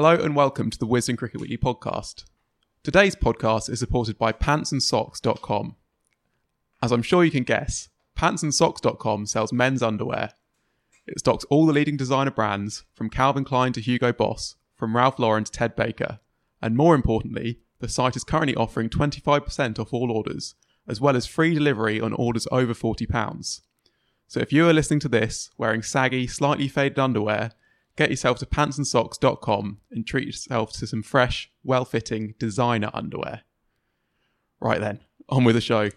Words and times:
Hello 0.00 0.14
and 0.14 0.36
welcome 0.36 0.70
to 0.70 0.78
the 0.78 0.86
Wisden 0.86 1.18
Cricket 1.18 1.40
Weekly 1.40 1.58
podcast. 1.58 2.22
Today's 2.84 3.16
podcast 3.16 3.68
is 3.68 3.80
supported 3.80 4.16
by 4.16 4.30
pantsandsocks.com. 4.30 5.74
As 6.80 6.92
I'm 6.92 7.02
sure 7.02 7.24
you 7.24 7.32
can 7.32 7.42
guess, 7.42 7.88
pantsandsocks.com 8.16 9.26
sells 9.26 9.52
men's 9.52 9.82
underwear. 9.82 10.34
It 11.08 11.18
stocks 11.18 11.44
all 11.50 11.66
the 11.66 11.72
leading 11.72 11.96
designer 11.96 12.30
brands, 12.30 12.84
from 12.94 13.10
Calvin 13.10 13.42
Klein 13.42 13.72
to 13.72 13.80
Hugo 13.80 14.12
Boss, 14.12 14.54
from 14.76 14.94
Ralph 14.94 15.18
Lauren 15.18 15.42
to 15.42 15.50
Ted 15.50 15.74
Baker. 15.74 16.20
And 16.62 16.76
more 16.76 16.94
importantly, 16.94 17.58
the 17.80 17.88
site 17.88 18.14
is 18.14 18.22
currently 18.22 18.54
offering 18.54 18.90
25% 18.90 19.80
off 19.80 19.92
all 19.92 20.12
orders, 20.12 20.54
as 20.86 21.00
well 21.00 21.16
as 21.16 21.26
free 21.26 21.54
delivery 21.54 22.00
on 22.00 22.12
orders 22.12 22.46
over 22.52 22.72
£40. 22.72 23.62
So 24.28 24.38
if 24.38 24.52
you 24.52 24.68
are 24.68 24.72
listening 24.72 25.00
to 25.00 25.08
this 25.08 25.50
wearing 25.58 25.82
saggy, 25.82 26.28
slightly 26.28 26.68
faded 26.68 27.00
underwear, 27.00 27.50
get 27.98 28.10
yourself 28.10 28.38
to 28.38 28.46
pantsandsocks.com 28.46 29.78
and 29.90 30.06
treat 30.06 30.26
yourself 30.26 30.72
to 30.72 30.86
some 30.86 31.02
fresh, 31.02 31.50
well 31.64 31.84
fitting 31.84 32.34
designer 32.38 32.90
underwear. 32.94 33.42
Right 34.60 34.80
then, 34.80 35.00
on 35.28 35.42
with 35.42 35.56
the 35.56 35.60
show. 35.60 35.90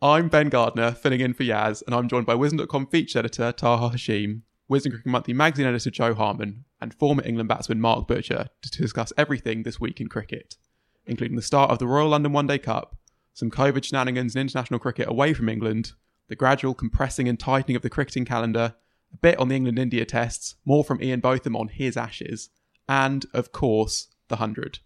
I'm 0.00 0.28
Ben 0.28 0.48
Gardner, 0.48 0.92
filling 0.92 1.20
in 1.20 1.34
for 1.34 1.42
Yaz, 1.42 1.82
and 1.84 1.94
I'm 1.94 2.08
joined 2.08 2.24
by 2.24 2.34
Wisden.com 2.34 2.86
feature 2.86 3.18
editor 3.18 3.52
Taha 3.52 3.94
Hashim, 3.94 4.40
Wisden 4.70 4.90
Cricket 4.90 5.06
Monthly 5.06 5.34
magazine 5.34 5.66
editor 5.66 5.90
Jo 5.90 6.14
Harman, 6.14 6.64
and 6.80 6.94
former 6.94 7.22
England 7.26 7.50
batsman 7.50 7.80
Mark 7.80 8.08
Butcher 8.08 8.48
to 8.62 8.70
discuss 8.70 9.12
everything 9.18 9.64
this 9.64 9.78
week 9.78 10.00
in 10.00 10.08
cricket, 10.08 10.56
including 11.04 11.36
the 11.36 11.42
start 11.42 11.70
of 11.70 11.78
the 11.78 11.86
Royal 11.86 12.08
London 12.08 12.32
One 12.32 12.46
Day 12.46 12.58
Cup, 12.58 12.96
some 13.34 13.50
COVID 13.50 13.84
shenanigans 13.84 14.34
in 14.34 14.40
international 14.40 14.80
cricket 14.80 15.08
away 15.08 15.34
from 15.34 15.50
England, 15.50 15.92
the 16.28 16.36
gradual 16.36 16.72
compressing 16.72 17.28
and 17.28 17.38
tightening 17.38 17.76
of 17.76 17.82
the 17.82 17.90
cricketing 17.90 18.24
calendar, 18.24 18.76
a 19.12 19.16
bit 19.16 19.38
on 19.38 19.48
the 19.48 19.56
England 19.56 19.78
India 19.78 20.04
tests, 20.04 20.56
more 20.64 20.84
from 20.84 21.02
Ian 21.02 21.20
Botham 21.20 21.56
on 21.56 21.68
his 21.68 21.96
ashes, 21.96 22.50
and, 22.88 23.26
of 23.32 23.52
course, 23.52 24.08
the 24.28 24.36
100. 24.36 24.80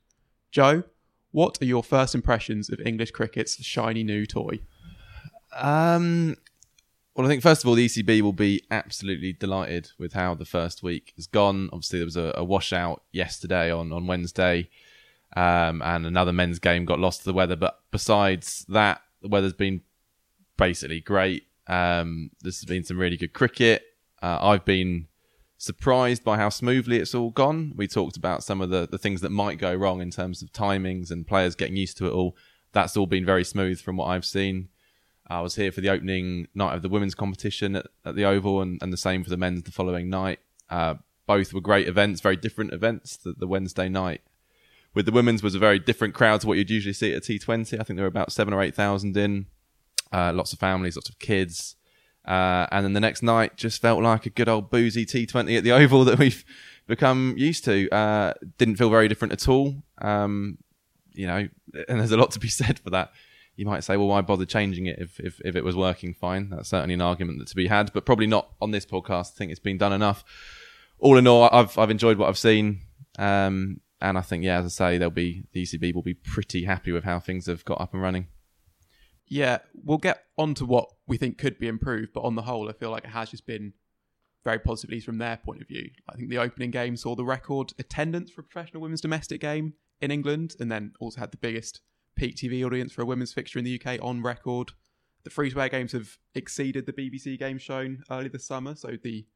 Joe, 0.51 0.85
what 1.33 1.59
are 1.61 1.67
your 1.67 1.83
first 1.83 2.15
impressions 2.15 2.71
of 2.71 2.81
English 2.81 3.13
cricket's 3.13 3.63
shiny 3.65 4.03
new 4.03 4.27
toy? 4.27 4.61
Um, 5.57 6.37
well, 7.15 7.27
I 7.27 7.29
think 7.29 7.43
first 7.43 7.63
of 7.63 7.69
all, 7.69 7.75
the 7.75 7.87
ECB 7.87 8.23
will 8.23 8.33
be 8.33 8.65
absolutely 8.71 9.33
delighted 9.33 9.91
with 9.99 10.13
how 10.13 10.35
the 10.35 10.45
first 10.45 10.83
week 10.83 11.13
has 11.17 11.27
gone. 11.27 11.69
Obviously, 11.73 11.99
there 11.99 12.07
was 12.07 12.17
a, 12.17 12.33
a 12.37 12.45
washout 12.45 13.03
yesterday 13.13 13.71
on 13.71 13.93
on 13.93 14.07
Wednesday, 14.07 14.71
um, 15.37 15.83
and 15.83 16.07
another 16.07 16.33
men's 16.33 16.59
game 16.59 16.85
got 16.85 16.99
lost 16.99 17.21
to 17.21 17.25
the 17.27 17.33
weather. 17.33 17.57
But 17.57 17.81
besides 17.91 18.65
that, 18.69 19.03
the 19.23 19.29
weather's 19.29 19.53
been 19.53 19.83
basically 20.57 21.01
great. 21.01 21.47
Um, 21.67 22.31
has 22.43 22.65
been 22.65 22.85
some 22.85 22.99
really 22.99 23.17
good 23.17 23.33
cricket. 23.33 23.85
Uh, 24.23 24.39
I've 24.41 24.65
been 24.65 25.07
surprised 25.59 26.25
by 26.25 26.37
how 26.37 26.49
smoothly 26.49 26.99
it's 26.99 27.15
all 27.15 27.31
gone. 27.31 27.73
We 27.77 27.87
talked 27.87 28.17
about 28.17 28.43
some 28.43 28.61
of 28.61 28.71
the, 28.71 28.89
the 28.91 28.99
things 28.99 29.21
that 29.21 29.31
might 29.31 29.59
go 29.59 29.75
wrong 29.75 30.01
in 30.01 30.11
terms 30.11 30.43
of 30.43 30.53
timings 30.53 31.11
and 31.11 31.27
players 31.27 31.55
getting 31.55 31.77
used 31.77 31.99
to 31.99 32.07
it 32.07 32.13
all. 32.13 32.37
That's 32.73 32.97
all 32.97 33.07
been 33.07 33.27
very 33.27 33.45
smooth 33.45 33.81
from 33.81 33.97
what 33.97 34.07
I've 34.07 34.25
seen. 34.25 34.69
I 35.29 35.41
was 35.41 35.55
here 35.55 35.71
for 35.71 35.81
the 35.81 35.91
opening 35.91 36.49
night 36.55 36.75
of 36.75 36.83
the 36.83 36.89
women's 36.89 37.15
competition 37.15 37.77
at, 37.77 37.87
at 38.05 38.17
the 38.17 38.25
Oval 38.25 38.61
and, 38.61 38.83
and 38.83 38.93
the 38.93 38.97
same 38.97 39.23
for 39.23 39.31
the 39.31 39.37
men's 39.37 39.63
the 39.63 39.71
following 39.71 40.11
night. 40.11 40.41
Uh, 40.69 40.95
both 41.27 41.53
were 41.53 41.61
great 41.61 41.87
events, 41.87 42.21
very 42.21 42.37
different 42.37 42.73
events. 42.73 43.17
The, 43.17 43.33
the 43.33 43.47
Wednesday 43.47 43.89
night 43.89 44.23
with 44.95 45.07
the 45.07 45.13
women's 45.13 45.43
was 45.43 45.55
a 45.55 45.59
very 45.59 45.79
different 45.79 46.15
crowd 46.15 46.41
to 46.41 46.47
what 46.47 46.59
you'd 46.59 46.71
usually 46.71 46.93
see 46.93 47.13
at 47.13 47.29
a 47.29 47.33
T20. 47.33 47.79
I 47.79 47.85
think 47.85 47.97
there 47.97 48.05
were 48.05 48.09
about 48.09 48.33
seven 48.33 48.53
or 48.53 48.63
8,000 48.63 49.17
in, 49.17 49.47
uh, 50.13 50.33
lots 50.35 50.53
of 50.53 50.59
families, 50.59 50.97
lots 50.97 51.09
of 51.09 51.19
kids. 51.19 51.77
Uh, 52.25 52.67
and 52.71 52.85
then 52.85 52.93
the 52.93 53.01
next 53.01 53.23
night 53.23 53.57
just 53.57 53.81
felt 53.81 54.03
like 54.03 54.27
a 54.27 54.31
good 54.31 54.49
old 54.49 54.71
boozy 54.71 55.07
T20 55.07 55.57
at 55.57 55.65
the 55.65 55.73
Oval 55.73 56.05
that 56.05 56.19
we've 56.19 56.45
become 56.87 57.35
used 57.37 57.65
to. 57.65 57.89
Uh, 57.91 58.35
didn't 58.59 58.77
feel 58.77 58.91
very 58.91 59.09
different 59.09 59.33
at 59.33 59.49
all. 59.49 59.75
Um, 59.99 60.59
you 61.13 61.27
know, 61.27 61.49
and 61.89 62.01
there's 62.01 62.13
a 62.13 62.17
lot 62.17 62.31
to 62.33 62.39
be 62.39 62.49
said 62.61 62.79
for 62.79 62.91
that. 62.91 63.13
You 63.57 63.67
might 63.67 63.85
say, 63.85 63.97
well, 63.97 64.09
why 64.09 64.21
bother 64.23 64.47
changing 64.47 64.87
it 64.87 64.99
if, 64.99 65.21
if, 65.21 65.41
if 65.45 65.57
it 65.57 65.65
was 65.65 65.77
working 65.77 66.15
fine? 66.15 66.51
That's 66.51 66.69
certainly 66.69 66.95
an 66.95 67.03
argument 67.03 67.41
that 67.41 67.49
to 67.49 67.57
be 67.57 67.67
had, 67.67 67.93
but 67.93 68.07
probably 68.07 68.27
not 68.27 68.51
on 68.61 68.71
this 68.71 68.87
podcast. 68.87 69.33
I 69.33 69.37
think 69.37 69.51
it's 69.51 69.61
been 69.61 69.77
done 69.77 69.93
enough. 69.93 70.25
All 70.99 71.19
in 71.19 71.27
all, 71.27 71.49
I've, 71.53 71.77
I've 71.77 71.91
enjoyed 71.91 72.17
what 72.17 72.29
I've 72.29 72.39
seen. 72.39 72.81
Um, 73.19 73.81
and 74.01 74.17
I 74.17 74.23
think, 74.23 74.45
yeah, 74.45 74.61
as 74.61 74.65
I 74.65 74.69
say, 74.69 74.99
they'll 74.99 75.11
be, 75.11 75.45
the 75.53 75.63
ECB 75.63 75.95
will 75.95 76.03
be 76.03 76.15
pretty 76.15 76.65
happy 76.65 76.93
with 76.93 77.05
how 77.05 77.21
things 77.21 77.47
have 77.47 77.65
got 77.65 77.81
up 77.81 77.93
and 77.93 78.03
running. 78.03 78.29
Yeah, 79.31 79.59
we'll 79.85 79.99
get 79.99 80.25
on 80.37 80.55
to 80.55 80.67
what 80.67 80.91
we 81.07 81.17
think 81.17 81.39
could 81.39 81.59
be 81.59 81.69
improved, 81.69 82.13
but 82.13 82.23
on 82.23 82.35
the 82.35 82.43
whole, 82.43 82.69
I 82.69 82.73
feel 82.73 82.91
like 82.91 83.05
it 83.05 83.11
has 83.11 83.31
just 83.31 83.47
been 83.47 83.73
very 84.43 84.59
positively 84.59 84.99
from 84.99 85.19
their 85.19 85.37
point 85.37 85.63
of 85.63 85.69
view. 85.69 85.89
I 86.09 86.17
think 86.17 86.31
the 86.31 86.39
opening 86.39 86.73
game 86.73 86.97
saw 86.97 87.15
the 87.15 87.25
record 87.25 87.73
attendance 87.79 88.33
for 88.33 88.41
a 88.41 88.45
professional 88.45 88.83
women's 88.83 89.01
domestic 89.01 89.41
game 89.41 89.75
in 90.01 90.11
England, 90.11 90.57
and 90.59 90.71
then 90.71 90.95
also 90.99 91.21
had 91.21 91.31
the 91.31 91.37
biggest 91.37 91.81
peak 92.17 92.35
TV 92.35 92.67
audience 92.67 92.93
for 92.93 93.03
a 93.03 93.07
women's 93.07 93.33
fixture 93.33 93.61
in 93.61 93.65
the 93.65 93.81
UK 93.81 94.03
on 94.03 94.21
record. 94.21 94.73
The 95.23 95.31
free 95.31 95.51
to 95.51 95.61
air 95.61 95.69
games 95.69 95.93
have 95.93 96.19
exceeded 96.35 96.87
the 96.87 96.93
BBC 96.93 97.39
games 97.39 97.63
shown 97.63 98.03
early 98.11 98.29
this 98.29 98.47
summer, 98.47 98.75
so 98.75 98.97
the 99.01 99.27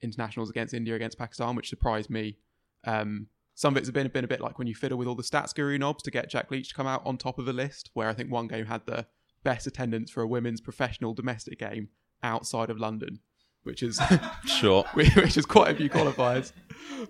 internationals 0.00 0.48
against 0.48 0.74
India 0.74 0.94
against 0.94 1.18
Pakistan, 1.18 1.56
which 1.56 1.68
surprised 1.68 2.08
me. 2.08 2.36
Um, 2.84 3.26
some 3.56 3.74
of 3.74 3.78
it's 3.78 3.90
been, 3.90 4.06
been 4.08 4.24
a 4.24 4.28
bit 4.28 4.40
like 4.40 4.58
when 4.58 4.68
you 4.68 4.76
fiddle 4.76 4.96
with 4.96 5.08
all 5.08 5.16
the 5.16 5.24
stats 5.24 5.54
guru 5.54 5.76
knobs 5.76 6.04
to 6.04 6.10
get 6.10 6.30
Jack 6.30 6.52
Leach 6.52 6.68
to 6.68 6.74
come 6.74 6.86
out 6.86 7.02
on 7.04 7.16
top 7.16 7.38
of 7.38 7.48
a 7.48 7.52
list, 7.52 7.90
where 7.94 8.08
I 8.08 8.14
think 8.14 8.30
one 8.30 8.46
game 8.46 8.66
had 8.66 8.86
the 8.86 9.06
best 9.42 9.66
attendance 9.66 10.10
for 10.10 10.22
a 10.22 10.26
women's 10.28 10.60
professional 10.60 11.14
domestic 11.14 11.58
game 11.58 11.88
outside 12.22 12.70
of 12.70 12.78
London, 12.78 13.20
which 13.62 13.82
is 13.82 14.00
Sure. 14.44 14.84
which 14.94 15.36
is 15.36 15.46
quite 15.46 15.72
a 15.72 15.76
few 15.76 15.88
qualifiers. 15.90 16.52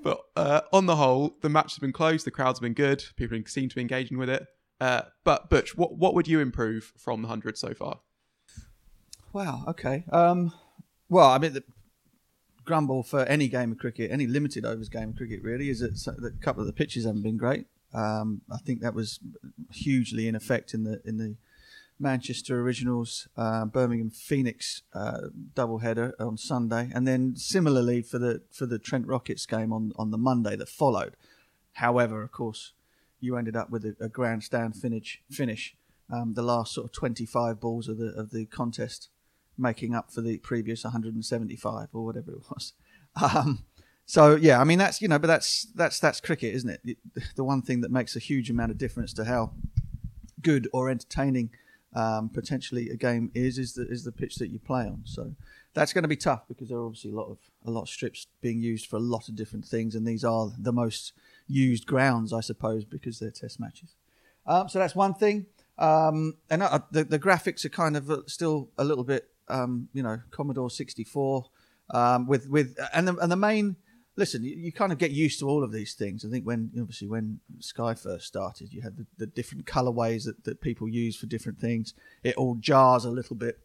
But 0.03 0.21
uh, 0.37 0.61
on 0.73 0.87
the 0.87 0.97
whole, 0.97 1.37
the 1.41 1.49
match 1.49 1.73
has 1.73 1.79
been 1.79 1.93
close. 1.93 2.23
The 2.25 2.31
crowds 2.31 2.59
have 2.59 2.62
been 2.62 2.75
good. 2.75 3.05
People 3.17 3.38
seem 3.47 3.69
to 3.69 3.75
be 3.75 3.81
engaging 3.81 4.19
with 4.19 4.29
it. 4.31 4.47
Uh, 4.81 5.03
but 5.25 5.50
Butch, 5.50 5.77
what 5.77 5.97
what 5.99 6.15
would 6.15 6.27
you 6.27 6.41
improve 6.41 6.93
from 6.97 7.23
the 7.23 7.29
hundred 7.29 7.59
so 7.59 7.75
far? 7.75 8.00
Wow. 9.33 9.65
Okay. 9.69 10.05
Um, 10.11 10.53
well, 11.09 11.29
I 11.29 11.38
mean, 11.38 11.53
the 11.53 11.65
grumble 12.65 13.03
for 13.03 13.21
any 13.25 13.49
game 13.49 13.73
of 13.73 13.79
cricket, 13.79 14.11
any 14.11 14.26
limited 14.26 14.65
overs 14.65 14.88
game 14.88 15.11
of 15.11 15.17
cricket, 15.17 15.43
really, 15.43 15.69
is 15.69 15.81
that 15.81 15.99
so- 15.99 16.15
that 16.19 16.35
a 16.35 16.38
couple 16.44 16.61
of 16.62 16.67
the 16.67 16.73
pitches 16.73 17.05
haven't 17.05 17.23
been 17.23 17.37
great. 17.37 17.67
Um, 17.93 18.43
I 18.50 18.59
think 18.59 18.81
that 18.81 18.94
was 18.94 19.19
hugely 19.73 20.29
in 20.29 20.35
effect 20.35 20.73
in 20.75 20.85
the 20.85 21.00
in 21.05 21.19
the 21.19 21.37
Manchester 22.00 22.61
Originals, 22.61 23.29
uh, 23.37 23.67
Birmingham 23.67 24.11
Phoenix 24.11 24.82
uh, 24.94 25.29
doubleheader 25.55 26.12
on 26.19 26.38
Sunday, 26.38 26.91
and 26.94 27.06
then 27.06 27.37
similarly 27.37 28.00
for 28.00 28.19
the 28.19 28.43
for 28.50 28.67
the 28.67 28.79
Trent 28.79 29.06
Rockets 29.06 29.44
game 29.44 29.73
on, 29.73 29.93
on 29.97 30.11
the 30.11 30.19
Monday 30.19 30.56
that 30.56 30.69
followed. 30.69 31.17
However, 31.75 32.23
of 32.23 32.32
course, 32.32 32.73
you 33.20 33.37
ended 33.37 33.55
up 33.55 33.70
with 33.70 33.85
a, 33.85 33.94
a 34.00 34.08
grandstand 34.08 34.76
finish. 34.76 35.20
Finish 35.31 35.76
um, 36.11 36.35
the 36.35 36.43
last 36.43 36.75
sort 36.75 36.87
of 36.87 36.93
25 36.93 37.61
balls 37.61 37.88
of 37.88 37.99
the 37.99 38.08
of 38.17 38.31
the 38.31 38.47
contest, 38.47 39.11
making 39.58 39.94
up 39.94 40.11
for 40.11 40.23
the 40.23 40.38
previous 40.38 40.85
175 40.85 41.88
or 41.93 42.05
whatever 42.05 42.32
it 42.32 42.43
was. 42.50 42.73
Um, 43.20 43.64
so 44.06 44.37
yeah, 44.37 44.61
I 44.61 44.64
mean 44.64 44.79
that's 44.79 45.02
you 45.02 45.08
know, 45.08 45.19
but 45.19 45.26
that's 45.26 45.64
that's 45.75 45.99
that's 45.99 46.20
cricket, 46.20 46.55
isn't 46.55 46.70
it? 46.70 46.99
The 47.35 47.43
one 47.43 47.61
thing 47.61 47.81
that 47.81 47.91
makes 47.91 48.14
a 48.14 48.20
huge 48.20 48.49
amount 48.50 48.70
of 48.70 48.79
difference 48.79 49.12
to 49.14 49.25
how 49.25 49.52
good 50.41 50.69
or 50.73 50.88
entertaining 50.88 51.50
um, 51.95 52.29
potentially 52.29 52.91
a 52.91 52.97
game 52.97 53.31
is 53.35 53.59
is 53.59 53.75
the 53.75 53.87
is 53.89 54.05
the 54.05 54.13
pitch 54.13 54.37
that 54.37 54.49
you 54.49 54.59
play 54.59 54.83
on. 54.83 55.03
So 55.05 55.35
that's 55.75 55.93
going 55.93 56.03
to 56.03 56.09
be 56.09 56.17
tough 56.17 56.47
because 56.49 56.69
there 56.69 56.79
are 56.79 56.87
obviously 56.87 57.11
a 57.11 57.15
lot 57.15 57.31
of 57.31 57.39
a 57.65 57.71
lot 57.71 57.83
of 57.83 57.89
strips 57.89 58.27
being 58.41 58.61
used 58.61 58.87
for 58.87 58.97
a 58.97 59.01
lot 59.01 59.29
of 59.29 59.37
different 59.37 59.65
things, 59.65 59.95
and 59.95 60.07
these 60.07 60.25
are 60.25 60.51
the 60.59 60.73
most 60.73 61.13
used 61.47 61.87
grounds, 61.87 62.33
I 62.33 62.41
suppose, 62.41 62.85
because 62.85 63.19
they're 63.19 63.31
test 63.31 63.59
matches. 63.59 63.95
Um, 64.47 64.69
so 64.69 64.79
that's 64.79 64.95
one 64.95 65.15
thing. 65.15 65.47
Um, 65.79 66.37
and 66.51 66.63
uh, 66.63 66.81
the, 66.91 67.05
the 67.05 67.19
graphics 67.19 67.65
are 67.65 67.71
kind 67.71 67.97
of 67.97 68.11
uh, 68.11 68.19
still 68.27 68.71
a 68.77 68.85
little 68.85 69.05
bit, 69.05 69.29
um, 69.49 69.89
you 69.95 70.03
know, 70.03 70.21
Commodore 70.31 70.71
64 70.71 71.45
um, 71.91 72.27
with 72.27 72.49
with 72.49 72.77
and 72.93 73.09
the, 73.09 73.17
and 73.17 73.33
the 73.33 73.37
main 73.37 73.77
listen, 74.21 74.45
you, 74.45 74.55
you, 74.55 74.71
kind 74.71 74.93
of 74.93 74.99
get 74.99 75.11
used 75.11 75.41
to 75.41 75.49
all 75.49 75.65
of 75.65 75.73
these 75.73 75.95
things. 75.95 76.25
I 76.25 76.29
think 76.29 76.45
when 76.45 76.71
obviously 76.79 77.09
when 77.09 77.41
Sky 77.59 77.95
first 77.95 78.27
started, 78.27 78.73
you 78.73 78.83
had 78.83 78.99
the, 78.99 79.07
the 79.17 79.27
different 79.27 79.65
colorways 79.65 80.27
that, 80.27 80.45
that 80.45 80.61
people 80.61 80.89
use 80.89 81.17
for 81.17 81.27
different 81.27 81.59
things. 81.59 81.95
It 82.23 82.37
all 82.37 82.55
jars 82.55 83.07
a 83.07 83.11
little 83.11 83.35
bit, 83.35 83.59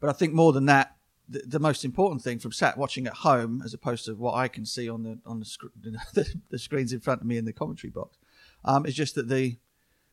but 0.00 0.08
I 0.08 0.12
think 0.14 0.32
more 0.32 0.52
than 0.52 0.66
that, 0.66 0.96
the, 1.28 1.42
the 1.46 1.60
most 1.60 1.84
important 1.84 2.22
thing 2.22 2.38
from 2.38 2.52
sat 2.52 2.76
watching 2.76 3.06
at 3.06 3.12
home, 3.12 3.62
as 3.64 3.74
opposed 3.74 4.06
to 4.06 4.14
what 4.14 4.34
I 4.34 4.48
can 4.48 4.66
see 4.66 4.88
on 4.88 5.02
the 5.02 5.18
on 5.24 5.38
the, 5.40 5.46
sc- 5.46 5.62
the, 6.14 6.34
the 6.50 6.58
screens 6.58 6.92
in 6.92 7.00
front 7.00 7.20
of 7.20 7.26
me 7.26 7.36
in 7.36 7.44
the 7.44 7.52
commentary 7.52 7.90
box, 7.90 8.16
um, 8.64 8.86
is 8.86 8.94
just 8.94 9.14
that 9.14 9.28
the 9.28 9.58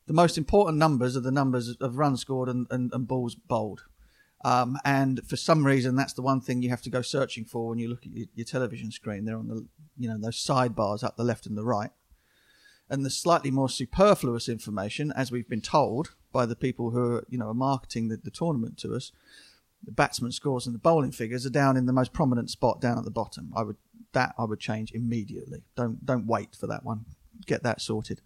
the 0.07 0.13
most 0.13 0.37
important 0.37 0.77
numbers 0.77 1.15
are 1.15 1.21
the 1.21 1.31
numbers 1.31 1.75
of 1.79 1.97
runs 1.97 2.19
scored 2.21 2.49
and, 2.49 2.67
and, 2.69 2.91
and 2.93 3.07
balls 3.07 3.35
bowled. 3.35 3.85
Um, 4.43 4.77
and 4.83 5.21
for 5.27 5.35
some 5.35 5.65
reason, 5.65 5.95
that's 5.95 6.13
the 6.13 6.21
one 6.21 6.41
thing 6.41 6.61
you 6.61 6.69
have 6.69 6.81
to 6.83 6.89
go 6.89 7.01
searching 7.01 7.45
for 7.45 7.69
when 7.69 7.79
you 7.79 7.89
look 7.89 8.05
at 8.05 8.11
your, 8.11 8.27
your 8.33 8.45
television 8.45 8.91
screen. 8.91 9.25
They're 9.25 9.37
on 9.37 9.47
the, 9.47 9.67
you 9.97 10.09
know, 10.09 10.17
those 10.19 10.43
sidebars 10.43 11.03
up 11.03 11.15
the 11.15 11.23
left 11.23 11.45
and 11.45 11.57
the 11.57 11.63
right. 11.63 11.91
And 12.89 13.05
the 13.05 13.09
slightly 13.09 13.51
more 13.51 13.69
superfluous 13.69 14.49
information, 14.49 15.13
as 15.15 15.31
we've 15.31 15.47
been 15.47 15.61
told 15.61 16.15
by 16.33 16.45
the 16.45 16.55
people 16.55 16.91
who 16.91 17.15
are, 17.15 17.25
you 17.29 17.37
know, 17.37 17.47
are 17.47 17.53
marketing 17.53 18.09
the, 18.09 18.17
the 18.17 18.31
tournament 18.31 18.77
to 18.79 18.93
us, 18.93 19.11
the 19.83 19.91
batsman 19.91 20.31
scores 20.31 20.65
and 20.65 20.75
the 20.75 20.79
bowling 20.79 21.11
figures 21.11 21.45
are 21.45 21.51
down 21.51 21.77
in 21.77 21.85
the 21.85 21.93
most 21.93 22.13
prominent 22.13 22.49
spot 22.49 22.81
down 22.81 22.97
at 22.97 23.05
the 23.05 23.11
bottom. 23.11 23.51
I 23.55 23.63
would 23.63 23.77
that 24.13 24.35
I 24.37 24.43
would 24.43 24.59
change 24.59 24.91
immediately. 24.91 25.63
Don't 25.75 26.05
don't 26.05 26.27
wait 26.27 26.55
for 26.55 26.67
that 26.67 26.83
one. 26.83 27.05
Get 27.45 27.63
that 27.63 27.81
sorted. 27.81 28.21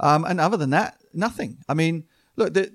Um, 0.00 0.24
and 0.24 0.40
other 0.40 0.56
than 0.56 0.70
that, 0.70 0.98
nothing. 1.12 1.58
I 1.68 1.74
mean, 1.74 2.04
look, 2.36 2.54
the, 2.54 2.70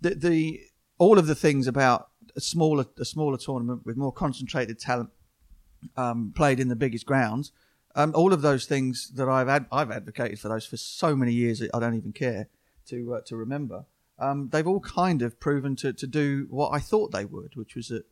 the, 0.00 0.14
the 0.14 0.60
all 0.98 1.18
of 1.18 1.26
the 1.26 1.34
things 1.34 1.66
about 1.66 2.08
a 2.36 2.40
smaller 2.40 2.86
a 2.98 3.04
smaller 3.04 3.38
tournament 3.38 3.82
with 3.84 3.96
more 3.96 4.12
concentrated 4.12 4.78
talent 4.78 5.10
um, 5.96 6.32
played 6.34 6.60
in 6.60 6.68
the 6.68 6.76
biggest 6.76 7.06
grounds. 7.06 7.52
Um, 7.94 8.12
all 8.14 8.32
of 8.32 8.42
those 8.42 8.66
things 8.66 9.10
that 9.14 9.28
I've 9.28 9.48
ad- 9.48 9.66
I've 9.70 9.90
advocated 9.90 10.40
for 10.40 10.48
those 10.48 10.66
for 10.66 10.76
so 10.76 11.14
many 11.14 11.32
years 11.32 11.62
I 11.72 11.78
don't 11.78 11.94
even 11.94 12.12
care 12.12 12.48
to 12.88 13.14
uh, 13.14 13.20
to 13.26 13.36
remember. 13.36 13.84
Um, 14.18 14.48
they've 14.52 14.66
all 14.66 14.80
kind 14.80 15.22
of 15.22 15.40
proven 15.40 15.74
to, 15.76 15.92
to 15.92 16.06
do 16.06 16.46
what 16.48 16.70
I 16.70 16.78
thought 16.78 17.10
they 17.10 17.24
would, 17.24 17.56
which 17.56 17.74
was 17.74 17.88
that 17.88 18.04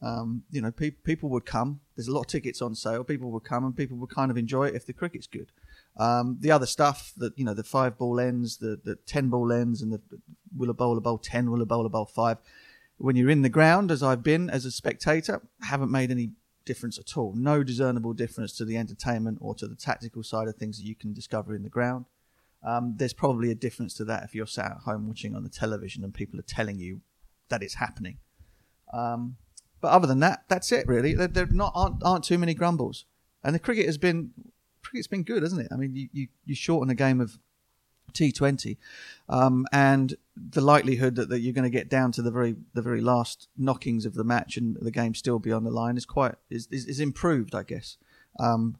um, 0.00 0.44
you 0.50 0.60
know 0.60 0.70
pe- 0.70 0.90
people 0.90 1.28
would 1.30 1.46
come. 1.46 1.80
There's 1.96 2.08
a 2.08 2.12
lot 2.12 2.20
of 2.20 2.26
tickets 2.26 2.60
on 2.62 2.74
sale. 2.74 3.04
People 3.04 3.30
would 3.32 3.44
come 3.44 3.64
and 3.64 3.76
people 3.76 3.96
would 3.98 4.10
kind 4.10 4.30
of 4.30 4.36
enjoy 4.36 4.68
it 4.68 4.74
if 4.74 4.86
the 4.86 4.92
cricket's 4.92 5.26
good. 5.26 5.52
Um, 5.96 6.36
the 6.40 6.50
other 6.50 6.66
stuff 6.66 7.12
that 7.16 7.36
you 7.38 7.44
know 7.44 7.54
the 7.54 7.64
five 7.64 7.96
ball 7.96 8.20
ends, 8.20 8.58
the 8.58 8.78
the 8.82 8.96
ten 9.06 9.28
ball 9.28 9.52
ends, 9.52 9.80
and 9.80 9.92
the 9.92 10.00
will 10.56 10.70
a 10.70 10.74
bowler 10.74 11.00
bowl 11.00 11.18
ten, 11.18 11.50
will 11.50 11.62
a 11.62 11.66
bowler 11.66 11.88
bowl 11.88 12.06
five 12.06 12.38
when 12.98 13.16
you're 13.16 13.30
in 13.30 13.42
the 13.42 13.48
ground, 13.48 13.90
as 13.90 14.02
I've 14.02 14.22
been 14.22 14.50
as 14.50 14.64
a 14.64 14.70
spectator, 14.70 15.40
haven't 15.62 15.90
made 15.90 16.10
any 16.10 16.32
difference 16.64 16.98
at 16.98 17.16
all. 17.16 17.32
No 17.34 17.62
discernible 17.62 18.12
difference 18.12 18.52
to 18.56 18.64
the 18.64 18.76
entertainment 18.76 19.38
or 19.40 19.54
to 19.54 19.66
the 19.66 19.74
tactical 19.74 20.22
side 20.22 20.48
of 20.48 20.56
things 20.56 20.78
that 20.78 20.84
you 20.84 20.94
can 20.94 21.12
discover 21.12 21.54
in 21.54 21.62
the 21.62 21.68
ground. 21.68 22.04
Um, 22.62 22.94
there's 22.96 23.12
probably 23.12 23.50
a 23.50 23.54
difference 23.54 23.94
to 23.94 24.04
that 24.06 24.24
if 24.24 24.34
you're 24.34 24.46
sat 24.46 24.72
at 24.72 24.78
home 24.84 25.06
watching 25.06 25.34
on 25.34 25.44
the 25.44 25.48
television 25.48 26.04
and 26.04 26.12
people 26.12 26.38
are 26.38 26.42
telling 26.42 26.78
you 26.78 27.00
that 27.48 27.62
it's 27.62 27.74
happening. 27.74 28.18
Um, 28.92 29.36
but 29.80 29.88
other 29.88 30.06
than 30.06 30.20
that, 30.20 30.44
that's 30.48 30.72
it 30.72 30.86
really. 30.88 31.14
There, 31.14 31.28
there 31.28 31.46
not 31.46 31.72
aren't, 31.74 32.02
aren't 32.04 32.24
too 32.24 32.36
many 32.36 32.52
grumbles, 32.52 33.04
and 33.44 33.54
the 33.54 33.60
cricket 33.60 33.86
has 33.86 33.96
been 33.96 34.32
cricket's 34.82 35.06
been 35.06 35.22
good, 35.22 35.42
hasn't 35.42 35.60
it? 35.60 35.68
I 35.70 35.76
mean, 35.76 35.94
you, 35.94 36.08
you, 36.12 36.28
you 36.44 36.54
shorten 36.54 36.90
a 36.90 36.94
game 36.94 37.20
of 37.20 37.38
T20, 38.12 38.76
um, 39.28 39.66
and 39.72 40.16
the 40.36 40.60
likelihood 40.60 41.16
that, 41.16 41.28
that 41.28 41.40
you're 41.40 41.52
going 41.52 41.64
to 41.64 41.70
get 41.70 41.88
down 41.88 42.12
to 42.12 42.22
the 42.22 42.30
very 42.30 42.56
the 42.74 42.82
very 42.82 43.00
last 43.00 43.48
knockings 43.56 44.06
of 44.06 44.14
the 44.14 44.24
match 44.24 44.56
and 44.56 44.76
the 44.80 44.90
game 44.90 45.14
still 45.14 45.38
be 45.38 45.52
on 45.52 45.64
the 45.64 45.70
line 45.70 45.96
is 45.96 46.06
quite 46.06 46.34
is 46.50 46.68
is, 46.70 46.86
is 46.86 47.00
improved, 47.00 47.54
I 47.54 47.62
guess. 47.62 47.96
Um, 48.38 48.76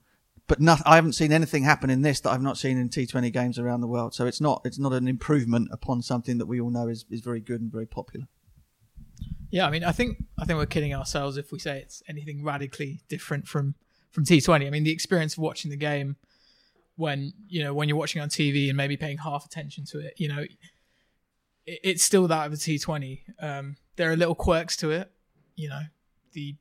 but 0.48 0.60
not, 0.60 0.80
I 0.86 0.94
haven't 0.94 1.12
seen 1.12 1.30
anything 1.30 1.62
happen 1.64 1.90
in 1.90 2.00
this 2.00 2.20
that 2.20 2.30
I've 2.30 2.42
not 2.42 2.56
seen 2.56 2.78
in 2.78 2.88
T20 2.88 3.30
games 3.32 3.58
around 3.58 3.82
the 3.82 3.86
world. 3.86 4.14
So 4.14 4.26
it's 4.26 4.40
not 4.40 4.62
it's 4.64 4.78
not 4.78 4.92
an 4.94 5.06
improvement 5.06 5.69
upon 5.70 6.02
something 6.02 6.38
that 6.38 6.46
we 6.46 6.60
all 6.60 6.70
know 6.70 6.88
is, 6.88 7.04
is 7.10 7.20
very 7.20 7.40
good 7.40 7.60
and 7.60 7.70
very 7.70 7.86
popular. 7.86 8.26
Yeah, 9.50 9.66
I 9.66 9.70
mean, 9.70 9.84
I 9.84 9.92
think 9.92 10.25
I 10.38 10.44
think 10.44 10.58
we're 10.58 10.66
kidding 10.66 10.94
ourselves 10.94 11.36
if 11.36 11.52
we 11.52 11.58
say 11.58 11.78
it's 11.78 12.02
anything 12.08 12.42
radically 12.42 13.00
different 13.08 13.46
from 13.46 13.75
from 14.10 14.25
T20. 14.25 14.66
I 14.66 14.70
mean, 14.70 14.84
the 14.84 14.90
experience 14.90 15.34
of 15.34 15.40
watching 15.40 15.70
the 15.70 15.76
game 15.76 16.16
when 16.99 17.33
you 17.49 17.62
know 17.62 17.73
when 17.73 17.89
you're 17.89 17.97
watching 17.97 18.21
on 18.21 18.29
TV 18.29 18.69
and 18.69 18.77
maybe 18.77 18.97
paying 18.97 19.19
half 19.19 19.47
attention 19.47 19.85
to 19.87 20.00
it, 20.00 20.15
you 20.17 20.29
know, 20.29 20.45
it, 21.65 21.81
it's 21.85 22.03
still 22.03 22.27
that 22.29 22.47
of 22.47 22.53
a 22.53 22.56
T20. 22.56 23.21
Um, 23.41 23.77
there 23.97 24.11
are 24.11 24.17
little 24.17 24.35
quirks 24.35 24.77
to 24.79 24.91
it, 24.91 25.11
you 25.55 25.69
know, 25.69 25.83
the 26.33 26.56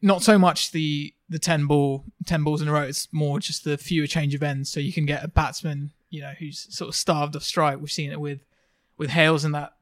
not 0.00 0.22
so 0.22 0.38
much 0.38 0.70
the 0.70 1.12
the 1.28 1.40
ten 1.40 1.66
ball 1.66 2.04
ten 2.24 2.44
balls 2.44 2.62
in 2.62 2.68
a 2.68 2.72
row. 2.72 2.82
It's 2.82 3.08
more 3.12 3.40
just 3.40 3.64
the 3.64 3.76
fewer 3.76 4.06
change 4.06 4.34
of 4.34 4.42
ends, 4.44 4.70
so 4.70 4.78
you 4.78 4.92
can 4.92 5.06
get 5.06 5.24
a 5.24 5.28
batsman, 5.28 5.90
you 6.08 6.22
know, 6.22 6.32
who's 6.38 6.72
sort 6.74 6.88
of 6.88 6.94
starved 6.94 7.34
of 7.34 7.42
strike. 7.42 7.80
We've 7.80 7.90
seen 7.90 8.12
it 8.12 8.20
with 8.20 8.40
with 8.96 9.10
Hales 9.10 9.44
in 9.44 9.52
that 9.52 9.74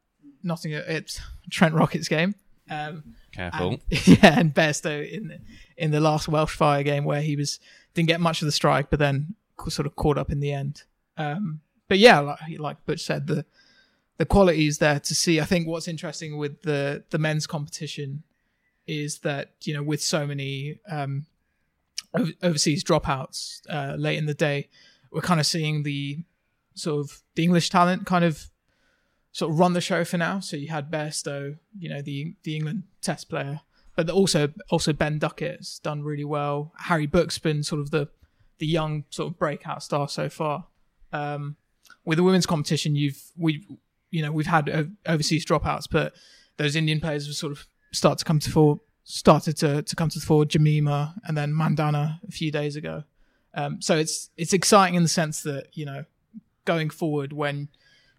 Nottingham 0.43 0.85
it's 0.87 1.21
Trent 1.51 1.75
Rockets 1.75 2.09
game. 2.09 2.35
Um, 2.71 3.15
Careful. 3.33 3.69
And, 3.69 3.81
yeah, 4.07 4.39
and 4.39 4.55
Bairstow 4.55 5.11
in 5.11 5.29
the, 5.29 5.39
in 5.77 5.91
the 5.91 6.01
last 6.01 6.29
Welsh 6.29 6.55
Fire 6.55 6.83
game 6.83 7.05
where 7.05 7.23
he 7.23 7.37
was 7.37 7.61
didn't 7.99 8.09
get 8.09 8.21
much 8.21 8.43
of 8.43 8.47
the 8.47 8.53
strike, 8.53 8.91
but 8.91 9.01
then 9.01 9.35
sort 9.69 9.87
of 9.87 9.97
caught 9.97 10.19
up 10.19 10.31
in 10.31 10.39
the 10.39 10.53
end. 10.53 10.85
Um, 11.17 11.61
but 11.89 11.99
yeah, 11.99 12.21
like, 12.21 12.39
like 12.59 12.87
Butch 12.87 13.01
said, 13.03 13.27
the 13.27 13.45
the 14.19 14.25
quality 14.25 14.67
is 14.67 14.79
there 14.79 15.01
to 15.01 15.15
see. 15.15 15.41
I 15.41 15.45
think 15.45 15.67
what's 15.67 15.89
interesting 15.89 16.39
with 16.39 16.63
the 16.63 17.05
the 17.11 17.19
men's 17.19 17.47
competition 17.47 18.23
is 18.87 19.19
that 19.21 19.51
you 19.63 19.75
know 19.75 19.83
with 19.83 20.01
so 20.01 20.27
many 20.27 20.79
um, 20.89 21.27
overseas 22.43 22.85
dropouts 22.85 23.61
uh, 23.69 23.97
late 23.97 24.19
in 24.19 24.27
the 24.27 24.35
day, 24.35 24.69
we're 25.11 25.21
kind 25.21 25.41
of 25.41 25.47
seeing 25.47 25.83
the 25.83 26.19
sort 26.75 27.01
of 27.01 27.21
the 27.35 27.43
English 27.43 27.71
talent 27.71 28.07
kind 28.07 28.25
of 28.25 28.49
sort 29.33 29.51
of 29.51 29.59
run 29.59 29.73
the 29.73 29.81
show 29.81 30.05
for 30.05 30.19
now. 30.19 30.39
So 30.39 30.57
you 30.57 30.69
had 30.69 30.89
Bairstow, 30.91 31.57
you 31.77 31.89
know, 31.89 32.01
the 32.01 32.37
the 32.45 32.55
England 32.55 32.85
Test 33.03 33.29
player, 33.29 33.61
but 33.99 34.09
also 34.11 34.53
also 34.71 34.93
Ben 34.93 35.19
Duckett's 35.19 35.81
done 35.81 36.05
really 36.05 36.25
well. 36.25 36.73
Harry 36.79 37.07
Brook's 37.07 37.37
been 37.41 37.65
sort 37.65 37.81
of 37.81 37.91
the 37.91 38.09
the 38.59 38.67
young 38.67 39.03
sort 39.11 39.33
of 39.33 39.37
breakout 39.41 39.83
star 39.83 40.09
so 40.09 40.29
far. 40.29 40.67
Um, 41.13 41.57
with 42.05 42.17
the 42.17 42.23
women's 42.23 42.47
competition, 42.47 42.95
you've 42.95 43.21
we 43.37 43.67
you 44.13 44.23
know 44.23 44.31
we've 44.31 44.47
had 44.47 44.95
overseas 45.05 45.45
dropouts, 45.45 45.89
but 45.91 46.15
those 46.59 46.77
Indian 46.77 47.01
players 47.01 47.27
have 47.27 47.35
sort 47.35 47.51
of 47.51 47.67
start 47.91 48.19
to 48.19 48.25
come 48.25 48.39
to 48.39 48.51
fore, 48.53 48.79
started 49.03 49.57
to 49.57 49.83
to 49.83 49.97
come 49.97 50.09
to 50.11 50.21
the 50.21 50.25
fore. 50.25 50.45
Jemimah 50.45 51.15
and 51.25 51.37
then 51.37 51.53
Mandhana 51.53 52.21
a 52.23 52.31
few 52.31 52.53
days 52.53 52.77
ago. 52.77 53.03
Um, 53.55 53.83
so 53.83 53.97
it's 53.97 54.31
it's 54.37 54.53
exciting 54.53 54.95
in 54.95 55.03
the 55.03 55.09
sense 55.09 55.43
that 55.43 55.77
you 55.77 55.85
know 55.85 56.05
going 56.65 56.91
forward 56.91 57.33
when 57.33 57.69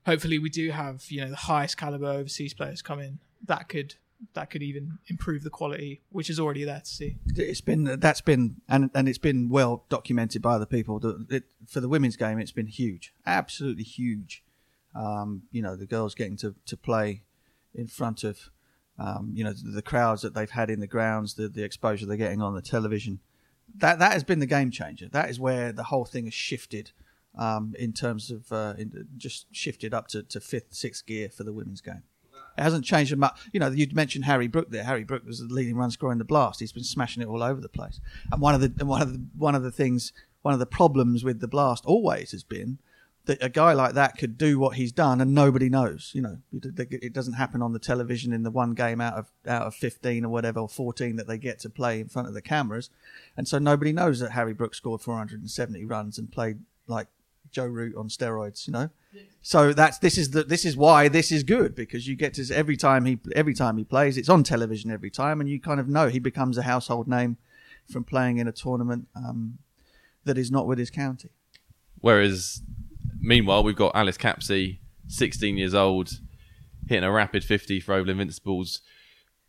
hopefully 0.05 0.39
we 0.39 0.49
do 0.49 0.71
have 0.71 1.05
you 1.09 1.21
know 1.21 1.29
the 1.29 1.37
highest 1.37 1.77
caliber 1.77 2.07
overseas 2.07 2.53
players 2.53 2.81
come 2.81 2.99
in 2.99 3.19
that 3.45 3.69
could 3.69 3.95
that 4.33 4.49
could 4.49 4.61
even 4.61 4.99
improve 5.07 5.43
the 5.43 5.49
quality, 5.49 6.01
which 6.09 6.29
is 6.29 6.39
already 6.39 6.63
there 6.63 6.79
to 6.79 6.85
see. 6.85 7.17
It's 7.35 7.61
been 7.61 7.99
that's 7.99 8.21
been 8.21 8.61
and 8.67 8.89
and 8.93 9.07
it's 9.07 9.17
been 9.17 9.49
well 9.49 9.85
documented 9.89 10.41
by 10.41 10.55
other 10.55 10.65
people. 10.65 10.99
That 10.99 11.25
it, 11.29 11.43
for 11.67 11.79
the 11.79 11.89
women's 11.89 12.17
game, 12.17 12.39
it's 12.39 12.51
been 12.51 12.67
huge, 12.67 13.13
absolutely 13.25 13.83
huge. 13.83 14.43
Um, 14.95 15.43
you 15.51 15.61
know, 15.61 15.75
the 15.75 15.85
girls 15.85 16.15
getting 16.15 16.37
to 16.37 16.55
to 16.65 16.77
play 16.77 17.23
in 17.73 17.87
front 17.87 18.23
of 18.23 18.49
um, 18.97 19.31
you 19.33 19.43
know 19.43 19.53
the, 19.53 19.81
crowds 19.81 20.21
that 20.23 20.33
they've 20.33 20.49
had 20.49 20.69
in 20.69 20.79
the 20.79 20.87
grounds, 20.87 21.35
the 21.35 21.47
the 21.47 21.63
exposure 21.63 22.05
they're 22.05 22.17
getting 22.17 22.41
on 22.41 22.55
the 22.55 22.61
television. 22.61 23.19
That 23.75 23.99
that 23.99 24.13
has 24.13 24.23
been 24.23 24.39
the 24.39 24.45
game 24.45 24.71
changer. 24.71 25.07
That 25.07 25.29
is 25.29 25.39
where 25.39 25.71
the 25.71 25.83
whole 25.83 26.05
thing 26.05 26.25
has 26.25 26.33
shifted 26.33 26.91
um, 27.37 27.75
in 27.79 27.93
terms 27.93 28.31
of 28.31 28.51
uh, 28.51 28.73
in, 28.77 29.07
just 29.15 29.45
shifted 29.51 29.93
up 29.93 30.07
to, 30.09 30.23
to 30.23 30.39
fifth, 30.39 30.73
sixth 30.73 31.05
gear 31.05 31.29
for 31.29 31.43
the 31.43 31.53
women's 31.53 31.81
game. 31.81 32.03
It 32.59 32.63
hasn't 32.63 32.83
changed 32.83 33.15
much. 33.15 33.39
You 33.53 33.59
know, 33.61 33.69
you 33.69 33.87
mentioned 33.93 34.25
Harry 34.25 34.47
Brook 34.47 34.69
there. 34.69 34.83
Harry 34.83 35.05
Brook 35.05 35.25
was 35.25 35.39
the 35.39 35.45
leading 35.45 35.77
run 35.77 35.91
scorer 35.91 36.11
in 36.11 36.17
the 36.17 36.25
blast. 36.25 36.59
He's 36.59 36.73
been 36.73 36.83
smashing 36.83 37.23
it 37.23 37.27
all 37.27 37.41
over 37.41 37.61
the 37.61 37.69
place. 37.69 38.01
And 38.31 38.41
one 38.41 38.53
of 38.53 38.59
the 38.59 38.85
one 38.85 39.01
of 39.01 39.13
the 39.13 39.21
one 39.37 39.55
of 39.55 39.63
the 39.63 39.71
things, 39.71 40.11
one 40.41 40.53
of 40.53 40.59
the 40.59 40.65
problems 40.65 41.23
with 41.23 41.39
the 41.39 41.47
blast 41.47 41.85
always 41.85 42.31
has 42.31 42.43
been 42.43 42.79
that 43.25 43.41
a 43.41 43.47
guy 43.47 43.71
like 43.71 43.93
that 43.93 44.17
could 44.17 44.37
do 44.37 44.59
what 44.59 44.75
he's 44.75 44.91
done 44.91 45.21
and 45.21 45.33
nobody 45.33 45.69
knows. 45.69 46.11
You 46.13 46.21
know, 46.21 46.37
it 46.51 47.13
doesn't 47.13 47.33
happen 47.33 47.61
on 47.61 47.71
the 47.71 47.79
television 47.79 48.33
in 48.33 48.43
the 48.43 48.51
one 48.51 48.73
game 48.73 48.99
out 48.99 49.13
of 49.13 49.31
out 49.47 49.67
of 49.67 49.73
fifteen 49.73 50.25
or 50.25 50.29
whatever 50.29 50.59
or 50.59 50.67
fourteen 50.67 51.15
that 51.15 51.27
they 51.27 51.37
get 51.37 51.59
to 51.59 51.69
play 51.69 52.01
in 52.01 52.09
front 52.09 52.27
of 52.27 52.33
the 52.33 52.41
cameras, 52.41 52.89
and 53.37 53.47
so 53.47 53.57
nobody 53.57 53.93
knows 53.93 54.19
that 54.19 54.31
Harry 54.31 54.53
Brook 54.53 54.75
scored 54.75 55.01
470 55.01 55.85
runs 55.85 56.17
and 56.17 56.29
played 56.29 56.59
like 56.87 57.07
Joe 57.51 57.65
Root 57.65 57.95
on 57.95 58.07
steroids. 58.07 58.67
You 58.67 58.73
know, 58.73 58.89
so 59.41 59.73
that's 59.73 59.97
this 59.99 60.17
is 60.17 60.31
the 60.31 60.43
this 60.43 60.65
is 60.65 60.75
why 60.75 61.07
this 61.07 61.31
is 61.31 61.43
good 61.43 61.75
because 61.75 62.07
you 62.07 62.15
get 62.15 62.33
to 62.35 62.53
every 62.53 62.77
time 62.77 63.05
he 63.05 63.19
every 63.35 63.53
time 63.53 63.77
he 63.77 63.83
plays, 63.83 64.17
it's 64.17 64.29
on 64.29 64.43
television 64.43 64.91
every 64.91 65.09
time, 65.09 65.39
and 65.39 65.49
you 65.49 65.59
kind 65.59 65.79
of 65.79 65.87
know 65.87 66.07
he 66.07 66.19
becomes 66.19 66.57
a 66.57 66.63
household 66.63 67.07
name 67.07 67.37
from 67.91 68.03
playing 68.03 68.37
in 68.37 68.47
a 68.47 68.51
tournament 68.51 69.07
um, 69.15 69.57
that 70.25 70.37
is 70.37 70.51
not 70.51 70.67
with 70.67 70.77
his 70.77 70.91
county. 70.91 71.29
Whereas, 72.01 72.61
meanwhile, 73.19 73.63
we've 73.63 73.75
got 73.75 73.95
Alice 73.95 74.17
Capsey, 74.17 74.79
16 75.07 75.57
years 75.57 75.73
old, 75.73 76.19
hitting 76.87 77.03
a 77.03 77.11
rapid 77.11 77.43
50 77.43 77.79
for 77.79 77.93
Oval 77.93 78.11
Invincibles. 78.11 78.81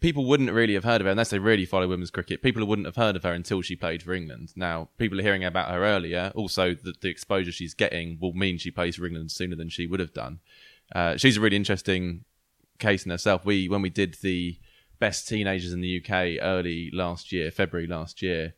People 0.00 0.24
wouldn't 0.24 0.50
really 0.50 0.74
have 0.74 0.84
heard 0.84 1.00
of 1.00 1.04
her 1.04 1.10
unless 1.10 1.30
they 1.30 1.38
really 1.38 1.66
follow 1.66 1.86
women's 1.86 2.10
cricket. 2.10 2.42
People 2.42 2.64
wouldn't 2.64 2.86
have 2.86 2.96
heard 2.96 3.16
of 3.16 3.22
her 3.22 3.32
until 3.32 3.60
she 3.60 3.76
played 3.76 4.02
for 4.02 4.14
England. 4.14 4.52
Now, 4.56 4.88
people 4.96 5.18
are 5.18 5.22
hearing 5.22 5.44
about 5.44 5.70
her 5.70 5.84
earlier. 5.84 6.32
Also, 6.34 6.74
the, 6.74 6.94
the 7.00 7.08
exposure 7.08 7.52
she's 7.52 7.74
getting 7.74 8.18
will 8.18 8.32
mean 8.32 8.56
she 8.56 8.70
plays 8.70 8.96
for 8.96 9.04
England 9.04 9.30
sooner 9.30 9.56
than 9.56 9.68
she 9.68 9.86
would 9.86 10.00
have 10.00 10.14
done. 10.14 10.40
Uh, 10.94 11.16
she's 11.16 11.36
a 11.36 11.40
really 11.40 11.56
interesting 11.56 12.24
case 12.78 13.04
in 13.04 13.10
herself. 13.10 13.44
We 13.44 13.68
when 13.68 13.82
we 13.82 13.90
did 13.90 14.14
the 14.22 14.58
best 14.98 15.28
teenagers 15.28 15.72
in 15.72 15.80
the 15.80 16.02
UK 16.02 16.42
early 16.42 16.90
last 16.92 17.30
year, 17.30 17.50
February 17.50 17.86
last 17.86 18.22
year, 18.22 18.54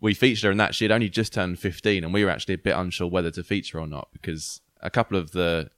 we 0.00 0.14
featured 0.14 0.44
her 0.44 0.50
in 0.50 0.58
that. 0.58 0.74
She 0.74 0.84
had 0.84 0.92
only 0.92 1.08
just 1.08 1.32
turned 1.32 1.58
15, 1.58 2.04
and 2.04 2.12
we 2.12 2.24
were 2.24 2.30
actually 2.30 2.54
a 2.54 2.58
bit 2.58 2.76
unsure 2.76 3.06
whether 3.06 3.30
to 3.32 3.44
feature 3.44 3.78
or 3.78 3.86
not 3.86 4.08
because 4.12 4.60
a 4.80 4.90
couple 4.90 5.16
of 5.16 5.32
the 5.32 5.70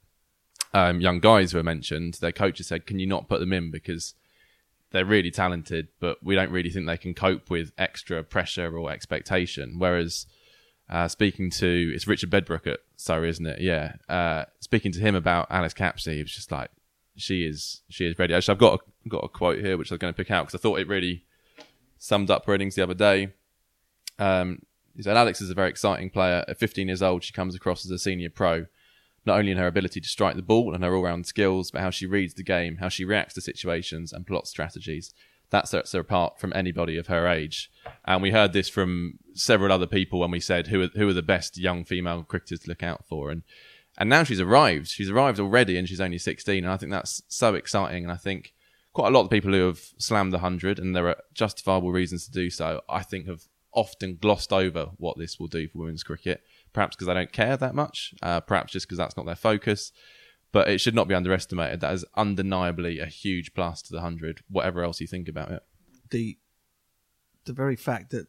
um, 0.73 1.01
young 1.01 1.19
guys 1.19 1.53
were 1.53 1.63
mentioned, 1.63 2.15
their 2.15 2.31
coaches 2.31 2.67
said, 2.67 2.85
"Can 2.85 2.99
you 2.99 3.07
not 3.07 3.29
put 3.29 3.39
them 3.39 3.53
in 3.53 3.71
because 3.71 4.15
they're 4.91 5.05
really 5.05 5.31
talented, 5.31 5.89
but 5.99 6.23
we 6.23 6.35
don't 6.35 6.51
really 6.51 6.69
think 6.69 6.85
they 6.85 6.97
can 6.97 7.13
cope 7.13 7.49
with 7.49 7.71
extra 7.77 8.23
pressure 8.23 8.77
or 8.77 8.91
expectation." 8.91 9.75
Whereas 9.77 10.25
uh, 10.89 11.07
speaking 11.07 11.49
to 11.51 11.91
it's 11.93 12.07
Richard 12.07 12.29
Bedbrook 12.29 12.67
at 12.67 12.79
Surrey, 12.95 13.29
isn't 13.29 13.45
it? 13.45 13.61
Yeah. 13.61 13.93
Uh, 14.07 14.45
speaking 14.59 14.91
to 14.93 14.99
him 14.99 15.15
about 15.15 15.47
Alice 15.49 15.73
Capsey, 15.73 16.15
he 16.15 16.23
was 16.23 16.33
just 16.33 16.51
like, 16.51 16.69
"She 17.15 17.45
is, 17.45 17.81
she 17.89 18.05
is 18.05 18.17
ready." 18.17 18.33
Actually, 18.33 18.53
I've 18.53 18.59
got 18.59 18.79
a, 18.79 19.09
got 19.09 19.23
a 19.23 19.29
quote 19.29 19.59
here 19.59 19.77
which 19.77 19.91
I 19.91 19.95
was 19.95 19.99
going 19.99 20.13
to 20.13 20.17
pick 20.17 20.31
out 20.31 20.45
because 20.45 20.59
I 20.59 20.61
thought 20.61 20.79
it 20.79 20.87
really 20.87 21.25
summed 21.97 22.29
up 22.29 22.45
her 22.45 22.53
innings 22.53 22.75
the 22.75 22.83
other 22.83 22.93
day. 22.93 23.33
Um, 24.19 24.59
he 24.95 25.03
said, 25.03 25.15
Alex 25.15 25.41
is 25.41 25.49
a 25.49 25.53
very 25.53 25.69
exciting 25.69 26.09
player. 26.09 26.43
At 26.47 26.57
15 26.57 26.87
years 26.87 27.03
old, 27.03 27.23
she 27.23 27.31
comes 27.31 27.55
across 27.55 27.85
as 27.85 27.91
a 27.91 27.99
senior 27.99 28.31
pro, 28.31 28.65
not 29.27 29.37
only 29.37 29.51
in 29.51 29.57
her 29.57 29.67
ability 29.67 30.01
to 30.01 30.09
strike 30.09 30.35
the 30.35 30.41
ball 30.41 30.73
and 30.73 30.83
her 30.83 30.95
all 30.95 31.03
round 31.03 31.27
skills, 31.27 31.69
but 31.69 31.81
how 31.81 31.89
she 31.89 32.05
reads 32.05 32.33
the 32.33 32.43
game, 32.43 32.77
how 32.77 32.89
she 32.89 33.05
reacts 33.05 33.35
to 33.35 33.41
situations 33.41 34.11
and 34.11 34.25
plots 34.25 34.49
strategies. 34.49 35.13
That 35.49 35.67
sets 35.67 35.91
her 35.91 35.99
apart 35.99 36.39
from 36.39 36.51
anybody 36.55 36.97
of 36.97 37.07
her 37.07 37.27
age. 37.27 37.71
And 38.05 38.21
we 38.21 38.31
heard 38.31 38.53
this 38.53 38.67
from 38.67 39.19
several 39.33 39.71
other 39.71 39.87
people 39.87 40.19
when 40.19 40.31
we 40.31 40.39
said 40.39 40.67
who 40.67 40.81
are, 40.81 40.89
who 40.95 41.07
are 41.07 41.13
the 41.13 41.21
best 41.21 41.57
young 41.57 41.85
female 41.85 42.23
cricketers 42.23 42.61
to 42.61 42.69
look 42.69 42.83
out 42.83 43.05
for. 43.07 43.29
And 43.29 43.43
and 43.97 44.09
now 44.09 44.23
she's 44.23 44.41
arrived. 44.41 44.87
She's 44.87 45.09
arrived 45.09 45.39
already, 45.39 45.77
and 45.77 45.89
she's 45.89 46.01
only 46.01 46.19
16. 46.19 46.63
And 46.63 46.71
I 46.71 46.77
think 46.77 46.91
that's 46.91 47.23
so 47.27 47.55
exciting. 47.55 48.03
And 48.03 48.11
I 48.11 48.17
think 48.17 48.53
quite 48.93 49.07
a 49.07 49.11
lot 49.11 49.23
of 49.23 49.31
people 49.31 49.51
who 49.51 49.65
have 49.65 49.81
slammed 49.97 50.33
the 50.33 50.39
hundred, 50.39 50.79
and 50.79 50.95
there 50.95 51.07
are 51.07 51.21
justifiable 51.33 51.91
reasons 51.91 52.25
to 52.25 52.31
do 52.31 52.49
so. 52.49 52.81
I 52.87 53.03
think 53.03 53.27
have 53.27 53.43
often 53.73 54.17
glossed 54.21 54.53
over 54.53 54.91
what 54.97 55.17
this 55.17 55.39
will 55.39 55.47
do 55.47 55.67
for 55.67 55.79
women's 55.79 56.03
cricket, 56.03 56.43
perhaps 56.73 56.95
because 56.95 57.07
they 57.07 57.13
don't 57.13 57.31
care 57.31 57.57
that 57.57 57.75
much, 57.75 58.13
uh, 58.21 58.41
perhaps 58.41 58.73
just 58.73 58.87
because 58.87 58.97
that's 58.97 59.17
not 59.17 59.25
their 59.25 59.35
focus. 59.35 59.91
But 60.51 60.69
it 60.69 60.79
should 60.79 60.95
not 60.95 61.07
be 61.07 61.13
underestimated. 61.13 61.81
That 61.81 61.93
is 61.93 62.05
undeniably 62.15 62.99
a 62.99 63.05
huge 63.05 63.53
plus 63.53 63.81
to 63.83 63.93
the 63.93 64.01
hundred, 64.01 64.41
whatever 64.49 64.83
else 64.83 65.01
you 65.01 65.07
think 65.07 65.27
about 65.27 65.51
it. 65.51 65.63
The 66.09 66.37
the 67.45 67.53
very 67.53 67.75
fact 67.75 68.11
that 68.11 68.27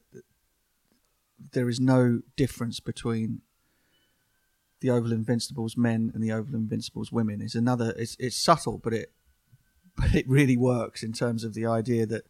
there 1.52 1.68
is 1.68 1.78
no 1.78 2.21
difference 2.37 2.80
between 2.80 3.42
the 4.80 4.90
Oval 4.90 5.12
Invincibles 5.12 5.76
men 5.76 6.11
and 6.12 6.23
the 6.23 6.33
Oval 6.33 6.57
Invincibles 6.57 7.12
women 7.12 7.40
is 7.40 7.54
another. 7.54 7.95
It's 7.97 8.16
it's 8.18 8.37
subtle, 8.37 8.78
but 8.78 8.92
it 8.92 9.12
but 9.97 10.14
it 10.14 10.28
really 10.28 10.57
works 10.57 11.02
in 11.02 11.12
terms 11.12 11.45
of 11.45 11.54
the 11.54 11.66
idea 11.66 12.04
that 12.07 12.25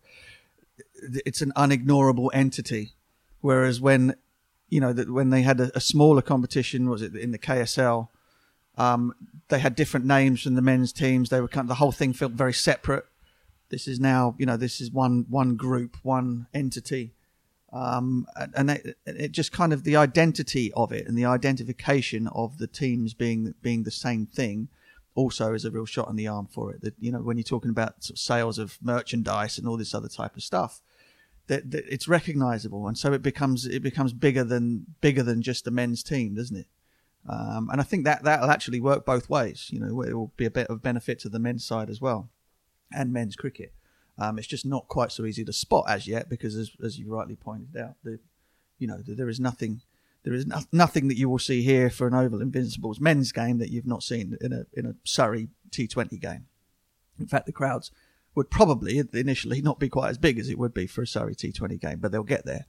it's 1.25 1.41
an 1.41 1.53
unignorable 1.57 2.29
entity 2.33 2.95
Whereas 3.41 3.81
when 3.81 4.17
you 4.69 4.81
know 4.81 4.93
that 4.93 5.11
when 5.11 5.31
they 5.31 5.43
had 5.43 5.61
a, 5.61 5.77
a, 5.77 5.81
smaller 5.81 6.23
competition, 6.23 6.89
was 6.89 7.03
it 7.03 7.15
in 7.15 7.31
the 7.31 7.39
KSL? 7.39 8.09
Um, 8.77 9.15
they 9.49 9.59
had 9.59 9.75
different 9.75 10.07
names 10.07 10.43
from 10.43 10.55
the 10.55 10.63
men's 10.63 10.93
teams. 10.93 11.31
They 11.31 11.41
were 11.41 11.49
kind 11.49 11.65
of, 11.65 11.69
the 11.69 11.75
whole 11.77 11.93
thing 11.93 12.13
felt 12.13 12.33
very 12.33 12.53
separate. 12.53 13.05
This 13.71 13.89
is 13.89 13.99
now 14.01 14.35
you 14.39 14.47
know 14.47 14.57
this 14.57 14.81
is 14.81 14.91
one 14.91 15.27
one 15.29 15.57
group, 15.57 15.97
one 16.03 16.47
entity, 16.55 17.13
um, 17.73 18.27
and 18.55 18.71
it, 18.71 18.97
it 19.05 19.33
just 19.33 19.53
kind 19.53 19.73
of 19.73 19.85
the 19.85 19.97
identity 19.97 20.73
of 20.73 20.93
it 20.93 21.07
and 21.07 21.19
the 21.19 21.27
identification 21.27 22.29
of 22.29 22.59
the 22.59 22.67
teams 22.67 23.15
being 23.15 23.55
being 23.63 23.83
the 23.83 23.91
same 23.91 24.27
thing 24.27 24.69
also 25.15 25.53
is 25.53 25.65
a 25.65 25.71
real 25.71 25.85
shot 25.85 26.09
in 26.09 26.17
the 26.17 26.29
arm 26.29 26.47
for 26.47 26.73
it. 26.73 26.81
That 26.81 26.95
you 26.99 27.13
know 27.13 27.19
when 27.19 27.37
you're 27.37 27.45
talking 27.45 27.71
about 27.71 28.05
sales 28.05 28.59
of 28.59 28.79
merchandise 28.81 29.59
and 29.59 29.69
all 29.69 29.77
this 29.77 29.95
other 29.95 30.09
type 30.09 30.37
of 30.37 30.43
stuff, 30.43 30.81
that, 31.49 31.71
that 31.73 31.85
it's 31.93 32.09
recognizable, 32.09 32.87
and 32.87 32.97
so 32.97 33.13
it 33.13 33.23
becomes 33.23 33.67
it 33.67 33.83
becomes 33.83 34.13
bigger 34.13 34.45
than 34.45 34.87
bigger 35.01 35.23
than 35.23 35.43
just 35.43 35.65
the 35.65 35.71
men's 35.71 36.03
team, 36.03 36.35
doesn't 36.35 36.57
it? 36.57 36.67
Um, 37.29 37.69
and 37.71 37.81
I 37.81 37.85
think 37.85 38.05
that 38.05 38.23
that'll 38.23 38.51
actually 38.51 38.81
work 38.81 39.05
both 39.05 39.29
ways. 39.29 39.69
You 39.71 39.81
know, 39.81 40.03
it 40.03 40.15
will 40.15 40.33
be 40.37 40.47
a 40.47 40.51
bit 40.51 40.69
of 40.69 40.83
benefit 40.83 41.19
to 41.21 41.29
the 41.29 41.39
men's 41.39 41.65
side 41.65 41.91
as 41.91 42.01
well, 42.01 42.31
and 42.93 43.13
men's 43.13 43.37
cricket. 43.37 43.73
Um, 44.19 44.39
it's 44.39 44.49
just 44.49 44.67
not 44.67 44.89
quite 44.89 45.13
so 45.13 45.25
easy 45.25 45.45
to 45.45 45.53
spot 45.53 45.85
as 45.89 46.07
yet 46.07 46.29
because, 46.29 46.57
as, 46.57 46.71
as 46.83 46.99
you 46.99 47.15
rightly 47.15 47.37
pointed 47.37 47.77
out, 47.81 47.95
the, 48.03 48.19
you 48.79 48.89
know, 48.89 48.99
the, 48.99 49.15
there 49.15 49.29
is 49.29 49.39
nothing, 49.39 49.81
there 50.25 50.35
is 50.35 50.47
no, 50.47 50.59
nothing 50.73 51.09
that 51.09 51.17
you 51.17 51.29
will 51.29 51.39
see 51.39 51.63
here 51.63 51.89
for 51.89 52.09
an 52.09 52.15
Oval 52.15 52.43
Invincibles 52.43 53.01
men's 53.01 53.31
game 53.31 53.59
that 53.59 53.71
you've 53.71 53.87
not 53.87 54.03
seen 54.03 54.37
in 54.41 54.53
a 54.53 54.67
in 54.73 54.87
a 54.87 54.95
Surrey 55.05 55.49
T20 55.71 56.21
game. 56.21 56.47
In 57.19 57.27
fact, 57.27 57.47
the 57.47 57.53
crowds 57.53 57.91
would 58.35 58.51
probably 58.51 59.03
initially 59.13 59.61
not 59.61 59.79
be 59.79 59.89
quite 59.89 60.11
as 60.11 60.19
big 60.19 60.39
as 60.39 60.49
it 60.49 60.59
would 60.59 60.75
be 60.75 60.87
for 60.87 61.03
a 61.03 61.07
Surrey 61.07 61.35
T20 61.35 61.81
game, 61.81 61.99
but 61.99 62.13
they'll 62.13 62.23
get 62.23 62.45
there. 62.45 62.67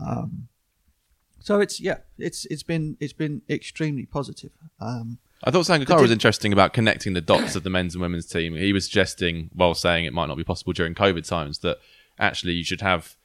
Um, 0.00 0.48
so 1.40 1.60
it's 1.60 1.80
yeah, 1.80 1.98
it's 2.18 2.44
it's 2.46 2.62
been 2.62 2.96
it's 3.00 3.12
been 3.12 3.42
extremely 3.48 4.06
positive. 4.06 4.50
Um, 4.80 5.18
I 5.44 5.50
thought 5.50 5.66
Sangakkara 5.66 6.00
was 6.00 6.10
interesting 6.10 6.52
about 6.52 6.72
connecting 6.72 7.12
the 7.12 7.20
dots 7.20 7.54
of 7.54 7.62
the 7.62 7.70
men's 7.70 7.94
and 7.94 8.02
women's 8.02 8.26
team. 8.26 8.54
He 8.56 8.72
was 8.72 8.84
suggesting, 8.84 9.50
while 9.54 9.74
saying 9.74 10.04
it 10.04 10.12
might 10.12 10.26
not 10.26 10.36
be 10.36 10.44
possible 10.44 10.72
during 10.72 10.94
COVID 10.94 11.26
times, 11.26 11.60
that 11.60 11.78
actually 12.18 12.54
you 12.54 12.64
should 12.64 12.80
have 12.80 13.16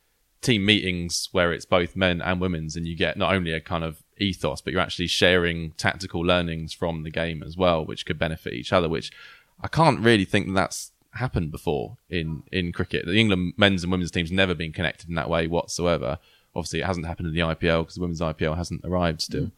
team 0.41 0.65
meetings 0.65 1.29
where 1.31 1.51
it's 1.51 1.65
both 1.65 1.95
men 1.95 2.21
and 2.21 2.39
women's, 2.39 2.75
and 2.75 2.87
you 2.87 2.95
get 2.95 3.17
not 3.17 3.33
only 3.33 3.51
a 3.51 3.59
kind 3.59 3.83
of 3.83 4.03
ethos, 4.19 4.61
but 4.61 4.73
you're 4.73 4.81
actually 4.81 5.07
sharing 5.07 5.71
tactical 5.71 6.21
learnings 6.21 6.71
from 6.71 7.01
the 7.01 7.09
game 7.09 7.41
as 7.41 7.57
well, 7.57 7.83
which 7.83 8.05
could 8.05 8.19
benefit 8.19 8.53
each 8.53 8.71
other. 8.71 8.87
Which 8.87 9.11
I 9.59 9.67
can't 9.67 9.99
really 9.99 10.25
think 10.25 10.47
that 10.47 10.53
that's 10.53 10.91
happened 11.13 11.51
before 11.51 11.97
in 12.09 12.43
in 12.51 12.71
cricket. 12.71 13.05
The 13.05 13.17
England 13.17 13.53
men's 13.57 13.83
and 13.83 13.91
women's 13.91 14.11
teams 14.11 14.31
never 14.31 14.53
been 14.53 14.73
connected 14.73 15.09
in 15.09 15.15
that 15.15 15.29
way 15.29 15.47
whatsoever. 15.47 16.19
Obviously, 16.55 16.79
it 16.81 16.85
hasn't 16.85 17.05
happened 17.05 17.27
in 17.27 17.33
the 17.33 17.41
IPL 17.41 17.81
because 17.81 17.95
the 17.95 18.01
women's 18.01 18.21
IPL 18.21 18.55
hasn't 18.55 18.81
arrived 18.83 19.21
still. 19.21 19.51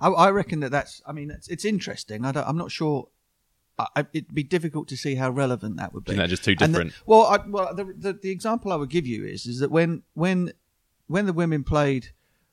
I, 0.00 0.08
I 0.08 0.30
reckon 0.30 0.60
that 0.60 0.70
that's. 0.70 1.02
I 1.06 1.12
mean, 1.12 1.30
it's, 1.30 1.48
it's 1.48 1.64
interesting. 1.64 2.24
I 2.24 2.48
am 2.48 2.56
not 2.56 2.70
sure. 2.70 3.08
I, 3.78 4.06
it'd 4.12 4.34
be 4.34 4.42
difficult 4.42 4.88
to 4.88 4.96
see 4.96 5.14
how 5.14 5.30
relevant 5.30 5.76
that 5.78 5.92
would 5.94 6.04
be. 6.04 6.12
Isn't 6.12 6.22
that 6.22 6.28
just 6.28 6.44
too 6.44 6.54
different? 6.54 6.92
The, 6.92 7.02
well, 7.06 7.22
I, 7.22 7.38
well, 7.46 7.74
the, 7.74 7.84
the, 7.84 8.12
the 8.12 8.30
example 8.30 8.72
I 8.72 8.76
would 8.76 8.90
give 8.90 9.06
you 9.06 9.24
is 9.24 9.46
is 9.46 9.60
that 9.60 9.70
when 9.70 10.02
when 10.14 10.52
when 11.06 11.26
the 11.26 11.32
women 11.32 11.64
played, 11.64 12.08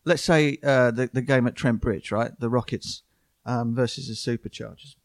let's 0.06 0.24
say 0.24 0.58
uh, 0.64 0.92
the 0.92 1.10
the 1.12 1.22
game 1.22 1.46
at 1.46 1.56
Trent 1.56 1.82
Bridge, 1.82 2.12
right, 2.12 2.32
the 2.40 2.50
Rockets 2.50 3.04
um, 3.46 3.76
versus 3.76 4.08
the 4.08 4.14
Superchargers 4.14 4.96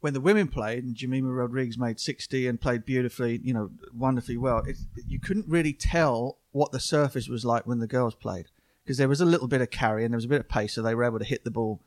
when 0.00 0.14
the 0.14 0.20
women 0.20 0.48
played 0.48 0.84
and 0.84 0.94
Jemimah 0.94 1.36
Rodrigues 1.36 1.78
made 1.78 1.98
60 1.98 2.46
and 2.46 2.60
played 2.60 2.84
beautifully, 2.84 3.40
you 3.42 3.52
know, 3.52 3.70
wonderfully 3.92 4.36
well, 4.36 4.58
it, 4.58 4.76
you 5.06 5.18
couldn't 5.18 5.48
really 5.48 5.72
tell 5.72 6.38
what 6.52 6.72
the 6.72 6.80
surface 6.80 7.28
was 7.28 7.44
like 7.44 7.66
when 7.66 7.80
the 7.80 7.86
girls 7.86 8.14
played 8.14 8.46
because 8.84 8.96
there 8.96 9.08
was 9.08 9.20
a 9.20 9.26
little 9.26 9.48
bit 9.48 9.60
of 9.60 9.70
carry 9.70 10.04
and 10.04 10.12
there 10.12 10.16
was 10.18 10.24
a 10.24 10.28
bit 10.28 10.40
of 10.40 10.48
pace, 10.48 10.74
so 10.74 10.82
they 10.82 10.94
were 10.94 11.04
able 11.04 11.18
to 11.18 11.24
hit 11.24 11.44
the 11.44 11.50
ball, 11.50 11.82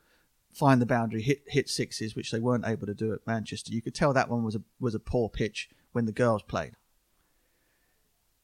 find 0.52 0.80
the 0.80 0.86
boundary, 0.86 1.22
hit 1.22 1.42
hit 1.48 1.68
sixes, 1.68 2.14
which 2.14 2.30
they 2.30 2.38
weren't 2.38 2.66
able 2.66 2.86
to 2.86 2.94
do 2.94 3.12
at 3.12 3.26
Manchester. 3.26 3.72
You 3.72 3.82
could 3.82 3.94
tell 3.94 4.12
that 4.12 4.30
one 4.30 4.44
was 4.44 4.54
a 4.54 4.62
was 4.78 4.94
a 4.94 5.00
poor 5.00 5.28
pitch 5.28 5.68
when 5.92 6.04
the 6.04 6.12
girls 6.12 6.42
played. 6.42 6.76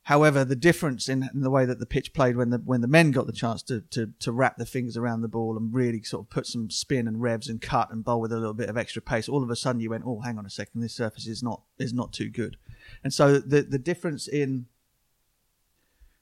However, 0.09 0.43
the 0.43 0.57
difference 0.57 1.07
in, 1.11 1.29
in 1.35 1.43
the 1.43 1.50
way 1.50 1.67
that 1.67 1.81
the 1.81 1.85
pitch 1.85 2.15
played 2.15 2.35
when 2.35 2.49
the 2.49 2.57
when 2.57 2.81
the 2.81 2.88
men 2.88 3.11
got 3.11 3.27
the 3.27 3.33
chance 3.33 3.62
to, 3.65 3.83
to 3.91 4.15
to 4.21 4.33
wrap 4.33 4.57
their 4.57 4.65
fingers 4.65 4.97
around 4.97 5.21
the 5.21 5.29
ball 5.29 5.55
and 5.55 5.75
really 5.75 6.03
sort 6.03 6.25
of 6.25 6.31
put 6.31 6.47
some 6.47 6.71
spin 6.71 7.07
and 7.07 7.21
revs 7.21 7.47
and 7.47 7.61
cut 7.61 7.91
and 7.91 8.05
bowl 8.05 8.19
with 8.19 8.33
a 8.33 8.38
little 8.38 8.55
bit 8.55 8.71
of 8.71 8.79
extra 8.79 9.03
pace, 9.03 9.29
all 9.29 9.43
of 9.43 9.50
a 9.50 9.55
sudden 9.55 9.83
you 9.83 9.91
went, 9.91 10.05
oh, 10.07 10.21
hang 10.21 10.38
on 10.38 10.47
a 10.47 10.50
second, 10.50 10.81
this 10.81 10.95
surface 10.95 11.27
is 11.27 11.43
not 11.43 11.61
is 11.79 11.93
not 11.93 12.15
too 12.15 12.31
good, 12.31 12.57
and 13.05 13.12
so 13.12 13.38
the 13.38 13.61
the 13.61 13.79
difference 13.79 14.27
in 14.27 14.65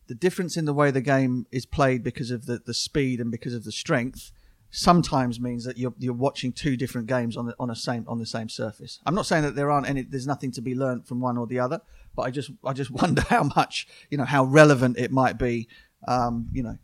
the 0.09 0.17
difference 0.17 0.57
in 0.57 0.65
the 0.65 0.75
way 0.75 0.91
the 0.91 1.01
game 1.01 1.47
is 1.53 1.65
played 1.65 2.03
because 2.03 2.33
of 2.33 2.47
the, 2.47 2.59
the 2.59 2.75
speed 2.75 3.21
and 3.21 3.31
because 3.31 3.55
of 3.55 3.63
the 3.63 3.71
strength 3.71 4.33
sometimes 4.69 5.39
means 5.39 5.65
that 5.65 5.79
you're 5.79 5.95
you're 5.99 6.13
watching 6.13 6.53
two 6.53 6.77
different 6.77 7.07
games 7.07 7.37
on 7.37 7.47
the 7.47 7.55
on 7.61 7.71
a 7.71 7.77
same 7.77 8.05
on 8.09 8.19
the 8.19 8.27
same 8.27 8.49
surface. 8.49 8.99
I'm 9.07 9.15
not 9.15 9.27
saying 9.27 9.45
that 9.45 9.55
there 9.55 9.71
aren't 9.71 9.89
any 9.89 10.03
there's 10.03 10.27
nothing 10.27 10.51
to 10.53 10.61
be 10.61 10.75
learned 10.75 11.07
from 11.07 11.21
one 11.21 11.39
or 11.39 11.47
the 11.47 11.61
other, 11.61 11.83
but 12.17 12.23
I 12.23 12.31
just 12.31 12.51
I 12.65 12.73
just 12.73 12.91
wonder 13.03 13.23
how 13.23 13.45
much 13.55 13.87
you 14.11 14.19
know 14.19 14.25
how 14.25 14.45
relevant 14.45 14.99
it 14.99 15.13
might 15.13 15.39
be. 15.39 15.69
Um, 16.09 16.49
you 16.53 16.63
know, 16.63 16.79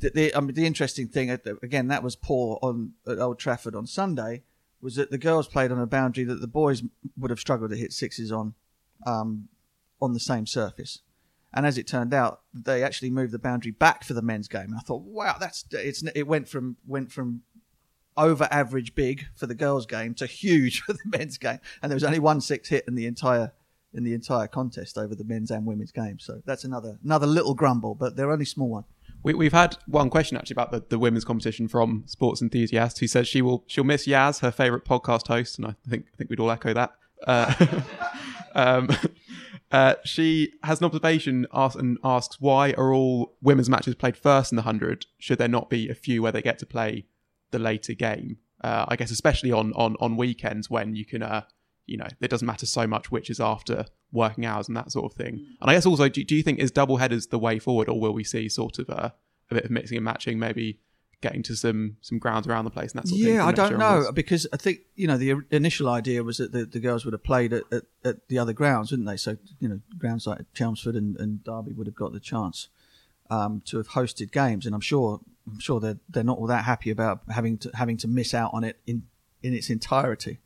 the 0.00 0.10
the, 0.10 0.34
I 0.34 0.40
mean, 0.40 0.54
the 0.54 0.66
interesting 0.66 1.06
thing 1.06 1.30
again 1.30 1.88
that 1.88 2.02
was 2.02 2.16
poor 2.16 2.58
on 2.62 2.94
at 3.06 3.18
Old 3.18 3.38
Trafford 3.38 3.76
on 3.76 3.86
Sunday 3.86 4.42
was 4.80 4.96
that 4.96 5.10
the 5.10 5.18
girls 5.18 5.48
played 5.48 5.70
on 5.72 5.80
a 5.80 5.86
boundary 5.86 6.24
that 6.24 6.40
the 6.40 6.46
boys 6.46 6.82
would 7.16 7.30
have 7.30 7.40
struggled 7.40 7.70
to 7.70 7.76
hit 7.76 7.92
sixes 7.92 8.32
on 8.32 8.54
um, 9.06 9.48
on 10.00 10.14
the 10.14 10.20
same 10.20 10.46
surface. 10.46 11.02
And 11.52 11.66
as 11.66 11.78
it 11.78 11.86
turned 11.86 12.12
out, 12.12 12.42
they 12.52 12.82
actually 12.82 13.10
moved 13.10 13.32
the 13.32 13.38
boundary 13.38 13.72
back 13.72 14.04
for 14.04 14.12
the 14.12 14.22
men's 14.22 14.48
game. 14.48 14.66
And 14.66 14.76
I 14.76 14.80
thought, 14.80 15.02
wow, 15.02 15.36
that's 15.40 15.64
it's 15.72 16.02
it 16.14 16.26
went 16.26 16.48
from 16.48 16.76
went 16.86 17.10
from 17.10 17.42
over 18.16 18.48
average 18.50 18.94
big 18.94 19.26
for 19.34 19.46
the 19.46 19.54
girls' 19.54 19.86
game 19.86 20.12
to 20.14 20.26
huge 20.26 20.80
for 20.86 20.92
the 20.92 20.98
men's 21.06 21.38
game. 21.38 21.58
And 21.82 21.90
there 21.90 21.96
was 21.96 22.04
only 22.04 22.18
one 22.18 22.40
six 22.40 22.68
hit 22.68 22.84
in 22.86 22.94
the 22.94 23.06
entire 23.06 23.52
in 23.94 24.04
the 24.04 24.14
entire 24.14 24.46
contest 24.46 24.98
over 24.98 25.14
the 25.14 25.24
men's 25.24 25.50
and 25.50 25.66
women's 25.66 25.92
game. 25.92 26.18
So 26.18 26.42
that's 26.44 26.64
another 26.64 26.98
another 27.02 27.26
little 27.26 27.54
grumble, 27.54 27.94
but 27.94 28.16
they're 28.16 28.30
only 28.30 28.44
small 28.44 28.68
one. 28.68 28.84
We, 29.22 29.46
have 29.46 29.52
had 29.52 29.76
one 29.86 30.10
question 30.10 30.36
actually 30.36 30.54
about 30.54 30.70
the, 30.70 30.84
the 30.88 30.98
women's 30.98 31.24
competition 31.24 31.66
from 31.66 32.04
Sports 32.06 32.40
Enthusiast, 32.40 33.00
who 33.00 33.08
says 33.08 33.26
she 33.26 33.42
will 33.42 33.64
she'll 33.66 33.84
miss 33.84 34.06
Yaz, 34.06 34.40
her 34.40 34.52
favourite 34.52 34.84
podcast 34.84 35.26
host, 35.26 35.58
and 35.58 35.66
I 35.66 35.74
think 35.88 36.06
I 36.14 36.16
think 36.16 36.30
we'd 36.30 36.40
all 36.40 36.50
echo 36.50 36.72
that. 36.72 36.92
Uh, 37.26 37.80
um, 38.54 38.88
uh, 39.72 39.94
she 40.04 40.54
has 40.62 40.80
an 40.80 40.86
observation 40.86 41.46
ask, 41.52 41.78
and 41.78 41.98
asks 42.04 42.40
why 42.40 42.72
are 42.72 42.92
all 42.92 43.36
women's 43.42 43.68
matches 43.68 43.94
played 43.94 44.16
first 44.16 44.52
in 44.52 44.56
the 44.56 44.62
hundred? 44.62 45.06
Should 45.18 45.38
there 45.38 45.48
not 45.48 45.68
be 45.68 45.88
a 45.88 45.94
few 45.94 46.22
where 46.22 46.32
they 46.32 46.42
get 46.42 46.58
to 46.60 46.66
play 46.66 47.06
the 47.50 47.58
later 47.58 47.94
game? 47.94 48.38
Uh, 48.62 48.86
I 48.88 48.96
guess 48.96 49.10
especially 49.10 49.52
on 49.52 49.72
on 49.74 49.96
on 50.00 50.16
weekends 50.16 50.70
when 50.70 50.94
you 50.94 51.04
can, 51.04 51.22
uh, 51.22 51.42
you 51.88 51.96
know, 51.96 52.06
it 52.20 52.28
doesn't 52.28 52.46
matter 52.46 52.66
so 52.66 52.86
much 52.86 53.10
which 53.10 53.30
is 53.30 53.40
after 53.40 53.86
working 54.12 54.46
hours 54.46 54.68
and 54.68 54.76
that 54.76 54.92
sort 54.92 55.10
of 55.10 55.16
thing. 55.16 55.46
And 55.60 55.70
I 55.70 55.74
guess 55.74 55.86
also, 55.86 56.08
do, 56.08 56.22
do 56.22 56.34
you 56.34 56.42
think 56.42 56.58
is 56.58 56.70
double 56.70 56.98
headers 56.98 57.28
the 57.28 57.38
way 57.38 57.58
forward, 57.58 57.88
or 57.88 57.98
will 57.98 58.12
we 58.12 58.24
see 58.24 58.48
sort 58.48 58.78
of 58.78 58.88
a, 58.88 59.14
a 59.50 59.54
bit 59.54 59.64
of 59.64 59.70
mixing 59.70 59.96
and 59.96 60.04
matching, 60.04 60.38
maybe 60.38 60.80
getting 61.20 61.42
to 61.42 61.56
some 61.56 61.96
some 62.00 62.18
grounds 62.18 62.46
around 62.46 62.64
the 62.64 62.70
place 62.70 62.92
and 62.92 63.02
that 63.02 63.08
sort 63.08 63.20
yeah, 63.20 63.24
of 63.24 63.28
thing. 63.28 63.36
Yeah, 63.36 63.46
I 63.46 63.52
don't 63.52 63.78
know 63.78 64.12
because 64.12 64.46
I 64.52 64.56
think 64.56 64.80
you 64.94 65.06
know 65.06 65.16
the 65.16 65.42
initial 65.50 65.88
idea 65.88 66.22
was 66.22 66.38
that 66.38 66.52
the, 66.52 66.64
the 66.64 66.78
girls 66.78 67.04
would 67.04 67.12
have 67.12 67.24
played 67.24 67.52
at, 67.52 67.64
at, 67.72 67.82
at, 68.04 68.28
the 68.28 68.38
other 68.38 68.52
grounds, 68.52 68.90
wouldn't 68.90 69.08
they? 69.08 69.16
So 69.16 69.36
you 69.58 69.68
know, 69.68 69.80
grounds 69.98 70.26
like 70.26 70.40
Chelmsford 70.54 70.94
and, 70.94 71.16
and 71.16 71.42
Derby 71.42 71.72
would 71.72 71.86
have 71.86 71.96
got 71.96 72.12
the 72.12 72.20
chance 72.20 72.68
um, 73.30 73.62
to 73.66 73.78
have 73.78 73.90
hosted 73.90 74.30
games, 74.30 74.66
and 74.66 74.74
I'm 74.74 74.80
sure 74.80 75.20
I'm 75.46 75.58
sure 75.58 75.80
they're 75.80 75.98
they're 76.08 76.24
not 76.24 76.38
all 76.38 76.46
that 76.46 76.64
happy 76.64 76.90
about 76.90 77.22
having 77.30 77.58
to 77.58 77.70
having 77.74 77.96
to 77.98 78.08
miss 78.08 78.34
out 78.34 78.50
on 78.52 78.64
it 78.64 78.78
in 78.86 79.04
in 79.42 79.54
its 79.54 79.70
entirety. 79.70 80.38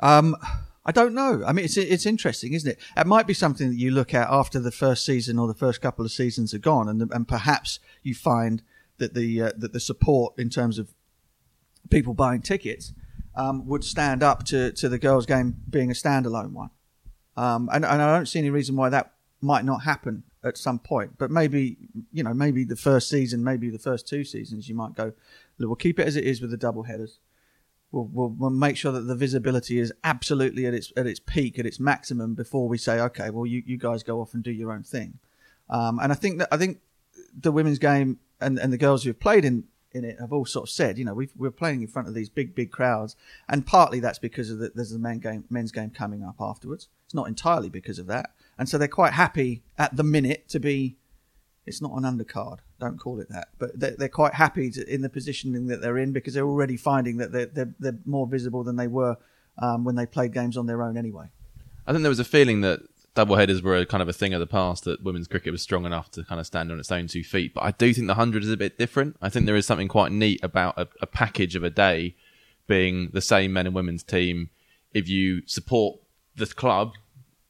Um, 0.00 0.36
I 0.84 0.92
don't 0.92 1.12
know. 1.12 1.42
I 1.46 1.52
mean, 1.52 1.66
it's 1.66 1.76
it's 1.76 2.06
interesting, 2.06 2.54
isn't 2.54 2.70
it? 2.70 2.78
It 2.96 3.06
might 3.06 3.26
be 3.26 3.34
something 3.34 3.68
that 3.68 3.76
you 3.76 3.90
look 3.90 4.14
at 4.14 4.28
after 4.30 4.58
the 4.58 4.70
first 4.70 5.04
season 5.04 5.38
or 5.38 5.46
the 5.46 5.54
first 5.54 5.82
couple 5.82 6.04
of 6.04 6.10
seasons 6.10 6.54
are 6.54 6.58
gone, 6.58 6.88
and 6.88 7.10
and 7.12 7.28
perhaps 7.28 7.78
you 8.02 8.14
find 8.14 8.62
that 8.96 9.14
the 9.14 9.42
uh, 9.42 9.52
that 9.56 9.72
the 9.72 9.80
support 9.80 10.38
in 10.38 10.48
terms 10.48 10.78
of 10.78 10.94
people 11.90 12.14
buying 12.14 12.42
tickets 12.42 12.92
um, 13.34 13.66
would 13.66 13.84
stand 13.84 14.22
up 14.22 14.44
to, 14.44 14.72
to 14.72 14.88
the 14.88 14.98
girls' 14.98 15.26
game 15.26 15.56
being 15.70 15.90
a 15.90 15.94
standalone 15.94 16.52
one. 16.52 16.70
Um, 17.36 17.70
and, 17.72 17.84
and 17.84 18.02
I 18.02 18.16
don't 18.16 18.26
see 18.26 18.40
any 18.40 18.50
reason 18.50 18.74
why 18.74 18.88
that 18.88 19.12
might 19.40 19.64
not 19.64 19.84
happen 19.84 20.24
at 20.42 20.58
some 20.58 20.78
point. 20.78 21.18
But 21.18 21.30
maybe 21.30 21.76
you 22.12 22.22
know 22.22 22.34
maybe 22.34 22.64
the 22.64 22.76
first 22.76 23.08
season, 23.08 23.44
maybe 23.44 23.70
the 23.70 23.78
first 23.78 24.08
two 24.08 24.24
seasons, 24.24 24.68
you 24.68 24.74
might 24.74 24.94
go. 24.94 25.12
We'll 25.58 25.76
keep 25.76 25.98
it 25.98 26.06
as 26.06 26.16
it 26.16 26.24
is 26.24 26.40
with 26.40 26.50
the 26.50 26.56
double 26.56 26.84
headers. 26.84 27.18
We'll, 27.90 28.08
we'll, 28.12 28.28
we'll, 28.28 28.50
make 28.50 28.76
sure 28.76 28.92
that 28.92 29.02
the 29.02 29.14
visibility 29.14 29.78
is 29.78 29.92
absolutely 30.04 30.66
at 30.66 30.74
its 30.74 30.92
at 30.96 31.06
its 31.06 31.20
peak, 31.20 31.58
at 31.58 31.64
its 31.64 31.80
maximum, 31.80 32.34
before 32.34 32.68
we 32.68 32.76
say, 32.76 33.00
okay, 33.00 33.30
well, 33.30 33.46
you, 33.46 33.62
you 33.64 33.78
guys 33.78 34.02
go 34.02 34.20
off 34.20 34.34
and 34.34 34.42
do 34.42 34.50
your 34.50 34.72
own 34.72 34.82
thing. 34.82 35.18
Um, 35.70 35.98
and 35.98 36.12
I 36.12 36.14
think 36.14 36.38
that 36.38 36.48
I 36.52 36.58
think 36.58 36.80
the 37.38 37.52
women's 37.52 37.78
game 37.78 38.18
and, 38.40 38.58
and 38.58 38.72
the 38.72 38.78
girls 38.78 39.04
who 39.04 39.10
have 39.10 39.20
played 39.20 39.44
in, 39.44 39.64
in 39.92 40.04
it 40.04 40.20
have 40.20 40.32
all 40.32 40.44
sort 40.44 40.68
of 40.68 40.70
said, 40.70 40.98
you 40.98 41.04
know, 41.04 41.14
we 41.14 41.28
are 41.42 41.50
playing 41.50 41.80
in 41.80 41.88
front 41.88 42.08
of 42.08 42.14
these 42.14 42.28
big, 42.28 42.54
big 42.54 42.70
crowds, 42.70 43.16
and 43.48 43.66
partly 43.66 44.00
that's 44.00 44.18
because 44.18 44.50
of 44.50 44.58
the, 44.58 44.70
there's 44.74 44.92
a 44.92 44.98
men 44.98 45.18
game, 45.18 45.44
men's 45.48 45.72
game 45.72 45.90
coming 45.90 46.22
up 46.22 46.36
afterwards. 46.40 46.88
It's 47.06 47.14
not 47.14 47.28
entirely 47.28 47.70
because 47.70 47.98
of 47.98 48.06
that, 48.08 48.30
and 48.58 48.68
so 48.68 48.76
they're 48.76 48.88
quite 48.88 49.14
happy 49.14 49.62
at 49.78 49.96
the 49.96 50.04
minute 50.04 50.48
to 50.50 50.60
be. 50.60 50.96
It's 51.68 51.80
not 51.80 51.92
an 51.92 52.02
undercard, 52.02 52.58
don't 52.80 52.98
call 52.98 53.20
it 53.20 53.28
that, 53.28 53.48
but 53.58 53.78
they're, 53.78 53.94
they're 53.96 54.08
quite 54.08 54.34
happy 54.34 54.70
to, 54.72 54.92
in 54.92 55.02
the 55.02 55.08
positioning 55.08 55.66
that 55.68 55.80
they're 55.80 55.98
in 55.98 56.12
because 56.12 56.34
they're 56.34 56.46
already 56.46 56.76
finding 56.76 57.18
that 57.18 57.32
they're 57.32 57.46
they're, 57.46 57.74
they're 57.78 57.98
more 58.04 58.26
visible 58.26 58.64
than 58.64 58.76
they 58.76 58.88
were 58.88 59.16
um, 59.58 59.84
when 59.84 59.94
they 59.94 60.06
played 60.06 60.32
games 60.32 60.56
on 60.56 60.66
their 60.66 60.82
own 60.82 60.96
anyway. 60.96 61.26
I 61.86 61.92
think 61.92 62.02
there 62.02 62.10
was 62.10 62.20
a 62.20 62.24
feeling 62.24 62.60
that 62.62 62.80
double 63.14 63.36
headers 63.36 63.62
were 63.62 63.76
a 63.76 63.86
kind 63.86 64.02
of 64.02 64.08
a 64.08 64.12
thing 64.12 64.32
of 64.32 64.40
the 64.40 64.46
past 64.46 64.84
that 64.84 65.02
women's 65.02 65.26
cricket 65.26 65.50
was 65.52 65.62
strong 65.62 65.84
enough 65.84 66.10
to 66.12 66.22
kind 66.24 66.40
of 66.40 66.46
stand 66.46 66.70
on 66.70 66.78
its 66.78 66.92
own 66.92 67.06
two 67.06 67.24
feet. 67.24 67.54
But 67.54 67.64
I 67.64 67.72
do 67.72 67.92
think 67.92 68.06
the 68.06 68.14
hundred 68.14 68.44
is 68.44 68.50
a 68.50 68.56
bit 68.56 68.78
different. 68.78 69.16
I 69.20 69.28
think 69.28 69.46
there 69.46 69.56
is 69.56 69.66
something 69.66 69.88
quite 69.88 70.12
neat 70.12 70.40
about 70.42 70.78
a, 70.78 70.86
a 71.00 71.06
package 71.06 71.56
of 71.56 71.64
a 71.64 71.70
day 71.70 72.14
being 72.66 73.10
the 73.12 73.20
same 73.20 73.52
men 73.52 73.66
and 73.66 73.74
women's 73.74 74.02
team. 74.02 74.50
If 74.94 75.08
you 75.08 75.42
support 75.46 75.98
the 76.36 76.46
club, 76.46 76.92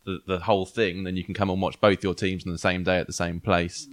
the, 0.04 0.20
the 0.26 0.38
whole 0.38 0.64
thing, 0.64 1.04
then 1.04 1.16
you 1.16 1.24
can 1.24 1.34
come 1.34 1.50
and 1.50 1.60
watch 1.60 1.80
both 1.80 2.02
your 2.02 2.14
teams 2.14 2.46
on 2.46 2.52
the 2.52 2.58
same 2.58 2.82
day 2.82 2.98
at 2.98 3.06
the 3.06 3.12
same 3.12 3.40
place. 3.40 3.86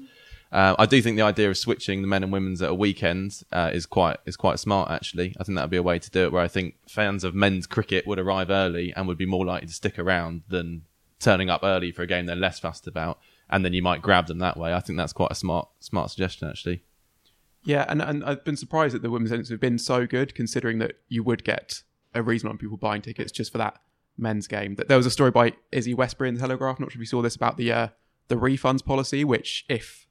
Uh, 0.52 0.76
I 0.80 0.86
do 0.86 1.02
think 1.02 1.18
the 1.18 1.24
idea 1.24 1.50
of 1.50 1.58
switching 1.58 2.02
the 2.02 2.08
men 2.08 2.24
and 2.24 2.32
women's 2.32 2.62
at 2.62 2.70
a 2.70 2.74
weekend 2.74 3.44
uh, 3.52 3.72
is 3.74 3.86
quite 3.86 4.18
is 4.26 4.38
quite 4.38 4.60
smart. 4.60 4.90
Actually, 4.90 5.36
I 5.40 5.44
think 5.44 5.56
that 5.58 5.64
would 5.64 5.72
be 5.72 5.78
a 5.78 5.84
way 5.84 6.00
to 6.00 6.10
do 6.10 6.26
it. 6.26 6.32
Where 6.32 6.44
I 6.44 6.48
think 6.48 6.76
fans 6.88 7.24
of 7.24 7.36
men's 7.36 7.68
cricket 7.68 8.08
would 8.08 8.20
arrive 8.20 8.50
early 8.50 8.94
and 8.96 9.08
would 9.08 9.18
be 9.18 9.26
more 9.26 9.46
likely 9.46 9.68
to 9.68 9.74
stick 9.74 10.00
around 10.00 10.44
than 10.48 10.84
turning 11.20 11.50
up 11.50 11.62
early 11.64 11.92
for 11.92 12.04
a 12.04 12.08
game 12.08 12.26
they're 12.26 12.36
less 12.36 12.60
fussed 12.60 12.88
about, 12.88 13.20
and 13.50 13.66
then 13.66 13.74
you 13.74 13.82
might 13.82 14.02
grab 14.02 14.28
them 14.28 14.40
that 14.40 14.58
way. 14.58 14.74
I 14.74 14.80
think 14.80 14.98
that's 14.98 15.14
quite 15.14 15.32
a 15.32 15.36
smart 15.36 15.68
smart 15.80 16.12
suggestion 16.12 16.48
actually. 16.48 16.84
Yeah, 17.66 17.86
and, 17.90 18.00
and 18.00 18.24
I've 18.24 18.46
been 18.46 18.58
surprised 18.58 18.94
that 18.94 19.02
the 19.02 19.10
women's 19.10 19.32
events 19.32 19.50
have 19.50 19.60
been 19.60 19.80
so 19.80 20.06
good, 20.06 20.36
considering 20.36 20.78
that 20.80 21.00
you 21.10 21.24
would 21.24 21.44
get 21.44 21.82
a 22.14 22.22
reason 22.22 22.48
on 22.48 22.60
people 22.60 22.78
buying 22.78 23.02
tickets 23.02 23.32
just 23.32 23.52
for 23.52 23.58
that 23.58 23.82
men's 24.18 24.48
game. 24.48 24.76
That 24.76 24.88
there 24.88 24.98
was 24.98 25.08
a 25.08 25.12
story 25.12 25.32
by 25.32 25.54
Izzy 25.72 25.96
Westbury 25.96 26.30
in 26.30 26.36
the 26.36 26.42
Telegraph. 26.42 26.80
Not 26.80 26.92
sure 26.92 26.98
if 26.98 27.02
you 27.02 27.08
saw 27.08 27.24
this 27.24 27.36
about 27.36 27.58
the 27.58 27.72
uh, 27.72 27.88
the 28.28 28.36
refunds 28.36 28.86
policy, 28.86 29.24
which 29.24 29.66
if 29.68 30.05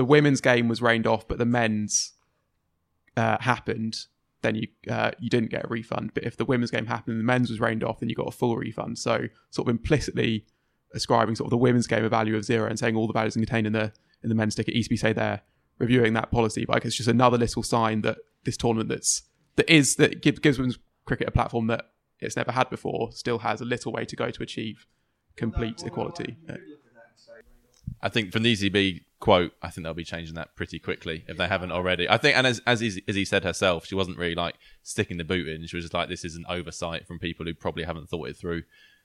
the 0.00 0.04
women's 0.06 0.40
game 0.40 0.66
was 0.66 0.80
rained 0.80 1.06
off 1.06 1.28
but 1.28 1.36
the 1.36 1.44
men's 1.44 2.14
uh, 3.18 3.36
happened, 3.38 4.06
then 4.40 4.54
you 4.54 4.68
uh, 4.90 5.10
you 5.18 5.28
didn't 5.28 5.50
get 5.50 5.66
a 5.66 5.68
refund. 5.68 6.12
But 6.14 6.24
if 6.24 6.38
the 6.38 6.46
women's 6.46 6.70
game 6.70 6.86
happened 6.86 7.12
and 7.12 7.20
the 7.20 7.24
men's 7.24 7.50
was 7.50 7.60
rained 7.60 7.84
off, 7.84 8.00
then 8.00 8.08
you 8.08 8.14
got 8.14 8.26
a 8.26 8.30
full 8.30 8.56
refund. 8.56 8.98
So 8.98 9.26
sort 9.50 9.68
of 9.68 9.72
implicitly 9.72 10.46
ascribing 10.94 11.34
sort 11.34 11.48
of 11.48 11.50
the 11.50 11.58
women's 11.58 11.86
game 11.86 12.02
a 12.02 12.08
value 12.08 12.34
of 12.34 12.46
zero 12.46 12.66
and 12.66 12.78
saying 12.78 12.96
all 12.96 13.06
the 13.06 13.12
values 13.12 13.34
contained 13.34 13.66
in 13.66 13.74
the 13.74 13.92
in 14.22 14.30
the 14.30 14.34
men's 14.34 14.54
ticket. 14.54 14.74
ECB 14.74 14.98
say 14.98 15.12
they're 15.12 15.42
reviewing 15.78 16.14
that 16.14 16.30
policy, 16.30 16.64
but 16.64 16.76
I 16.76 16.78
guess 16.78 16.88
it's 16.88 16.96
just 16.96 17.08
another 17.10 17.36
little 17.36 17.62
sign 17.62 18.00
that 18.00 18.16
this 18.44 18.56
tournament 18.56 18.88
that's 18.88 19.24
that 19.56 19.68
is 19.68 19.96
that 19.96 20.22
gives, 20.22 20.38
gives 20.38 20.58
women's 20.58 20.78
cricket 21.04 21.28
a 21.28 21.30
platform 21.30 21.66
that 21.66 21.90
it's 22.20 22.36
never 22.36 22.52
had 22.52 22.70
before 22.70 23.12
still 23.12 23.40
has 23.40 23.60
a 23.60 23.66
little 23.66 23.92
way 23.92 24.06
to 24.06 24.16
go 24.16 24.30
to 24.30 24.42
achieve 24.42 24.86
complete 25.36 25.82
equality. 25.84 26.38
I 28.02 28.08
think 28.08 28.32
from 28.32 28.42
the 28.42 28.52
ECB 28.54 29.02
quote, 29.20 29.52
I 29.62 29.70
think 29.70 29.84
they'll 29.84 29.94
be 29.94 30.04
changing 30.04 30.34
that 30.34 30.56
pretty 30.56 30.78
quickly 30.78 31.24
if 31.28 31.36
they 31.36 31.46
haven't 31.46 31.72
already. 31.72 32.08
I 32.08 32.16
think, 32.16 32.36
and 32.36 32.46
as 32.46 32.60
as 32.66 32.80
he 32.80 33.24
said 33.24 33.44
herself, 33.44 33.86
she 33.86 33.94
wasn't 33.94 34.18
really 34.18 34.34
like 34.34 34.56
sticking 34.82 35.18
the 35.18 35.24
boot 35.24 35.48
in. 35.48 35.66
She 35.66 35.76
was 35.76 35.84
just 35.84 35.94
like, 35.94 36.08
this 36.08 36.24
is 36.24 36.36
an 36.36 36.44
oversight 36.48 37.06
from 37.06 37.18
people 37.18 37.46
who 37.46 37.54
probably 37.54 37.84
haven't 37.84 38.08
thought 38.08 38.28
it 38.28 38.36
through 38.36 38.62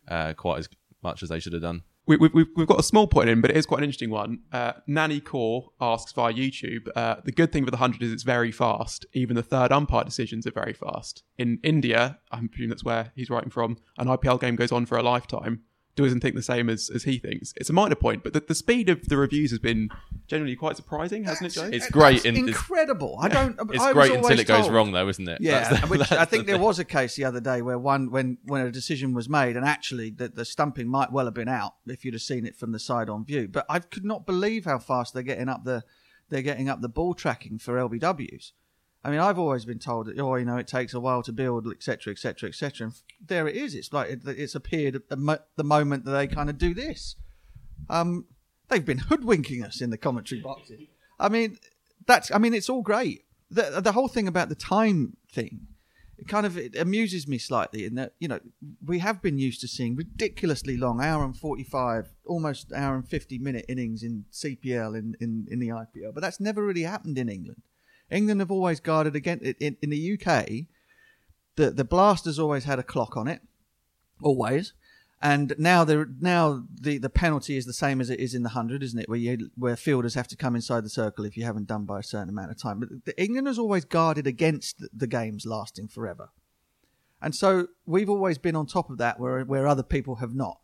uh, 0.08 0.34
quite 0.34 0.60
as 0.60 0.69
much 1.03 1.21
as 1.21 1.29
they 1.29 1.39
should 1.39 1.53
have 1.53 1.62
done. 1.62 1.84
We, 2.08 2.17
we've, 2.17 2.47
we've 2.55 2.67
got 2.67 2.79
a 2.79 2.84
small 2.84 3.08
point 3.08 3.29
in, 3.29 3.41
but 3.41 3.49
it 3.49 3.58
is 3.58 3.65
quite 3.65 3.79
an 3.79 3.86
interesting 3.86 4.12
one. 4.12 4.41
Uh, 4.51 4.73
Nanny 4.86 5.19
Core 5.19 5.71
asks 5.81 6.12
via 6.12 6.31
YouTube 6.31 6.88
uh, 6.95 7.15
The 7.23 7.31
good 7.31 7.51
thing 7.51 7.63
with 7.63 7.71
the 7.71 7.79
100 7.79 8.03
is 8.03 8.12
it's 8.12 8.23
very 8.23 8.51
fast. 8.51 9.08
Even 9.13 9.36
the 9.36 9.41
third 9.41 9.71
umpire 9.71 10.03
decisions 10.03 10.45
are 10.45 10.51
very 10.51 10.73
fast. 10.73 11.23
In 11.39 11.60
India, 11.63 12.19
I'm 12.31 12.47
presuming 12.47 12.69
that's 12.69 12.84
where 12.84 13.12
he's 13.15 13.31
writing 13.31 13.49
from, 13.49 13.77
an 13.97 14.05
IPL 14.05 14.39
game 14.39 14.55
goes 14.55 14.71
on 14.71 14.86
for 14.86 14.99
a 14.99 15.03
lifetime. 15.03 15.63
Doesn't 15.95 16.19
think 16.19 16.36
the 16.36 16.41
same 16.41 16.69
as, 16.69 16.89
as 16.93 17.03
he 17.03 17.17
thinks. 17.17 17.53
It's 17.55 17.69
a 17.69 17.73
minor 17.73 17.95
point, 17.95 18.23
but 18.23 18.34
the, 18.34 18.41
the 18.41 18.55
speed 18.55 18.89
of 18.89 19.08
the 19.08 19.15
reviews 19.17 19.49
has 19.51 19.60
been 19.60 19.89
generally 20.27 20.55
quite 20.55 20.75
surprising, 20.75 21.23
hasn't 21.23 21.51
it, 21.51 21.53
Joe? 21.60 21.69
It's 21.71 21.89
great. 21.89 22.23
That's 22.23 22.25
in, 22.25 22.36
it's, 22.38 22.47
incredible. 22.49 23.17
I 23.21 23.29
don't. 23.29 23.58
it's 23.71 23.81
I 23.81 23.93
was 23.93 23.93
great 23.93 24.12
until 24.17 24.39
it 24.39 24.45
goes 24.47 24.62
told- 24.63 24.73
wrong, 24.73 24.91
though, 24.91 25.08
isn't 25.08 25.27
it? 25.27 25.39
Yeah, 25.41 25.69
That's 25.69 25.81
the- 25.81 25.88
which 25.88 25.99
that's 26.01 26.12
I 26.12 26.25
the 26.25 26.25
think 26.25 26.45
there 26.47 26.55
thing. 26.55 26.63
was 26.63 26.79
a 26.79 26.86
case 26.86 27.15
the 27.15 27.23
other 27.23 27.39
day 27.39 27.62
where 27.62 27.79
one 27.79 28.12
when 28.12 28.38
when 28.43 28.65
a 28.65 28.71
decision 28.71 29.13
was 29.13 29.29
made 29.29 29.55
and 29.55 29.65
actually 29.65 30.10
the, 30.10 30.27
the 30.27 30.45
stumping 30.45 30.88
might 30.88 31.12
well 31.12 31.25
have 31.25 31.34
been 31.34 31.47
out 31.47 31.75
if 31.88 32.03
you'd 32.03 32.13
have 32.13 32.21
seen 32.21 32.45
it 32.45 32.55
from 32.55 32.71
the 32.73 32.79
side 32.79 33.10
on 33.10 33.23
view. 33.23 33.47
But 33.47 33.65
I 33.69 33.79
could 33.79 34.05
not 34.05 34.25
believe 34.25 34.65
how 34.65 34.79
fast 34.79 35.13
they're 35.13 35.23
getting 35.23 35.47
up 35.49 35.63
the 35.63 35.84
they're 36.29 36.41
getting 36.41 36.67
up 36.69 36.81
the 36.81 36.89
ball 36.89 37.13
tracking 37.13 37.58
for 37.60 37.75
LBWs. 37.77 38.51
I 39.06 39.12
mean, 39.12 39.20
I've 39.20 39.38
always 39.38 39.65
been 39.65 39.78
told 39.78 40.08
that 40.08 40.18
oh, 40.18 40.36
you 40.36 40.46
know, 40.46 40.58
it 40.58 40.68
takes 40.68 40.96
a 40.96 41.00
while 41.00 41.22
to 41.24 41.32
build, 41.32 41.68
etc., 41.72 42.12
etc., 42.12 42.50
etc. 42.50 42.88
And 42.88 42.94
there 43.24 43.48
it 43.48 43.56
is. 43.56 43.76
It's 43.76 43.94
like 43.94 44.10
it, 44.10 44.22
it's 44.26 44.56
appeared 44.56 44.96
at 44.96 45.10
the, 45.10 45.41
the 45.56 45.63
moment 45.63 46.06
that 46.06 46.12
they 46.12 46.26
kind 46.26 46.50
of 46.50 46.58
do 46.58 46.74
this. 46.74 47.15
Um, 47.88 48.26
they've 48.68 48.84
been 48.84 48.98
hoodwinking 48.98 49.63
us 49.63 49.80
in 49.80 49.91
the 49.91 49.98
commentary 49.98 50.41
boxes. 50.41 50.88
I 51.20 51.30
mean, 51.30 51.60
that's. 52.08 52.32
I 52.32 52.39
mean, 52.39 52.56
it's 52.56 52.68
all 52.68 52.82
great. 52.82 53.26
The 53.52 53.80
the 53.80 53.91
whole 53.91 54.08
thing 54.08 54.28
about 54.28 54.50
the 54.50 54.56
time 54.56 55.18
thing, 55.32 55.68
it 56.18 56.28
kind 56.28 56.48
of 56.48 56.58
it 56.58 56.76
amuses 56.76 57.28
me 57.28 57.38
slightly 57.38 57.86
in 57.86 57.94
that 57.94 58.13
you 58.18 58.28
know 58.28 58.39
we 58.84 58.98
have 59.00 59.22
been 59.22 59.38
used 59.38 59.62
to 59.62 59.68
seeing 59.68 59.96
ridiculously 59.96 60.78
long, 60.78 61.00
hour 61.00 61.24
and 61.24 61.38
forty 61.38 61.63
five, 61.63 62.08
almost 62.26 62.74
hour 62.74 62.96
and 62.96 63.08
fifty 63.08 63.38
minute 63.38 63.65
innings 63.70 64.02
in 64.02 64.26
CPL 64.32 64.98
in, 64.98 65.15
in 65.22 65.46
in 65.52 65.60
the 65.60 65.68
IPL, 65.68 66.12
but 66.12 66.22
that's 66.22 66.39
never 66.39 66.65
really 66.65 66.82
happened 66.82 67.20
in 67.20 67.30
England. 67.30 67.62
England 68.10 68.39
have 68.39 68.52
always 68.52 68.80
guarded 68.80 69.15
against 69.15 69.46
it 69.46 69.58
in, 69.60 69.78
in 69.82 69.89
the 69.89 70.13
UK. 70.13 70.68
The 71.56 71.72
the 71.72 71.86
blasters 71.86 72.38
always 72.38 72.65
had 72.65 72.80
a 72.80 72.84
clock 72.84 73.15
on 73.18 73.28
it, 73.28 73.41
always. 74.22 74.74
And 75.22 75.56
now 75.58 75.84
the 75.84 76.13
now 76.20 76.65
the, 76.70 76.98
the 76.98 77.10
penalty 77.10 77.58
is 77.58 77.65
the 77.65 77.74
same 77.74 78.02
as 78.02 78.10
it 78.10 78.20
is 78.20 78.36
in 78.36 78.44
the 78.44 78.50
hundred, 78.50 78.84
isn't 78.84 79.00
it? 79.00 79.10
Where 79.10 79.18
you 79.18 79.50
where 79.56 79.76
fielders 79.76 80.13
have 80.13 80.28
to 80.28 80.36
come 80.36 80.56
inside 80.56 80.84
the 80.84 80.89
circle 80.89 81.26
if 81.26 81.38
you 81.38 81.46
haven't 81.46 81.68
done 81.68 81.86
by 81.86 82.00
a 82.00 82.04
certain 82.04 82.30
amount 82.30 82.52
of 82.52 82.62
time. 82.62 82.80
But 82.80 83.06
the, 83.06 83.22
England 83.22 83.48
has 83.48 83.58
always 83.58 83.86
guarded 83.86 84.28
against 84.28 84.80
the, 84.80 84.89
the 84.94 85.08
games 85.08 85.46
lasting 85.46 85.88
forever, 85.88 86.30
and 87.22 87.34
so 87.34 87.70
we've 87.86 88.10
always 88.10 88.38
been 88.38 88.56
on 88.56 88.68
top 88.68 88.89
of 88.89 88.98
that 88.98 89.20
where 89.20 89.44
where 89.44 89.68
other 89.68 89.84
people 89.84 90.18
have 90.18 90.36
not. 90.36 90.60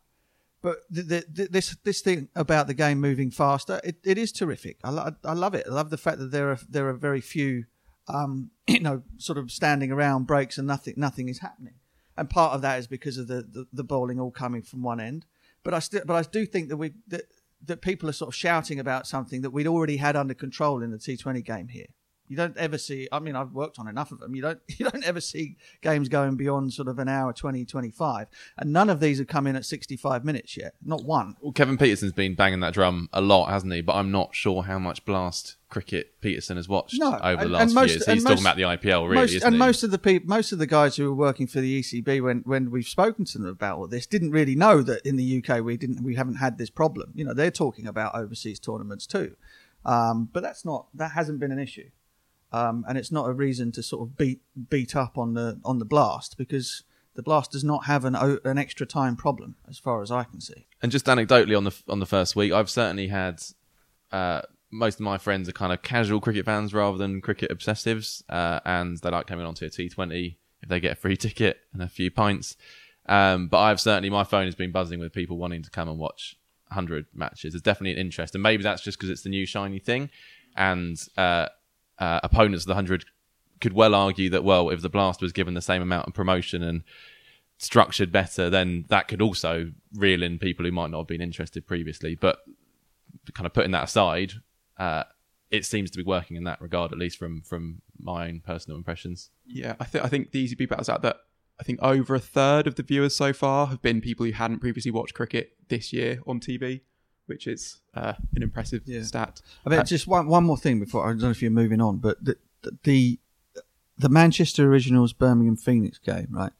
But 0.62 0.78
the, 0.88 1.24
the, 1.28 1.48
this 1.50 1.76
this 1.82 2.00
thing 2.00 2.28
about 2.36 2.68
the 2.68 2.74
game 2.74 3.00
moving 3.00 3.32
faster, 3.32 3.80
it, 3.82 3.96
it 4.04 4.16
is 4.16 4.30
terrific. 4.30 4.78
I, 4.84 4.90
lo- 4.90 5.16
I 5.24 5.32
love 5.32 5.54
it. 5.54 5.66
I 5.68 5.72
love 5.72 5.90
the 5.90 5.98
fact 5.98 6.18
that 6.18 6.30
there 6.30 6.50
are 6.50 6.58
there 6.68 6.88
are 6.88 6.94
very 6.94 7.20
few, 7.20 7.64
um, 8.06 8.50
you 8.68 8.80
know, 8.80 9.02
sort 9.18 9.38
of 9.38 9.50
standing 9.50 9.90
around 9.90 10.28
breaks 10.28 10.58
and 10.58 10.66
nothing 10.66 10.94
nothing 10.96 11.28
is 11.28 11.40
happening. 11.40 11.74
And 12.16 12.30
part 12.30 12.52
of 12.52 12.62
that 12.62 12.78
is 12.78 12.86
because 12.86 13.18
of 13.18 13.26
the, 13.26 13.42
the, 13.42 13.66
the 13.72 13.84
bowling 13.84 14.20
all 14.20 14.30
coming 14.30 14.62
from 14.62 14.82
one 14.82 15.00
end. 15.00 15.24
But 15.64 15.74
I 15.74 15.80
still 15.80 16.02
but 16.06 16.14
I 16.14 16.22
do 16.22 16.46
think 16.46 16.68
that 16.68 16.76
we 16.76 16.92
that 17.08 17.24
that 17.64 17.82
people 17.82 18.08
are 18.08 18.12
sort 18.12 18.28
of 18.28 18.34
shouting 18.34 18.78
about 18.78 19.06
something 19.06 19.42
that 19.42 19.50
we'd 19.50 19.66
already 19.66 19.96
had 19.96 20.14
under 20.14 20.34
control 20.34 20.82
in 20.82 20.92
the 20.92 20.98
T 20.98 21.16
Twenty 21.16 21.42
game 21.42 21.68
here. 21.68 21.86
You 22.32 22.36
don't 22.38 22.56
ever 22.56 22.78
see. 22.78 23.08
I 23.12 23.18
mean, 23.18 23.36
I've 23.36 23.52
worked 23.52 23.78
on 23.78 23.88
enough 23.88 24.10
of 24.10 24.18
them. 24.20 24.34
You 24.34 24.40
don't. 24.40 24.58
You 24.78 24.88
don't 24.88 25.04
ever 25.04 25.20
see 25.20 25.58
games 25.82 26.08
going 26.08 26.36
beyond 26.36 26.72
sort 26.72 26.88
of 26.88 26.98
an 26.98 27.06
hour 27.06 27.34
20, 27.34 27.66
25. 27.66 28.26
and 28.56 28.72
none 28.72 28.88
of 28.88 29.00
these 29.00 29.18
have 29.18 29.26
come 29.28 29.46
in 29.46 29.54
at 29.54 29.66
sixty-five 29.66 30.24
minutes 30.24 30.56
yet. 30.56 30.74
Not 30.82 31.04
one. 31.04 31.36
Well, 31.42 31.52
Kevin 31.52 31.76
Pietersen's 31.76 32.12
been 32.12 32.34
banging 32.34 32.60
that 32.60 32.72
drum 32.72 33.10
a 33.12 33.20
lot, 33.20 33.50
hasn't 33.50 33.70
he? 33.74 33.82
But 33.82 33.96
I'm 33.96 34.10
not 34.10 34.34
sure 34.34 34.62
how 34.62 34.78
much 34.78 35.04
blast 35.04 35.56
cricket 35.68 36.20
Pietersen 36.22 36.56
has 36.56 36.68
watched 36.68 36.98
No, 36.98 37.18
over 37.22 37.44
the 37.44 37.50
last 37.50 37.62
and 37.62 37.70
few 37.70 37.80
most- 37.80 37.90
years. 37.90 38.02
and 38.08 38.14
He's 38.14 38.24
most- 38.24 38.30
talking 38.42 38.44
about 38.44 38.56
the 38.56 38.62
IPL, 38.88 39.02
really, 39.08 39.14
most, 39.22 39.32
isn't 39.34 39.46
and 39.46 39.54
he? 39.54 39.58
most 39.58 39.82
of 39.82 39.90
the 39.90 39.98
people, 39.98 40.28
most 40.28 40.52
of 40.52 40.58
the 40.58 40.66
guys 40.66 40.96
who 40.96 41.04
were 41.04 41.14
working 41.14 41.46
for 41.46 41.60
the 41.60 41.80
ECB 41.80 42.20
when 42.22 42.38
when 42.46 42.70
we've 42.70 42.88
spoken 42.88 43.24
to 43.26 43.38
them 43.38 43.48
about 43.48 43.76
all 43.78 43.86
this 43.86 44.06
didn't 44.06 44.30
really 44.30 44.54
know 44.56 44.80
that 44.82 45.04
in 45.06 45.16
the 45.16 45.42
UK 45.44 45.62
we 45.62 45.76
didn't 45.76 46.02
we 46.02 46.14
haven't 46.14 46.36
had 46.36 46.56
this 46.58 46.70
problem. 46.70 47.12
You 47.14 47.24
know, 47.26 47.34
they're 47.34 47.50
talking 47.50 47.86
about 47.86 48.14
overseas 48.14 48.58
tournaments 48.58 49.06
too, 49.06 49.36
um, 49.84 50.28
but 50.32 50.42
that's 50.42 50.64
not 50.64 50.86
that 50.94 51.12
hasn't 51.12 51.38
been 51.40 51.52
an 51.52 51.58
issue, 51.58 51.90
um, 52.52 52.84
and 52.88 52.98
it's 52.98 53.10
not 53.10 53.28
a 53.28 53.32
reason 53.32 53.72
to 53.72 53.82
sort 53.82 54.02
of 54.02 54.16
beat 54.16 54.40
beat 54.70 54.94
up 54.94 55.18
on 55.18 55.34
the 55.34 55.60
on 55.64 55.78
the 55.78 55.84
blast 55.84 56.36
because 56.36 56.84
the 57.14 57.22
blast 57.22 57.52
does 57.52 57.64
not 57.64 57.86
have 57.86 58.04
an 58.04 58.14
an 58.14 58.58
extra 58.58 58.86
time 58.86 59.16
problem 59.16 59.56
as 59.68 59.78
far 59.78 60.02
as 60.02 60.10
I 60.10 60.24
can 60.24 60.40
see. 60.40 60.66
And 60.82 60.92
just 60.92 61.06
anecdotally 61.06 61.56
on 61.56 61.64
the 61.64 61.74
on 61.88 62.00
the 62.00 62.06
first 62.06 62.36
week, 62.36 62.52
I've 62.52 62.70
certainly 62.70 63.08
had 63.08 63.42
uh, 64.10 64.42
most 64.70 64.96
of 64.96 65.00
my 65.00 65.18
friends 65.18 65.48
are 65.48 65.52
kind 65.52 65.72
of 65.72 65.82
casual 65.82 66.20
cricket 66.20 66.46
fans 66.46 66.72
rather 66.74 66.98
than 66.98 67.20
cricket 67.20 67.50
obsessives, 67.50 68.22
uh, 68.28 68.60
and 68.64 68.98
they 68.98 69.10
like 69.10 69.26
coming 69.26 69.46
onto 69.46 69.66
a 69.66 69.68
T20 69.68 70.36
if 70.62 70.68
they 70.68 70.80
get 70.80 70.92
a 70.92 70.96
free 70.96 71.16
ticket 71.18 71.60
and 71.72 71.82
a 71.82 71.88
few 71.88 72.10
pints. 72.10 72.56
Um, 73.06 73.48
but 73.48 73.58
I've 73.58 73.80
certainly 73.80 74.10
my 74.10 74.24
phone 74.24 74.46
has 74.46 74.54
been 74.54 74.72
buzzing 74.72 75.00
with 75.00 75.12
people 75.12 75.36
wanting 75.36 75.62
to 75.62 75.70
come 75.70 75.88
and 75.88 75.98
watch 75.98 76.36
100 76.68 77.06
matches. 77.12 77.52
There's 77.52 77.62
definitely 77.62 77.92
an 77.92 77.98
interest, 77.98 78.34
and 78.34 78.42
maybe 78.42 78.62
that's 78.62 78.82
just 78.82 78.98
because 78.98 79.10
it's 79.10 79.22
the 79.22 79.28
new 79.28 79.44
shiny 79.44 79.78
thing, 79.78 80.10
and 80.56 80.96
uh, 81.16 81.48
uh, 82.02 82.18
opponents 82.24 82.64
of 82.64 82.66
the 82.66 82.74
100 82.74 83.04
could 83.60 83.72
well 83.72 83.94
argue 83.94 84.28
that 84.28 84.42
well, 84.42 84.70
if 84.70 84.82
the 84.82 84.88
Blast 84.88 85.22
was 85.22 85.32
given 85.32 85.54
the 85.54 85.62
same 85.62 85.80
amount 85.80 86.08
of 86.08 86.14
promotion 86.14 86.60
and 86.60 86.82
structured 87.58 88.10
better, 88.10 88.50
then 88.50 88.86
that 88.88 89.06
could 89.06 89.22
also 89.22 89.70
reel 89.94 90.24
in 90.24 90.40
people 90.40 90.64
who 90.64 90.72
might 90.72 90.90
not 90.90 90.98
have 90.98 91.06
been 91.06 91.20
interested 91.20 91.64
previously. 91.64 92.16
But 92.16 92.38
kind 93.34 93.46
of 93.46 93.54
putting 93.54 93.70
that 93.70 93.84
aside, 93.84 94.32
uh, 94.78 95.04
it 95.52 95.64
seems 95.64 95.92
to 95.92 95.96
be 95.96 96.02
working 96.02 96.36
in 96.36 96.42
that 96.42 96.60
regard, 96.60 96.90
at 96.90 96.98
least 96.98 97.18
from 97.18 97.40
from 97.42 97.82
my 98.00 98.26
own 98.26 98.40
personal 98.44 98.76
impressions. 98.76 99.30
Yeah, 99.46 99.76
I 99.78 99.84
think 99.84 100.04
I 100.04 100.08
think 100.08 100.32
the 100.32 100.44
ECB 100.44 100.68
battles 100.68 100.88
out 100.88 101.02
that 101.02 101.18
I 101.60 101.62
think 101.62 101.78
over 101.82 102.16
a 102.16 102.20
third 102.20 102.66
of 102.66 102.74
the 102.74 102.82
viewers 102.82 103.14
so 103.14 103.32
far 103.32 103.68
have 103.68 103.80
been 103.80 104.00
people 104.00 104.26
who 104.26 104.32
hadn't 104.32 104.58
previously 104.58 104.90
watched 104.90 105.14
cricket 105.14 105.52
this 105.68 105.92
year 105.92 106.18
on 106.26 106.40
TV, 106.40 106.80
which 107.26 107.46
is 107.46 107.78
uh, 107.94 108.14
an 108.34 108.42
impressive 108.42 108.82
stat. 109.02 109.40
I 109.64 109.70
mean, 109.70 109.78
Uh, 109.80 109.84
just 109.84 110.06
one 110.06 110.26
one 110.26 110.44
more 110.44 110.58
thing 110.58 110.80
before 110.80 111.04
I 111.06 111.10
don't 111.10 111.22
know 111.22 111.30
if 111.30 111.42
you're 111.42 111.50
moving 111.50 111.80
on, 111.80 111.98
but 111.98 112.24
the 112.24 112.36
the 112.82 113.18
the 113.98 114.08
Manchester 114.08 114.68
Originals 114.68 115.12
Birmingham 115.12 115.56
Phoenix 115.56 115.98
game, 115.98 116.28
right? 116.30 116.52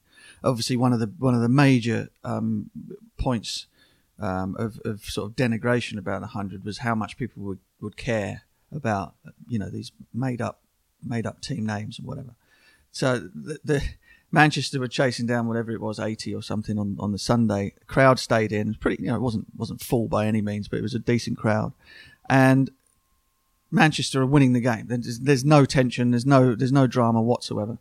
Obviously, 0.44 0.76
one 0.76 0.92
of 0.92 1.00
the 1.00 1.12
one 1.18 1.34
of 1.34 1.40
the 1.40 1.48
major 1.48 2.08
um, 2.24 2.70
points 3.18 3.66
um, 4.18 4.56
of, 4.56 4.80
of 4.84 5.04
sort 5.04 5.30
of 5.30 5.36
denigration 5.36 5.98
about 5.98 6.20
the 6.20 6.28
hundred 6.28 6.64
was 6.64 6.78
how 6.78 6.94
much 6.94 7.16
people 7.16 7.42
would, 7.42 7.58
would 7.80 7.96
care 7.96 8.42
about 8.70 9.14
you 9.48 9.58
know 9.58 9.68
these 9.70 9.92
made 10.14 10.40
up 10.40 10.60
made 11.04 11.26
up 11.26 11.40
team 11.40 11.66
names 11.66 11.98
and 11.98 12.06
whatever. 12.06 12.34
So 12.90 13.18
the, 13.18 13.58
the 13.64 13.82
Manchester 14.32 14.80
were 14.80 14.88
chasing 14.88 15.26
down 15.26 15.46
whatever 15.46 15.70
it 15.70 15.80
was, 15.80 16.00
eighty 16.00 16.34
or 16.34 16.42
something 16.42 16.78
on, 16.78 16.96
on 16.98 17.12
the 17.12 17.18
Sunday. 17.18 17.74
The 17.78 17.84
Crowd 17.84 18.18
stayed 18.18 18.50
in. 18.50 18.74
Pretty, 18.74 19.02
you 19.02 19.10
know, 19.10 19.16
it 19.16 19.22
wasn't 19.22 19.46
wasn't 19.56 19.82
full 19.82 20.08
by 20.08 20.26
any 20.26 20.40
means, 20.40 20.68
but 20.68 20.78
it 20.78 20.82
was 20.82 20.94
a 20.94 20.98
decent 20.98 21.36
crowd. 21.36 21.72
And 22.28 22.70
Manchester 23.70 24.22
are 24.22 24.26
winning 24.26 24.52
the 24.52 24.60
game. 24.60 24.86
There's, 24.86 25.18
there's 25.20 25.44
no 25.44 25.64
tension. 25.64 26.10
There's 26.10 26.26
no 26.26 26.54
there's 26.54 26.72
no 26.72 26.86
drama 26.86 27.22
whatsoever. 27.22 27.78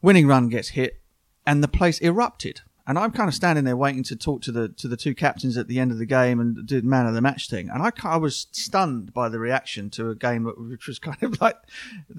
Winning 0.00 0.26
run 0.26 0.48
gets 0.48 0.68
hit, 0.68 1.00
and 1.46 1.62
the 1.62 1.68
place 1.68 2.00
erupted. 2.00 2.62
And 2.86 2.98
I'm 2.98 3.12
kind 3.12 3.28
of 3.28 3.34
standing 3.34 3.64
there 3.64 3.76
waiting 3.76 4.02
to 4.04 4.16
talk 4.16 4.42
to 4.42 4.52
the 4.52 4.68
to 4.68 4.88
the 4.88 4.96
two 4.96 5.14
captains 5.14 5.56
at 5.56 5.68
the 5.68 5.78
end 5.78 5.92
of 5.92 5.98
the 5.98 6.06
game 6.06 6.40
and 6.40 6.66
do 6.66 6.80
the 6.80 6.86
man 6.86 7.06
of 7.06 7.14
the 7.14 7.20
match 7.20 7.48
thing. 7.48 7.70
And 7.70 7.82
I, 7.82 7.92
I 8.02 8.16
was 8.16 8.48
stunned 8.50 9.14
by 9.14 9.28
the 9.28 9.38
reaction 9.38 9.88
to 9.90 10.10
a 10.10 10.14
game 10.14 10.44
which 10.44 10.86
was 10.86 10.98
kind 10.98 11.22
of 11.22 11.40
like 11.40 11.56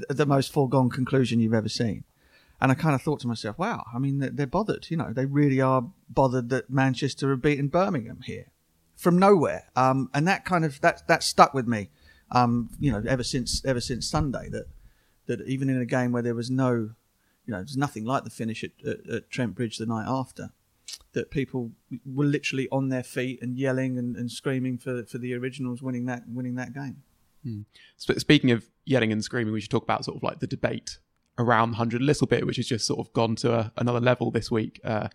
the 0.09 0.25
most 0.25 0.51
foregone 0.51 0.89
conclusion 0.89 1.39
you've 1.39 1.53
ever 1.53 1.69
seen. 1.69 2.03
And 2.63 2.71
I 2.71 2.75
kind 2.75 2.95
of 2.95 3.01
thought 3.01 3.19
to 3.19 3.27
myself, 3.27 3.59
wow, 3.59 3.83
I 3.93 3.99
mean, 3.99 4.19
they're, 4.19 4.47
bothered. 4.47 4.89
You 4.89 4.95
know, 4.95 5.11
they 5.11 5.25
really 5.25 5.59
are 5.59 5.83
bothered 6.07 6.47
that 6.47 6.69
Manchester 6.69 7.29
have 7.31 7.41
beaten 7.41 7.67
Birmingham 7.67 8.21
here 8.23 8.45
from 8.95 9.19
nowhere. 9.19 9.65
Um, 9.75 10.09
and 10.13 10.25
that 10.29 10.45
kind 10.45 10.63
of 10.63 10.79
that 10.79 11.05
that 11.09 11.23
stuck 11.23 11.53
with 11.53 11.67
me. 11.67 11.89
Um, 12.31 12.69
you 12.79 12.89
know, 12.89 13.03
ever 13.05 13.21
since 13.21 13.63
ever 13.65 13.81
since 13.81 14.07
Sunday 14.07 14.47
that 14.47 14.67
that 15.25 15.45
even 15.45 15.69
in 15.69 15.81
a 15.81 15.85
game 15.85 16.13
where 16.13 16.21
there 16.21 16.35
was 16.35 16.49
no, 16.49 16.71
you 17.45 17.51
know, 17.51 17.57
there's 17.57 17.75
nothing 17.75 18.05
like 18.05 18.23
the 18.23 18.29
finish 18.29 18.63
at, 18.63 18.71
at, 18.87 19.09
at 19.09 19.29
Trent 19.29 19.55
Bridge 19.55 19.77
the 19.77 19.85
night 19.85 20.05
after, 20.07 20.51
that 21.11 21.31
people 21.31 21.71
were 22.05 22.23
literally 22.23 22.69
on 22.71 22.87
their 22.87 23.03
feet 23.03 23.41
and 23.41 23.57
yelling 23.57 23.97
and, 23.97 24.15
and 24.15 24.31
screaming 24.31 24.77
for 24.77 25.03
for 25.03 25.17
the 25.17 25.33
originals 25.33 25.81
winning 25.81 26.05
that 26.05 26.23
winning 26.29 26.55
that 26.55 26.73
game. 26.73 27.03
Sp- 27.99 28.19
speaking 28.19 28.51
of 28.51 28.69
yelling 28.85 29.11
and 29.11 29.21
screaming, 29.21 29.53
we 29.53 29.59
should 29.59 29.69
talk 29.69 29.83
about 29.83 30.05
sort 30.05 30.15
of 30.15 30.23
like 30.23 30.39
the 30.39 30.47
debate 30.47 30.99
around 31.37 31.69
100 31.69 32.01
a 32.01 32.03
little 32.03 32.27
bit, 32.27 32.45
which 32.45 32.57
has 32.57 32.67
just 32.67 32.85
sort 32.85 32.99
of 32.99 33.11
gone 33.13 33.35
to 33.37 33.53
a, 33.53 33.71
another 33.77 33.99
level 33.99 34.31
this 34.31 34.51
week. 34.51 34.79
Uh, 34.83 35.07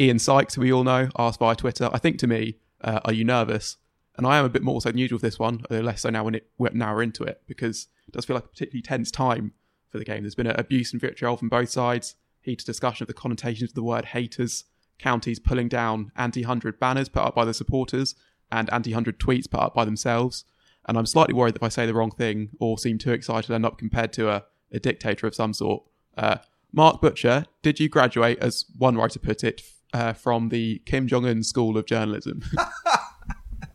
Ian 0.00 0.18
Sykes, 0.18 0.56
we 0.56 0.72
all 0.72 0.84
know, 0.84 1.08
asked 1.18 1.40
via 1.40 1.56
Twitter, 1.56 1.88
I 1.92 1.98
think 1.98 2.18
to 2.20 2.26
me, 2.26 2.56
uh, 2.80 3.00
are 3.04 3.12
you 3.12 3.24
nervous? 3.24 3.76
And 4.16 4.26
I 4.26 4.38
am 4.38 4.44
a 4.44 4.48
bit 4.48 4.62
more 4.62 4.80
so 4.80 4.90
than 4.90 4.98
usual 4.98 5.16
with 5.16 5.22
this 5.22 5.38
one, 5.38 5.64
uh, 5.70 5.80
less 5.80 6.02
so 6.02 6.10
now 6.10 6.24
when 6.24 6.36
it, 6.36 6.48
we're 6.58 6.70
now 6.70 6.98
into 7.00 7.24
it, 7.24 7.42
because 7.46 7.88
it 8.06 8.12
does 8.12 8.24
feel 8.24 8.34
like 8.34 8.44
a 8.44 8.48
particularly 8.48 8.82
tense 8.82 9.10
time 9.10 9.52
for 9.90 9.98
the 9.98 10.04
game. 10.04 10.22
There's 10.22 10.36
been 10.36 10.46
abuse 10.46 10.92
and 10.92 11.00
vitriol 11.00 11.36
from 11.36 11.48
both 11.48 11.70
sides, 11.70 12.14
heated 12.40 12.66
discussion 12.66 13.04
of 13.04 13.08
the 13.08 13.14
connotations 13.14 13.70
of 13.70 13.74
the 13.74 13.82
word 13.82 14.06
haters, 14.06 14.64
counties 14.98 15.40
pulling 15.40 15.68
down 15.68 16.12
anti 16.16 16.42
100 16.42 16.78
banners 16.78 17.08
put 17.08 17.22
up 17.22 17.34
by 17.34 17.44
the 17.44 17.54
supporters, 17.54 18.14
and 18.52 18.72
anti 18.72 18.90
100 18.90 19.18
tweets 19.18 19.50
put 19.50 19.60
up 19.60 19.74
by 19.74 19.84
themselves. 19.84 20.44
And 20.86 20.98
I'm 20.98 21.06
slightly 21.06 21.34
worried 21.34 21.54
that 21.54 21.62
if 21.62 21.64
I 21.64 21.68
say 21.68 21.86
the 21.86 21.94
wrong 21.94 22.10
thing 22.10 22.50
or 22.60 22.78
seem 22.78 22.98
too 22.98 23.12
excited, 23.12 23.50
I 23.50 23.54
end 23.54 23.66
up 23.66 23.78
compared 23.78 24.12
to 24.14 24.28
a, 24.30 24.44
a 24.72 24.78
dictator 24.78 25.26
of 25.26 25.34
some 25.34 25.52
sort. 25.52 25.82
Uh, 26.16 26.36
Mark 26.72 27.00
Butcher, 27.00 27.46
did 27.62 27.78
you 27.78 27.88
graduate, 27.88 28.38
as 28.40 28.64
one 28.76 28.96
writer 28.96 29.18
put 29.18 29.44
it, 29.44 29.62
uh, 29.92 30.12
from 30.12 30.48
the 30.48 30.80
Kim 30.86 31.06
Jong 31.06 31.24
Un 31.24 31.42
School 31.42 31.78
of 31.78 31.86
Journalism. 31.86 32.42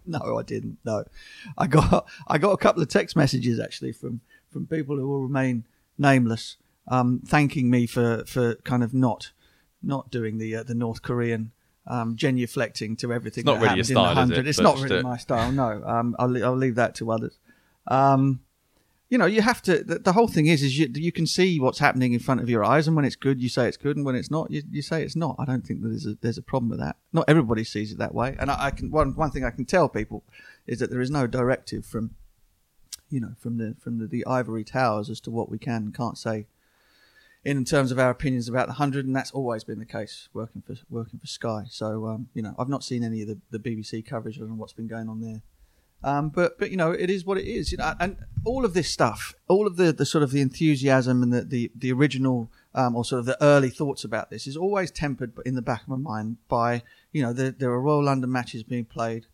No, 0.05 0.39
I 0.39 0.41
didn't. 0.43 0.79
No, 0.83 1.03
I 1.55 1.67
got 1.67 2.07
I 2.27 2.39
got 2.39 2.51
a 2.51 2.57
couple 2.57 2.81
of 2.81 2.89
text 2.89 3.15
messages 3.15 3.59
actually 3.59 3.91
from 3.91 4.21
from 4.49 4.65
people 4.65 4.97
who 4.97 5.07
will 5.07 5.21
remain 5.21 5.65
nameless, 5.99 6.57
um, 6.87 7.21
thanking 7.27 7.69
me 7.69 7.85
for 7.85 8.23
for 8.25 8.55
kind 8.63 8.83
of 8.83 8.91
not 8.91 9.31
not 9.83 10.09
doing 10.09 10.39
the 10.39 10.55
uh, 10.55 10.63
the 10.63 10.73
North 10.73 11.03
Korean 11.03 11.51
um, 11.85 12.15
genuflecting 12.15 12.97
to 12.97 13.13
everything. 13.13 13.41
It's 13.41 13.45
not 13.45 13.59
that 13.59 13.75
really 13.75 13.83
your 13.87 13.99
happened 13.99 13.99
in 13.99 14.15
the 14.15 14.23
style, 14.23 14.23
is 14.23 14.31
it? 14.31 14.33
100. 14.33 14.47
It's 14.47 14.57
But 14.57 14.63
not 14.63 14.79
really 14.79 14.97
it. 14.97 15.03
my 15.03 15.17
style. 15.17 15.51
No, 15.51 15.83
um, 15.85 16.15
I'll 16.17 16.43
I'll 16.43 16.55
leave 16.57 16.75
that 16.75 16.95
to 16.95 17.11
others. 17.11 17.37
Um, 17.85 18.39
you 19.09 19.17
know, 19.17 19.25
you 19.25 19.41
have 19.41 19.61
to. 19.63 19.83
The, 19.83 19.97
the 19.97 20.13
whole 20.13 20.27
thing 20.27 20.45
is, 20.45 20.61
is 20.61 20.77
you 20.77 20.87
you 20.93 21.11
can 21.11 21.25
see 21.25 21.59
what's 21.59 21.79
happening 21.79 22.13
in 22.13 22.19
front 22.19 22.41
of 22.41 22.49
your 22.49 22.63
eyes, 22.63 22.87
and 22.87 22.95
when 22.95 23.05
it's 23.05 23.15
good, 23.15 23.41
you 23.41 23.49
say 23.49 23.67
it's 23.67 23.77
good, 23.77 23.97
and 23.97 24.05
when 24.05 24.15
it's 24.15 24.29
not, 24.29 24.51
you, 24.51 24.61
you 24.69 24.83
say 24.83 25.01
it's 25.01 25.15
not. 25.15 25.35
I 25.39 25.45
don't 25.45 25.65
think 25.65 25.81
that 25.81 25.89
there's 25.89 26.05
a 26.05 26.15
there's 26.21 26.37
a 26.37 26.43
problem 26.43 26.69
with 26.69 26.79
that. 26.79 26.95
Not 27.11 27.25
everybody 27.27 27.63
sees 27.63 27.91
it 27.91 27.97
that 27.97 28.13
way, 28.13 28.35
and 28.39 28.51
I, 28.51 28.65
I 28.65 28.71
can 28.71 28.91
one 28.91 29.15
one 29.15 29.31
thing 29.31 29.43
I 29.43 29.49
can 29.49 29.65
tell 29.65 29.89
people 29.89 30.23
is 30.67 30.77
that 30.79 30.91
there 30.91 31.01
is 31.01 31.09
no 31.09 31.25
directive 31.25 31.87
from, 31.87 32.11
you 33.09 33.19
know, 33.19 33.33
from 33.39 33.57
the 33.57 33.75
from 33.79 33.97
the, 33.97 34.05
the 34.05 34.23
ivory 34.27 34.63
towers 34.63 35.09
as 35.09 35.19
to 35.21 35.31
what 35.31 35.49
we 35.49 35.57
can 35.57 35.83
and 35.83 35.95
can't 35.95 36.17
say. 36.17 36.45
In 37.45 37.63
terms 37.63 37.91
of 37.91 37.97
our 37.97 38.09
opinions 38.09 38.49
about 38.49 38.67
the 38.67 38.73
hundred, 38.73 39.07
and 39.07 39.15
that's 39.15 39.31
always 39.31 39.63
been 39.63 39.79
the 39.79 39.85
case 39.85 40.27
working 40.33 40.61
for 40.61 40.75
working 40.87 41.19
for 41.19 41.25
Sky. 41.25 41.63
So 41.67 42.05
um, 42.05 42.27
you 42.35 42.43
know, 42.43 42.53
I've 42.59 42.69
not 42.69 42.83
seen 42.83 43.03
any 43.03 43.23
of 43.23 43.27
the, 43.27 43.39
the 43.49 43.59
BBC 43.59 44.05
coverage 44.05 44.39
on 44.39 44.57
what's 44.57 44.73
been 44.73 44.87
going 44.87 45.09
on 45.09 45.21
there. 45.21 45.41
Um, 46.03 46.29
but 46.29 46.57
but 46.57 46.71
you 46.71 46.77
know 46.77 46.91
it 46.91 47.09
is 47.09 47.25
what 47.25 47.37
it 47.37 47.45
is. 47.45 47.71
You 47.71 47.77
know, 47.77 47.93
and 47.99 48.17
all 48.45 48.63
of 48.63 48.73
this 48.73 48.89
stuff, 48.89 49.33
all 49.47 49.67
of 49.67 49.75
the, 49.75 49.91
the 49.91 50.05
sort 50.05 50.23
of 50.23 50.31
the 50.31 50.41
enthusiasm 50.41 51.21
and 51.21 51.33
the 51.33 51.41
the, 51.43 51.71
the 51.75 51.91
original 51.91 52.51
um, 52.73 52.95
or 52.95 53.03
sort 53.03 53.19
of 53.19 53.25
the 53.25 53.41
early 53.43 53.69
thoughts 53.69 54.03
about 54.03 54.29
this 54.29 54.47
is 54.47 54.55
always 54.55 54.91
tempered 54.91 55.33
in 55.45 55.55
the 55.55 55.61
back 55.61 55.81
of 55.81 55.89
my 55.89 55.97
mind 55.97 56.37
by 56.47 56.83
you 57.11 57.21
know 57.21 57.33
there, 57.33 57.51
there 57.51 57.69
are 57.71 57.81
Royal 57.81 58.03
London 58.03 58.31
matches 58.31 58.63
being 58.63 58.85
played. 58.85 59.25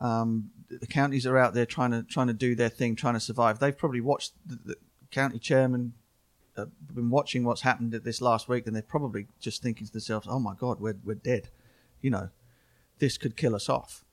Um, 0.00 0.50
the 0.68 0.86
counties 0.86 1.26
are 1.26 1.38
out 1.38 1.54
there 1.54 1.66
trying 1.66 1.90
to 1.90 2.02
trying 2.02 2.28
to 2.28 2.34
do 2.34 2.54
their 2.54 2.68
thing, 2.68 2.94
trying 2.94 3.14
to 3.14 3.20
survive. 3.20 3.58
They've 3.58 3.76
probably 3.76 4.00
watched 4.00 4.32
the, 4.44 4.58
the 4.64 4.76
county 5.10 5.38
chairman 5.38 5.94
uh, 6.56 6.66
been 6.92 7.10
watching 7.10 7.44
what's 7.44 7.62
happened 7.62 7.94
at 7.94 8.04
this 8.04 8.20
last 8.20 8.48
week, 8.48 8.66
and 8.66 8.74
they're 8.74 8.82
probably 8.82 9.26
just 9.40 9.62
thinking 9.62 9.86
to 9.86 9.92
themselves, 9.92 10.26
"Oh 10.30 10.38
my 10.38 10.54
God, 10.54 10.80
we're 10.80 10.98
we're 11.04 11.14
dead." 11.14 11.48
You 12.00 12.10
know, 12.10 12.30
this 12.98 13.18
could 13.18 13.36
kill 13.36 13.54
us 13.54 13.68
off. 13.68 14.04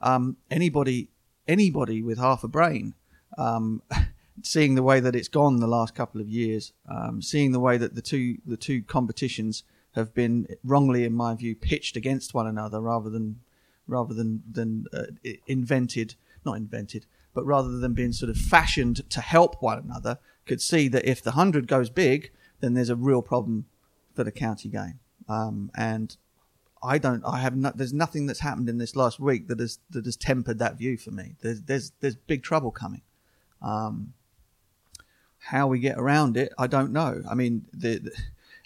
Um, 0.00 0.36
anybody 0.50 1.08
anybody 1.50 2.02
with 2.02 2.18
half 2.18 2.44
a 2.44 2.48
brain, 2.48 2.94
um, 3.36 3.82
seeing 4.42 4.74
the 4.74 4.82
way 4.82 5.00
that 5.00 5.16
it's 5.16 5.28
gone 5.28 5.56
the 5.56 5.66
last 5.66 5.94
couple 5.94 6.20
of 6.20 6.28
years, 6.28 6.72
um, 6.88 7.20
seeing 7.20 7.52
the 7.52 7.60
way 7.60 7.76
that 7.76 7.94
the 7.94 8.02
two 8.02 8.38
the 8.46 8.56
two 8.56 8.82
competitions 8.82 9.64
have 9.92 10.14
been 10.14 10.46
wrongly, 10.62 11.04
in 11.04 11.12
my 11.12 11.34
view, 11.34 11.54
pitched 11.54 11.96
against 11.96 12.32
one 12.32 12.46
another 12.46 12.80
rather 12.80 13.10
than 13.10 13.40
rather 13.86 14.14
than 14.14 14.42
than 14.50 14.86
uh, 14.92 15.30
invented, 15.46 16.14
not 16.44 16.56
invented, 16.56 17.06
but 17.34 17.44
rather 17.44 17.78
than 17.78 17.92
being 17.92 18.12
sort 18.12 18.30
of 18.30 18.36
fashioned 18.36 19.08
to 19.10 19.20
help 19.20 19.60
one 19.60 19.78
another, 19.78 20.18
could 20.46 20.62
see 20.62 20.88
that 20.88 21.04
if 21.04 21.22
the 21.22 21.32
hundred 21.32 21.66
goes 21.66 21.90
big, 21.90 22.30
then 22.60 22.74
there's 22.74 22.90
a 22.90 22.96
real 22.96 23.22
problem 23.22 23.66
for 24.14 24.24
the 24.24 24.32
county 24.32 24.68
game. 24.68 25.00
Um, 25.28 25.70
and 25.76 26.16
I 26.82 26.98
don't. 26.98 27.22
I 27.24 27.40
have. 27.40 27.56
No, 27.56 27.72
there's 27.74 27.92
nothing 27.92 28.26
that's 28.26 28.40
happened 28.40 28.68
in 28.68 28.78
this 28.78 28.96
last 28.96 29.20
week 29.20 29.48
that 29.48 29.60
has 29.60 29.78
that 29.90 30.04
has 30.04 30.16
tempered 30.16 30.58
that 30.58 30.78
view 30.78 30.96
for 30.96 31.10
me. 31.10 31.36
There's 31.40 31.62
there's 31.62 31.92
there's 32.00 32.16
big 32.16 32.42
trouble 32.42 32.70
coming. 32.70 33.02
Um, 33.60 34.14
how 35.40 35.66
we 35.66 35.78
get 35.78 35.98
around 35.98 36.36
it, 36.36 36.52
I 36.58 36.66
don't 36.66 36.92
know. 36.92 37.22
I 37.28 37.34
mean, 37.34 37.66
the, 37.72 37.98
the 37.98 38.12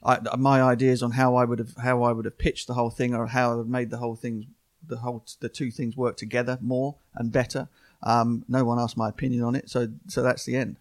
I, 0.05 0.19
my 0.37 0.63
ideas 0.63 1.03
on 1.03 1.13
how 1.13 1.35
I 1.37 1.45
would 1.45 1.59
have 1.59 1.75
how 1.83 2.03
I 2.03 2.13
would 2.13 2.25
have 2.25 2.39
pitched 2.39 2.67
the 2.67 2.75
whole 2.75 2.91
thing, 2.91 3.15
or 3.15 3.27
how 3.27 3.53
I 3.53 3.55
would 3.55 3.63
have 3.63 3.69
made 3.69 3.91
the 3.91 3.97
whole 3.99 4.17
thing, 4.17 4.49
the 4.87 4.99
whole 4.99 5.25
the 5.41 5.49
two 5.49 5.71
things 5.71 5.97
work 5.97 6.17
together 6.17 6.59
more 6.61 6.97
and 7.15 7.33
better. 7.33 7.69
Um, 8.03 8.45
no 8.49 8.65
one 8.65 8.79
asked 8.79 8.97
my 8.97 9.09
opinion 9.09 9.43
on 9.43 9.55
it, 9.55 9.71
so 9.71 9.89
so 10.09 10.23
that's 10.23 10.45
the 10.45 10.57
end. 10.57 10.79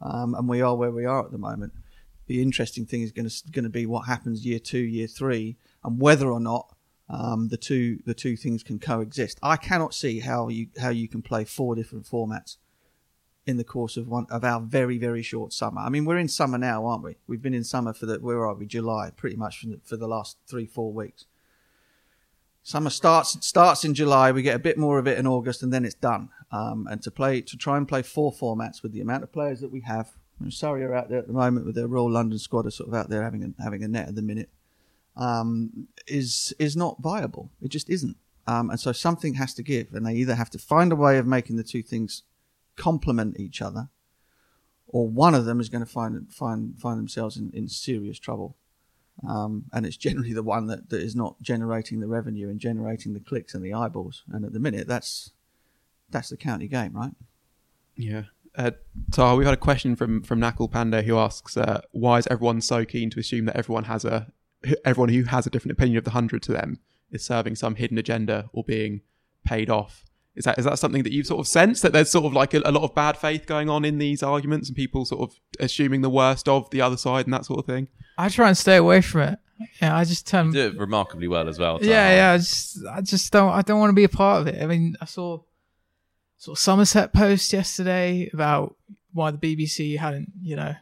Um, 0.00 0.34
and 0.34 0.48
we 0.48 0.60
are 0.60 0.74
where 0.74 0.90
we 0.90 1.04
are 1.04 1.24
at 1.24 1.30
the 1.30 1.38
moment. 1.38 1.72
The 2.26 2.42
interesting 2.42 2.84
thing 2.84 3.02
is 3.02 3.12
going 3.12 3.28
to 3.28 3.50
going 3.52 3.64
to 3.64 3.70
be 3.70 3.86
what 3.86 4.06
happens 4.06 4.44
year 4.44 4.58
two, 4.58 4.78
year 4.78 5.06
three, 5.06 5.56
and 5.84 6.00
whether 6.00 6.30
or 6.30 6.40
not 6.40 6.73
um, 7.08 7.48
the 7.48 7.56
two 7.56 7.98
the 8.06 8.14
two 8.14 8.36
things 8.36 8.62
can 8.62 8.78
coexist. 8.78 9.38
I 9.42 9.56
cannot 9.56 9.94
see 9.94 10.20
how 10.20 10.48
you 10.48 10.68
how 10.80 10.88
you 10.90 11.08
can 11.08 11.22
play 11.22 11.44
four 11.44 11.74
different 11.74 12.06
formats 12.06 12.56
in 13.46 13.58
the 13.58 13.64
course 13.64 13.98
of 13.98 14.08
one 14.08 14.26
of 14.30 14.42
our 14.42 14.60
very 14.60 14.96
very 14.98 15.22
short 15.22 15.52
summer. 15.52 15.80
I 15.82 15.90
mean, 15.90 16.04
we're 16.04 16.18
in 16.18 16.28
summer 16.28 16.56
now, 16.56 16.86
aren't 16.86 17.04
we? 17.04 17.16
We've 17.26 17.42
been 17.42 17.54
in 17.54 17.64
summer 17.64 17.92
for 17.92 18.06
the 18.06 18.18
where 18.18 18.46
are 18.46 18.54
we? 18.54 18.66
July, 18.66 19.10
pretty 19.14 19.36
much 19.36 19.60
for 19.60 19.66
the, 19.66 19.80
for 19.84 19.96
the 19.96 20.08
last 20.08 20.38
three 20.46 20.66
four 20.66 20.92
weeks. 20.92 21.26
Summer 22.62 22.88
starts 22.88 23.46
starts 23.46 23.84
in 23.84 23.92
July. 23.92 24.32
We 24.32 24.40
get 24.42 24.56
a 24.56 24.60
bit 24.60 24.78
more 24.78 24.98
of 24.98 25.06
it 25.06 25.18
in 25.18 25.26
August, 25.26 25.62
and 25.62 25.70
then 25.70 25.84
it's 25.84 25.94
done. 25.94 26.30
Um, 26.50 26.86
and 26.90 27.02
to 27.02 27.10
play 27.10 27.42
to 27.42 27.56
try 27.58 27.76
and 27.76 27.86
play 27.86 28.00
four 28.00 28.32
formats 28.32 28.82
with 28.82 28.92
the 28.92 29.02
amount 29.02 29.22
of 29.22 29.32
players 29.32 29.60
that 29.60 29.70
we 29.70 29.80
have. 29.80 30.12
and 30.40 30.52
Surrey 30.52 30.82
are 30.82 30.94
out 30.94 31.10
there 31.10 31.18
at 31.18 31.26
the 31.26 31.34
moment 31.34 31.66
with 31.66 31.74
their 31.74 31.86
Royal 31.86 32.10
London 32.10 32.38
squad, 32.38 32.64
are 32.64 32.70
sort 32.70 32.88
of 32.88 32.94
out 32.94 33.10
there 33.10 33.22
having 33.22 33.44
a, 33.44 33.62
having 33.62 33.84
a 33.84 33.88
net 33.88 34.08
at 34.08 34.14
the 34.14 34.22
minute. 34.22 34.48
Um, 35.16 35.88
is 36.06 36.52
is 36.58 36.76
not 36.76 37.00
viable. 37.00 37.50
It 37.62 37.68
just 37.68 37.88
isn't. 37.88 38.16
Um, 38.46 38.70
and 38.70 38.78
so 38.78 38.92
something 38.92 39.34
has 39.34 39.54
to 39.54 39.62
give, 39.62 39.94
and 39.94 40.04
they 40.06 40.14
either 40.14 40.34
have 40.34 40.50
to 40.50 40.58
find 40.58 40.92
a 40.92 40.96
way 40.96 41.18
of 41.18 41.26
making 41.26 41.56
the 41.56 41.64
two 41.64 41.82
things 41.82 42.24
complement 42.76 43.38
each 43.38 43.62
other, 43.62 43.88
or 44.86 45.08
one 45.08 45.34
of 45.34 45.44
them 45.44 45.60
is 45.60 45.68
going 45.68 45.84
to 45.84 45.90
find 45.90 46.30
find 46.32 46.78
find 46.78 46.98
themselves 46.98 47.36
in, 47.36 47.50
in 47.54 47.68
serious 47.68 48.18
trouble. 48.18 48.56
Um, 49.26 49.66
and 49.72 49.86
it's 49.86 49.96
generally 49.96 50.32
the 50.32 50.42
one 50.42 50.66
that, 50.66 50.90
that 50.90 51.00
is 51.00 51.14
not 51.14 51.40
generating 51.40 52.00
the 52.00 52.08
revenue 52.08 52.48
and 52.48 52.58
generating 52.58 53.14
the 53.14 53.20
clicks 53.20 53.54
and 53.54 53.64
the 53.64 53.72
eyeballs. 53.72 54.24
And 54.28 54.44
at 54.44 54.52
the 54.52 54.58
minute, 54.58 54.88
that's 54.88 55.30
that's 56.10 56.30
the 56.30 56.36
county 56.36 56.68
game, 56.68 56.94
right? 56.94 57.12
Yeah. 57.96 58.24
Uh, 58.56 58.72
Taha, 59.10 59.36
we 59.36 59.44
had 59.44 59.54
a 59.54 59.58
question 59.58 59.96
from 59.96 60.22
from 60.22 60.40
Nakul 60.40 60.70
Panda 60.70 61.02
who 61.02 61.16
asks, 61.16 61.56
uh, 61.56 61.80
"Why 61.92 62.18
is 62.18 62.28
everyone 62.30 62.60
so 62.60 62.84
keen 62.84 63.08
to 63.10 63.20
assume 63.20 63.46
that 63.46 63.56
everyone 63.56 63.84
has 63.84 64.04
a 64.04 64.32
everyone 64.84 65.10
who 65.10 65.24
has 65.24 65.46
a 65.46 65.50
different 65.50 65.72
opinion 65.72 65.98
of 65.98 66.04
the 66.04 66.10
hundred 66.10 66.42
to 66.44 66.52
them 66.52 66.80
is 67.10 67.24
serving 67.24 67.56
some 67.56 67.76
hidden 67.76 67.98
agenda 67.98 68.50
or 68.52 68.64
being 68.64 69.02
paid 69.44 69.70
off?" 69.70 70.04
Is 70.36 70.44
that 70.44 70.58
is 70.58 70.64
that 70.64 70.78
something 70.78 71.04
that 71.04 71.12
you've 71.12 71.26
sort 71.26 71.40
of 71.40 71.46
sensed 71.46 71.82
that 71.82 71.92
there's 71.92 72.10
sort 72.10 72.24
of 72.24 72.32
like 72.32 72.54
a, 72.54 72.62
a 72.64 72.72
lot 72.72 72.82
of 72.82 72.94
bad 72.94 73.16
faith 73.16 73.46
going 73.46 73.70
on 73.70 73.84
in 73.84 73.98
these 73.98 74.22
arguments 74.22 74.68
and 74.68 74.76
people 74.76 75.04
sort 75.04 75.22
of 75.30 75.38
assuming 75.60 76.00
the 76.00 76.10
worst 76.10 76.48
of 76.48 76.68
the 76.70 76.80
other 76.80 76.96
side 76.96 77.26
and 77.26 77.32
that 77.32 77.44
sort 77.44 77.60
of 77.60 77.66
thing? 77.66 77.88
I 78.18 78.28
try 78.28 78.48
and 78.48 78.56
stay 78.56 78.76
away 78.76 79.00
from 79.00 79.20
it. 79.22 79.38
Yeah, 79.80 79.96
I 79.96 80.04
just 80.04 80.26
turn. 80.26 80.50
do 80.50 80.66
it 80.66 80.78
remarkably 80.78 81.28
well 81.28 81.48
as 81.48 81.58
well. 81.58 81.78
Yeah, 81.80 82.14
yeah. 82.16 82.32
I 82.32 82.38
just, 82.38 82.78
I 82.86 83.00
just 83.00 83.32
don't. 83.32 83.50
I 83.50 83.62
don't 83.62 83.78
want 83.78 83.90
to 83.90 83.94
be 83.94 84.04
a 84.04 84.08
part 84.08 84.40
of 84.40 84.48
it. 84.48 84.60
I 84.60 84.66
mean, 84.66 84.96
I 85.00 85.04
saw, 85.04 85.40
sort 86.36 86.58
of 86.58 86.62
Somerset 86.62 87.12
post 87.12 87.52
yesterday 87.52 88.28
about 88.32 88.76
why 89.12 89.30
the 89.30 89.38
BBC 89.38 89.96
hadn't, 89.98 90.32
you 90.42 90.56
know, 90.56 90.74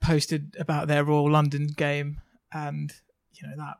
posted 0.00 0.56
about 0.58 0.88
their 0.88 1.04
Royal 1.04 1.30
London 1.30 1.68
game, 1.76 2.20
and 2.52 2.92
you 3.34 3.48
know 3.48 3.54
that 3.56 3.76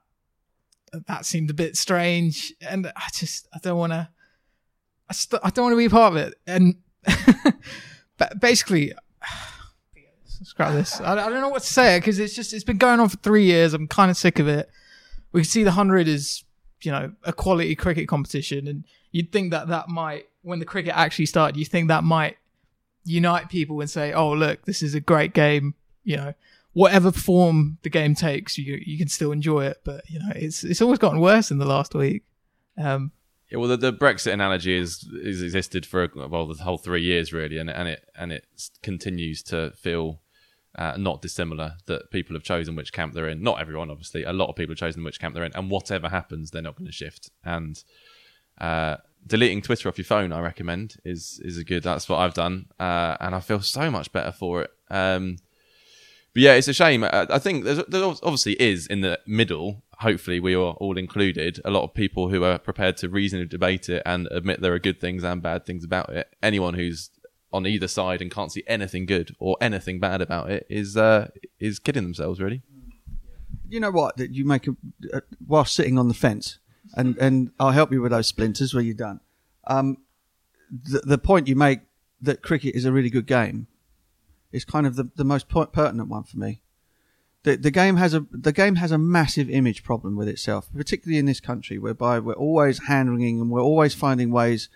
that 1.07 1.27
seemed 1.27 1.51
a 1.51 1.55
bit 1.55 1.77
strange, 1.77 2.53
and 2.61 2.87
I 2.87 3.09
just, 3.13 3.49
I 3.53 3.59
don't 3.63 3.79
want 3.79 3.93
to. 3.93 4.09
I, 5.11 5.13
st- 5.13 5.43
I 5.45 5.51
don't 5.51 5.65
want 5.65 5.73
to 5.73 5.79
be 5.79 5.89
part 5.89 6.15
of 6.15 6.17
it, 6.19 6.35
and 6.47 6.77
but 8.19 8.41
basically, 8.41 8.93
scrap 10.43 10.73
this. 10.73 11.01
I, 11.01 11.13
I 11.13 11.29
don't 11.29 11.41
know 11.41 11.49
what 11.49 11.63
to 11.63 11.73
say 11.73 11.99
because 11.99 12.19
it's 12.19 12.35
just 12.35 12.53
it's 12.53 12.65
been 12.65 12.79
going 12.79 13.01
on 13.01 13.09
for 13.09 13.17
three 13.19 13.45
years. 13.45 13.75
I'm 13.75 13.89
kind 13.89 14.11
of 14.11 14.17
sick 14.17 14.39
of 14.39 14.49
it. 14.49 14.71
We 15.33 15.41
can 15.43 15.49
see 15.49 15.65
the 15.65 15.73
hundred 15.73 16.09
is 16.09 16.45
you 16.83 16.93
know 16.93 17.13
a 17.25 17.33
quality 17.33 17.75
cricket 17.75 18.09
competition, 18.09 18.67
and 18.67 18.85
you'd 19.13 19.33
think 19.33 19.51
that 19.51 19.69
that 19.69 19.89
might 19.89 20.27
when 20.43 20.59
the 20.59 20.65
cricket 20.65 20.95
actually 20.97 21.27
started, 21.27 21.59
you 21.59 21.65
think 21.65 21.89
that 21.89 22.05
might 22.05 22.37
unite 23.05 23.49
people 23.49 23.81
and 23.81 23.91
say, 23.91 24.13
oh 24.13 24.33
look, 24.33 24.65
this 24.65 24.83
is 24.83 24.95
a 24.95 25.01
great 25.01 25.33
game. 25.33 25.75
You 26.05 26.17
know, 26.17 26.35
whatever 26.79 27.11
form 27.11 27.77
the 27.83 27.91
game 27.91 28.15
takes, 28.15 28.57
you 28.57 28.81
you 28.87 28.97
can 28.97 29.09
still 29.09 29.33
enjoy 29.33 29.67
it. 29.67 29.79
But 29.85 30.09
you 30.09 30.21
know, 30.21 30.33
it's 30.37 30.63
it's 30.63 30.81
always 30.81 31.01
gotten 31.01 31.19
worse 31.21 31.51
in 31.51 31.59
the 31.59 31.67
last 31.67 31.93
week. 31.95 32.23
Um, 32.77 33.11
Yeah, 33.51 33.59
well, 33.59 33.69
the, 33.69 33.77
the 33.77 33.93
Brexit 33.93 34.33
analogy 34.33 34.77
is 34.77 35.09
is 35.23 35.43
existed 35.43 35.85
for 35.85 36.09
well 36.15 36.47
the 36.47 36.63
whole 36.63 36.79
three 36.79 37.03
years 37.03 37.33
really, 37.33 37.59
and 37.59 37.69
and 37.69 37.89
it 37.89 38.09
and 38.15 38.33
it 38.33 38.47
continues 38.83 39.43
to 39.45 39.73
feel 39.73 40.21
uh, 40.77 40.95
not 40.97 41.21
dissimilar 41.21 41.75
that 41.87 42.13
people 42.13 42.37
have 42.37 42.45
chosen 42.45 42.77
which 42.77 42.93
camp 42.93 43.13
they're 43.13 43.29
in. 43.29 43.43
Not 43.43 43.61
everyone, 43.61 43.91
obviously. 43.91 44.23
A 44.23 44.33
lot 44.33 44.49
of 44.49 44.55
people 44.55 44.73
have 44.73 44.79
chosen 44.79 45.03
which 45.03 45.19
camp 45.19 45.35
they're 45.35 45.45
in, 45.45 45.57
and 45.57 45.71
whatever 45.71 46.09
happens, 46.09 46.51
they're 46.51 46.63
not 46.63 46.77
going 46.77 46.87
to 46.87 46.93
shift. 46.93 47.31
And 47.45 47.83
uh, 48.61 48.99
deleting 49.27 49.63
Twitter 49.63 49.89
off 49.89 49.99
your 49.99 50.05
phone, 50.05 50.33
I 50.33 50.41
recommend, 50.41 50.97
is 51.05 51.41
is 51.43 51.59
a 51.59 51.65
good. 51.65 51.83
That's 51.83 52.09
what 52.09 52.19
I've 52.19 52.35
done, 52.35 52.67
uh, 52.79 53.17
and 53.19 53.35
I 53.35 53.41
feel 53.41 53.63
so 53.63 53.91
much 53.91 54.13
better 54.13 54.31
for 54.31 54.63
it. 54.63 54.71
Um, 54.91 55.39
but 56.39 56.43
yeah, 56.45 56.55
it's 56.55 56.69
a 56.69 56.73
shame. 56.73 57.03
I, 57.03 57.27
I 57.31 57.41
think 57.41 57.65
there's, 57.65 57.85
there 57.89 58.05
obviously 58.05 58.53
is 58.63 58.87
in 58.87 59.01
the 59.01 59.19
middle. 59.27 59.83
Hopefully, 59.99 60.39
we 60.39 60.55
are 60.55 60.75
all 60.75 60.97
included. 60.97 61.61
A 61.65 61.71
lot 61.73 61.83
of 61.83 61.95
people 61.95 62.29
who 62.29 62.45
are 62.45 62.61
prepared 62.61 62.97
to 62.99 63.09
reasonably 63.09 63.49
debate 63.49 63.89
it 63.89 64.05
and 64.07 64.29
admit 64.31 64.61
there 64.61 64.73
are 64.73 64.79
good 64.79 65.01
things 65.01 65.25
and 65.25 65.43
bad 65.43 65.67
things 65.67 65.83
about 65.83 66.11
it. 66.11 66.33
Anyone 66.41 66.75
who's 66.75 67.11
on 67.53 67.67
either 67.67 67.89
side 67.89 68.23
and 68.23 68.31
can't 68.31 68.53
see 68.53 68.63
anything 68.69 69.05
good 69.05 69.35
or 69.41 69.57
anything 69.61 69.99
bad 69.99 70.23
about 70.23 70.49
it 70.49 70.65
is 70.71 70.97
uh, 70.97 71.27
is 71.59 71.81
kidding 71.81 72.05
themselves. 72.05 72.41
Really. 72.41 72.63
you 73.69 73.81
know 73.81 73.91
what? 73.91 74.17
That 74.19 74.31
you 74.31 74.45
make 74.45 74.69
a, 74.69 74.77
uh, 75.13 75.21
while 75.45 75.65
sitting 75.65 75.99
on 75.99 76.07
the 76.07 76.15
fence, 76.15 76.61
and 76.95 77.19
and 77.19 77.51
I'll 77.59 77.73
help 77.73 77.91
you 77.91 78.01
with 78.01 78.13
those 78.13 78.29
splinters 78.29 78.75
where 78.75 78.83
you're 78.85 78.95
done. 78.95 79.19
Um, 79.67 79.97
the 80.71 81.01
the 81.01 81.19
point 81.19 81.49
you 81.49 81.57
make 81.57 81.81
that 82.21 82.43
cricket 82.43 82.77
is 82.77 82.85
a 82.85 82.93
really 82.93 83.11
good 83.11 83.27
game 83.27 83.67
is 84.53 84.65
kind 84.65 84.87
of 84.87 84.97
the, 84.97 85.09
the 85.17 85.25
most 85.25 85.49
pertinent 85.49 86.09
one 86.09 86.25
for 86.25 86.39
me. 86.39 86.63
The 87.45 87.57
the 87.57 87.71
game 87.71 87.97
has 87.97 88.15
a 88.15 88.27
the 88.31 88.53
game 88.53 88.77
has 88.77 88.91
a 88.91 88.99
massive 88.99 89.49
image 89.49 89.85
problem 89.85 90.17
with 90.17 90.29
itself, 90.29 90.69
particularly 90.75 91.19
in 91.19 91.27
this 91.27 91.41
country, 91.41 91.79
whereby 91.79 92.19
we're 92.19 92.33
always 92.33 92.87
hand 92.87 93.11
wringing 93.11 93.41
and 93.41 93.51
we're 93.51 93.63
always 93.63 93.95
finding 93.95 94.31
ways 94.31 94.69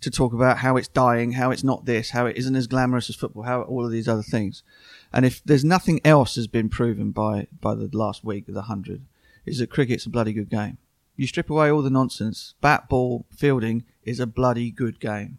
to 0.00 0.10
talk 0.10 0.32
about 0.32 0.58
how 0.58 0.76
it's 0.76 0.88
dying, 0.88 1.32
how 1.32 1.50
it's 1.50 1.64
not 1.64 1.84
this, 1.84 2.10
how 2.10 2.26
it 2.26 2.36
isn't 2.36 2.56
as 2.56 2.66
glamorous 2.66 3.08
as 3.08 3.16
football, 3.16 3.44
how 3.44 3.62
all 3.62 3.84
of 3.84 3.90
these 3.90 4.08
other 4.08 4.22
things. 4.22 4.62
And 5.12 5.24
if 5.24 5.42
there's 5.44 5.64
nothing 5.64 6.00
else 6.04 6.36
has 6.36 6.46
been 6.46 6.68
proven 6.68 7.10
by 7.10 7.48
by 7.60 7.74
the 7.74 7.88
last 7.92 8.24
week 8.24 8.48
of 8.48 8.54
the 8.54 8.62
hundred, 8.62 9.02
is 9.44 9.58
that 9.58 9.70
cricket's 9.70 10.06
a 10.06 10.10
bloody 10.10 10.32
good 10.32 10.50
game. 10.50 10.78
You 11.16 11.26
strip 11.26 11.48
away 11.48 11.70
all 11.70 11.82
the 11.82 11.90
nonsense, 11.90 12.54
bat, 12.60 12.88
ball, 12.88 13.24
fielding 13.30 13.84
is 14.04 14.20
a 14.20 14.26
bloody 14.26 14.70
good 14.70 15.00
game, 15.00 15.38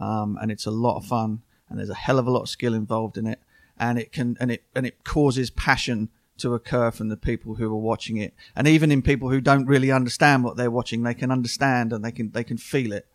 um, 0.00 0.38
and 0.40 0.52
it's 0.52 0.66
a 0.66 0.70
lot 0.70 0.96
of 0.96 1.06
fun, 1.06 1.42
and 1.68 1.78
there's 1.78 1.90
a 1.90 1.94
hell 1.94 2.18
of 2.18 2.26
a 2.26 2.30
lot 2.30 2.42
of 2.42 2.48
skill 2.48 2.74
involved 2.74 3.16
in 3.16 3.26
it, 3.26 3.40
and 3.78 3.98
it 3.98 4.12
can 4.12 4.36
and 4.40 4.50
it 4.50 4.64
and 4.74 4.86
it 4.86 5.04
causes 5.04 5.50
passion 5.50 6.10
to 6.38 6.54
occur 6.54 6.90
from 6.90 7.08
the 7.08 7.16
people 7.16 7.56
who 7.56 7.70
are 7.72 7.76
watching 7.76 8.16
it, 8.16 8.34
and 8.54 8.68
even 8.68 8.92
in 8.92 9.02
people 9.02 9.30
who 9.30 9.40
don't 9.40 9.66
really 9.66 9.90
understand 9.90 10.44
what 10.44 10.56
they're 10.56 10.70
watching, 10.70 11.02
they 11.02 11.14
can 11.14 11.30
understand 11.30 11.92
and 11.92 12.04
they 12.04 12.12
can 12.12 12.30
they 12.30 12.44
can 12.44 12.56
feel 12.56 12.92
it. 12.92 13.06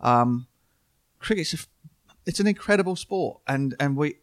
Um, 0.00 0.46
cricket's 1.18 1.54
a, 1.54 1.58
it's 2.26 2.40
an 2.40 2.46
incredible 2.46 2.96
sport, 2.96 3.40
and 3.46 3.74
and 3.78 3.96
we 3.96 4.16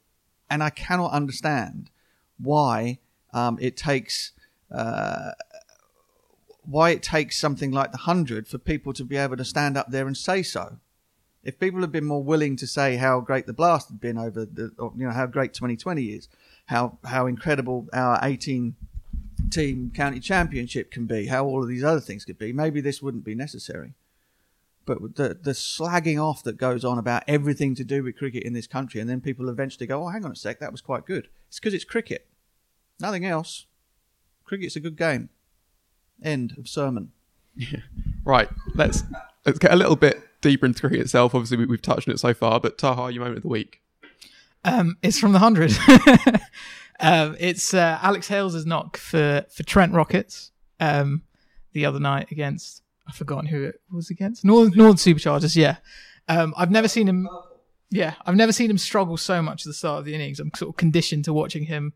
and 0.50 0.63
I 0.63 0.69
cannot 0.69 1.12
understand 1.12 1.89
why 2.38 3.00
um, 3.34 3.58
it 3.62 3.78
takes 3.78 4.34
uh, 4.71 5.32
why 6.63 6.89
it 6.89 7.02
takes 7.02 7.38
something 7.38 7.71
like 7.71 7.91
the 7.91 8.00
hundred 8.00 8.47
for 8.47 8.58
people 8.58 8.93
to 8.93 9.04
be 9.04 9.17
able 9.17 9.38
to 9.38 9.45
stand 9.45 9.78
up 9.78 9.91
there 9.91 10.08
and 10.08 10.17
say 10.17 10.43
so. 10.43 10.78
If 11.48 11.60
people 11.60 11.80
had 11.80 11.94
been 11.94 12.04
more 12.04 12.22
willing 12.22 12.58
to 12.58 12.68
say 12.68 12.98
how 12.98 13.22
great 13.22 13.48
the 13.48 13.54
blast 13.54 13.88
had 13.88 14.02
been 14.02 14.18
over 14.18 14.44
the, 14.44 14.74
or, 14.78 14.92
you 14.98 15.06
know, 15.06 15.14
how 15.14 15.26
great 15.28 15.54
2020 15.54 16.08
is, 16.08 16.28
how 16.66 16.98
how 17.06 17.26
incredible 17.26 17.88
our 17.94 18.20
18 18.22 18.76
team 19.50 19.90
county 19.96 20.20
championship 20.20 20.92
can 20.92 21.06
be, 21.06 21.28
how 21.28 21.46
all 21.46 21.64
of 21.64 21.70
these 21.70 21.86
other 21.86 22.02
things 22.02 22.26
could 22.26 22.38
be, 22.38 22.52
maybe 22.52 22.82
this 22.82 23.02
wouldn't 23.02 23.24
be 23.24 23.34
necessary. 23.34 23.94
But 24.86 25.16
the 25.16 25.38
the 25.42 25.52
slagging 25.52 26.22
off 26.22 26.44
that 26.44 26.58
goes 26.58 26.84
on 26.84 26.98
about 26.98 27.24
everything 27.30 27.76
to 27.76 27.86
do 27.86 28.04
with 28.04 28.18
cricket 28.18 28.44
in 28.44 28.52
this 28.52 28.68
country, 28.68 29.00
and 29.00 29.10
then 29.10 29.22
people 29.22 29.48
eventually 29.48 29.88
go, 29.88 30.04
"Oh, 30.04 30.10
hang 30.10 30.26
on 30.26 30.34
a 30.34 30.36
sec, 30.36 30.60
that 30.60 30.74
was 30.74 30.82
quite 30.82 31.06
good." 31.06 31.30
It's 31.48 31.60
because 31.62 31.74
it's 31.74 31.86
cricket, 31.86 32.28
nothing 33.00 33.26
else. 33.26 33.68
Cricket's 34.44 34.76
a 34.76 34.82
good 34.82 34.98
game. 34.98 35.30
End 36.22 36.56
of 36.58 36.68
sermon. 36.68 37.14
Right, 38.26 38.50
let's 38.76 39.04
let's 39.46 39.58
get 39.58 39.72
a 39.72 39.78
little 39.78 39.96
bit 39.96 40.22
deeper 40.41 40.65
into 40.65 40.82
cricket 40.82 41.02
itself. 41.02 41.34
Obviously, 41.34 41.58
we, 41.58 41.65
we've 41.65 41.82
touched 41.82 42.08
on 42.08 42.13
it 42.13 42.19
so 42.19 42.34
far, 42.34 42.60
but 42.60 42.78
Taha, 42.78 43.12
your 43.12 43.21
moment 43.21 43.38
of 43.38 43.43
the 43.43 43.50
week. 43.50 43.82
Um, 44.63 44.97
it's 45.02 45.19
from 45.19 45.34
the 45.34 45.39
hundred. 45.39 45.71
um, 47.00 47.36
it's 47.39 47.73
uh, 47.73 48.00
Alex 48.02 48.28
Hales' 48.28 48.65
knock 48.65 48.97
for 48.97 49.45
for 49.50 49.63
Trent 49.63 49.93
Rockets 49.93 50.52
um, 50.80 51.23
the 51.73 51.86
other 51.86 52.00
night 52.00 52.32
against 52.32 52.84
I've 53.08 53.15
forgotten 53.15 53.45
who 53.45 53.63
it 53.63 53.82
was 53.91 54.10
against 54.10 54.43
Northern, 54.43 54.73
Northern 54.78 54.97
Superchargers. 54.97 55.56
Yeah, 55.56 55.78
um, 56.28 56.54
I've 56.58 56.71
never 56.71 56.88
seen 56.88 57.08
him. 57.08 57.30
Yeah, 57.89 58.15
I've 58.26 58.36
never 58.36 58.52
seen 58.52 58.69
him 58.69 58.78
struggle 58.78 59.15
so 59.15 59.41
much 59.41 59.62
at 59.62 59.69
the 59.69 59.73
start 59.73 60.00
of 60.00 60.06
the 60.06 60.13
innings. 60.13 60.39
I'm 60.39 60.52
sort 60.56 60.69
of 60.69 60.76
conditioned 60.76 61.26
to 61.26 61.34
watching 61.34 61.63
him 61.63 61.93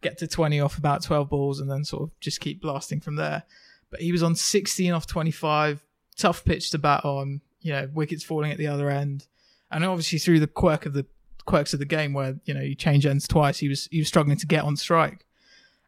get 0.00 0.18
to 0.18 0.26
20 0.26 0.60
off 0.60 0.78
about 0.78 1.02
12 1.02 1.28
balls 1.28 1.60
and 1.60 1.70
then 1.70 1.84
sort 1.84 2.04
of 2.04 2.20
just 2.20 2.40
keep 2.40 2.62
blasting 2.62 3.00
from 3.00 3.16
there. 3.16 3.42
But 3.90 4.00
he 4.00 4.12
was 4.12 4.22
on 4.22 4.34
16 4.34 4.92
off 4.92 5.06
25, 5.06 5.84
tough 6.16 6.44
pitch 6.44 6.70
to 6.70 6.78
bat 6.78 7.04
on. 7.04 7.42
You 7.64 7.72
know, 7.72 7.88
wickets 7.92 8.22
falling 8.22 8.52
at 8.52 8.58
the 8.58 8.68
other 8.68 8.90
end, 8.90 9.26
and 9.70 9.84
obviously 9.84 10.18
through 10.18 10.38
the 10.38 10.46
quirk 10.46 10.86
of 10.86 10.92
the 10.92 11.06
quirks 11.46 11.72
of 11.72 11.78
the 11.78 11.84
game 11.84 12.12
where 12.12 12.36
you 12.44 12.54
know 12.54 12.60
you 12.60 12.74
change 12.74 13.06
ends 13.06 13.26
twice, 13.26 13.58
he 13.58 13.68
was 13.68 13.88
he 13.90 13.98
was 13.98 14.08
struggling 14.08 14.36
to 14.36 14.46
get 14.46 14.64
on 14.64 14.76
strike, 14.76 15.26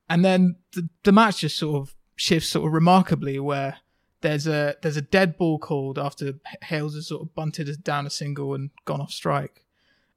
and 0.09 0.25
then 0.25 0.57
the 0.73 0.89
the 1.05 1.13
match 1.13 1.41
just 1.41 1.57
sort 1.59 1.77
of 1.77 1.95
shifts 2.17 2.49
sort 2.49 2.67
of 2.67 2.73
remarkably 2.73 3.39
where 3.39 3.77
there's 4.23 4.47
a 4.47 4.75
there's 4.83 4.97
a 4.97 5.03
dead 5.03 5.37
ball 5.37 5.59
called 5.59 5.99
after 5.99 6.33
Hales 6.63 6.95
has 6.95 7.09
sort 7.09 7.23
of 7.23 7.35
bunted 7.35 7.85
down 7.85 8.07
a 8.07 8.11
single 8.11 8.55
and 8.55 8.71
gone 8.87 9.01
off 9.01 9.13
strike, 9.13 9.65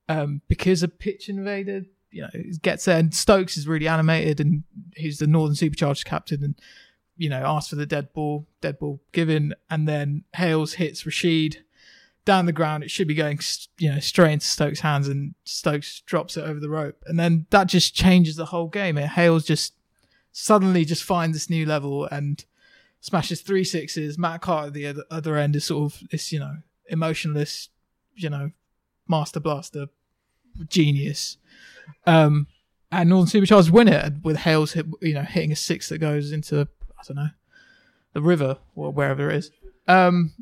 um, 0.07 0.41
because 0.47 0.81
a 0.81 0.87
pitch 0.87 1.29
invader 1.29 1.83
you 2.11 2.21
know 2.21 2.29
gets 2.61 2.85
there 2.85 2.97
and 2.97 3.13
Stokes 3.13 3.57
is 3.57 3.67
really 3.67 3.87
animated 3.87 4.39
and 4.39 4.63
he's 4.95 5.19
the 5.19 5.27
Northern 5.27 5.55
Supercharged 5.55 6.05
captain 6.05 6.43
and 6.43 6.55
you 7.19 7.29
know 7.29 7.43
asks 7.45 7.69
for 7.69 7.75
the 7.75 7.85
dead 7.85 8.11
ball, 8.13 8.47
dead 8.61 8.79
ball 8.79 8.99
given, 9.11 9.53
and 9.69 9.87
then 9.87 10.23
Hales 10.35 10.73
hits 10.73 11.05
Rashid 11.05 11.63
down 12.25 12.45
the 12.45 12.51
ground. 12.51 12.83
It 12.83 12.89
should 12.89 13.07
be 13.07 13.13
going 13.13 13.39
you 13.77 13.91
know 13.91 13.99
straight 13.99 14.33
into 14.33 14.47
Stokes' 14.47 14.79
hands 14.79 15.07
and 15.07 15.35
Stokes 15.43 16.01
drops 16.01 16.37
it 16.37 16.41
over 16.41 16.59
the 16.59 16.69
rope, 16.69 17.03
and 17.05 17.19
then 17.19 17.45
that 17.51 17.67
just 17.67 17.93
changes 17.93 18.35
the 18.37 18.45
whole 18.45 18.67
game. 18.67 18.97
And 18.97 19.09
Hales 19.09 19.45
just 19.45 19.73
suddenly 20.31 20.85
just 20.85 21.03
finds 21.03 21.35
this 21.35 21.49
new 21.49 21.65
level 21.65 22.05
and 22.05 22.43
smashes 23.01 23.41
three 23.41 23.63
sixes. 23.63 24.17
Matt 24.17 24.41
Carter 24.41 24.67
at 24.67 24.73
the 24.73 25.05
other, 25.11 25.37
end 25.37 25.55
is 25.55 25.65
sort 25.65 25.93
of 25.93 26.09
this, 26.09 26.31
you 26.31 26.39
know, 26.39 26.57
emotionless, 26.87 27.69
you 28.15 28.29
know, 28.29 28.51
master 29.07 29.39
blaster 29.39 29.87
genius. 30.67 31.37
Um, 32.05 32.47
and 32.91 33.09
Northern 33.09 33.27
Supercharged 33.27 33.69
win 33.69 33.87
it 33.87 34.13
with 34.23 34.37
Hales, 34.37 34.73
hit, 34.73 34.85
you 35.01 35.13
know, 35.13 35.21
hitting 35.21 35.51
a 35.51 35.55
six 35.55 35.89
that 35.89 35.99
goes 35.99 36.31
into 36.31 36.67
I 36.99 37.03
don't 37.07 37.17
know 37.17 37.29
the 38.13 38.21
river 38.21 38.57
or 38.75 38.91
wherever 38.91 39.29
it 39.29 39.37
is. 39.37 39.51
Um, 39.87 40.33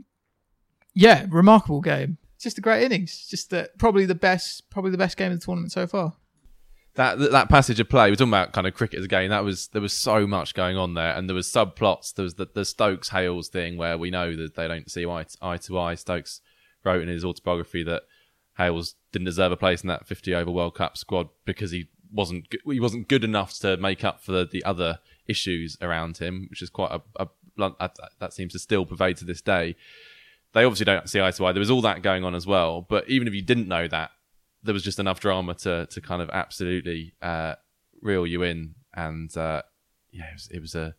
yeah, 0.93 1.25
remarkable 1.29 1.81
game. 1.81 2.17
Just 2.39 2.57
a 2.57 2.61
great 2.61 2.83
innings. 2.83 3.27
Just 3.27 3.49
the, 3.49 3.69
probably 3.77 4.05
the 4.05 4.15
best, 4.15 4.69
probably 4.69 4.91
the 4.91 4.97
best 4.97 5.17
game 5.17 5.31
of 5.31 5.39
the 5.39 5.45
tournament 5.45 5.71
so 5.71 5.85
far 5.85 6.13
that 6.97 7.19
that 7.31 7.47
passage 7.47 7.79
of 7.79 7.87
play 7.87 8.09
we're 8.09 8.15
talking 8.15 8.29
about 8.29 8.51
kind 8.51 8.67
of 8.67 8.73
cricket 8.73 8.99
as 8.99 9.05
a 9.05 9.07
game 9.07 9.29
that 9.29 9.43
was 9.43 9.67
there 9.67 9.81
was 9.81 9.93
so 9.93 10.27
much 10.27 10.53
going 10.53 10.75
on 10.75 10.95
there 10.95 11.15
and 11.15 11.29
there 11.29 11.35
was 11.35 11.47
subplots 11.47 12.13
there 12.15 12.23
was 12.23 12.33
the, 12.35 12.47
the 12.53 12.65
stokes 12.65 13.09
hales 13.09 13.47
thing 13.47 13.77
where 13.77 13.97
we 13.97 14.09
know 14.09 14.35
that 14.35 14.55
they 14.55 14.67
don't 14.67 14.89
see 14.91 15.05
eye 15.05 15.23
to, 15.23 15.37
eye 15.41 15.57
to 15.57 15.79
eye 15.79 15.95
stokes 15.95 16.41
wrote 16.83 17.01
in 17.01 17.07
his 17.07 17.23
autobiography 17.23 17.83
that 17.83 18.01
hales 18.57 18.95
didn't 19.11 19.25
deserve 19.25 19.51
a 19.51 19.57
place 19.57 19.81
in 19.81 19.87
that 19.87 20.07
50 20.07 20.33
over 20.33 20.51
world 20.51 20.75
cup 20.75 20.97
squad 20.97 21.29
because 21.45 21.71
he 21.71 21.87
wasn't 22.11 22.47
he 22.65 22.79
wasn't 22.79 23.07
good 23.07 23.23
enough 23.23 23.53
to 23.59 23.77
make 23.77 24.03
up 24.03 24.21
for 24.21 24.31
the, 24.31 24.45
the 24.45 24.63
other 24.63 24.97
issues 25.27 25.77
around 25.81 26.17
him 26.17 26.47
which 26.49 26.61
is 26.61 26.69
quite 26.69 26.91
a, 26.91 27.01
a 27.19 27.27
that 28.19 28.33
seems 28.33 28.53
to 28.53 28.59
still 28.59 28.85
pervade 28.85 29.17
to 29.17 29.25
this 29.25 29.41
day. 29.41 29.75
They 30.53 30.63
obviously 30.63 30.85
don't 30.85 31.09
see 31.09 31.21
eye 31.21 31.31
to 31.31 31.45
eye. 31.45 31.51
There 31.51 31.59
was 31.59 31.71
all 31.71 31.81
that 31.81 32.01
going 32.01 32.23
on 32.23 32.35
as 32.35 32.47
well. 32.47 32.81
But 32.81 33.09
even 33.09 33.27
if 33.27 33.33
you 33.33 33.41
didn't 33.41 33.67
know 33.67 33.87
that 33.87 34.11
there 34.63 34.73
was 34.73 34.83
just 34.83 34.99
enough 34.99 35.19
drama 35.19 35.53
to 35.55 35.87
to 35.87 36.01
kind 36.01 36.21
of 36.21 36.29
absolutely 36.29 37.13
uh, 37.21 37.55
reel 38.01 38.25
you 38.25 38.43
in, 38.43 38.75
and 38.93 39.35
uh, 39.37 39.61
yeah, 40.11 40.29
it 40.29 40.33
was, 40.33 40.47
it 40.51 40.59
was, 40.59 40.75
a 40.75 40.95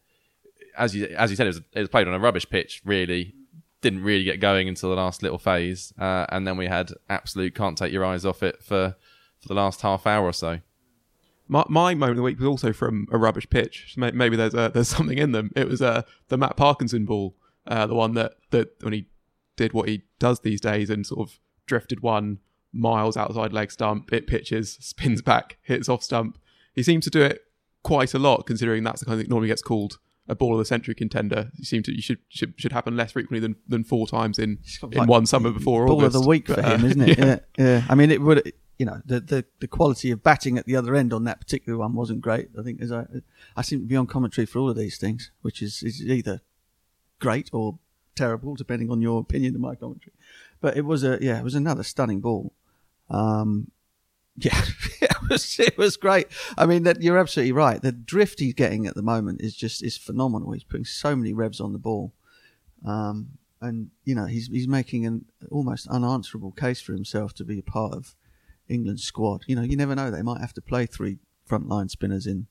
as 0.77 0.95
you 0.95 1.07
as 1.07 1.31
you 1.31 1.37
said, 1.37 1.47
it 1.47 1.51
was 1.51 1.61
it 1.73 1.81
was 1.81 1.89
played 1.89 2.09
on 2.09 2.15
a 2.15 2.19
rubbish 2.19 2.49
pitch. 2.49 2.83
Really, 2.85 3.35
didn't 3.81 4.03
really 4.03 4.25
get 4.25 4.41
going 4.41 4.69
until 4.69 4.91
the 4.91 4.97
last 4.97 5.23
little 5.23 5.39
phase, 5.39 5.93
uh, 5.99 6.27
and 6.29 6.47
then 6.47 6.57
we 6.57 6.67
had 6.67 6.93
absolute 7.09 7.55
can't 7.55 7.79
take 7.79 7.93
your 7.93 8.05
eyes 8.05 8.25
off 8.25 8.43
it 8.43 8.63
for 8.63 8.97
for 9.41 9.49
the 9.49 9.55
last 9.55 9.83
half 9.83 10.07
hour 10.07 10.25
or 10.25 10.33
so. 10.33 10.61
My, 11.49 11.65
my 11.69 11.95
moment 11.95 12.13
of 12.13 12.17
the 12.19 12.23
week 12.23 12.39
was 12.39 12.47
also 12.47 12.73
from 12.73 13.07
a 13.11 13.19
rubbish 13.19 13.49
pitch. 13.49 13.95
Maybe 13.97 14.37
there's 14.37 14.55
a, 14.55 14.71
there's 14.73 14.89
something 14.97 15.19
in 15.19 15.33
them. 15.33 15.51
It 15.57 15.69
was 15.69 15.81
uh, 15.83 16.03
the 16.29 16.37
Matt 16.37 16.57
Parkinson 16.57 17.05
ball, 17.05 17.37
uh, 17.67 17.87
the 17.87 17.95
one 17.95 18.15
that, 18.15 18.35
that 18.51 18.69
when 18.83 18.93
he 18.93 19.07
did 19.57 19.73
what 19.73 19.89
he 19.89 20.03
does 20.19 20.41
these 20.41 20.61
days 20.61 20.91
and 20.91 21.07
sort 21.07 21.29
of 21.29 21.39
drifted 21.67 22.01
one 22.01 22.39
miles 22.73 23.17
outside 23.17 23.53
leg 23.53 23.71
stump, 23.73 24.13
it 24.13 24.27
pitches, 24.27 24.73
spins 24.81 25.23
back, 25.23 25.57
hits 25.63 25.89
off 25.89 26.03
stump. 26.03 26.39
He 26.75 26.83
seems 26.83 27.05
to 27.05 27.11
do 27.11 27.23
it 27.23 27.43
quite 27.83 28.15
a 28.15 28.19
lot, 28.19 28.47
considering 28.47 28.85
that's 28.85 29.01
the 29.01 29.07
kind 29.07 29.15
of 29.15 29.21
thing 29.21 29.29
that 29.29 29.31
normally 29.31 29.49
gets 29.49 29.63
called 29.63 29.99
a 30.29 30.35
ball 30.35 30.53
of 30.53 30.59
the 30.59 30.65
century 30.65 30.95
contender. 30.95 31.51
You 31.57 31.65
seem 31.65 31.83
to 31.85 31.93
you 31.95 32.03
should 32.03 32.19
should, 32.29 32.53
should 32.59 32.73
happen 32.73 32.97
less 32.97 33.13
frequently 33.13 33.41
than, 33.41 33.57
than 33.67 33.83
four 33.83 34.07
times 34.07 34.39
in 34.39 34.59
in 34.83 34.91
like 34.91 35.09
one 35.09 35.25
summer 35.25 35.51
before 35.51 35.87
ball 35.87 35.97
August. 35.97 36.17
of 36.17 36.23
the 36.23 36.29
week 36.29 36.47
But, 36.47 36.57
for 36.61 36.67
uh, 36.67 36.77
him, 36.77 36.85
isn't 36.85 37.01
it? 37.01 37.19
yeah. 37.19 37.25
Yeah. 37.25 37.39
yeah, 37.57 37.85
I 37.89 37.95
mean, 37.95 38.11
it 38.11 38.21
would. 38.21 38.53
You 38.79 38.87
know, 38.87 39.03
the, 39.05 39.21
the 39.21 39.45
the 39.59 39.69
quality 39.69 40.11
of 40.13 40.23
batting 40.23 40.57
at 40.57 40.67
the 40.67 40.77
other 40.77 40.95
end 40.95 41.13
on 41.13 41.25
that 41.25 41.41
particular 41.41 41.79
one 41.79 41.95
wasn't 41.95 42.21
great. 42.21 42.49
I 42.59 42.63
think 42.63 42.81
as 42.81 42.93
I 42.93 43.07
I 43.57 43.63
seem 43.63 43.81
to 43.81 43.87
be 43.87 43.97
on 43.97 44.07
commentary 44.07 44.47
for 44.47 44.61
all 44.61 44.71
of 44.71 44.77
these 44.77 44.99
things, 44.99 45.33
which 45.43 45.63
is 45.63 45.83
is 45.83 46.01
either 46.01 46.41
great 47.19 47.51
or 47.53 47.79
terrible, 48.15 48.55
depending 48.55 48.91
on 48.91 49.01
your 49.01 49.21
opinion 49.21 49.55
of 49.55 49.61
my 49.61 49.75
commentary. 49.75 50.13
But 50.61 50.77
it 50.77 50.85
was 50.85 51.05
a 51.05 51.19
yeah, 51.21 51.39
it 51.39 51.45
was 51.45 51.55
another 51.55 51.83
stunning 51.83 52.21
ball. 52.21 52.53
Um, 53.11 53.71
yeah, 54.37 54.61
it 55.01 55.17
was 55.29 55.59
it 55.59 55.79
was 55.79 55.97
great. 55.97 56.29
I 56.57 56.67
mean, 56.67 56.85
that 56.85 57.03
you're 57.03 57.19
absolutely 57.19 57.53
right. 57.53 57.81
The 57.81 57.93
drift 57.93 58.41
he's 58.41 58.55
getting 58.55 58.87
at 58.87 58.95
the 58.95 59.03
moment 59.03 59.41
is 59.41 59.55
just 59.55 59.83
is 59.83 59.97
phenomenal. 59.97 60.53
He's 60.53 60.65
putting 60.65 60.85
so 60.85 61.17
many 61.17 61.33
revs 61.33 61.61
on 61.61 61.73
the 61.73 61.79
ball, 61.79 62.13
um, 62.87 63.39
and 63.61 63.91
you 64.05 64.15
know 64.15 64.27
he's 64.27 64.49
he's 64.49 64.69
making 64.69 65.07
an 65.07 65.25
almost 65.51 65.89
unanswerable 65.89 66.53
case 66.53 66.81
for 66.81 66.93
himself 66.93 67.35
to 67.35 67.45
be 67.45 67.59
a 67.59 67.63
part 67.63 67.95
of 67.95 68.15
England's 68.69 69.05
squad. 69.05 69.43
You 69.47 69.57
know, 69.57 69.63
you 69.63 69.77
never 69.77 69.95
know; 69.95 70.11
they 70.11 70.23
might 70.23 70.41
have 70.41 70.53
to 70.55 70.63
play 70.63 70.87
three 70.87 71.19
frontline 71.49 71.91
spinners 71.91 72.27
in 72.27 72.47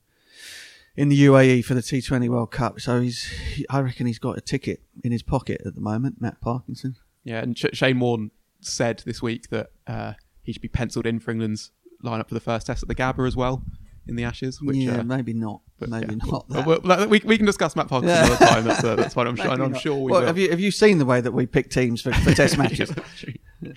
in 0.96 1.10
the 1.10 1.26
UAE 1.26 1.64
for 1.64 1.76
the 1.76 1.82
T20 1.82 2.28
World 2.28 2.52
Cup. 2.52 2.80
So 2.80 3.00
he's, 3.02 3.24
he, 3.26 3.66
I 3.70 3.80
reckon 3.82 4.08
he's 4.08 4.18
got 4.20 4.38
a 4.38 4.42
ticket 4.42 4.82
in 5.04 5.12
his 5.12 5.22
pocket 5.22 5.62
at 5.66 5.76
the 5.76 5.82
moment. 5.82 6.20
Matt 6.20 6.42
Parkinson. 6.42 6.96
Yeah, 7.24 7.40
and 7.42 7.58
Sh- 7.58 7.66
Shane 7.74 8.00
Warne 8.00 8.32
said 8.62 9.04
this 9.06 9.22
week 9.22 9.50
that 9.50 9.68
uh, 9.86 10.14
he 10.42 10.52
should 10.54 10.62
be 10.62 10.68
penciled 10.68 11.06
in 11.06 11.20
for 11.20 11.32
England's 11.32 11.72
lineup 12.04 12.28
for 12.28 12.34
the 12.34 12.40
first 12.40 12.68
test 12.68 12.82
at 12.82 12.90
the 12.90 12.96
Gabba 12.96 13.28
as 13.28 13.36
well 13.36 13.64
in 14.08 14.16
the 14.16 14.24
Ashes. 14.24 14.62
Which, 14.62 14.78
yeah, 14.78 15.00
uh, 15.00 15.04
maybe 15.04 15.34
not. 15.34 15.62
but 15.78 15.90
maybe 15.90 16.16
yeah, 16.16 16.32
not. 16.32 16.50
well, 16.50 16.80
well, 16.84 17.08
we, 17.08 17.22
we 17.24 17.38
can 17.38 17.46
discuss 17.46 17.76
Matt 17.76 17.90
Parkinson 17.90 18.18
another 18.26 18.46
time. 18.46 18.64
That's, 18.64 18.84
uh, 18.84 18.96
that's 18.96 19.14
fine. 19.14 19.28
I'm 19.28 19.36
sure. 19.36 19.52
I'm 19.52 19.74
sure 19.76 19.96
we 19.98 20.12
Well, 20.12 20.22
will. 20.22 20.28
Have 20.28 20.38
you 20.38 20.50
have 20.50 20.60
you 20.60 20.72
seen 20.72 20.98
the 20.98 21.06
way 21.06 21.22
that 21.22 21.32
we 21.32 21.46
pick 21.46 21.70
teams 21.70 22.02
for, 22.02 22.12
for 22.14 22.34
Test 22.34 22.58
matches? 22.58 22.92
Yeah. 23.62 23.74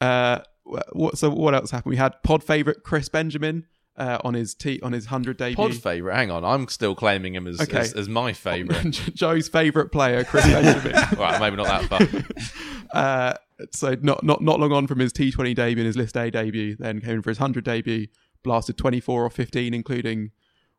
Uh, 0.00 0.42
what, 0.92 1.18
so 1.18 1.30
what 1.30 1.54
else 1.54 1.70
happened? 1.70 1.90
We 1.90 1.96
had 1.96 2.22
pod 2.22 2.42
favorite 2.44 2.82
Chris 2.84 3.08
Benjamin 3.08 3.66
uh, 3.96 4.18
on 4.24 4.34
his 4.34 4.54
t- 4.54 4.80
on 4.82 4.92
his 4.92 5.06
hundred 5.06 5.36
debut. 5.36 5.56
Pod 5.56 5.74
favourite. 5.74 6.16
Hang 6.16 6.30
on, 6.30 6.44
I'm 6.44 6.68
still 6.68 6.94
claiming 6.94 7.34
him 7.34 7.46
as 7.46 7.60
Okay. 7.60 7.78
as, 7.78 7.92
as 7.92 8.08
my 8.08 8.32
favourite. 8.32 8.92
Joe's 9.14 9.48
favorite 9.48 9.90
player, 9.92 10.24
Chris 10.24 10.44
Benjamin. 10.46 10.92
right, 11.18 11.40
maybe 11.40 11.56
not 11.56 11.66
that 11.66 11.84
far. 11.88 12.50
Uh, 12.92 13.34
so 13.72 13.94
not 14.00 14.24
not 14.24 14.42
not 14.42 14.58
long 14.58 14.72
on 14.72 14.86
from 14.88 14.98
his 14.98 15.12
T20 15.12 15.54
debut 15.54 15.82
and 15.82 15.86
his 15.86 15.96
List 15.96 16.16
A 16.16 16.28
debut, 16.28 16.74
then 16.76 17.00
came 17.00 17.10
in 17.16 17.22
for 17.22 17.30
his 17.30 17.38
hundred 17.38 17.62
debut, 17.62 18.08
blasted 18.42 18.76
24 18.78 19.24
or 19.26 19.30
15, 19.30 19.72
including. 19.74 20.32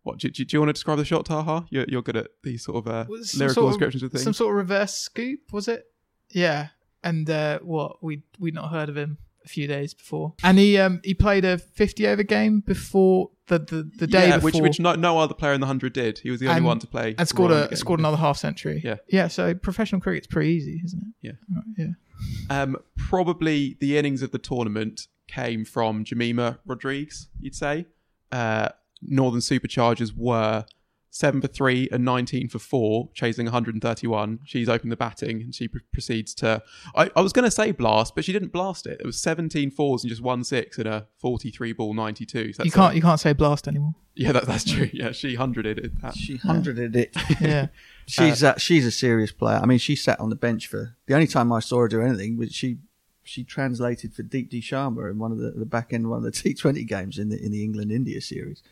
What 0.03 0.17
do, 0.17 0.29
do, 0.29 0.43
do 0.43 0.55
you 0.57 0.59
want 0.59 0.69
to 0.69 0.73
describe 0.73 0.97
the 0.97 1.05
shot, 1.05 1.25
Taha? 1.25 1.67
You're, 1.69 1.85
you're 1.87 2.01
good 2.01 2.17
at 2.17 2.27
these 2.43 2.65
sort 2.65 2.85
of 2.85 2.91
uh, 2.91 3.05
lyrical 3.07 3.23
sort 3.27 3.57
of- 3.57 3.65
descriptions 3.69 4.03
of 4.03 4.11
things. 4.11 4.23
Some 4.23 4.33
sort 4.33 4.49
of 4.51 4.57
reverse 4.57 4.95
scoop, 4.95 5.39
was 5.53 5.67
it? 5.67 5.85
Yeah. 6.31 6.69
And 7.03 7.29
uh, 7.29 7.59
what 7.59 8.03
we 8.03 8.23
we'd 8.39 8.55
not 8.55 8.71
heard 8.71 8.89
of 8.89 8.97
him 8.97 9.19
a 9.43 9.47
few 9.47 9.67
days 9.67 9.93
before, 9.93 10.33
and 10.43 10.57
he 10.57 10.77
um 10.77 11.01
he 11.03 11.13
played 11.13 11.45
a 11.45 11.57
fifty 11.57 12.07
over 12.07 12.23
game 12.23 12.61
before 12.61 13.29
the 13.47 13.59
the, 13.59 13.89
the 13.97 14.07
day 14.07 14.29
yeah, 14.29 14.35
before, 14.35 14.51
which 14.51 14.61
which 14.61 14.79
no, 14.79 14.95
no 14.95 15.19
other 15.19 15.33
player 15.33 15.53
in 15.53 15.61
the 15.61 15.67
hundred 15.67 15.93
did. 15.93 16.19
He 16.19 16.29
was 16.29 16.39
the 16.39 16.47
only 16.47 16.57
and, 16.57 16.65
one 16.65 16.79
to 16.79 16.87
play 16.87 17.15
and 17.17 17.27
scored 17.27 17.51
a 17.51 17.75
scored 17.75 17.99
another 17.99 18.17
half 18.17 18.37
century. 18.37 18.81
Yeah. 18.83 18.97
yeah. 19.07 19.27
So 19.27 19.53
professional 19.53 20.01
cricket's 20.01 20.27
pretty 20.27 20.51
easy, 20.51 20.81
isn't 20.83 20.99
it? 20.99 21.27
Yeah. 21.27 21.31
Right, 21.55 21.63
yeah. 21.77 22.61
Um, 22.61 22.77
probably 22.97 23.77
the 23.79 23.97
innings 23.97 24.21
of 24.21 24.31
the 24.31 24.37
tournament 24.37 25.07
came 25.27 25.65
from 25.65 26.03
Jemimah 26.03 26.59
Rodrigues, 26.65 27.29
you'd 27.39 27.55
say. 27.55 27.85
Uh, 28.31 28.69
Northern 29.01 29.41
Superchargers 29.41 30.15
were 30.15 30.65
7 31.14 31.41
for 31.41 31.47
3 31.47 31.89
and 31.91 32.05
19 32.05 32.47
for 32.47 32.57
4, 32.57 33.09
chasing 33.14 33.45
131. 33.45 34.39
She's 34.45 34.70
opened 34.70 34.91
the 34.93 34.95
batting 34.97 35.41
and 35.41 35.53
she 35.53 35.68
pr- 35.68 35.80
proceeds 35.91 36.34
to. 36.36 36.64
I, 36.95 37.12
I 37.16 37.22
was 37.22 37.34
going 37.34 37.43
to 37.45 37.51
say 37.51 37.72
blast, 37.72 38.16
but 38.16 38.24
she 38.24 38.32
didn't 38.32 38.53
blast 38.53 38.88
it. 38.88 38.99
It 39.01 39.05
was 39.05 39.18
17 39.18 39.72
fours 39.72 40.03
and 40.03 40.09
just 40.09 40.22
1 40.22 40.43
6 40.45 40.78
and 40.78 40.88
a 40.88 41.07
43 41.18 41.74
ball 41.74 41.93
92. 41.93 42.53
So 42.53 42.64
You 42.64 42.72
can't 42.72 42.93
a- 42.93 42.95
you 42.95 43.01
can't 43.01 43.20
say 43.20 43.34
blast 43.34 43.68
anymore. 43.68 43.93
yeah, 44.16 44.32
that, 44.32 44.45
that's 44.45 44.64
true. 44.64 44.89
Yeah, 44.93 45.12
she 45.12 45.36
100ed 45.36 45.66
it. 45.78 46.01
That. 46.01 46.16
She 46.16 46.38
hundreded 46.38 46.95
it. 46.95 47.16
Yeah. 47.41 47.68
She's 48.07 48.43
uh, 48.43 48.57
she's 48.57 48.86
a 48.86 48.91
serious 48.91 49.32
player. 49.32 49.57
I 49.62 49.66
mean, 49.66 49.78
she 49.78 49.95
sat 49.95 50.20
on 50.20 50.30
the 50.30 50.36
bench 50.36 50.68
for 50.68 50.97
the 51.05 51.14
only 51.14 51.28
time 51.28 51.51
I 51.53 51.59
saw 51.62 51.80
her 51.80 51.88
do 51.88 52.01
anything 52.01 52.36
was 52.38 52.53
she 52.53 52.80
she 53.24 53.43
translated 53.45 54.14
for 54.14 54.24
Deepti 54.24 54.62
Sharma 54.62 55.09
in 55.12 55.18
one 55.18 55.32
of 55.32 55.38
the, 55.38 55.51
the 55.51 55.66
back 55.66 55.93
end 55.93 56.09
one 56.09 56.18
of 56.18 56.24
the 56.24 56.32
T 56.41 56.53
Twenty 56.53 56.84
games 56.84 57.18
in 57.18 57.30
the 57.30 57.41
in 57.41 57.51
the 57.51 57.64
England 57.64 57.89
India 57.91 58.20
series. 58.20 58.64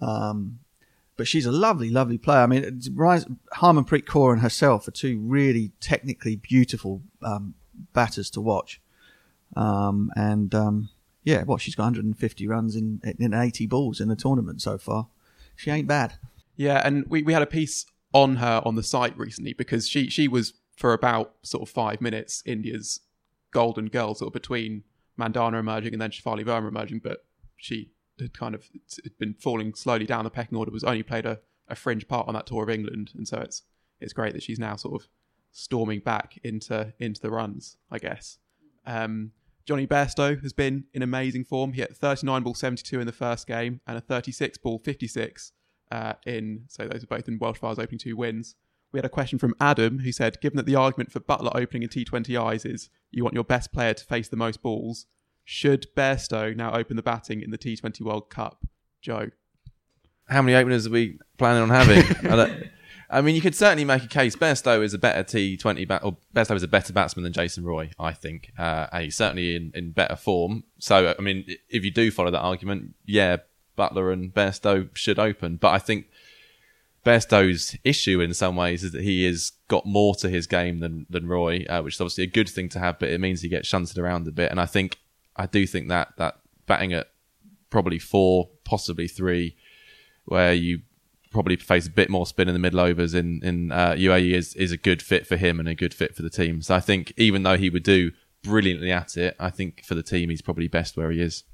Um, 0.00 0.60
but 1.16 1.26
she's 1.26 1.46
a 1.46 1.52
lovely, 1.52 1.90
lovely 1.90 2.18
player. 2.18 2.40
I 2.40 2.46
mean, 2.46 2.80
Harmanpreet 3.54 4.04
Kaur 4.04 4.32
and 4.32 4.42
herself 4.42 4.86
are 4.86 4.92
two 4.92 5.18
really 5.18 5.72
technically 5.80 6.36
beautiful 6.36 7.02
um, 7.22 7.54
batters 7.92 8.30
to 8.30 8.40
watch. 8.40 8.80
Um, 9.56 10.10
and 10.14 10.54
um, 10.54 10.90
yeah, 11.24 11.44
what 11.44 11.60
she's 11.60 11.74
got 11.74 11.84
150 11.84 12.46
runs 12.46 12.76
in 12.76 13.00
in 13.18 13.32
80 13.32 13.66
balls 13.66 14.00
in 14.00 14.08
the 14.08 14.16
tournament 14.16 14.60
so 14.60 14.78
far. 14.78 15.08
She 15.54 15.70
ain't 15.70 15.88
bad. 15.88 16.14
Yeah, 16.56 16.82
and 16.84 17.06
we, 17.08 17.22
we 17.22 17.32
had 17.32 17.42
a 17.42 17.46
piece 17.46 17.86
on 18.12 18.36
her 18.36 18.62
on 18.64 18.76
the 18.76 18.82
site 18.82 19.16
recently 19.18 19.52
because 19.52 19.88
she 19.88 20.08
she 20.08 20.28
was 20.28 20.54
for 20.76 20.92
about 20.92 21.34
sort 21.42 21.62
of 21.62 21.68
five 21.72 22.00
minutes 22.00 22.42
India's 22.44 23.00
golden 23.50 23.86
girl, 23.86 24.14
sort 24.14 24.28
of 24.28 24.32
between 24.34 24.84
Mandhana 25.18 25.58
emerging 25.58 25.94
and 25.94 26.02
then 26.02 26.10
Shafali 26.10 26.44
Verma 26.44 26.68
emerging, 26.68 27.00
but 27.02 27.24
she 27.56 27.90
had 28.20 28.34
kind 28.34 28.54
of 28.54 28.68
had 29.02 29.18
been 29.18 29.34
falling 29.34 29.74
slowly 29.74 30.06
down 30.06 30.24
the 30.24 30.30
pecking 30.30 30.56
order. 30.58 30.70
Was 30.70 30.84
only 30.84 31.02
played 31.02 31.26
a, 31.26 31.40
a 31.68 31.74
fringe 31.74 32.08
part 32.08 32.28
on 32.28 32.34
that 32.34 32.46
tour 32.46 32.62
of 32.62 32.70
England, 32.70 33.12
and 33.16 33.26
so 33.26 33.38
it's 33.38 33.62
it's 34.00 34.12
great 34.12 34.34
that 34.34 34.42
she's 34.42 34.58
now 34.58 34.76
sort 34.76 35.00
of 35.00 35.08
storming 35.52 36.00
back 36.00 36.38
into 36.42 36.92
into 36.98 37.20
the 37.20 37.30
runs. 37.30 37.76
I 37.90 37.98
guess. 37.98 38.38
Um, 38.84 39.32
Jonny 39.66 39.86
Bairstow 39.86 40.40
has 40.42 40.52
been 40.52 40.84
in 40.94 41.02
amazing 41.02 41.44
form. 41.44 41.72
He 41.72 41.80
hit 41.80 41.96
39 41.96 42.44
ball 42.44 42.54
72 42.54 43.00
in 43.00 43.06
the 43.06 43.12
first 43.12 43.48
game 43.48 43.80
and 43.86 43.98
a 43.98 44.00
36 44.00 44.58
ball 44.58 44.78
56 44.78 45.52
uh, 45.90 46.12
in. 46.24 46.64
So 46.68 46.86
those 46.86 47.02
are 47.02 47.08
both 47.08 47.26
in 47.26 47.38
Welsh 47.38 47.58
Fire's 47.58 47.78
opening 47.78 47.98
two 47.98 48.16
wins. 48.16 48.54
We 48.92 48.98
had 48.98 49.04
a 49.04 49.10
question 49.10 49.38
from 49.38 49.54
Adam 49.60 49.98
who 49.98 50.12
said, 50.12 50.40
given 50.40 50.56
that 50.56 50.66
the 50.66 50.76
argument 50.76 51.10
for 51.10 51.18
Buttler 51.18 51.50
opening 51.54 51.82
in 51.82 51.88
T20 51.88 52.40
eyes 52.40 52.64
is 52.64 52.88
you 53.10 53.24
want 53.24 53.34
your 53.34 53.44
best 53.44 53.72
player 53.72 53.92
to 53.92 54.04
face 54.04 54.28
the 54.28 54.36
most 54.36 54.62
balls, 54.62 55.06
should 55.46 55.86
Bairstow 55.96 56.54
now 56.54 56.74
open 56.74 56.96
the 56.96 57.02
batting 57.02 57.40
in 57.40 57.50
the 57.52 57.56
T20 57.56 58.00
World 58.02 58.28
Cup? 58.28 58.66
Joe. 59.00 59.30
How 60.28 60.42
many 60.42 60.56
openers 60.56 60.88
are 60.88 60.90
we 60.90 61.20
planning 61.38 61.62
on 61.62 61.70
having? 61.70 62.68
I, 63.08 63.20
mean, 63.20 63.36
you 63.36 63.40
could 63.40 63.54
certainly 63.54 63.84
make 63.84 64.02
a 64.02 64.08
case. 64.08 64.34
Bairstow 64.34 64.82
is 64.82 64.92
a 64.92 64.98
better 64.98 65.22
T20 65.22 65.86
bat, 65.86 66.02
or 66.02 66.16
Bairstow 66.34 66.56
is 66.56 66.64
a 66.64 66.68
better 66.68 66.92
batsman 66.92 67.22
than 67.22 67.32
Jason 67.32 67.64
Roy, 67.64 67.90
I 67.96 68.12
think. 68.12 68.50
Uh, 68.58 68.88
and 68.90 69.04
he's 69.04 69.14
certainly 69.14 69.54
in, 69.54 69.70
in 69.72 69.92
better 69.92 70.16
form. 70.16 70.64
So, 70.80 71.14
I 71.16 71.22
mean, 71.22 71.44
if 71.68 71.84
you 71.84 71.92
do 71.92 72.10
follow 72.10 72.32
that 72.32 72.40
argument, 72.40 72.96
yeah, 73.04 73.36
Buttler 73.78 74.12
and 74.12 74.34
Bairstow 74.34 74.94
should 74.96 75.20
open. 75.20 75.58
But 75.58 75.74
I 75.74 75.78
think 75.78 76.08
Bairstow's 77.04 77.76
issue 77.84 78.20
in 78.20 78.34
some 78.34 78.56
ways 78.56 78.82
is 78.82 78.90
that 78.90 79.02
he 79.02 79.24
has 79.26 79.52
got 79.68 79.86
more 79.86 80.16
to 80.16 80.28
his 80.28 80.48
game 80.48 80.80
than 80.80 81.06
than 81.08 81.28
Roy, 81.28 81.64
uh, 81.68 81.82
which 81.82 81.94
is 81.94 82.00
obviously 82.00 82.24
a 82.24 82.26
good 82.26 82.48
thing 82.48 82.68
to 82.70 82.80
have, 82.80 82.98
but 82.98 83.10
it 83.10 83.20
means 83.20 83.42
he 83.42 83.48
gets 83.48 83.68
shunted 83.68 83.96
around 83.96 84.26
a 84.26 84.32
bit. 84.32 84.50
And 84.50 84.60
I 84.60 84.66
think 84.66 84.98
I 85.36 85.46
do 85.46 85.66
think 85.66 85.88
that 85.88 86.12
that 86.18 86.38
batting 86.66 86.92
at 86.92 87.08
probably 87.70 87.98
four, 87.98 88.48
possibly 88.64 89.08
three, 89.08 89.56
where 90.24 90.52
you 90.52 90.80
probably 91.30 91.56
face 91.56 91.86
a 91.86 91.90
bit 91.90 92.08
more 92.08 92.26
spin 92.26 92.48
in 92.48 92.54
the 92.54 92.60
middle 92.60 92.80
overs 92.80 93.14
in 93.14 93.40
in 93.42 93.72
uh, 93.72 93.92
UAE 93.92 94.32
is 94.32 94.54
is 94.54 94.72
a 94.72 94.76
good 94.76 95.02
fit 95.02 95.26
for 95.26 95.36
him 95.36 95.60
and 95.60 95.68
a 95.68 95.74
good 95.74 95.94
fit 95.94 96.14
for 96.14 96.22
the 96.22 96.30
team. 96.30 96.62
So 96.62 96.74
I 96.74 96.80
think 96.80 97.12
even 97.16 97.42
though 97.42 97.56
he 97.56 97.70
would 97.70 97.82
do 97.82 98.12
brilliantly 98.42 98.92
at 98.92 99.16
it, 99.16 99.36
I 99.38 99.50
think 99.50 99.84
for 99.84 99.94
the 99.94 100.02
team 100.02 100.30
he's 100.30 100.42
probably 100.42 100.68
best 100.68 100.96
where 100.96 101.10
he 101.10 101.20
is. 101.20 101.44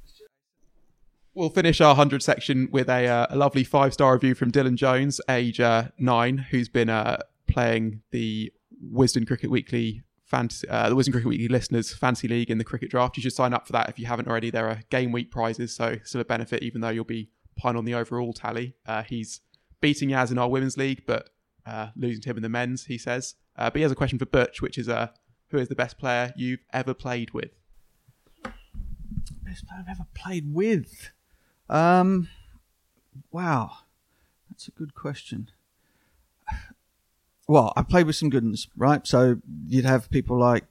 We'll 1.34 1.48
finish 1.48 1.80
our 1.80 1.90
100 1.90 2.22
section 2.22 2.68
with 2.70 2.90
a, 2.90 3.08
uh, 3.08 3.26
a 3.30 3.36
lovely 3.36 3.64
five 3.64 3.94
star 3.94 4.12
review 4.12 4.34
from 4.34 4.52
Dylan 4.52 4.74
Jones, 4.74 5.18
age 5.30 5.60
uh, 5.60 5.84
nine, 5.98 6.36
who's 6.36 6.68
been 6.68 6.90
uh, 6.90 7.22
playing 7.46 8.02
the 8.10 8.52
Wisden 8.92 9.26
Cricket 9.26 9.50
Weekly. 9.50 10.02
Fantasy, 10.32 10.66
uh, 10.66 10.88
the 10.88 10.96
Wisden 10.96 11.12
Cricket 11.12 11.28
Weekly 11.28 11.48
listeners 11.48 11.92
fancy 11.92 12.26
league 12.26 12.50
in 12.50 12.56
the 12.56 12.64
cricket 12.64 12.90
draft. 12.90 13.18
You 13.18 13.22
should 13.22 13.34
sign 13.34 13.52
up 13.52 13.66
for 13.66 13.72
that 13.74 13.90
if 13.90 13.98
you 13.98 14.06
haven't 14.06 14.28
already. 14.28 14.48
There 14.48 14.66
are 14.66 14.80
game 14.88 15.12
week 15.12 15.30
prizes, 15.30 15.76
so 15.76 15.98
still 16.04 16.22
a 16.22 16.24
benefit, 16.24 16.62
even 16.62 16.80
though 16.80 16.88
you'll 16.88 17.04
be 17.04 17.28
pine 17.56 17.76
on 17.76 17.84
the 17.84 17.92
overall 17.92 18.32
tally. 18.32 18.74
Uh, 18.86 19.02
he's 19.02 19.42
beating 19.82 20.08
Yaz 20.08 20.30
in 20.30 20.38
our 20.38 20.48
women's 20.48 20.78
league, 20.78 21.02
but 21.06 21.28
uh, 21.66 21.88
losing 21.96 22.22
to 22.22 22.30
him 22.30 22.38
in 22.38 22.42
the 22.42 22.48
men's. 22.48 22.86
He 22.86 22.96
says. 22.96 23.34
Uh, 23.56 23.68
but 23.68 23.76
he 23.76 23.82
has 23.82 23.92
a 23.92 23.94
question 23.94 24.18
for 24.18 24.24
Butch, 24.24 24.62
which 24.62 24.78
is, 24.78 24.88
uh, 24.88 25.08
who 25.50 25.58
is 25.58 25.68
the 25.68 25.74
best 25.74 25.98
player 25.98 26.32
you've 26.34 26.64
ever 26.72 26.94
played 26.94 27.32
with? 27.34 27.50
Best 28.42 29.66
player 29.66 29.80
I've 29.80 29.90
ever 29.90 30.06
played 30.14 30.54
with. 30.54 31.10
Um, 31.68 32.30
wow, 33.30 33.72
that's 34.48 34.66
a 34.66 34.70
good 34.70 34.94
question. 34.94 35.50
Well, 37.52 37.70
I 37.76 37.82
played 37.82 38.06
with 38.06 38.16
some 38.16 38.30
good 38.30 38.44
ones, 38.44 38.66
right? 38.78 39.06
So 39.06 39.36
you'd 39.68 39.84
have 39.84 40.10
people 40.10 40.38
like 40.38 40.64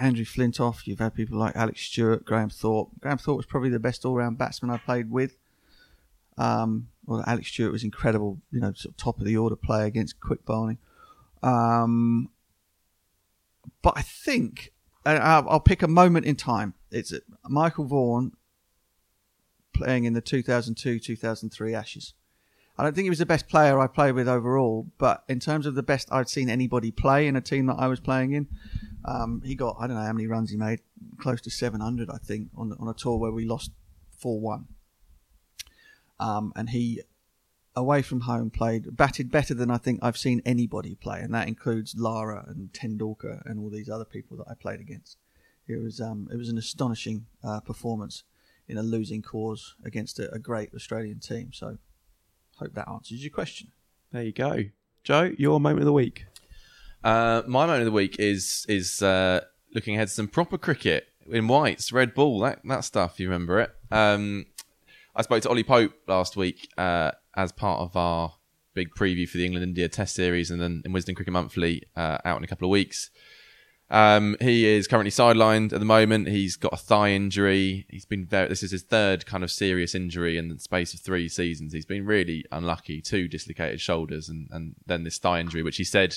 Andrew 0.00 0.24
Flintoff, 0.24 0.84
you've 0.84 0.98
had 0.98 1.14
people 1.14 1.38
like 1.38 1.54
Alex 1.54 1.80
Stewart, 1.80 2.24
Graham 2.24 2.50
Thorpe. 2.50 2.90
Graham 2.98 3.18
Thorpe 3.18 3.36
was 3.36 3.46
probably 3.46 3.70
the 3.70 3.78
best 3.78 4.04
all-round 4.04 4.36
batsman 4.36 4.72
I 4.72 4.78
played 4.78 5.12
with. 5.12 5.36
Um, 6.36 6.88
well, 7.06 7.22
Alex 7.24 7.46
Stewart 7.46 7.70
was 7.70 7.84
incredible, 7.84 8.40
you 8.50 8.58
know, 8.58 8.72
sort 8.72 8.94
of 8.94 8.96
top 8.96 9.20
of 9.20 9.26
the 9.26 9.36
order 9.36 9.54
player 9.54 9.84
against 9.84 10.18
quick 10.18 10.44
bowling. 10.44 10.78
Um, 11.40 12.30
but 13.80 13.92
I 13.96 14.02
think 14.02 14.72
I'll, 15.06 15.48
I'll 15.48 15.60
pick 15.60 15.82
a 15.82 15.88
moment 15.88 16.26
in 16.26 16.34
time. 16.34 16.74
It's 16.90 17.12
uh, 17.12 17.20
Michael 17.48 17.84
Vaughan 17.84 18.32
playing 19.72 20.02
in 20.02 20.14
the 20.14 20.22
2002-2003 20.22 21.74
Ashes. 21.74 22.14
I 22.78 22.84
don't 22.84 22.94
think 22.94 23.06
he 23.06 23.10
was 23.10 23.18
the 23.18 23.26
best 23.26 23.48
player 23.48 23.80
I 23.80 23.88
played 23.88 24.12
with 24.12 24.28
overall, 24.28 24.86
but 24.98 25.24
in 25.28 25.40
terms 25.40 25.66
of 25.66 25.74
the 25.74 25.82
best 25.82 26.08
I'd 26.12 26.28
seen 26.28 26.48
anybody 26.48 26.92
play 26.92 27.26
in 27.26 27.34
a 27.34 27.40
team 27.40 27.66
that 27.66 27.74
I 27.74 27.88
was 27.88 27.98
playing 27.98 28.32
in, 28.32 28.46
um, 29.04 29.42
he 29.44 29.56
got 29.56 29.76
I 29.80 29.88
don't 29.88 29.96
know 29.96 30.02
how 30.02 30.12
many 30.12 30.28
runs 30.28 30.50
he 30.50 30.56
made, 30.56 30.80
close 31.18 31.40
to 31.42 31.50
700 31.50 32.08
I 32.08 32.18
think 32.18 32.50
on 32.56 32.72
on 32.78 32.88
a 32.88 32.94
tour 32.94 33.18
where 33.18 33.32
we 33.32 33.44
lost 33.44 33.72
4-1. 34.22 34.66
Um, 36.20 36.52
and 36.54 36.70
he 36.70 37.02
away 37.74 38.02
from 38.02 38.22
home 38.22 38.50
played 38.50 38.96
batted 38.96 39.30
better 39.30 39.54
than 39.54 39.70
I 39.70 39.78
think 39.78 40.00
I've 40.02 40.16
seen 40.16 40.40
anybody 40.44 40.94
play, 40.94 41.20
and 41.20 41.34
that 41.34 41.48
includes 41.48 41.96
Lara 41.96 42.44
and 42.46 42.72
Tendulkar 42.72 43.42
and 43.44 43.58
all 43.58 43.70
these 43.70 43.88
other 43.88 44.04
people 44.04 44.36
that 44.38 44.48
I 44.48 44.54
played 44.54 44.80
against. 44.80 45.16
It 45.66 45.82
was 45.82 46.00
um, 46.00 46.28
it 46.32 46.36
was 46.36 46.48
an 46.48 46.58
astonishing 46.58 47.26
uh, 47.42 47.60
performance 47.60 48.22
in 48.68 48.78
a 48.78 48.82
losing 48.82 49.22
cause 49.22 49.74
against 49.84 50.18
a, 50.18 50.32
a 50.32 50.38
great 50.38 50.74
Australian 50.74 51.20
team. 51.20 51.52
So 51.52 51.78
Hope 52.58 52.74
that 52.74 52.88
answers 52.88 53.22
your 53.22 53.30
question. 53.30 53.68
There 54.12 54.22
you 54.22 54.32
go. 54.32 54.64
Joe, 55.04 55.32
your 55.38 55.60
moment 55.60 55.80
of 55.80 55.86
the 55.86 55.92
week. 55.92 56.26
Uh, 57.04 57.42
my 57.46 57.66
moment 57.66 57.82
of 57.82 57.86
the 57.86 57.92
week 57.92 58.16
is 58.18 58.66
is 58.68 59.00
uh, 59.02 59.40
looking 59.74 59.94
ahead 59.94 60.08
to 60.08 60.14
some 60.14 60.28
proper 60.28 60.58
cricket 60.58 61.08
in 61.30 61.46
whites, 61.46 61.92
red 61.92 62.14
ball, 62.14 62.40
that 62.40 62.60
that 62.64 62.84
stuff. 62.84 63.20
You 63.20 63.28
remember 63.28 63.60
it? 63.60 63.70
Um, 63.90 64.46
I 65.14 65.22
spoke 65.22 65.42
to 65.42 65.48
Ollie 65.48 65.64
Pope 65.64 65.92
last 66.06 66.36
week 66.36 66.68
uh, 66.76 67.12
as 67.36 67.52
part 67.52 67.80
of 67.80 67.96
our 67.96 68.34
big 68.74 68.90
preview 68.90 69.28
for 69.28 69.38
the 69.38 69.44
England 69.44 69.64
India 69.64 69.88
Test 69.88 70.14
series, 70.14 70.50
and 70.50 70.60
then 70.60 70.82
in 70.84 70.92
Wisden 70.92 71.14
Cricket 71.14 71.32
Monthly 71.32 71.84
uh, 71.96 72.18
out 72.24 72.38
in 72.38 72.44
a 72.44 72.48
couple 72.48 72.66
of 72.66 72.70
weeks. 72.70 73.10
Um, 73.90 74.36
he 74.40 74.66
is 74.66 74.86
currently 74.86 75.10
sidelined 75.10 75.72
at 75.72 75.78
the 75.78 75.86
moment. 75.86 76.28
He's 76.28 76.56
got 76.56 76.74
a 76.74 76.76
thigh 76.76 77.10
injury. 77.10 77.86
He's 77.88 78.04
been 78.04 78.26
this 78.30 78.62
is 78.62 78.70
his 78.70 78.82
third 78.82 79.24
kind 79.24 79.42
of 79.42 79.50
serious 79.50 79.94
injury 79.94 80.36
in 80.36 80.48
the 80.48 80.58
space 80.58 80.92
of 80.92 81.00
three 81.00 81.28
seasons. 81.28 81.72
He's 81.72 81.86
been 81.86 82.04
really 82.04 82.44
unlucky. 82.52 83.00
Two 83.00 83.28
dislocated 83.28 83.80
shoulders 83.80 84.28
and, 84.28 84.48
and 84.50 84.74
then 84.86 85.04
this 85.04 85.18
thigh 85.18 85.40
injury, 85.40 85.62
which 85.62 85.78
he 85.78 85.84
said 85.84 86.16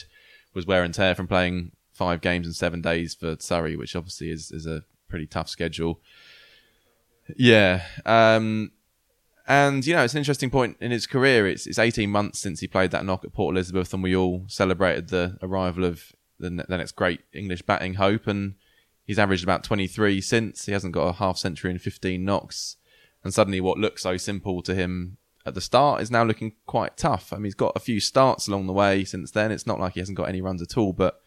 was 0.53 0.65
wear 0.65 0.83
and 0.83 0.93
tear 0.93 1.15
from 1.15 1.27
playing 1.27 1.71
five 1.93 2.19
games 2.19 2.45
in 2.45 2.53
seven 2.53 2.81
days 2.81 3.13
for 3.13 3.37
Surrey, 3.39 3.75
which 3.75 3.95
obviously 3.95 4.31
is, 4.31 4.51
is 4.51 4.65
a 4.65 4.83
pretty 5.07 5.25
tough 5.25 5.47
schedule. 5.47 6.01
Yeah. 7.37 7.83
Um, 8.05 8.71
and, 9.47 9.85
you 9.85 9.95
know, 9.95 10.03
it's 10.03 10.13
an 10.13 10.19
interesting 10.19 10.49
point 10.49 10.77
in 10.81 10.91
his 10.91 11.07
career. 11.07 11.47
It's, 11.47 11.67
it's 11.67 11.79
18 11.79 12.09
months 12.09 12.39
since 12.39 12.59
he 12.59 12.67
played 12.67 12.91
that 12.91 13.05
knock 13.05 13.23
at 13.23 13.33
Port 13.33 13.55
Elizabeth 13.55 13.93
and 13.93 14.03
we 14.03 14.15
all 14.15 14.43
celebrated 14.47 15.07
the 15.07 15.37
arrival 15.41 15.85
of 15.85 16.13
the, 16.41 16.49
the 16.67 16.77
next 16.77 16.95
great 16.95 17.21
English 17.33 17.61
batting 17.61 17.95
hope. 17.95 18.27
And 18.27 18.55
he's 19.05 19.19
averaged 19.19 19.43
about 19.43 19.63
23 19.63 20.21
since. 20.21 20.65
He 20.65 20.71
hasn't 20.71 20.93
got 20.93 21.07
a 21.07 21.13
half 21.13 21.37
century 21.37 21.71
and 21.71 21.81
15 21.81 22.23
knocks. 22.23 22.77
And 23.23 23.33
suddenly 23.33 23.61
what 23.61 23.77
looked 23.77 23.99
so 23.99 24.17
simple 24.17 24.61
to 24.63 24.73
him 24.73 25.17
at 25.45 25.53
the 25.55 25.61
start 25.61 26.01
is 26.01 26.11
now 26.11 26.23
looking 26.23 26.53
quite 26.65 26.97
tough. 26.97 27.31
I 27.33 27.37
mean, 27.37 27.45
he's 27.45 27.55
got 27.55 27.73
a 27.75 27.79
few 27.79 27.99
starts 27.99 28.47
along 28.47 28.67
the 28.67 28.73
way 28.73 29.03
since 29.03 29.31
then. 29.31 29.51
It's 29.51 29.67
not 29.67 29.79
like 29.79 29.93
he 29.93 29.99
hasn't 29.99 30.17
got 30.17 30.29
any 30.29 30.41
runs 30.41 30.61
at 30.61 30.77
all, 30.77 30.93
but 30.93 31.21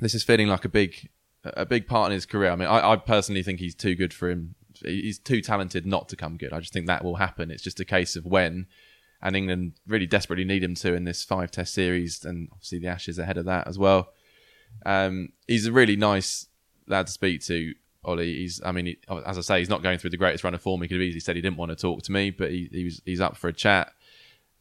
this 0.00 0.14
is 0.14 0.22
feeling 0.22 0.48
like 0.48 0.64
a 0.64 0.68
big, 0.68 1.08
a 1.44 1.66
big 1.66 1.86
part 1.86 2.10
in 2.10 2.14
his 2.14 2.26
career. 2.26 2.50
I 2.50 2.56
mean, 2.56 2.68
I, 2.68 2.92
I 2.92 2.96
personally 2.96 3.42
think 3.42 3.60
he's 3.60 3.74
too 3.74 3.94
good 3.94 4.12
for 4.12 4.28
him. 4.28 4.54
He's 4.84 5.18
too 5.18 5.40
talented 5.40 5.86
not 5.86 6.08
to 6.10 6.16
come 6.16 6.36
good. 6.36 6.52
I 6.52 6.60
just 6.60 6.72
think 6.72 6.86
that 6.86 7.04
will 7.04 7.16
happen. 7.16 7.50
It's 7.50 7.62
just 7.62 7.80
a 7.80 7.84
case 7.84 8.14
of 8.14 8.26
when 8.26 8.66
and 9.22 9.36
England 9.36 9.72
really 9.86 10.06
desperately 10.06 10.44
need 10.44 10.62
him 10.62 10.74
to 10.76 10.94
in 10.94 11.04
this 11.04 11.24
five 11.24 11.50
test 11.50 11.74
series, 11.74 12.24
and 12.24 12.48
obviously 12.52 12.78
the 12.78 12.88
Ashes 12.88 13.18
ahead 13.18 13.38
of 13.38 13.44
that 13.46 13.66
as 13.66 13.78
well. 13.78 14.12
Um, 14.84 15.30
he's 15.46 15.66
a 15.66 15.72
really 15.72 15.96
nice 15.96 16.46
lad 16.86 17.06
to 17.06 17.12
speak 17.12 17.42
to, 17.46 17.74
Ollie. 18.04 18.34
He's, 18.34 18.60
I 18.64 18.72
mean, 18.72 18.86
he, 18.86 18.98
as 19.26 19.38
I 19.38 19.40
say, 19.40 19.58
he's 19.58 19.68
not 19.68 19.82
going 19.82 19.98
through 19.98 20.10
the 20.10 20.16
greatest 20.16 20.44
run 20.44 20.54
of 20.54 20.62
form. 20.62 20.82
He 20.82 20.88
could 20.88 20.96
have 20.96 21.02
easily 21.02 21.20
said 21.20 21.36
he 21.36 21.42
didn't 21.42 21.56
want 21.56 21.70
to 21.70 21.76
talk 21.76 22.02
to 22.02 22.12
me, 22.12 22.30
but 22.30 22.50
he, 22.50 22.68
he 22.70 22.84
was, 22.84 23.02
he's 23.04 23.20
up 23.20 23.36
for 23.36 23.48
a 23.48 23.52
chat. 23.52 23.92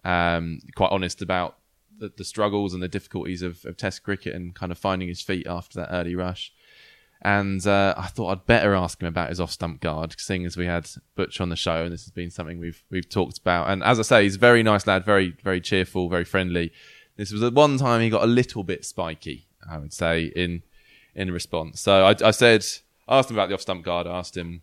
Um, 0.03 0.59
quite 0.75 0.91
honest 0.91 1.21
about 1.21 1.57
the, 1.97 2.11
the 2.15 2.23
struggles 2.23 2.73
and 2.73 2.81
the 2.81 2.87
difficulties 2.87 3.41
of, 3.41 3.65
of 3.65 3.77
Test 3.77 4.03
cricket 4.03 4.35
and 4.35 4.53
kind 4.55 4.71
of 4.71 4.77
finding 4.77 5.07
his 5.07 5.21
feet 5.21 5.47
after 5.47 5.79
that 5.79 5.89
early 5.91 6.15
rush. 6.15 6.53
And 7.25 7.65
uh, 7.65 7.95
I 7.97 8.05
thought 8.05 8.29
I'd 8.29 8.45
better 8.45 8.75
ask 8.75 9.01
him 9.01 9.07
about 9.07 9.29
his 9.29 9.39
off 9.39 9.49
stump 9.49 9.81
guard, 9.81 10.13
seeing 10.19 10.45
as 10.45 10.55
we 10.55 10.67
had 10.67 10.87
Butch 11.15 11.41
on 11.41 11.49
the 11.49 11.55
show, 11.55 11.83
and 11.83 11.91
this 11.91 12.03
has 12.03 12.11
been 12.11 12.29
something 12.29 12.59
we've 12.59 12.83
we've 12.91 13.09
talked 13.09 13.39
about. 13.39 13.67
And 13.67 13.81
as 13.81 13.97
I 13.97 14.03
say, 14.03 14.23
he's 14.25 14.35
a 14.35 14.39
very 14.39 14.61
nice 14.61 14.85
lad, 14.85 15.03
very 15.03 15.35
very 15.43 15.59
cheerful, 15.59 16.07
very 16.07 16.23
friendly. 16.23 16.71
This 17.15 17.31
was 17.31 17.41
the 17.41 17.49
one 17.49 17.79
time 17.79 18.01
he 18.01 18.11
got 18.11 18.21
a 18.21 18.27
little 18.27 18.63
bit 18.63 18.85
spiky, 18.85 19.47
I 19.67 19.79
would 19.79 19.91
say, 19.91 20.25
in 20.35 20.61
in 21.15 21.31
response. 21.31 21.81
So 21.81 22.05
I, 22.05 22.15
I 22.23 22.29
said, 22.29 22.63
I 23.07 23.17
asked 23.17 23.31
him 23.31 23.37
about 23.37 23.49
the 23.49 23.55
off 23.55 23.61
stump 23.61 23.83
guard. 23.83 24.05
I 24.05 24.19
asked 24.19 24.37
him 24.37 24.61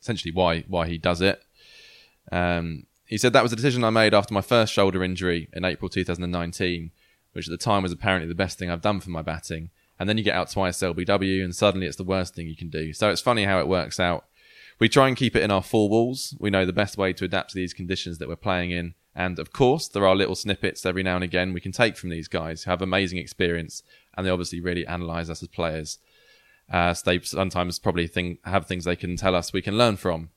essentially 0.00 0.32
why 0.32 0.62
why 0.62 0.88
he 0.88 0.98
does 0.98 1.20
it. 1.20 1.40
Um, 2.32 2.86
he 3.04 3.16
said 3.16 3.32
that 3.32 3.44
was 3.44 3.52
a 3.52 3.56
decision 3.56 3.84
I 3.84 3.90
made 3.90 4.12
after 4.12 4.34
my 4.34 4.40
first 4.40 4.72
shoulder 4.72 5.04
injury 5.04 5.48
in 5.52 5.64
April 5.64 5.88
2019, 5.88 6.90
which 7.32 7.46
at 7.46 7.52
the 7.52 7.56
time 7.56 7.84
was 7.84 7.92
apparently 7.92 8.26
the 8.26 8.34
best 8.34 8.58
thing 8.58 8.72
I've 8.72 8.82
done 8.82 8.98
for 8.98 9.10
my 9.10 9.22
batting 9.22 9.70
and 9.98 10.08
then 10.08 10.18
you 10.18 10.24
get 10.24 10.34
out 10.34 10.50
twice 10.50 10.78
LBW, 10.78 11.42
and 11.42 11.54
suddenly 11.54 11.86
it's 11.86 11.96
the 11.96 12.04
worst 12.04 12.34
thing 12.34 12.46
you 12.46 12.56
can 12.56 12.68
do. 12.68 12.92
So 12.92 13.10
it's 13.10 13.20
funny 13.20 13.44
how 13.44 13.58
it 13.58 13.68
works 13.68 13.98
out. 13.98 14.26
We 14.78 14.88
try 14.88 15.08
and 15.08 15.16
keep 15.16 15.34
it 15.34 15.42
in 15.42 15.50
our 15.50 15.62
four 15.62 15.88
walls. 15.88 16.36
We 16.38 16.50
know 16.50 16.66
the 16.66 16.72
best 16.72 16.98
way 16.98 17.12
to 17.14 17.24
adapt 17.24 17.50
to 17.50 17.56
these 17.56 17.72
conditions 17.72 18.18
that 18.18 18.28
we're 18.28 18.36
playing 18.36 18.72
in. 18.72 18.94
And 19.14 19.38
of 19.38 19.50
course, 19.50 19.88
there 19.88 20.06
are 20.06 20.14
little 20.14 20.34
snippets 20.34 20.84
every 20.84 21.02
now 21.02 21.14
and 21.14 21.24
again 21.24 21.54
we 21.54 21.60
can 21.60 21.72
take 21.72 21.96
from 21.96 22.10
these 22.10 22.28
guys 22.28 22.64
who 22.64 22.70
have 22.70 22.82
amazing 22.82 23.18
experience 23.18 23.82
and 24.14 24.26
they 24.26 24.30
obviously 24.30 24.60
really 24.60 24.86
analyze 24.86 25.30
us 25.30 25.42
as 25.42 25.48
players. 25.48 25.98
Uh, 26.70 26.92
so 26.92 27.10
they 27.10 27.20
sometimes 27.20 27.78
probably 27.78 28.06
think, 28.06 28.40
have 28.44 28.66
things 28.66 28.84
they 28.84 28.96
can 28.96 29.16
tell 29.16 29.34
us 29.34 29.52
we 29.52 29.62
can 29.62 29.78
learn 29.78 29.96
from. 29.96 30.28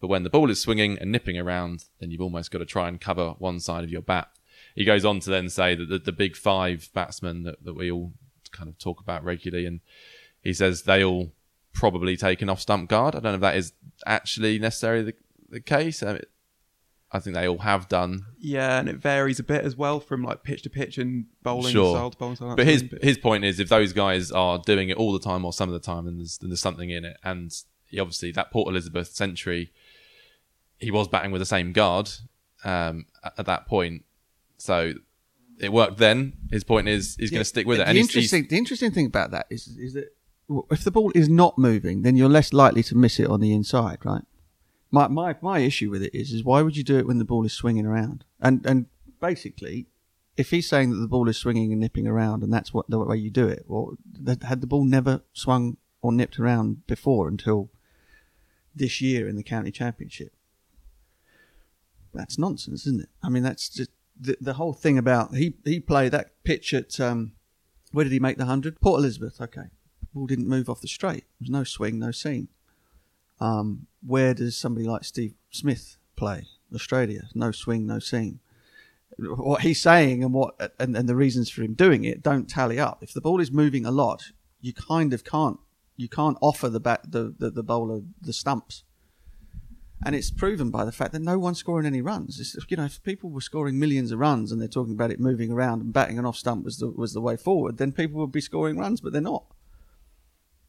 But 0.00 0.08
when 0.08 0.24
the 0.24 0.30
ball 0.30 0.50
is 0.50 0.60
swinging 0.60 0.98
and 0.98 1.12
nipping 1.12 1.38
around, 1.38 1.84
then 2.00 2.10
you've 2.10 2.20
almost 2.20 2.50
got 2.50 2.58
to 2.58 2.66
try 2.66 2.88
and 2.88 3.00
cover 3.00 3.30
one 3.38 3.60
side 3.60 3.84
of 3.84 3.90
your 3.90 4.02
bat. 4.02 4.28
He 4.74 4.84
goes 4.84 5.04
on 5.04 5.20
to 5.20 5.30
then 5.30 5.48
say 5.48 5.76
that 5.76 5.88
the, 5.88 5.98
the 5.98 6.12
big 6.12 6.36
five 6.36 6.90
batsmen 6.92 7.44
that, 7.44 7.64
that 7.64 7.74
we 7.74 7.90
all 7.90 8.12
kind 8.54 8.68
of 8.68 8.78
talk 8.78 9.00
about 9.00 9.22
regularly. 9.22 9.66
And 9.66 9.80
he 10.40 10.54
says 10.54 10.82
they 10.82 11.04
all 11.04 11.32
probably 11.74 12.16
take 12.16 12.40
an 12.40 12.48
off 12.48 12.60
stump 12.60 12.88
guard. 12.88 13.14
I 13.14 13.20
don't 13.20 13.32
know 13.32 13.34
if 13.34 13.40
that 13.40 13.56
is 13.56 13.72
actually 14.06 14.58
necessarily 14.58 15.04
the, 15.04 15.14
the 15.50 15.60
case. 15.60 16.02
I, 16.02 16.12
mean, 16.12 16.22
I 17.14 17.18
think 17.20 17.36
they 17.36 17.46
all 17.46 17.58
have 17.58 17.88
done. 17.88 18.26
Yeah, 18.38 18.78
and 18.78 18.88
it 18.88 18.96
varies 18.96 19.38
a 19.38 19.44
bit 19.44 19.64
as 19.64 19.76
well 19.76 20.00
from 20.00 20.22
like 20.22 20.42
pitch 20.42 20.62
to 20.62 20.70
pitch 20.70 20.98
and 20.98 21.26
bowling 21.42 21.72
sure. 21.72 21.94
style 21.94 22.10
to 22.10 22.16
bowling 22.16 22.36
style. 22.36 22.56
But 22.56 22.66
his 22.66 22.84
his 23.02 23.18
point 23.18 23.44
is, 23.44 23.60
if 23.60 23.68
those 23.68 23.92
guys 23.92 24.32
are 24.32 24.58
doing 24.58 24.88
it 24.88 24.96
all 24.96 25.12
the 25.12 25.20
time 25.20 25.44
or 25.44 25.52
some 25.52 25.68
of 25.68 25.74
the 25.74 25.84
time, 25.84 26.06
then 26.06 26.16
there's, 26.16 26.38
then 26.38 26.50
there's 26.50 26.60
something 26.60 26.90
in 26.90 27.04
it. 27.04 27.16
And 27.22 27.54
he 27.86 28.00
obviously 28.00 28.32
that 28.32 28.50
Port 28.50 28.68
Elizabeth 28.68 29.08
century, 29.08 29.72
he 30.78 30.90
was 30.90 31.06
batting 31.06 31.30
with 31.30 31.40
the 31.40 31.46
same 31.46 31.72
guard 31.72 32.10
um, 32.64 33.06
at, 33.22 33.34
at 33.38 33.46
that 33.46 33.66
point. 33.66 34.04
So 34.58 34.94
it 35.58 35.72
worked 35.72 35.98
then. 35.98 36.34
His 36.50 36.64
point 36.64 36.88
is 36.88 37.16
he's 37.18 37.30
going 37.30 37.40
to 37.40 37.44
stick 37.44 37.66
with 37.66 37.80
it. 37.80 37.84
The 37.84 37.88
And 37.88 37.98
he's, 37.98 38.08
interesting, 38.08 38.42
he's, 38.42 38.50
the 38.50 38.58
interesting 38.58 38.90
thing 38.90 39.06
about 39.06 39.30
that 39.30 39.46
is, 39.50 39.68
is 39.78 39.94
that 39.94 40.14
if 40.70 40.84
the 40.84 40.90
ball 40.90 41.12
is 41.14 41.28
not 41.28 41.58
moving, 41.58 42.02
then 42.02 42.16
you're 42.16 42.28
less 42.28 42.52
likely 42.52 42.82
to 42.84 42.96
miss 42.96 43.18
it 43.18 43.28
on 43.28 43.40
the 43.40 43.52
inside, 43.52 43.98
right? 44.04 44.22
My 44.90 45.08
my 45.08 45.34
my 45.40 45.58
issue 45.58 45.90
with 45.90 46.02
it 46.02 46.14
is 46.14 46.32
is 46.32 46.44
why 46.44 46.62
would 46.62 46.76
you 46.76 46.84
do 46.84 46.98
it 46.98 47.06
when 47.06 47.18
the 47.18 47.24
ball 47.24 47.44
is 47.44 47.52
swinging 47.52 47.86
around? 47.86 48.24
And 48.40 48.64
and 48.64 48.86
basically, 49.20 49.86
if 50.36 50.50
he's 50.50 50.68
saying 50.68 50.90
that 50.90 50.96
the 50.96 51.08
ball 51.08 51.28
is 51.28 51.36
swinging 51.36 51.72
and 51.72 51.80
nipping 51.80 52.06
around, 52.06 52.42
and 52.42 52.52
that's 52.52 52.72
what 52.72 52.88
the 52.88 52.98
way 52.98 53.16
you 53.16 53.30
do 53.30 53.48
it, 53.48 53.64
well, 53.66 53.96
that, 54.20 54.42
had 54.44 54.60
the 54.60 54.66
ball 54.66 54.84
never 54.84 55.22
swung 55.32 55.78
or 56.02 56.12
nipped 56.12 56.38
around 56.38 56.86
before 56.86 57.26
until 57.28 57.70
this 58.74 59.00
year 59.00 59.28
in 59.28 59.36
the 59.36 59.42
county 59.42 59.70
championship? 59.70 60.32
That's 62.12 62.38
nonsense, 62.38 62.86
isn't 62.86 63.02
it? 63.02 63.08
I 63.22 63.28
mean, 63.28 63.42
that's 63.42 63.68
just 63.68 63.90
the 64.18 64.36
the 64.40 64.54
whole 64.54 64.72
thing 64.72 64.98
about 64.98 65.34
he 65.34 65.54
he 65.64 65.80
played 65.80 66.12
that 66.12 66.30
pitch 66.44 66.72
at 66.72 66.98
um, 67.00 67.32
where 67.92 68.04
did 68.04 68.12
he 68.12 68.20
make 68.20 68.38
the 68.38 68.46
hundred? 68.46 68.80
Port 68.80 69.00
Elizabeth. 69.00 69.40
Okay, 69.40 69.68
ball 70.12 70.26
didn't 70.26 70.48
move 70.48 70.68
off 70.68 70.80
the 70.80 70.88
straight. 70.88 71.24
There 71.24 71.44
was 71.44 71.50
no 71.50 71.64
swing, 71.64 71.98
no 71.98 72.10
seam. 72.10 72.48
Um, 73.40 73.86
where 74.06 74.34
does 74.34 74.56
somebody 74.56 74.86
like 74.86 75.04
Steve 75.04 75.34
Smith 75.50 75.96
play? 76.16 76.46
Australia, 76.74 77.28
no 77.34 77.52
swing, 77.52 77.86
no 77.86 77.98
seam. 77.98 78.40
What 79.18 79.60
he's 79.60 79.80
saying 79.80 80.24
and 80.24 80.32
what 80.32 80.72
and, 80.78 80.96
and 80.96 81.08
the 81.08 81.14
reasons 81.14 81.48
for 81.48 81.62
him 81.62 81.74
doing 81.74 82.04
it 82.04 82.22
don't 82.22 82.48
tally 82.48 82.80
up. 82.80 83.02
If 83.02 83.12
the 83.12 83.20
ball 83.20 83.40
is 83.40 83.52
moving 83.52 83.86
a 83.86 83.92
lot, 83.92 84.32
you 84.60 84.72
kind 84.72 85.12
of 85.12 85.24
can't 85.24 85.58
you 85.96 86.08
can't 86.08 86.38
offer 86.40 86.68
the 86.68 86.80
bat 86.80 87.12
the, 87.12 87.34
the, 87.38 87.50
the 87.50 87.62
bowler 87.62 88.00
the 88.20 88.32
stumps 88.32 88.82
and 90.04 90.14
it's 90.14 90.30
proven 90.30 90.70
by 90.70 90.84
the 90.84 90.92
fact 90.92 91.12
that 91.12 91.22
no 91.22 91.38
one's 91.38 91.58
scoring 91.58 91.86
any 91.86 92.02
runs. 92.02 92.40
It's, 92.40 92.56
you 92.68 92.76
know, 92.76 92.84
if 92.84 93.02
people 93.02 93.30
were 93.30 93.40
scoring 93.40 93.78
millions 93.78 94.12
of 94.12 94.18
runs 94.18 94.50
and 94.50 94.60
they're 94.60 94.68
talking 94.68 94.92
about 94.92 95.10
it 95.10 95.20
moving 95.20 95.52
around 95.52 95.80
and 95.80 95.92
batting 95.92 96.18
an 96.18 96.26
off 96.26 96.36
stump 96.36 96.64
was 96.64 96.78
the 96.78 96.90
was 96.90 97.12
the 97.12 97.20
way 97.20 97.36
forward, 97.36 97.78
then 97.78 97.92
people 97.92 98.20
would 98.20 98.32
be 98.32 98.40
scoring 98.40 98.78
runs, 98.78 99.00
but 99.00 99.12
they're 99.12 99.22
not. 99.22 99.44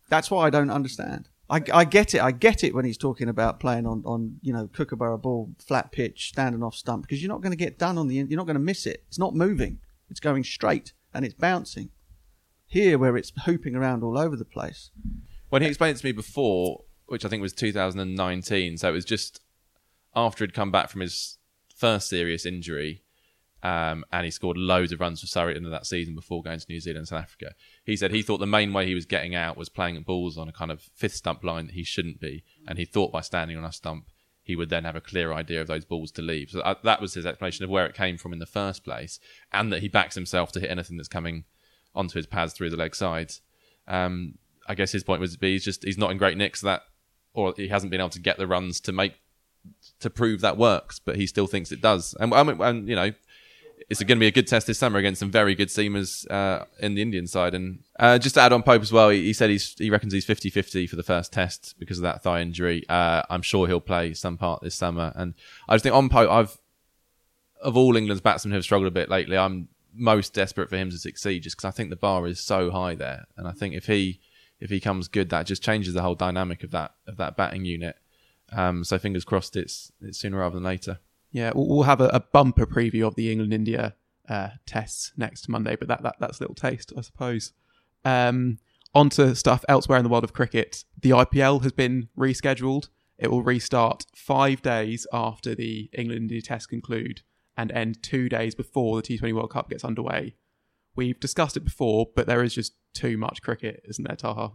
That's 0.09 0.29
why 0.29 0.45
I 0.45 0.49
don't 0.49 0.69
understand. 0.69 1.29
I, 1.49 1.61
I 1.73 1.85
get 1.85 2.13
it. 2.15 2.21
I 2.21 2.31
get 2.31 2.63
it 2.63 2.73
when 2.73 2.85
he's 2.85 2.97
talking 2.97 3.29
about 3.29 3.59
playing 3.59 3.85
on, 3.85 4.03
on 4.05 4.39
you 4.41 4.53
know 4.53 4.67
kookaburra 4.67 5.17
ball, 5.17 5.51
flat 5.59 5.91
pitch, 5.91 6.29
standing 6.29 6.63
off 6.63 6.75
stump 6.75 7.03
because 7.03 7.21
you're 7.21 7.29
not 7.31 7.41
going 7.41 7.51
to 7.51 7.57
get 7.57 7.77
done 7.77 7.97
on 7.97 8.07
the 8.07 8.19
end. 8.19 8.29
You're 8.29 8.37
not 8.37 8.47
going 8.47 8.55
to 8.55 8.59
miss 8.59 8.85
it. 8.85 9.03
It's 9.07 9.19
not 9.19 9.35
moving. 9.35 9.79
It's 10.09 10.19
going 10.19 10.43
straight 10.43 10.93
and 11.13 11.25
it's 11.25 11.33
bouncing. 11.33 11.89
Here, 12.67 12.97
where 12.97 13.15
it's 13.15 13.31
hooping 13.45 13.75
around 13.75 14.03
all 14.03 14.17
over 14.17 14.35
the 14.35 14.45
place. 14.45 14.89
when 15.49 15.61
he 15.61 15.67
explained 15.67 15.97
it 15.97 15.99
to 15.99 16.05
me 16.05 16.11
before, 16.11 16.83
which 17.07 17.25
I 17.25 17.29
think 17.29 17.41
was 17.41 17.53
2019, 17.53 18.77
so 18.77 18.89
it 18.89 18.91
was 18.91 19.05
just 19.05 19.41
after 20.15 20.43
he'd 20.43 20.53
come 20.53 20.71
back 20.71 20.89
from 20.89 21.01
his 21.01 21.37
first 21.75 22.09
serious 22.09 22.45
injury, 22.45 23.03
um, 23.63 24.05
and 24.11 24.25
he 24.25 24.31
scored 24.31 24.57
loads 24.57 24.91
of 24.91 24.99
runs 24.99 25.21
for 25.21 25.27
Surrey 25.27 25.51
at 25.51 25.53
the 25.53 25.57
end 25.57 25.65
of 25.65 25.71
that 25.71 25.85
season 25.85 26.13
before 26.15 26.43
going 26.43 26.59
to 26.59 26.65
New 26.69 26.79
Zealand 26.79 26.99
and 26.99 27.07
South 27.07 27.23
Africa. 27.23 27.53
He 27.83 27.95
said 27.97 28.11
he 28.11 28.21
thought 28.21 28.37
the 28.37 28.45
main 28.45 28.73
way 28.73 28.85
he 28.85 28.95
was 28.95 29.05
getting 29.05 29.33
out 29.33 29.57
was 29.57 29.69
playing 29.69 29.97
at 29.97 30.05
balls 30.05 30.37
on 30.37 30.47
a 30.47 30.53
kind 30.53 30.71
of 30.71 30.81
fifth 30.81 31.15
stump 31.15 31.43
line 31.43 31.67
that 31.67 31.75
he 31.75 31.83
shouldn't 31.83 32.19
be, 32.19 32.43
and 32.67 32.77
he 32.77 32.85
thought 32.85 33.11
by 33.11 33.21
standing 33.21 33.57
on 33.57 33.65
a 33.65 33.71
stump 33.71 34.05
he 34.45 34.55
would 34.55 34.69
then 34.69 34.83
have 34.83 34.95
a 34.95 35.01
clear 35.01 35.33
idea 35.33 35.59
of 35.59 35.65
those 35.65 35.85
balls 35.85 36.11
to 36.11 36.21
leave. 36.21 36.51
So 36.51 36.59
uh, 36.59 36.75
that 36.83 37.01
was 37.01 37.15
his 37.15 37.25
explanation 37.25 37.65
of 37.65 37.71
where 37.71 37.87
it 37.87 37.95
came 37.95 38.15
from 38.15 38.31
in 38.31 38.37
the 38.37 38.45
first 38.45 38.83
place, 38.83 39.19
and 39.51 39.73
that 39.73 39.81
he 39.81 39.87
backs 39.87 40.13
himself 40.13 40.51
to 40.51 40.59
hit 40.59 40.69
anything 40.69 40.97
that's 40.97 41.09
coming 41.09 41.45
onto 41.95 42.19
his 42.19 42.27
pads 42.27 42.53
through 42.53 42.69
the 42.69 42.77
leg 42.77 42.95
sides. 42.95 43.41
Um, 43.87 44.35
I 44.67 44.75
guess 44.75 44.91
his 44.91 45.03
point 45.03 45.19
was 45.19 45.35
be 45.35 45.53
he's 45.53 45.65
just 45.65 45.83
he's 45.83 45.97
not 45.97 46.11
in 46.11 46.19
great 46.19 46.37
nick, 46.37 46.55
so 46.55 46.67
that 46.67 46.83
or 47.35 47.53
he 47.55 47.67
hasn't 47.67 47.91
been 47.91 47.99
able 47.99 48.09
to 48.09 48.19
get 48.19 48.37
the 48.37 48.47
runs 48.47 48.79
to 48.81 48.91
make 48.91 49.13
to 49.99 50.09
prove 50.09 50.41
that 50.41 50.57
works, 50.57 50.99
but 50.99 51.15
he 51.15 51.27
still 51.27 51.47
thinks 51.47 51.71
it 51.71 51.81
does. 51.81 52.15
And 52.19 52.31
mean, 52.31 52.61
and 52.61 52.87
you 52.87 52.95
know, 52.95 53.11
it's 53.89 54.01
going 54.01 54.17
to 54.17 54.19
be 54.19 54.27
a 54.27 54.31
good 54.31 54.47
test 54.47 54.67
this 54.67 54.79
summer 54.79 54.97
against 54.99 55.19
some 55.19 55.31
very 55.31 55.53
good 55.53 55.67
seamers 55.67 56.29
uh, 56.31 56.65
in 56.79 56.95
the 56.95 57.01
Indian 57.01 57.27
side. 57.27 57.53
And 57.53 57.83
uh, 57.99 58.17
just 58.17 58.35
to 58.35 58.41
add 58.41 58.53
on 58.53 58.63
Pope 58.63 58.81
as 58.81 58.91
well, 58.91 59.09
he, 59.09 59.23
he 59.23 59.33
said 59.33 59.49
he's 59.49 59.75
he 59.77 59.89
reckons 59.89 60.13
he's 60.13 60.25
50-50 60.25 60.89
for 60.89 60.95
the 60.95 61.03
first 61.03 61.31
test 61.33 61.75
because 61.77 61.97
of 61.97 62.03
that 62.03 62.23
thigh 62.23 62.41
injury. 62.41 62.83
Uh, 62.89 63.23
I'm 63.29 63.41
sure 63.41 63.67
he'll 63.67 63.79
play 63.79 64.13
some 64.13 64.37
part 64.37 64.61
this 64.61 64.75
summer. 64.75 65.11
And 65.15 65.33
I 65.67 65.75
just 65.75 65.83
think 65.83 65.95
on 65.95 66.09
Pope, 66.09 66.29
I've 66.29 66.57
of 67.61 67.75
all 67.75 67.95
England's 67.95 68.21
batsmen 68.21 68.51
who 68.51 68.57
have 68.57 68.63
struggled 68.63 68.87
a 68.87 68.91
bit 68.91 69.09
lately, 69.09 69.37
I'm 69.37 69.69
most 69.93 70.33
desperate 70.33 70.69
for 70.69 70.77
him 70.77 70.89
to 70.89 70.97
succeed 70.97 71.43
just 71.43 71.55
because 71.55 71.67
I 71.67 71.71
think 71.71 71.89
the 71.89 71.95
bar 71.95 72.27
is 72.27 72.39
so 72.39 72.69
high 72.69 72.95
there. 72.95 73.25
And 73.37 73.47
I 73.47 73.51
think 73.51 73.73
if 73.73 73.87
he 73.87 74.19
if 74.59 74.69
he 74.69 74.79
comes 74.79 75.07
good, 75.07 75.29
that 75.29 75.45
just 75.45 75.63
changes 75.63 75.93
the 75.93 76.01
whole 76.01 76.15
dynamic 76.15 76.63
of 76.63 76.71
that 76.71 76.93
of 77.07 77.17
that 77.17 77.35
batting 77.35 77.65
unit. 77.65 77.97
Um, 78.51 78.83
so 78.83 78.97
fingers 78.97 79.25
crossed, 79.25 79.55
it's 79.55 79.91
it's 80.01 80.19
sooner 80.19 80.37
rather 80.37 80.55
than 80.55 80.63
later. 80.63 80.99
Yeah, 81.31 81.51
we'll, 81.53 81.67
we'll 81.67 81.83
have 81.83 82.01
a, 82.01 82.07
a 82.07 82.19
bumper 82.19 82.65
preview 82.65 83.05
of 83.05 83.15
the 83.15 83.31
England 83.31 83.53
India 83.53 83.95
uh, 84.29 84.49
tests 84.65 85.11
next 85.17 85.49
Monday, 85.49 85.75
but 85.75 85.87
that, 85.87 86.03
that 86.03 86.15
that's 86.19 86.39
a 86.39 86.43
little 86.43 86.55
taste, 86.55 86.93
I 86.97 87.01
suppose. 87.01 87.53
Um, 88.03 88.59
on 88.93 89.09
to 89.11 89.35
stuff 89.35 89.65
elsewhere 89.67 89.97
in 89.97 90.03
the 90.03 90.09
world 90.09 90.23
of 90.23 90.33
cricket. 90.33 90.85
The 91.01 91.09
IPL 91.09 91.63
has 91.63 91.73
been 91.73 92.07
rescheduled. 92.17 92.87
It 93.17 93.29
will 93.29 93.43
restart 93.43 94.05
five 94.15 94.61
days 94.61 95.05
after 95.11 95.53
the 95.55 95.89
England 95.93 96.21
India 96.21 96.41
test 96.41 96.69
conclude 96.69 97.21
and 97.57 97.71
end 97.71 98.01
two 98.01 98.29
days 98.29 98.55
before 98.55 99.01
the 99.01 99.07
T20 99.07 99.33
World 99.33 99.51
Cup 99.51 99.69
gets 99.69 99.83
underway. 99.83 100.35
We've 100.95 101.19
discussed 101.19 101.57
it 101.57 101.63
before, 101.65 102.07
but 102.15 102.27
there 102.27 102.43
is 102.43 102.53
just 102.53 102.73
too 102.93 103.17
much 103.17 103.41
cricket, 103.41 103.83
isn't 103.87 104.07
there, 104.07 104.15
Taha? 104.15 104.51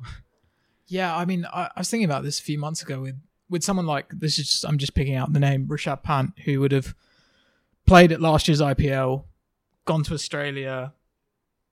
Yeah, 0.87 1.17
I 1.17 1.25
mean, 1.25 1.47
I, 1.53 1.71
I 1.77 1.81
was 1.81 1.89
thinking 1.89 2.05
about 2.05 2.25
this 2.25 2.41
a 2.41 2.43
few 2.43 2.59
months 2.59 2.83
ago 2.83 3.01
with 3.01 3.15
with 3.49 3.65
someone 3.65 3.87
like 3.87 4.09
this 4.11 4.39
is 4.39 4.49
just 4.49 4.65
I'm 4.65 4.79
just 4.79 4.95
picking 4.95 5.15
out 5.15 5.33
the 5.33 5.41
name 5.41 5.67
Rishabh 5.67 6.03
Pant, 6.03 6.33
who 6.45 6.61
would 6.61 6.73
have 6.73 6.95
played 7.87 8.13
at 8.13 8.21
last 8.21 8.49
year's 8.49 8.61
IPL, 8.61 9.25
gone 9.85 10.03
to 10.05 10.15
Australia, 10.15 10.95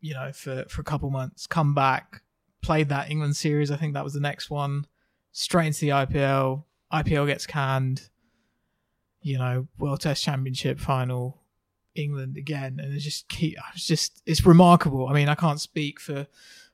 you 0.00 0.14
know, 0.14 0.32
for 0.32 0.64
for 0.68 0.80
a 0.80 0.84
couple 0.84 1.10
months, 1.10 1.46
come 1.46 1.74
back, 1.74 2.22
played 2.62 2.88
that 2.90 3.10
England 3.10 3.36
series. 3.36 3.70
I 3.70 3.76
think 3.76 3.94
that 3.94 4.04
was 4.04 4.14
the 4.14 4.20
next 4.20 4.50
one. 4.50 4.86
Straight 5.32 5.68
into 5.68 5.80
the 5.80 5.88
IPL. 5.88 6.64
IPL 6.92 7.26
gets 7.26 7.46
canned. 7.46 8.08
You 9.20 9.38
know, 9.38 9.66
World 9.78 10.00
Test 10.00 10.22
Championship 10.22 10.78
final, 10.78 11.42
England 11.98 12.36
again, 12.36 12.78
and 12.82 12.94
it's 12.94 13.04
just 13.04 13.28
keep. 13.28 13.56
It's 13.74 13.86
just 13.86 14.22
it's 14.26 14.46
remarkable. 14.46 15.08
I 15.08 15.12
mean, 15.12 15.28
I 15.28 15.34
can't 15.34 15.60
speak 15.60 16.00
for 16.00 16.26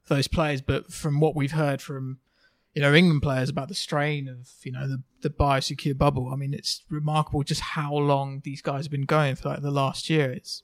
those 0.09 0.29
players, 0.29 0.61
but 0.61 0.93
from 0.93 1.21
what 1.21 1.35
we've 1.35 1.53
heard 1.53 1.81
from 1.81 2.19
you 2.75 2.83
know 2.83 2.93
England 2.93 3.23
players 3.23 3.49
about 3.49 3.69
the 3.69 3.75
strain 3.75 4.29
of 4.29 4.51
you 4.63 4.73
know 4.73 4.87
the 4.87 5.03
the 5.23 5.31
biosecure 5.31 5.97
bubble. 5.97 6.31
I 6.33 6.37
mean, 6.37 6.53
it's 6.53 6.83
remarkable 6.91 7.43
just 7.43 7.61
how 7.61 7.95
long 7.95 8.43
these 8.45 8.63
guys 8.63 8.85
have 8.85 8.93
been 8.93 9.03
going 9.03 9.37
for 9.37 9.49
like 9.49 9.63
the 9.63 9.71
last 9.71 10.11
year. 10.11 10.31
It's 10.31 10.63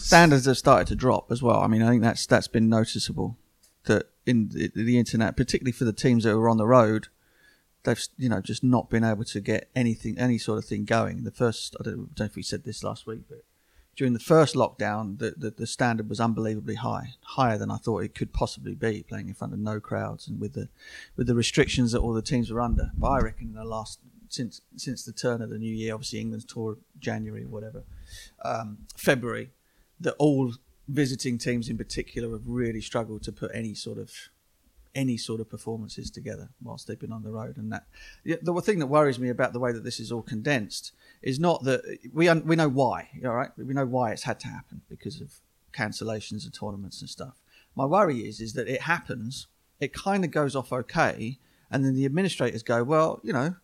standards 0.00 0.46
have 0.46 0.58
started 0.58 0.88
to 0.88 0.96
drop 0.96 1.30
as 1.30 1.42
well. 1.42 1.60
I 1.60 1.66
mean, 1.66 1.82
I 1.82 1.90
think 1.90 2.02
that's 2.02 2.26
that's 2.26 2.48
been 2.48 2.68
noticeable 2.68 3.38
that 3.84 4.06
in 4.26 4.48
the, 4.48 4.70
the 4.74 4.98
internet, 4.98 5.36
particularly 5.36 5.72
for 5.72 5.84
the 5.84 5.92
teams 5.92 6.24
that 6.24 6.36
were 6.36 6.48
on 6.48 6.56
the 6.56 6.66
road, 6.66 7.08
they've 7.84 8.02
you 8.18 8.28
know 8.28 8.40
just 8.40 8.64
not 8.64 8.90
been 8.90 9.04
able 9.04 9.24
to 9.24 9.40
get 9.40 9.70
anything, 9.74 10.18
any 10.18 10.38
sort 10.38 10.58
of 10.58 10.64
thing 10.64 10.84
going. 10.84 11.24
The 11.24 11.30
first, 11.30 11.76
I 11.80 11.84
don't, 11.84 11.92
I 11.92 11.96
don't 11.96 12.20
know 12.20 12.24
if 12.26 12.36
we 12.36 12.42
said 12.42 12.64
this 12.64 12.82
last 12.82 13.06
week, 13.06 13.22
but 13.28 13.44
during 13.96 14.12
the 14.12 14.18
first 14.18 14.54
lockdown, 14.54 15.18
the, 15.18 15.34
the, 15.36 15.50
the 15.50 15.66
standard 15.66 16.08
was 16.08 16.20
unbelievably 16.20 16.76
high, 16.76 17.14
higher 17.22 17.56
than 17.56 17.70
I 17.70 17.76
thought 17.76 18.02
it 18.02 18.14
could 18.14 18.32
possibly 18.32 18.74
be, 18.74 19.04
playing 19.08 19.28
in 19.28 19.34
front 19.34 19.52
of 19.52 19.58
no 19.60 19.78
crowds 19.78 20.26
and 20.26 20.40
with 20.40 20.54
the 20.54 20.68
with 21.16 21.26
the 21.26 21.34
restrictions 21.34 21.92
that 21.92 22.00
all 22.00 22.12
the 22.12 22.22
teams 22.22 22.50
were 22.50 22.60
under. 22.60 22.90
But 22.96 23.08
I 23.08 23.20
reckon 23.20 23.48
in 23.48 23.54
the 23.54 23.64
last 23.64 24.00
since 24.28 24.62
since 24.76 25.04
the 25.04 25.12
turn 25.12 25.42
of 25.42 25.50
the 25.50 25.58
new 25.58 25.74
year, 25.74 25.94
obviously 25.94 26.20
England's 26.20 26.44
tour 26.44 26.78
January, 26.98 27.44
or 27.44 27.48
whatever, 27.48 27.84
um, 28.44 28.78
February, 28.96 29.50
that 30.00 30.14
all 30.18 30.54
visiting 30.88 31.38
teams 31.38 31.68
in 31.68 31.78
particular 31.78 32.30
have 32.32 32.46
really 32.46 32.80
struggled 32.80 33.22
to 33.22 33.32
put 33.32 33.50
any 33.54 33.74
sort 33.74 33.98
of 33.98 34.10
any 34.94 35.16
sort 35.16 35.40
of 35.40 35.50
performances 35.50 36.10
together 36.10 36.50
whilst 36.62 36.86
they've 36.86 36.98
been 36.98 37.12
on 37.12 37.22
the 37.22 37.30
road. 37.30 37.56
And 37.56 37.72
that 37.72 37.86
the 38.24 38.60
thing 38.60 38.78
that 38.78 38.86
worries 38.86 39.18
me 39.18 39.28
about 39.28 39.52
the 39.52 39.60
way 39.60 39.72
that 39.72 39.84
this 39.84 39.98
is 39.98 40.12
all 40.12 40.22
condensed 40.22 40.92
is 41.22 41.40
not 41.40 41.64
that 41.64 41.98
we 42.12 42.28
un, 42.28 42.46
we 42.46 42.56
know 42.56 42.68
why. 42.68 43.08
All 43.24 43.32
right, 43.32 43.50
we 43.56 43.74
know 43.74 43.86
why 43.86 44.12
it's 44.12 44.22
had 44.22 44.40
to 44.40 44.48
happen 44.48 44.82
because 44.88 45.20
of 45.20 45.34
cancellations 45.72 46.46
of 46.46 46.58
tournaments 46.58 47.00
and 47.00 47.10
stuff. 47.10 47.40
My 47.74 47.86
worry 47.86 48.20
is 48.20 48.40
is 48.40 48.52
that 48.54 48.68
it 48.68 48.82
happens, 48.82 49.48
it 49.80 49.92
kind 49.92 50.24
of 50.24 50.30
goes 50.30 50.54
off 50.54 50.72
okay, 50.72 51.38
and 51.70 51.84
then 51.84 51.94
the 51.94 52.04
administrators 52.04 52.62
go, 52.62 52.84
well, 52.84 53.20
you 53.24 53.32
know, 53.32 53.56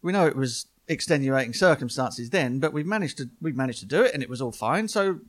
we 0.00 0.12
know 0.12 0.26
it 0.26 0.36
was 0.36 0.66
extenuating 0.86 1.52
circumstances 1.52 2.30
then, 2.30 2.60
but 2.60 2.72
we've 2.72 2.86
managed 2.86 3.18
to 3.18 3.28
we've 3.40 3.56
managed 3.56 3.80
to 3.80 3.86
do 3.86 4.02
it, 4.02 4.14
and 4.14 4.22
it 4.22 4.30
was 4.30 4.40
all 4.40 4.52
fine. 4.52 4.86
So 4.88 5.20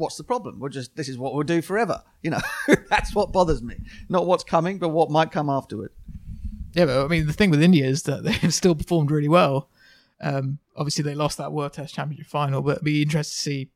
what's 0.00 0.16
the 0.16 0.24
problem? 0.24 0.58
We'll 0.58 0.70
just 0.70 0.96
this 0.96 1.08
is 1.08 1.18
what 1.18 1.34
we'll 1.34 1.44
do 1.44 1.62
forever. 1.62 2.02
You 2.22 2.30
know, 2.30 2.40
that's 2.88 3.14
what 3.14 3.32
bothers 3.32 3.62
me. 3.62 3.76
Not 4.08 4.26
what's 4.26 4.44
coming, 4.44 4.78
but 4.78 4.88
what 4.88 5.10
might 5.10 5.30
come 5.30 5.48
afterward. 5.48 5.92
Yeah, 6.72 6.86
but 6.86 7.04
I 7.04 7.08
mean, 7.08 7.26
the 7.26 7.32
thing 7.32 7.50
with 7.50 7.62
India 7.62 7.86
is 7.86 8.04
that 8.04 8.24
they've 8.42 8.54
still 8.54 8.74
performed 8.74 9.10
really 9.10 9.28
well. 9.28 9.68
Um, 10.20 10.58
obviously, 10.76 11.04
they 11.04 11.14
lost 11.14 11.38
that 11.38 11.52
World 11.52 11.74
Test 11.74 11.94
Championship 11.94 12.26
final, 12.26 12.62
but 12.62 12.72
it'd 12.72 12.84
be 12.84 13.02
interesting 13.02 13.34
to 13.36 13.42
see, 13.42 13.70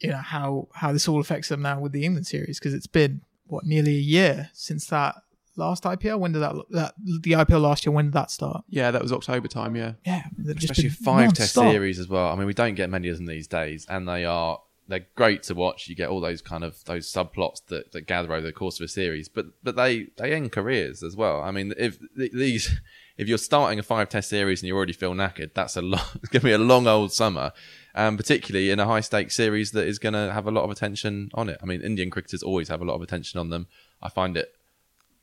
you 0.00 0.10
know, 0.10 0.18
how 0.18 0.68
how 0.74 0.92
this 0.92 1.06
all 1.06 1.20
affects 1.20 1.48
them 1.48 1.62
now 1.62 1.78
with 1.78 1.92
the 1.92 2.04
England 2.04 2.26
series 2.26 2.58
because 2.58 2.74
it's 2.74 2.86
been 2.86 3.20
what 3.46 3.64
nearly 3.64 3.96
a 3.96 4.00
year 4.00 4.50
since 4.54 4.86
that 4.86 5.16
last 5.56 5.84
IPL. 5.84 6.18
When 6.18 6.32
did 6.32 6.40
that 6.40 6.54
that 6.70 6.94
the 6.98 7.32
IPL 7.32 7.60
last 7.60 7.84
year? 7.84 7.92
When 7.92 8.06
did 8.06 8.14
that 8.14 8.30
start? 8.30 8.64
Yeah, 8.68 8.90
that 8.90 9.02
was 9.02 9.12
October 9.12 9.48
time. 9.48 9.76
Yeah, 9.76 9.92
yeah, 10.04 10.24
especially 10.56 10.88
five 10.88 11.34
Test 11.34 11.54
series 11.54 11.98
as 11.98 12.08
well. 12.08 12.28
I 12.28 12.36
mean, 12.36 12.46
we 12.46 12.54
don't 12.54 12.74
get 12.74 12.90
many 12.90 13.08
of 13.08 13.16
them 13.16 13.26
these 13.26 13.46
days, 13.46 13.86
and 13.88 14.08
they 14.08 14.24
are 14.24 14.60
they're 14.90 15.06
great 15.14 15.44
to 15.44 15.54
watch. 15.54 15.88
You 15.88 15.94
get 15.94 16.08
all 16.08 16.20
those 16.20 16.42
kind 16.42 16.64
of 16.64 16.84
those 16.84 17.10
subplots 17.10 17.64
that, 17.66 17.92
that 17.92 18.02
gather 18.02 18.32
over 18.32 18.44
the 18.44 18.52
course 18.52 18.80
of 18.80 18.84
a 18.84 18.88
series, 18.88 19.28
but 19.28 19.46
but 19.62 19.76
they 19.76 20.08
they 20.16 20.32
end 20.32 20.52
careers 20.52 21.02
as 21.02 21.16
well. 21.16 21.40
I 21.40 21.52
mean, 21.52 21.72
if 21.78 21.98
these 22.16 22.80
if 23.16 23.28
you're 23.28 23.38
starting 23.38 23.78
a 23.78 23.82
five 23.84 24.08
test 24.08 24.28
series 24.28 24.60
and 24.60 24.66
you 24.68 24.76
already 24.76 24.92
feel 24.92 25.14
knackered, 25.14 25.54
that's 25.54 25.76
a 25.76 25.82
long. 25.82 26.00
It's 26.16 26.28
going 26.28 26.40
to 26.40 26.46
be 26.46 26.52
a 26.52 26.58
long 26.58 26.86
old 26.86 27.12
summer, 27.12 27.52
um, 27.94 28.16
particularly 28.16 28.70
in 28.70 28.80
a 28.80 28.86
high 28.86 29.00
stakes 29.00 29.36
series 29.36 29.70
that 29.72 29.86
is 29.86 29.98
going 29.98 30.14
to 30.14 30.32
have 30.32 30.46
a 30.46 30.50
lot 30.50 30.64
of 30.64 30.70
attention 30.70 31.30
on 31.34 31.48
it. 31.48 31.58
I 31.62 31.66
mean, 31.66 31.82
Indian 31.82 32.10
cricketers 32.10 32.42
always 32.42 32.68
have 32.68 32.82
a 32.82 32.84
lot 32.84 32.94
of 32.94 33.02
attention 33.02 33.38
on 33.38 33.50
them. 33.50 33.68
I 34.02 34.08
find 34.08 34.36
it 34.36 34.52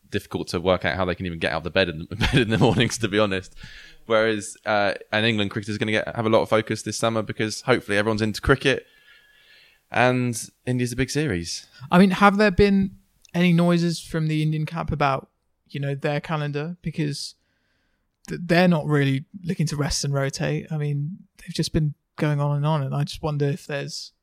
difficult 0.09 0.47
to 0.49 0.61
work 0.61 0.85
out 0.85 0.95
how 0.95 1.03
they 1.03 1.15
can 1.15 1.25
even 1.25 1.39
get 1.39 1.51
out 1.51 1.57
of 1.57 1.63
the 1.65 1.69
bed 1.69 1.89
in 1.89 2.07
the, 2.09 2.15
bed 2.15 2.35
in 2.35 2.49
the 2.49 2.57
mornings, 2.57 2.97
to 2.99 3.09
be 3.09 3.19
honest. 3.19 3.53
Whereas, 4.05 4.55
uh, 4.65 4.93
an 5.11 5.25
England 5.25 5.51
cricketer 5.51 5.73
is 5.73 5.77
going 5.77 5.87
to 5.87 5.91
get 5.91 6.15
have 6.15 6.25
a 6.25 6.29
lot 6.29 6.41
of 6.41 6.47
focus 6.47 6.83
this 6.83 6.97
summer 6.97 7.21
because 7.21 7.61
hopefully 7.61 7.97
everyone's 7.97 8.21
into 8.21 8.39
cricket 8.39 8.85
and 9.91 10.49
India's 10.65 10.91
a 10.91 10.95
big 10.95 11.09
series. 11.09 11.67
I 11.91 11.99
mean, 11.99 12.11
have 12.11 12.37
there 12.37 12.51
been 12.51 12.97
any 13.33 13.53
noises 13.53 13.99
from 13.99 14.27
the 14.27 14.41
Indian 14.41 14.65
camp 14.65 14.91
about 14.91 15.29
you 15.69 15.79
know 15.79 15.95
their 15.95 16.19
calendar 16.19 16.77
because 16.81 17.35
th- 18.27 18.41
they're 18.43 18.67
not 18.67 18.85
really 18.85 19.25
looking 19.43 19.67
to 19.67 19.75
rest 19.75 20.03
and 20.03 20.13
rotate. 20.13 20.67
I 20.71 20.77
mean, 20.77 21.17
they've 21.37 21.53
just 21.53 21.73
been 21.73 21.93
going 22.15 22.39
on 22.39 22.57
and 22.57 22.65
on, 22.65 22.83
and 22.83 22.95
I 22.95 23.03
just 23.03 23.21
wonder 23.21 23.45
if 23.45 23.67
there's. 23.67 24.13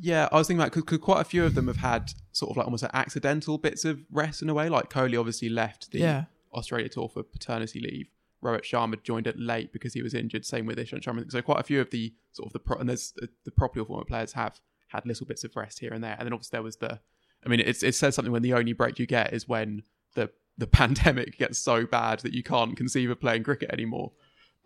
Yeah, 0.00 0.28
I 0.30 0.36
was 0.36 0.46
thinking 0.46 0.62
about 0.62 0.72
because 0.72 0.98
quite 0.98 1.20
a 1.20 1.24
few 1.24 1.44
of 1.44 1.54
them 1.54 1.66
have 1.66 1.78
had 1.78 2.12
sort 2.30 2.52
of 2.52 2.56
like 2.56 2.66
almost 2.66 2.84
like 2.84 2.94
accidental 2.94 3.58
bits 3.58 3.84
of 3.84 4.00
rest 4.12 4.42
in 4.42 4.48
a 4.48 4.54
way. 4.54 4.68
Like 4.68 4.90
Kohli 4.90 5.18
obviously 5.18 5.48
left 5.48 5.90
the 5.90 5.98
yeah. 5.98 6.24
Australia 6.54 6.88
tour 6.88 7.08
for 7.08 7.22
paternity 7.24 7.80
leave. 7.80 8.08
Rohit 8.42 8.62
Sharma 8.62 9.02
joined 9.02 9.26
it 9.26 9.36
late 9.36 9.72
because 9.72 9.94
he 9.94 10.02
was 10.02 10.14
injured. 10.14 10.46
Same 10.46 10.66
with 10.66 10.78
Ishant 10.78 11.02
Sharma. 11.02 11.28
So 11.32 11.42
quite 11.42 11.58
a 11.58 11.64
few 11.64 11.80
of 11.80 11.90
the 11.90 12.14
sort 12.30 12.46
of 12.46 12.52
the 12.52 12.60
pro- 12.60 12.78
and 12.78 12.88
there's 12.88 13.12
uh, 13.20 13.26
the 13.44 13.50
properly 13.50 13.84
former 13.84 14.04
players 14.04 14.34
have 14.34 14.60
had 14.88 15.06
little 15.06 15.26
bits 15.26 15.44
of 15.44 15.54
rest 15.56 15.78
here 15.78 15.92
and 15.92 16.02
there. 16.02 16.16
And 16.18 16.26
then 16.26 16.32
obviously 16.32 16.56
there 16.56 16.62
was 16.62 16.76
the, 16.76 17.00
I 17.44 17.48
mean, 17.48 17.60
it's, 17.60 17.82
it 17.82 17.94
says 17.94 18.14
something 18.14 18.32
when 18.32 18.42
the 18.42 18.54
only 18.54 18.72
break 18.72 18.98
you 18.98 19.06
get 19.06 19.32
is 19.32 19.48
when 19.48 19.82
the 20.14 20.30
the 20.58 20.66
pandemic 20.66 21.38
gets 21.38 21.58
so 21.58 21.86
bad 21.86 22.20
that 22.20 22.34
you 22.34 22.42
can't 22.42 22.76
conceive 22.76 23.10
of 23.10 23.20
playing 23.20 23.44
cricket 23.44 23.70
anymore. 23.70 24.12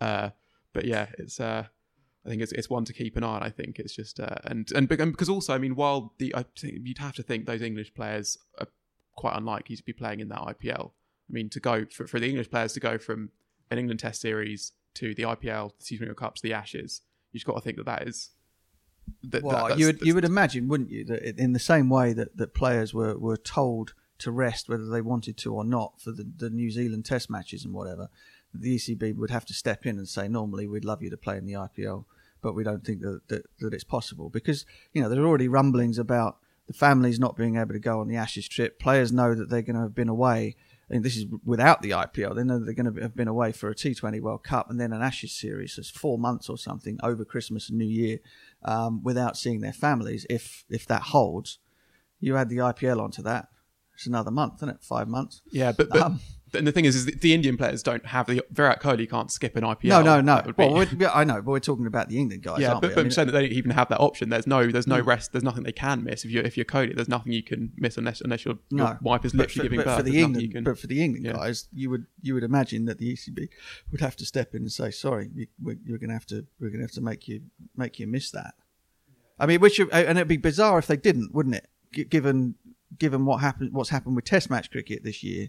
Uh, 0.01 0.29
but 0.73 0.85
yeah, 0.85 1.07
it's 1.19 1.39
uh, 1.39 1.65
I 2.25 2.29
think 2.29 2.41
it's 2.41 2.51
it's 2.51 2.69
one 2.69 2.85
to 2.85 2.93
keep 2.93 3.15
an 3.15 3.23
eye 3.23 3.35
on. 3.35 3.43
I 3.43 3.49
think 3.49 3.79
it's 3.79 3.95
just 3.95 4.19
uh, 4.19 4.35
and, 4.45 4.69
and 4.71 4.91
and 4.91 5.11
because 5.11 5.29
also 5.29 5.53
I 5.53 5.59
mean 5.59 5.75
while 5.75 6.13
the 6.17 6.33
I 6.35 6.45
think 6.57 6.79
you'd 6.83 6.97
have 6.97 7.15
to 7.15 7.23
think 7.23 7.45
those 7.45 7.61
English 7.61 7.93
players 7.93 8.37
are 8.59 8.67
quite 9.15 9.37
unlikely 9.37 9.75
to 9.75 9.83
be 9.83 9.93
playing 9.93 10.19
in 10.19 10.29
that 10.29 10.39
IPL. 10.39 10.91
I 11.29 11.31
mean 11.31 11.49
to 11.49 11.59
go 11.59 11.85
for, 11.85 12.07
for 12.07 12.19
the 12.19 12.27
English 12.27 12.49
players 12.49 12.73
to 12.73 12.79
go 12.79 12.97
from 12.97 13.29
an 13.69 13.77
England 13.77 13.99
Test 13.99 14.21
series 14.21 14.71
to 14.95 15.13
the 15.15 15.23
IPL, 15.23 15.71
the 15.77 15.97
T20 15.97 16.05
World 16.05 16.17
Cup 16.17 16.35
to 16.35 16.41
the 16.41 16.53
Ashes, 16.53 17.01
you 17.31 17.39
just 17.39 17.47
got 17.47 17.55
to 17.55 17.61
think 17.61 17.77
that 17.77 17.85
that 17.85 18.07
is 18.07 18.29
that, 19.23 19.43
well, 19.43 19.69
that, 19.69 19.79
you 19.79 19.87
would 19.87 20.01
you 20.01 20.15
would 20.15 20.25
imagine, 20.25 20.67
wouldn't 20.67 20.89
you, 20.89 21.05
that 21.05 21.37
in 21.37 21.53
the 21.53 21.59
same 21.59 21.89
way 21.89 22.13
that, 22.13 22.37
that 22.37 22.53
players 22.53 22.93
were, 22.93 23.17
were 23.17 23.37
told 23.37 23.93
to 24.19 24.31
rest 24.31 24.69
whether 24.69 24.85
they 24.85 25.01
wanted 25.01 25.37
to 25.37 25.53
or 25.53 25.63
not 25.63 25.99
for 25.99 26.11
the, 26.11 26.29
the 26.37 26.49
New 26.49 26.71
Zealand 26.71 27.05
Test 27.05 27.29
matches 27.29 27.65
and 27.65 27.73
whatever, 27.73 28.09
the 28.53 28.75
ECB 28.75 29.15
would 29.15 29.31
have 29.31 29.45
to 29.45 29.53
step 29.53 29.85
in 29.85 29.97
and 29.97 30.07
say, 30.07 30.27
normally 30.27 30.67
we'd 30.67 30.85
love 30.85 31.01
you 31.01 31.09
to 31.09 31.17
play 31.17 31.37
in 31.37 31.45
the 31.45 31.53
IPL, 31.53 32.05
but 32.41 32.53
we 32.53 32.63
don't 32.63 32.85
think 32.85 33.01
that 33.01 33.21
that, 33.27 33.43
that 33.59 33.73
it's 33.73 33.83
possible 33.83 34.29
because 34.29 34.65
you 34.93 35.01
know 35.01 35.09
there 35.09 35.21
are 35.21 35.27
already 35.27 35.47
rumblings 35.47 35.97
about 35.97 36.37
the 36.67 36.73
families 36.73 37.19
not 37.19 37.35
being 37.35 37.57
able 37.57 37.73
to 37.73 37.79
go 37.79 37.99
on 37.99 38.07
the 38.07 38.15
Ashes 38.15 38.47
trip. 38.47 38.79
Players 38.79 39.11
know 39.11 39.35
that 39.35 39.49
they're 39.49 39.61
going 39.61 39.75
to 39.75 39.81
have 39.81 39.95
been 39.95 40.09
away 40.09 40.55
and 40.89 41.03
this 41.03 41.15
is 41.15 41.25
without 41.43 41.81
the 41.81 41.91
IPL, 41.91 42.35
they 42.35 42.43
know 42.43 42.59
they're 42.59 42.73
going 42.73 42.93
to 42.93 43.01
have 43.01 43.15
been 43.15 43.27
away 43.27 43.51
for 43.51 43.69
a 43.69 43.75
T20 43.75 44.21
World 44.21 44.43
Cup 44.43 44.69
and 44.69 44.79
then 44.79 44.93
an 44.93 45.01
Ashes 45.01 45.31
series. 45.31 45.73
So 45.73 45.79
it's 45.79 45.89
four 45.89 46.17
months 46.17 46.49
or 46.49 46.57
something 46.57 46.99
over 47.01 47.25
Christmas 47.25 47.69
and 47.69 47.77
New 47.77 47.85
Year 47.85 48.19
um, 48.65 49.03
without 49.03 49.37
seeing 49.37 49.61
their 49.61 49.73
families. 49.73 50.25
If 50.29 50.65
if 50.69 50.85
that 50.87 51.01
holds, 51.03 51.59
you 52.19 52.37
add 52.37 52.49
the 52.49 52.57
IPL 52.57 53.01
onto 53.01 53.21
that. 53.23 53.47
It's 53.95 54.07
another 54.07 54.31
month, 54.31 54.55
isn't 54.59 54.69
it? 54.69 54.81
Five 54.81 55.07
months. 55.07 55.41
Yeah, 55.51 55.71
but, 55.71 55.89
but 55.89 56.01
Um, 56.01 56.19
and 56.53 56.67
the 56.67 56.71
thing 56.71 56.85
is, 56.85 56.95
is 56.95 57.05
the, 57.05 57.33
Indian 57.33 57.57
players 57.57 57.81
don't 57.83 58.05
have 58.05 58.27
the 58.27 58.43
Virat 58.51 58.81
Kohli 58.81 59.09
can't 59.09 59.31
skip 59.31 59.55
an 59.55 59.63
IPL. 59.63 59.83
no, 59.85 60.01
no, 60.01 60.21
no. 60.21 60.53
Well, 60.57 60.83
yeah, 60.97 61.11
I 61.13 61.23
know, 61.23 61.41
but 61.41 61.51
we're 61.51 61.59
talking 61.59 61.85
about 61.87 62.09
the 62.09 62.17
England 62.19 62.43
guys, 62.43 62.59
yeah, 62.59 62.69
aren't 62.69 62.81
but, 62.81 62.89
we? 62.89 62.95
but 62.95 62.99
I 62.99 63.03
mean, 63.03 63.07
I'm 63.07 63.11
saying 63.11 63.25
that 63.27 63.31
they 63.33 63.41
don't 63.47 63.57
even 63.57 63.71
have 63.71 63.89
that 63.89 63.99
option. 63.99 64.29
There's 64.29 64.47
no, 64.47 64.67
there's 64.67 64.87
no 64.87 65.01
Mm. 65.01 65.05
rest. 65.07 65.31
There's 65.31 65.43
nothing 65.43 65.63
they 65.63 65.71
can 65.71 66.03
miss 66.03 66.23
if 66.25 66.31
you 66.31 66.41
if 66.41 66.55
you're 66.57 66.65
Kohli. 66.65 66.95
There's 66.95 67.09
nothing 67.09 67.31
you 67.33 67.43
can 67.43 67.71
miss 67.77 67.97
unless 67.97 68.21
unless 68.21 68.45
your, 68.45 68.55
your 68.69 68.97
wife 69.01 69.25
is 69.25 69.33
literally 69.33 69.55
for, 69.55 69.63
giving 69.63 69.77
but 69.79 69.85
birth. 69.85 69.97
For 69.97 70.03
the 70.03 70.19
England, 70.19 70.51
can. 70.53 70.63
but 70.63 70.77
for 70.79 70.87
the 70.87 71.03
England 71.03 71.25
Yeah. 71.25 71.33
guys, 71.33 71.67
you 71.73 71.89
would 71.89 72.05
you 72.21 72.33
would 72.33 72.43
imagine 72.43 72.85
that 72.85 72.97
the 72.99 73.13
ECB 73.13 73.49
would 73.91 74.01
have 74.01 74.15
to 74.17 74.25
step 74.25 74.53
in 74.53 74.61
and 74.61 74.71
say, 74.71 74.91
"Sorry, 74.91 75.29
you, 75.33 75.47
we're, 75.61 75.77
you're 75.85 75.97
going 75.97 76.09
to 76.09 76.15
have 76.15 76.25
to 76.27 76.45
we're 76.59 76.69
going 76.69 76.79
to 76.79 76.85
have 76.85 76.91
to 76.91 77.01
make 77.01 77.27
you 77.27 77.41
make 77.75 77.99
you 77.99 78.07
miss 78.07 78.31
that." 78.31 78.53
I 79.39 79.45
mean, 79.47 79.59
which 79.61 79.79
and 79.79 80.17
it'd 80.17 80.27
be 80.27 80.37
bizarre 80.37 80.77
if 80.79 80.87
they 80.87 80.97
didn't, 80.97 81.33
wouldn't 81.33 81.55
it? 81.55 81.67
G- 81.93 82.03
given 82.05 82.55
given 82.99 83.25
what 83.25 83.37
happened, 83.41 83.73
what's 83.73 83.89
happened 83.89 84.15
with 84.15 84.25
Test 84.25 84.49
match 84.51 84.69
cricket 84.69 85.03
this 85.03 85.23
year, 85.23 85.47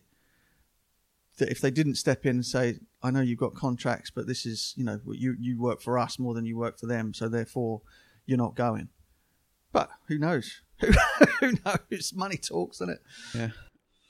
that 1.38 1.50
if 1.50 1.60
they 1.60 1.70
didn't 1.70 1.96
step 1.96 2.24
in 2.26 2.36
and 2.36 2.46
say, 2.46 2.78
"I 3.02 3.10
know 3.10 3.20
you've 3.20 3.38
got 3.38 3.54
contracts, 3.54 4.10
but 4.10 4.26
this 4.26 4.46
is 4.46 4.74
you 4.76 4.84
know 4.84 5.00
you 5.12 5.36
you 5.38 5.60
work 5.60 5.80
for 5.80 5.98
us 5.98 6.18
more 6.18 6.34
than 6.34 6.46
you 6.46 6.56
work 6.56 6.78
for 6.78 6.86
them, 6.86 7.14
so 7.14 7.28
therefore 7.28 7.82
you're 8.26 8.38
not 8.38 8.54
going." 8.54 8.88
But 9.72 9.90
who 10.08 10.18
knows? 10.18 10.62
who 11.40 11.52
knows? 11.64 12.12
Money 12.14 12.36
talks, 12.36 12.78
doesn't 12.78 12.94
it? 12.94 13.02
Yeah. 13.34 13.48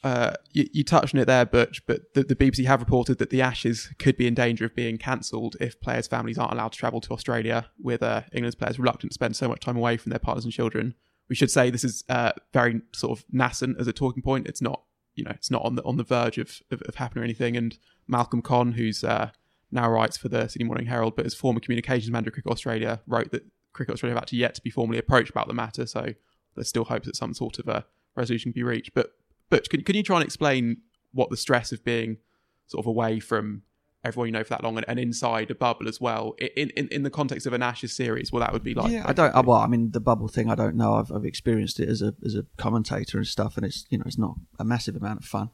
Uh, 0.04 0.34
you, 0.52 0.68
you 0.70 0.84
touched 0.84 1.14
on 1.14 1.20
it 1.22 1.24
there, 1.24 1.46
Butch, 1.46 1.80
but 1.86 2.12
the, 2.12 2.22
the 2.22 2.36
BBC 2.36 2.66
have 2.66 2.80
reported 2.80 3.16
that 3.18 3.30
the 3.30 3.40
Ashes 3.40 3.88
could 3.98 4.18
be 4.18 4.26
in 4.26 4.34
danger 4.34 4.66
of 4.66 4.76
being 4.76 4.98
cancelled 4.98 5.56
if 5.60 5.80
players' 5.80 6.06
families 6.06 6.36
aren't 6.36 6.52
allowed 6.52 6.72
to 6.72 6.78
travel 6.78 7.00
to 7.00 7.14
Australia, 7.14 7.70
with 7.82 8.02
uh, 8.02 8.20
England's 8.30 8.54
players 8.54 8.78
reluctant 8.78 9.12
to 9.12 9.14
spend 9.14 9.34
so 9.34 9.48
much 9.48 9.60
time 9.60 9.78
away 9.78 9.96
from 9.96 10.10
their 10.10 10.18
partners 10.18 10.44
and 10.44 10.52
children. 10.52 10.94
We 11.30 11.34
should 11.34 11.50
say 11.50 11.70
this 11.70 11.84
is 11.84 12.04
uh, 12.10 12.32
very 12.52 12.82
sort 12.92 13.18
of 13.18 13.24
nascent 13.32 13.80
as 13.80 13.88
a 13.88 13.94
talking 13.94 14.22
point. 14.22 14.46
It's 14.46 14.60
not, 14.60 14.82
you 15.14 15.24
know, 15.24 15.32
it's 15.32 15.50
not 15.50 15.62
on 15.64 15.76
the 15.76 15.82
on 15.84 15.96
the 15.96 16.04
verge 16.04 16.38
of 16.38 16.60
of, 16.70 16.82
of 16.82 16.96
happening 16.96 17.22
or 17.22 17.24
anything. 17.24 17.56
And 17.56 17.78
Malcolm 18.06 18.42
Conn, 18.42 18.72
who's 18.72 19.04
uh, 19.04 19.30
now 19.70 19.90
writes 19.90 20.16
for 20.16 20.28
the 20.28 20.48
Sydney 20.48 20.66
Morning 20.66 20.86
Herald, 20.86 21.16
but 21.16 21.26
as 21.26 21.34
former 21.34 21.60
communications 21.60 22.10
manager 22.10 22.28
of 22.28 22.34
Cricket 22.34 22.52
Australia, 22.52 23.00
wrote 23.06 23.30
that 23.32 23.44
Cricket 23.72 23.94
Australia 23.94 24.14
have 24.14 24.22
actually 24.22 24.38
yet 24.38 24.54
to 24.54 24.62
be 24.62 24.70
formally 24.70 24.98
approached 24.98 25.30
about 25.30 25.48
the 25.48 25.54
matter. 25.54 25.86
So 25.86 26.14
there's 26.54 26.68
still 26.68 26.84
hopes 26.84 27.06
that 27.06 27.16
some 27.16 27.34
sort 27.34 27.58
of 27.58 27.68
a 27.68 27.84
resolution 28.16 28.52
can 28.52 28.60
be 28.60 28.62
reached. 28.62 28.94
But 28.94 29.12
Butch, 29.50 29.68
can, 29.68 29.82
can 29.82 29.96
you 29.96 30.02
try 30.02 30.16
and 30.16 30.24
explain 30.24 30.78
what 31.12 31.30
the 31.30 31.36
stress 31.36 31.72
of 31.72 31.84
being 31.84 32.18
sort 32.66 32.82
of 32.82 32.86
away 32.86 33.20
from 33.20 33.62
everyone 34.04 34.28
you 34.28 34.32
know 34.32 34.44
for 34.44 34.50
that 34.50 34.62
long 34.62 34.76
and, 34.76 34.84
and 34.88 34.98
inside 34.98 35.50
a 35.50 35.54
bubble 35.54 35.88
as 35.88 36.00
well 36.00 36.34
in, 36.38 36.70
in 36.70 36.88
in 36.88 37.02
the 37.02 37.10
context 37.10 37.46
of 37.46 37.52
an 37.52 37.62
Ashes 37.62 37.94
series? 37.94 38.30
Well, 38.32 38.40
that 38.40 38.52
would 38.52 38.62
be 38.62 38.74
like 38.74 38.92
yeah, 38.92 39.04
I 39.06 39.12
don't. 39.12 39.34
Well, 39.46 39.58
I 39.58 39.66
mean, 39.66 39.90
the 39.90 40.00
bubble 40.00 40.28
thing, 40.28 40.50
I 40.50 40.54
don't 40.54 40.76
know. 40.76 40.94
I've, 40.94 41.10
I've 41.10 41.24
experienced 41.24 41.80
it 41.80 41.88
as 41.88 42.02
a 42.02 42.14
as 42.24 42.34
a 42.34 42.44
commentator 42.56 43.18
and 43.18 43.26
stuff, 43.26 43.56
and 43.56 43.64
it's 43.64 43.86
you 43.90 43.98
know 43.98 44.04
it's 44.06 44.18
not 44.18 44.36
a 44.58 44.64
massive 44.64 44.96
amount 44.96 45.20
of 45.20 45.24
fun. 45.24 45.50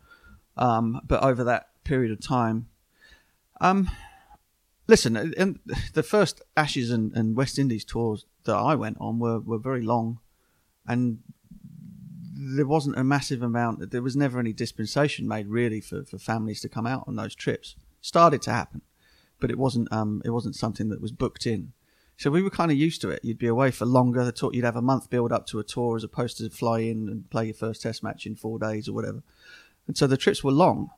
Um, 0.56 1.00
but 1.04 1.22
over 1.22 1.44
that 1.44 1.68
period 1.84 2.12
of 2.12 2.20
time, 2.20 2.68
um, 3.60 3.90
listen, 4.86 5.16
uh, 5.16 5.30
and 5.38 5.60
the 5.94 6.02
first 6.02 6.42
Ashes 6.56 6.90
and, 6.90 7.12
and 7.16 7.36
West 7.36 7.58
Indies 7.58 7.84
tours 7.84 8.26
that 8.44 8.56
I 8.56 8.74
went 8.74 8.96
on 9.00 9.18
were 9.18 9.40
were 9.40 9.58
very 9.58 9.82
long, 9.82 10.18
and 10.86 11.20
there 12.40 12.66
wasn't 12.66 12.98
a 12.98 13.04
massive 13.04 13.42
amount. 13.42 13.90
There 13.90 14.02
was 14.02 14.16
never 14.16 14.38
any 14.38 14.52
dispensation 14.52 15.28
made 15.28 15.46
really 15.46 15.80
for, 15.80 16.04
for 16.04 16.18
families 16.18 16.60
to 16.62 16.68
come 16.68 16.86
out 16.86 17.04
on 17.06 17.16
those 17.16 17.34
trips. 17.34 17.76
Started 18.00 18.42
to 18.42 18.50
happen, 18.52 18.82
but 19.40 19.50
it 19.50 19.58
wasn't. 19.58 19.92
Um, 19.92 20.22
it 20.24 20.30
wasn't 20.30 20.56
something 20.56 20.88
that 20.88 21.00
was 21.00 21.12
booked 21.12 21.46
in. 21.46 21.72
So 22.16 22.30
we 22.30 22.42
were 22.42 22.50
kind 22.50 22.70
of 22.70 22.76
used 22.76 23.00
to 23.00 23.08
it. 23.08 23.20
You'd 23.24 23.38
be 23.38 23.46
away 23.46 23.70
for 23.70 23.86
longer. 23.86 24.22
The 24.24 24.32
tour, 24.32 24.50
you'd 24.52 24.64
have 24.64 24.76
a 24.76 24.82
month 24.82 25.08
build 25.08 25.32
up 25.32 25.46
to 25.46 25.58
a 25.58 25.64
tour 25.64 25.96
as 25.96 26.04
opposed 26.04 26.36
to 26.36 26.50
fly 26.50 26.80
in 26.80 27.08
and 27.08 27.30
play 27.30 27.46
your 27.46 27.54
first 27.54 27.80
Test 27.80 28.02
match 28.02 28.26
in 28.26 28.36
four 28.36 28.58
days 28.58 28.88
or 28.88 28.92
whatever. 28.92 29.22
And 29.86 29.96
so 29.96 30.06
the 30.06 30.18
trips 30.18 30.44
were 30.44 30.52
long, 30.52 30.90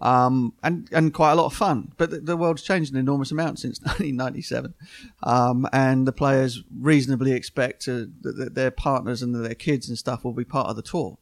um, 0.00 0.54
and 0.62 0.88
and 0.90 1.12
quite 1.12 1.32
a 1.32 1.34
lot 1.34 1.46
of 1.46 1.52
fun. 1.52 1.92
But 1.98 2.10
the, 2.10 2.20
the 2.20 2.36
world's 2.36 2.62
changed 2.62 2.92
an 2.92 2.98
enormous 2.98 3.30
amount 3.30 3.58
since 3.58 3.78
1997, 3.82 4.74
um, 5.22 5.68
and 5.72 6.06
the 6.08 6.12
players 6.12 6.62
reasonably 6.74 7.32
expect 7.32 7.82
to, 7.82 8.10
that, 8.22 8.36
that 8.38 8.54
their 8.54 8.70
partners 8.70 9.20
and 9.20 9.34
their 9.34 9.54
kids 9.54 9.88
and 9.88 9.98
stuff 9.98 10.24
will 10.24 10.32
be 10.32 10.44
part 10.44 10.68
of 10.68 10.76
the 10.76 10.82
tour. 10.82 11.18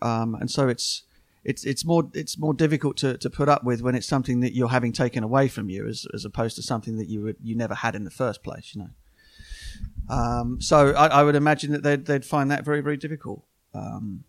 Um, 0.00 0.34
and 0.34 0.50
so 0.50 0.66
it's 0.68 1.02
it's 1.44 1.64
it's 1.64 1.84
more 1.84 2.10
it's 2.12 2.38
more 2.38 2.52
difficult 2.52 2.96
to, 2.98 3.16
to 3.18 3.30
put 3.30 3.48
up 3.48 3.64
with 3.64 3.80
when 3.82 3.94
it's 3.94 4.06
something 4.06 4.40
that 4.40 4.54
you're 4.54 4.68
having 4.68 4.92
taken 4.92 5.24
away 5.24 5.48
from 5.48 5.70
you 5.70 5.86
as 5.86 6.06
as 6.12 6.24
opposed 6.24 6.56
to 6.56 6.62
something 6.62 6.96
that 6.98 7.08
you 7.08 7.34
you 7.42 7.54
never 7.54 7.74
had 7.74 7.94
in 7.94 8.04
the 8.04 8.10
first 8.10 8.42
place. 8.42 8.74
You 8.74 8.82
know. 8.82 8.90
Um, 10.14 10.60
so 10.60 10.90
I, 10.90 11.06
I 11.06 11.22
would 11.22 11.36
imagine 11.36 11.72
that 11.72 11.82
they'd 11.82 12.04
they'd 12.04 12.24
find 12.24 12.50
that 12.50 12.64
very 12.64 12.80
very 12.80 12.96
difficult. 12.96 13.42
Um, 13.72 14.24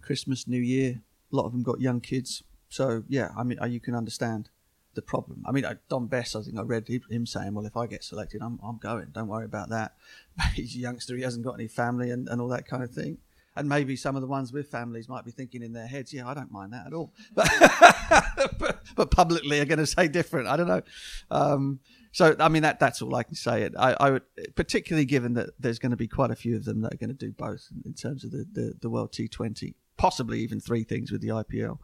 Christmas, 0.00 0.46
New 0.46 0.60
Year, 0.60 1.00
a 1.32 1.36
lot 1.36 1.46
of 1.46 1.52
them 1.52 1.62
got 1.62 1.80
young 1.80 2.00
kids. 2.00 2.42
So 2.68 3.02
yeah, 3.08 3.30
I 3.36 3.42
mean 3.42 3.58
uh, 3.60 3.66
you 3.66 3.80
can 3.80 3.94
understand 3.96 4.48
the 4.94 5.02
problem. 5.02 5.42
I 5.46 5.50
mean 5.50 5.64
uh, 5.64 5.74
Dom 5.88 6.06
Bess, 6.06 6.36
I 6.36 6.42
think 6.42 6.56
I 6.56 6.62
read 6.62 6.86
him- 6.86 7.02
him 7.10 7.26
saying, 7.26 7.54
"Well, 7.54 7.66
if 7.66 7.76
I 7.76 7.86
get 7.86 8.04
selected, 8.04 8.42
I'm 8.42 8.60
I'm 8.62 8.78
going. 8.78 9.08
Don't 9.12 9.28
worry 9.28 9.46
about 9.46 9.70
that." 9.70 9.96
He's 10.54 10.76
a 10.76 10.78
youngster; 10.78 11.16
he 11.16 11.22
hasn't 11.22 11.44
got 11.44 11.54
any 11.54 11.66
family 11.66 12.10
and, 12.10 12.28
and 12.28 12.40
all 12.40 12.48
that 12.48 12.68
kind 12.68 12.84
of 12.84 12.92
thing. 12.92 13.18
And 13.54 13.68
maybe 13.68 13.96
some 13.96 14.16
of 14.16 14.22
the 14.22 14.28
ones 14.28 14.52
with 14.52 14.68
families 14.68 15.08
might 15.08 15.24
be 15.24 15.30
thinking 15.30 15.62
in 15.62 15.72
their 15.72 15.86
heads, 15.86 16.12
"Yeah, 16.12 16.26
I 16.26 16.34
don't 16.34 16.50
mind 16.50 16.72
that 16.72 16.86
at 16.86 16.94
all," 16.94 17.12
but 17.34 18.82
but, 18.96 19.10
publicly 19.10 19.60
are 19.60 19.64
going 19.64 19.78
to 19.78 19.86
say 19.86 20.08
different. 20.08 20.48
I 20.48 20.56
don't 20.56 20.68
know. 20.68 20.82
Um, 21.30 21.80
so 22.12 22.34
I 22.38 22.48
mean 22.48 22.62
that 22.62 22.80
that's 22.80 23.02
all 23.02 23.14
I 23.14 23.22
can 23.22 23.34
say. 23.34 23.68
I, 23.78 23.92
I 23.98 24.10
would 24.10 24.22
particularly 24.54 25.04
given 25.04 25.34
that 25.34 25.50
there's 25.58 25.78
going 25.78 25.90
to 25.90 25.96
be 25.96 26.08
quite 26.08 26.30
a 26.30 26.36
few 26.36 26.56
of 26.56 26.64
them 26.64 26.80
that 26.82 26.94
are 26.94 26.98
going 26.98 27.10
to 27.10 27.14
do 27.14 27.32
both 27.32 27.68
in, 27.70 27.82
in 27.84 27.94
terms 27.94 28.24
of 28.24 28.30
the, 28.30 28.46
the, 28.50 28.74
the 28.80 28.90
World 28.90 29.12
T20, 29.12 29.74
possibly 29.96 30.40
even 30.40 30.60
three 30.60 30.84
things 30.84 31.12
with 31.12 31.20
the 31.20 31.28
IPL. 31.28 31.78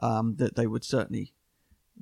Um, 0.00 0.36
that 0.36 0.54
they 0.54 0.66
would 0.66 0.84
certainly 0.84 1.32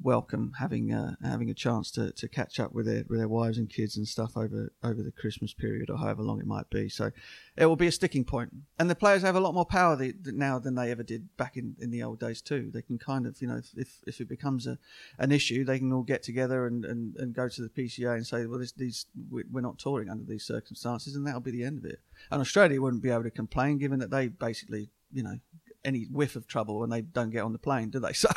welcome 0.03 0.53
having 0.59 0.93
uh, 0.93 1.15
having 1.23 1.51
a 1.51 1.55
chance 1.55 1.91
to, 1.93 2.13
to 2.13 2.29
catch 2.29 2.61
up 2.61 2.73
with 2.73 2.87
their 2.87 3.05
with 3.09 3.19
their 3.19 3.29
wives 3.29 3.59
and 3.59 3.69
kids 3.71 3.97
and 3.97 4.07
stuff 4.07 4.37
over 4.37 4.73
over 4.83 5.03
the 5.03 5.11
Christmas 5.13 5.53
period 5.53 5.91
or 5.91 5.97
however 5.99 6.23
long 6.23 6.39
it 6.41 6.47
might 6.47 6.69
be. 6.71 6.89
So 6.89 7.11
it 7.57 7.67
will 7.67 7.77
be 7.77 7.87
a 7.87 7.93
sticking 7.93 8.25
point. 8.25 8.53
and 8.79 8.91
the 8.91 8.95
players 8.95 9.23
have 9.23 9.37
a 9.37 9.41
lot 9.41 9.55
more 9.55 9.65
power 9.65 9.97
the, 9.97 10.13
the- 10.13 10.33
now 10.33 10.59
than 10.59 10.75
they 10.75 10.91
ever 10.91 11.03
did 11.03 11.35
back 11.37 11.57
in, 11.57 11.77
in 11.81 11.91
the 11.91 12.03
old 12.03 12.21
days 12.21 12.41
too. 12.43 12.71
They 12.73 12.83
can 12.83 12.99
kind 12.99 13.27
of 13.27 13.41
you 13.41 13.49
know 13.49 13.57
if 13.57 13.71
if, 13.77 13.99
if 14.07 14.21
it 14.21 14.29
becomes 14.29 14.67
a 14.67 14.79
an 15.19 15.33
issue, 15.33 15.65
they 15.65 15.79
can 15.79 15.93
all 15.93 16.03
get 16.03 16.23
together 16.23 16.67
and, 16.67 16.85
and, 16.85 17.17
and 17.17 17.35
go 17.35 17.49
to 17.49 17.63
the 17.63 17.69
PCA 17.69 18.15
and 18.17 18.27
say, 18.27 18.47
well, 18.47 18.59
this, 18.59 18.73
these 18.73 19.07
we- 19.31 19.45
we're 19.51 19.61
not 19.61 19.79
touring 19.79 20.09
under 20.11 20.25
these 20.25 20.45
circumstances, 20.45 21.15
and 21.17 21.27
that'll 21.27 21.41
be 21.41 21.51
the 21.51 21.65
end 21.65 21.79
of 21.79 21.85
it. 21.85 22.01
And 22.31 22.41
Australia 22.41 22.81
wouldn't 22.81 23.03
be 23.03 23.11
able 23.11 23.23
to 23.25 23.31
complain, 23.31 23.79
given 23.79 23.99
that 24.01 24.11
they 24.11 24.29
basically 24.29 24.91
you 25.13 25.23
know 25.23 25.39
any 25.87 26.05
whiff 26.05 26.37
of 26.37 26.47
trouble 26.47 26.83
and 26.83 26.93
they 26.93 27.01
don't 27.01 27.31
get 27.31 27.45
on 27.45 27.53
the 27.53 27.59
plane, 27.59 27.91
do 27.91 28.01
they? 28.01 28.13
So, 28.17 28.29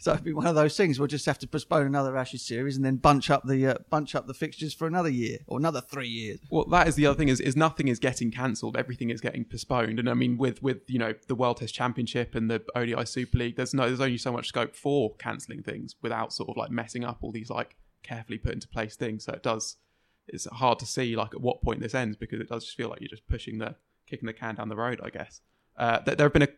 so 0.00 0.12
it'd 0.12 0.24
be 0.24 0.32
one 0.32 0.46
of 0.46 0.54
those 0.54 0.76
things. 0.76 0.98
We'll 0.98 1.08
just 1.08 1.26
have 1.26 1.38
to 1.38 1.46
postpone 1.46 1.86
another 1.86 2.16
Ashes 2.16 2.42
series 2.42 2.76
and 2.76 2.84
then 2.84 2.96
bunch 2.96 3.30
up 3.30 3.44
the 3.44 3.66
uh, 3.68 3.74
bunch 3.90 4.14
up 4.14 4.26
the 4.26 4.34
fixtures 4.34 4.74
for 4.74 4.86
another 4.86 5.08
year 5.08 5.38
or 5.46 5.58
another 5.58 5.80
three 5.80 6.08
years. 6.08 6.40
Well, 6.50 6.64
that 6.66 6.88
is 6.88 6.96
the 6.96 7.06
other 7.06 7.16
thing 7.16 7.28
is, 7.28 7.40
is 7.40 7.56
nothing 7.56 7.88
is 7.88 7.98
getting 7.98 8.30
cancelled. 8.30 8.76
Everything 8.76 9.10
is 9.10 9.20
getting 9.20 9.44
postponed. 9.44 9.98
And 9.98 10.10
I 10.10 10.14
mean, 10.14 10.36
with 10.36 10.62
with 10.62 10.82
you 10.88 10.98
know 10.98 11.14
the 11.28 11.34
World 11.34 11.58
Test 11.58 11.74
Championship 11.74 12.34
and 12.34 12.50
the 12.50 12.62
ODI 12.74 13.04
Super 13.06 13.38
League, 13.38 13.56
there's 13.56 13.74
no 13.74 13.86
there's 13.86 14.00
only 14.00 14.18
so 14.18 14.32
much 14.32 14.48
scope 14.48 14.74
for 14.74 15.14
cancelling 15.16 15.62
things 15.62 15.94
without 16.02 16.32
sort 16.32 16.50
of 16.50 16.56
like 16.56 16.70
messing 16.70 17.04
up 17.04 17.18
all 17.22 17.32
these 17.32 17.50
like 17.50 17.76
carefully 18.02 18.38
put 18.38 18.52
into 18.52 18.68
place 18.68 18.96
things. 18.96 19.24
So 19.24 19.32
it 19.32 19.42
does. 19.42 19.76
It's 20.28 20.46
hard 20.46 20.80
to 20.80 20.86
see 20.86 21.14
like 21.14 21.34
at 21.34 21.40
what 21.40 21.62
point 21.62 21.80
this 21.80 21.94
ends 21.94 22.16
because 22.16 22.40
it 22.40 22.48
does 22.48 22.64
just 22.64 22.76
feel 22.76 22.88
like 22.88 23.00
you're 23.00 23.08
just 23.08 23.28
pushing 23.28 23.58
the 23.58 23.76
kicking 24.08 24.26
the 24.26 24.32
can 24.32 24.56
down 24.56 24.68
the 24.68 24.76
road. 24.76 25.00
I 25.02 25.10
guess 25.10 25.40
uh, 25.76 26.00
there, 26.00 26.14
there 26.14 26.24
have 26.26 26.32
been 26.32 26.42
a 26.42 26.48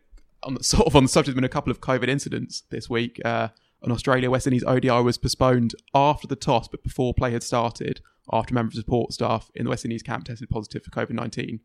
on 0.43 0.61
sort 0.63 0.87
of 0.87 0.95
on 0.95 1.03
the 1.03 1.09
subject, 1.09 1.35
been 1.35 1.43
a 1.43 1.49
couple 1.49 1.71
of 1.71 1.81
COVID 1.81 2.07
incidents 2.07 2.63
this 2.69 2.89
week. 2.89 3.19
Uh, 3.23 3.49
Australia, 3.89 4.29
West 4.29 4.45
Indies 4.45 4.63
ODI 4.65 5.01
was 5.01 5.17
postponed 5.17 5.73
after 5.93 6.27
the 6.27 6.35
toss, 6.35 6.67
but 6.67 6.83
before 6.83 7.13
play 7.13 7.31
had 7.31 7.43
started, 7.43 8.01
after 8.31 8.53
a 8.53 8.55
member 8.55 8.69
of 8.69 8.75
support 8.75 9.13
staff 9.13 9.49
in 9.55 9.63
the 9.63 9.69
West 9.69 9.85
Indies 9.85 10.03
camp 10.03 10.25
tested 10.25 10.49
positive 10.49 10.83
for 10.83 10.91
COVID 10.91 11.11
19. 11.11 11.59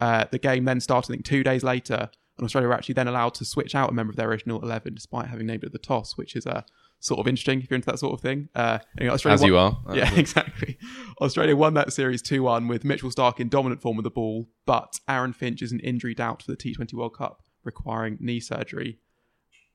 Uh, 0.00 0.24
the 0.30 0.38
game 0.38 0.64
then 0.64 0.80
started, 0.80 1.10
I 1.10 1.14
think, 1.14 1.24
two 1.24 1.42
days 1.44 1.62
later, 1.62 2.10
and 2.36 2.44
Australia 2.44 2.68
were 2.68 2.74
actually 2.74 2.94
then 2.94 3.08
allowed 3.08 3.34
to 3.34 3.44
switch 3.44 3.74
out 3.74 3.90
a 3.90 3.92
member 3.92 4.10
of 4.10 4.16
their 4.16 4.28
original 4.28 4.62
11 4.62 4.94
despite 4.94 5.26
having 5.26 5.46
named 5.46 5.62
it 5.62 5.72
the 5.72 5.78
toss, 5.78 6.16
which 6.16 6.34
is 6.34 6.46
uh, 6.46 6.62
sort 7.00 7.18
of 7.18 7.26
interesting 7.26 7.60
if 7.62 7.70
you're 7.70 7.76
into 7.76 7.86
that 7.86 7.98
sort 7.98 8.12
of 8.12 8.20
thing. 8.20 8.48
Uh, 8.54 8.78
anyway, 8.98 9.14
Australia 9.14 9.34
As 9.34 9.40
won- 9.40 9.48
you 9.48 9.56
are. 9.58 9.78
Yeah, 9.94 10.14
exactly. 10.14 10.78
Australia 11.20 11.56
won 11.56 11.74
that 11.74 11.92
series 11.92 12.22
2 12.22 12.42
1 12.42 12.68
with 12.68 12.84
Mitchell 12.84 13.10
Starc 13.10 13.40
in 13.40 13.48
dominant 13.48 13.80
form 13.82 13.96
with 13.96 14.04
the 14.04 14.10
ball, 14.10 14.48
but 14.66 15.00
Aaron 15.08 15.32
Finch 15.32 15.62
is 15.62 15.72
an 15.72 15.80
injury 15.80 16.14
doubt 16.14 16.42
for 16.42 16.50
the 16.52 16.56
T20 16.56 16.92
World 16.94 17.16
Cup, 17.16 17.42
requiring 17.64 18.18
knee 18.20 18.38
surgery. 18.40 18.98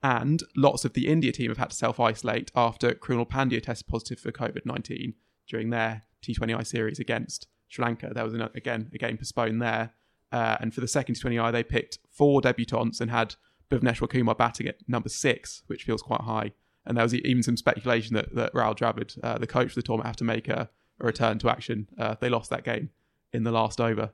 And 0.04 0.44
lots 0.56 0.86
of 0.86 0.94
the 0.94 1.08
India 1.08 1.32
team 1.32 1.50
have 1.50 1.58
had 1.58 1.72
to 1.72 1.76
self 1.76 2.00
isolate 2.00 2.52
after 2.56 2.92
Krunal 2.94 3.28
Pandya 3.28 3.62
tested 3.64 3.88
positive 3.88 4.20
for 4.20 4.32
COVID 4.32 4.66
19 4.66 5.16
during 5.48 5.72
their 5.72 6.04
T20I 6.24 6.66
series 6.66 7.00
against 7.00 7.48
Sri 7.68 7.84
Lanka. 7.84 8.12
There 8.14 8.24
was, 8.24 8.34
an, 8.34 8.42
again, 8.56 8.92
a 8.94 8.98
game 9.00 9.18
postponed 9.18 9.62
there. 9.62 9.94
Uh, 10.32 10.58
and 10.60 10.74
for 10.74 10.82
the 10.82 10.88
second 10.88 11.16
T20I, 11.16 11.52
they 11.52 11.64
picked 11.64 11.98
four 12.12 12.42
debutants 12.42 13.02
and 13.02 13.10
had 13.10 13.36
Bhuvneshwar 13.72 14.10
Kumar 14.10 14.36
batting 14.36 14.68
at 14.68 14.78
number 14.88 15.10
six, 15.10 15.64
which 15.68 15.84
feels 15.84 16.02
quite 16.04 16.22
high. 16.22 16.52
And 16.86 16.98
there 16.98 17.04
was 17.04 17.14
even 17.16 17.44
some 17.44 17.58
speculation 17.58 18.16
that, 18.16 18.36
that 18.36 18.54
Rahul 18.54 18.78
Dravid, 18.78 19.18
uh, 19.24 19.38
the 19.38 19.48
coach 19.48 19.70
for 19.70 19.76
the 19.76 19.82
tour, 19.82 19.98
might 19.98 20.06
have 20.06 20.16
to 20.18 20.24
make 20.24 20.48
a, 20.48 20.70
a 21.00 21.06
return 21.06 21.40
to 21.40 21.50
action. 21.50 21.88
Uh, 21.98 22.16
they 22.20 22.30
lost 22.30 22.50
that 22.52 22.64
game 22.64 22.90
in 23.34 23.44
the 23.44 23.52
last 23.52 23.82
over. 23.82 24.12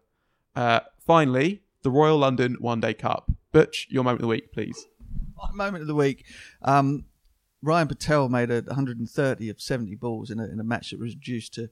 Uh, 0.55 0.81
finally, 0.99 1.61
the 1.83 1.91
Royal 1.91 2.17
London 2.17 2.57
One 2.59 2.79
Day 2.79 2.93
Cup. 2.93 3.31
Butch, 3.51 3.87
your 3.89 4.03
moment 4.03 4.19
of 4.19 4.23
the 4.23 4.27
week, 4.27 4.53
please. 4.53 4.87
My 5.35 5.51
moment 5.65 5.81
of 5.81 5.87
the 5.87 5.95
week. 5.95 6.25
Um, 6.61 7.05
Ryan 7.61 7.87
Patel 7.87 8.29
made 8.29 8.49
a 8.49 8.61
130 8.61 9.49
of 9.49 9.61
70 9.61 9.95
balls 9.95 10.31
in 10.31 10.39
a, 10.39 10.45
in 10.45 10.59
a 10.59 10.63
match 10.63 10.91
that 10.91 10.99
was 10.99 11.13
reduced 11.13 11.53
to 11.55 11.69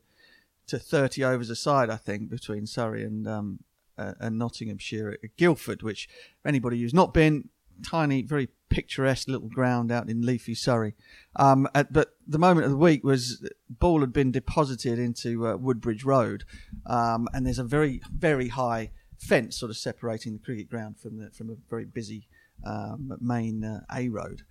to 0.67 0.77
30 0.77 1.23
overs 1.23 1.49
a 1.49 1.55
side, 1.55 1.89
I 1.89 1.95
think, 1.95 2.29
between 2.29 2.67
Surrey 2.67 3.03
and 3.03 3.27
um, 3.27 3.59
uh, 3.97 4.13
and 4.19 4.37
Nottinghamshire 4.37 5.17
at 5.23 5.35
Guildford, 5.35 5.83
which 5.83 6.07
anybody 6.45 6.79
who's 6.79 6.93
not 6.93 7.13
been, 7.13 7.49
tiny, 7.83 8.21
very 8.21 8.49
picturesque 8.69 9.27
little 9.27 9.49
ground 9.49 9.91
out 9.91 10.09
in 10.09 10.21
leafy 10.21 10.55
Surrey. 10.55 10.95
Um, 11.35 11.67
at, 11.73 11.91
but 11.91 12.15
the 12.27 12.39
moment 12.39 12.65
of 12.65 12.71
the 12.71 12.77
week 12.77 13.03
was 13.03 13.45
ball 13.69 14.01
had 14.01 14.13
been 14.13 14.31
deposited 14.31 14.99
into 14.99 15.47
uh, 15.47 15.55
Woodbridge 15.57 16.03
Road, 16.03 16.43
um, 16.85 17.27
and 17.33 17.45
there's 17.45 17.59
a 17.59 17.63
very 17.63 18.01
very 18.11 18.49
high 18.49 18.91
fence 19.17 19.57
sort 19.57 19.69
of 19.69 19.77
separating 19.77 20.33
the 20.33 20.39
cricket 20.39 20.69
ground 20.69 20.97
from 20.97 21.17
the 21.17 21.29
from 21.31 21.49
a 21.49 21.55
very 21.69 21.85
busy 21.85 22.27
um, 22.65 23.17
main 23.19 23.63
uh, 23.63 23.81
A 23.93 24.09
road. 24.09 24.43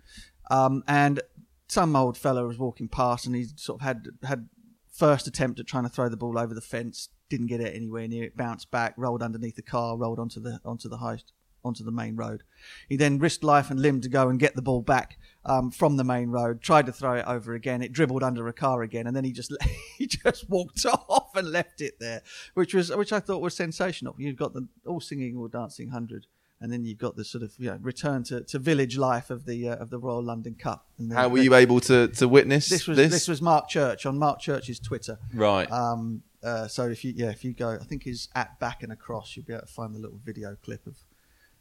Um, 0.51 0.83
and 0.87 1.21
some 1.69 1.95
old 1.95 2.17
fellow 2.17 2.47
was 2.47 2.59
walking 2.59 2.89
past, 2.89 3.27
and 3.27 3.35
he 3.35 3.47
sort 3.57 3.81
of 3.81 3.87
had 3.87 4.07
had 4.25 4.49
first 4.91 5.27
attempt 5.27 5.61
at 5.61 5.67
trying 5.67 5.85
to 5.85 5.89
throw 5.89 6.09
the 6.09 6.17
ball 6.17 6.39
over 6.39 6.55
the 6.55 6.61
fence, 6.61 7.09
didn't 7.29 7.47
get 7.47 7.61
it 7.61 7.75
anywhere 7.75 8.09
near 8.09 8.25
it, 8.25 8.37
bounced 8.37 8.71
back, 8.71 8.95
rolled 8.97 9.23
underneath 9.23 9.57
the 9.57 9.63
car, 9.63 9.97
rolled 9.97 10.19
onto 10.19 10.41
the 10.41 10.61
onto 10.65 10.89
the 10.89 10.99
high 10.99 11.19
onto 11.65 11.85
the 11.85 11.91
main 11.91 12.17
road. 12.17 12.43
He 12.89 12.97
then 12.97 13.19
risked 13.19 13.45
life 13.45 13.71
and 13.71 13.81
limb 13.81 14.01
to 14.03 14.09
go 14.09 14.29
and 14.29 14.39
get 14.39 14.55
the 14.55 14.63
ball 14.63 14.83
back 14.83 15.19
um, 15.45 15.71
from 15.71 15.97
the 15.97 16.05
main 16.05 16.31
road. 16.31 16.61
Tried 16.63 16.87
to 16.87 16.93
throw 16.93 17.15
it 17.15 17.25
over 17.27 17.55
again. 17.55 17.83
It 17.83 17.93
dribbled 17.93 18.23
under 18.23 18.47
a 18.49 18.53
car 18.53 18.83
again, 18.83 19.07
and 19.07 19.17
then 19.17 19.25
he 19.25 19.33
just 19.33 19.53
he 19.99 20.07
just 20.07 20.49
walked 20.49 20.85
off 21.09 21.35
and 21.35 21.51
left 21.51 21.81
it 21.81 21.99
there, 21.99 22.23
which 22.55 22.75
was 22.75 22.95
which 22.95 23.13
I 23.13 23.21
thought 23.21 23.41
was 23.41 23.55
sensational. 23.55 24.15
You've 24.19 24.37
got 24.37 24.55
the 24.55 24.67
all 24.87 25.01
singing, 25.01 25.37
all 25.37 25.49
dancing 25.49 25.89
hundred. 25.91 26.27
And 26.61 26.73
then 26.73 26.85
you've 26.85 26.99
got 26.99 27.15
the 27.15 27.23
sort 27.25 27.45
of 27.45 27.53
you 27.57 27.71
know, 27.71 27.79
return 27.81 28.25
to, 28.25 28.41
to 28.41 28.59
village 28.59 28.99
life 28.99 29.31
of 29.31 29.45
the 29.47 29.69
uh, 29.69 29.77
of 29.77 29.91
the 29.91 29.99
Royal 30.01 30.21
London 30.25 30.57
Cup. 30.57 30.87
And 30.99 31.09
then- 31.09 31.17
How 31.17 31.29
were 31.29 31.39
you 31.39 31.55
able 31.55 31.79
to, 31.83 32.09
to 32.09 32.27
witness 32.27 32.69
this 32.69 32.89
was 32.89 32.97
this? 32.97 33.13
this 33.13 33.29
was 33.29 33.41
Mark 33.41 33.69
Church 33.69 34.07
on 34.07 34.19
Mark 34.19 34.41
Church's 34.41 34.81
Twitter. 34.81 35.19
Right. 35.33 35.71
Um. 35.71 36.25
Uh, 36.43 36.67
so 36.67 36.89
if 36.89 37.05
you 37.05 37.13
yeah 37.17 37.31
if 37.31 37.45
you 37.45 37.53
go 37.53 37.79
I 37.81 37.85
think 37.85 38.03
he's 38.03 38.29
at 38.35 38.59
back 38.59 38.83
and 38.83 38.93
across 38.93 39.37
you'll 39.37 39.47
be 39.47 39.53
able 39.53 39.67
to 39.67 39.73
find 39.73 39.95
the 39.95 40.01
little 40.01 40.21
video 40.25 40.57
clip 40.65 40.85
of 40.87 40.97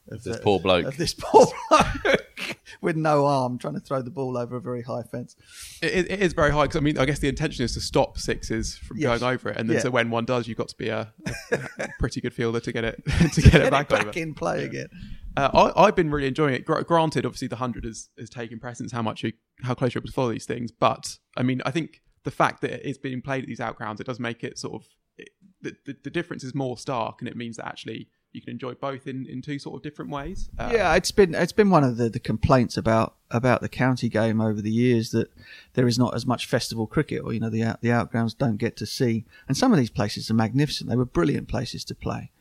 of 0.10 0.24
This 0.24 0.38
the- 0.38 0.44
poor 0.44 0.60
bloke. 0.60 0.86
of 0.86 0.98
this 0.98 1.14
poor 1.18 1.48
bloke 1.70 2.58
with 2.82 2.96
no 2.96 3.26
arm 3.26 3.58
trying 3.58 3.74
to 3.74 3.80
throw 3.80 4.02
the 4.02 4.10
ball 4.12 4.38
over 4.38 4.56
a 4.58 4.62
very 4.62 4.82
high 4.84 5.04
fence. 5.04 5.36
It, 5.82 6.10
it- 6.12 6.20
is 6.22 6.34
very 6.34 6.52
high 6.52 6.64
because 6.64 6.78
I 6.78 6.82
mean 6.82 6.98
I 6.98 7.06
guess 7.06 7.20
the 7.20 7.28
intention 7.30 7.66
is 7.66 7.74
to 7.74 7.82
stop 7.82 8.18
sixes 8.18 8.78
from 8.78 8.98
Yes. 8.98 9.20
going 9.20 9.34
over 9.34 9.50
it, 9.50 9.58
and 9.58 9.70
then 9.70 9.76
Yeah. 9.78 9.84
so 9.84 9.90
when 9.92 10.10
one 10.10 10.26
does, 10.26 10.48
you've 10.48 10.58
got 10.58 10.68
to 10.70 10.78
be 10.78 10.90
a, 10.90 11.14
a 11.52 11.88
pretty 12.00 12.22
good 12.22 12.34
fielder 12.34 12.60
to 12.60 12.72
get 12.72 12.84
it 12.84 13.02
to 13.34 13.42
get, 13.42 13.56
it 13.62 13.72
back, 13.72 13.92
over. 13.92 14.12
in 14.12 14.34
play 14.34 14.64
again. 14.66 14.88
Uh, 15.36 15.72
I, 15.76 15.86
I've 15.86 15.96
been 15.96 16.10
really 16.10 16.28
enjoying 16.28 16.56
it. 16.56 16.66
Gr- 16.66 16.82
granted, 16.82 17.26
obviously 17.26 17.48
the 17.48 17.58
hundred 17.58 17.84
has, 17.86 18.10
has 18.18 18.30
taken 18.30 18.60
precedence 18.60 18.92
how 18.92 19.04
much 19.04 19.24
you, 19.24 19.34
how 19.62 19.76
close 19.76 19.94
you're 19.94 20.00
able 20.02 20.08
to 20.08 20.14
follow 20.14 20.32
these 20.32 20.46
things, 20.46 20.72
but 20.72 21.18
I 21.36 21.44
mean 21.44 21.62
I 21.66 21.72
think 21.72 22.02
the 22.24 22.32
fact 22.32 22.62
that 22.62 22.88
it's 22.88 22.98
being 22.98 23.22
played 23.22 23.44
at 23.44 23.48
these 23.48 23.62
outgrounds 23.62 24.02
it 24.02 24.08
does 24.08 24.20
make 24.20 24.44
it 24.44 24.58
sort 24.58 24.74
of 24.82 24.88
it, 25.18 25.30
the, 25.62 25.76
the 25.86 25.96
the 26.06 26.10
difference 26.10 26.44
is 26.44 26.54
more 26.56 26.78
stark, 26.78 27.18
and 27.22 27.28
it 27.28 27.36
means 27.38 27.58
that 27.58 27.66
actually 27.68 28.10
you 28.34 28.42
can 28.42 28.52
enjoy 28.52 28.74
both 28.74 29.08
in, 29.08 29.26
in 29.26 29.42
two 29.42 29.58
sort 29.58 29.76
of 29.78 29.84
different 29.84 30.12
ways. 30.12 30.50
Uh, 30.60 30.70
yeah, 30.74 30.96
it's 30.96 31.12
been 31.12 31.34
it's 31.34 31.52
been 31.52 31.70
one 31.70 31.84
of 31.84 31.98
the, 31.98 32.10
the 32.10 32.20
complaints 32.20 32.78
about 32.78 33.16
about 33.32 33.62
the 33.62 33.70
county 33.70 34.10
game 34.10 34.40
over 34.42 34.62
the 34.62 34.72
years 34.72 35.12
that 35.12 35.32
there 35.74 35.88
is 35.88 35.98
not 35.98 36.16
as 36.16 36.26
much 36.26 36.46
festival 36.46 36.88
cricket, 36.88 37.22
or 37.24 37.34
you 37.34 37.40
know 37.40 37.50
the 37.50 37.64
out, 37.64 37.82
the 37.82 37.92
outgrounds 37.92 38.34
don't 38.34 38.58
get 38.58 38.76
to 38.78 38.86
see. 38.86 39.26
And 39.48 39.58
some 39.58 39.72
of 39.72 39.80
these 39.80 39.90
places 39.90 40.30
are 40.30 40.36
magnificent; 40.36 40.90
they 40.90 40.96
were 40.96 41.06
brilliant 41.06 41.48
places 41.48 41.84
to 41.86 41.96
play. 41.96 42.32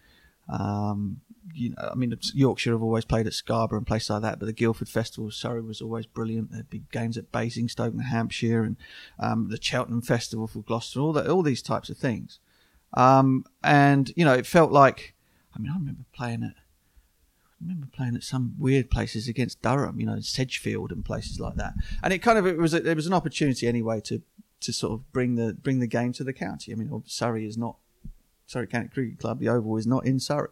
Um, 0.49 1.20
you 1.53 1.70
know, 1.70 1.89
I 1.91 1.95
mean, 1.95 2.14
Yorkshire 2.34 2.72
have 2.72 2.82
always 2.82 3.05
played 3.05 3.26
at 3.26 3.32
Scarborough 3.32 3.78
and 3.78 3.87
places 3.87 4.11
like 4.11 4.22
that, 4.22 4.39
but 4.39 4.47
the 4.47 4.53
Guildford 4.53 4.89
Festival, 4.89 5.30
Surrey 5.30 5.62
was 5.62 5.80
always 5.80 6.07
brilliant. 6.07 6.53
There'd 6.53 6.70
be 6.70 6.82
games 6.93 7.16
at 7.16 7.32
Basingstoke 7.32 7.95
and 7.95 8.03
Hampshire, 8.03 8.62
and 8.62 8.76
um, 9.18 9.49
the 9.49 9.61
Cheltenham 9.61 10.03
Festival 10.03 10.47
for 10.47 10.61
Gloucester, 10.61 11.01
all 11.01 11.12
that, 11.14 11.28
all 11.28 11.43
these 11.43 11.62
types 11.62 11.89
of 11.89 11.97
things. 11.97 12.39
Um, 12.95 13.45
and 13.64 14.12
you 14.16 14.24
know, 14.24 14.34
it 14.34 14.47
felt 14.47 14.70
like, 14.70 15.14
I 15.57 15.59
mean, 15.59 15.73
I 15.73 15.77
remember 15.77 16.05
playing 16.13 16.43
at 16.43 16.55
I 16.57 17.65
remember 17.65 17.87
playing 17.91 18.17
at 18.17 18.23
some 18.23 18.55
weird 18.59 18.91
places 18.91 19.29
against 19.29 19.63
Durham, 19.63 19.99
you 19.99 20.05
know, 20.05 20.21
Sedgefield 20.21 20.93
and 20.93 21.03
places 21.03 21.41
like 21.41 21.55
that. 21.55 21.73
And 22.03 22.13
it 22.13 22.19
kind 22.19 22.37
of 22.37 22.47
it 22.47 22.59
was 22.59 22.75
it 22.75 22.95
was 22.95 23.07
an 23.07 23.15
opportunity 23.15 23.67
anyway 23.67 24.01
to 24.03 24.23
to 24.61 24.73
sort 24.73 24.93
of 24.93 25.13
bring 25.13 25.37
the 25.37 25.55
bring 25.55 25.81
the 25.81 25.87
game 25.87 26.13
to 26.15 26.25
the 26.25 26.35
county. 26.35 26.73
I 26.73 26.75
mean, 26.75 27.03
Surrey 27.07 27.47
is 27.47 27.57
not 27.57 27.77
Surrey 28.47 28.67
County 28.67 28.89
Cricket 28.89 29.19
Club. 29.19 29.41
The 29.41 29.49
Oval 29.49 29.79
is 29.79 29.87
not 29.87 30.05
in 30.05 30.21
Surrey, 30.21 30.51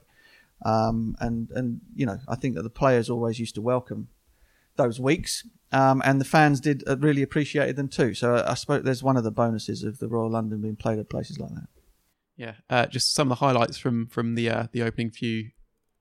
um, 0.65 1.15
and 1.21 1.51
and 1.51 1.81
you 1.95 2.07
know, 2.07 2.19
I 2.27 2.37
think 2.37 2.55
that 2.55 2.63
the 2.63 2.71
players 2.71 3.11
always 3.11 3.39
used 3.39 3.55
to 3.57 3.63
welcome 3.63 4.09
those 4.77 4.99
weeks. 4.99 5.47
Um, 5.73 6.03
and 6.05 6.21
the 6.21 6.25
fans 6.25 6.61
did 6.61 6.85
uh, 6.87 6.97
really 6.99 7.23
appreciated 7.23 7.75
them 7.75 7.89
too. 7.89 8.15
So 8.15 8.45
I 8.47 8.55
suppose 8.55 8.85
there's 8.85 9.03
one 9.03 9.17
of 9.17 9.25
the 9.25 9.33
bonuses 9.33 9.83
of 9.83 9.99
the 9.99 10.09
Royal 10.09 10.31
London 10.31 10.61
being 10.61 10.77
played 10.77 11.01
at 11.01 11.11
places 11.11 11.41
like 11.41 11.51
that. 11.51 11.67
Yeah, 12.37 12.55
uh, 12.68 12.87
just 12.87 13.14
some 13.14 13.30
of 13.30 13.39
the 13.39 13.45
highlights 13.47 13.78
from 13.78 14.07
from 14.07 14.35
the 14.35 14.51
uh, 14.51 14.66
the 14.72 14.82
opening 14.82 15.11
few 15.11 15.51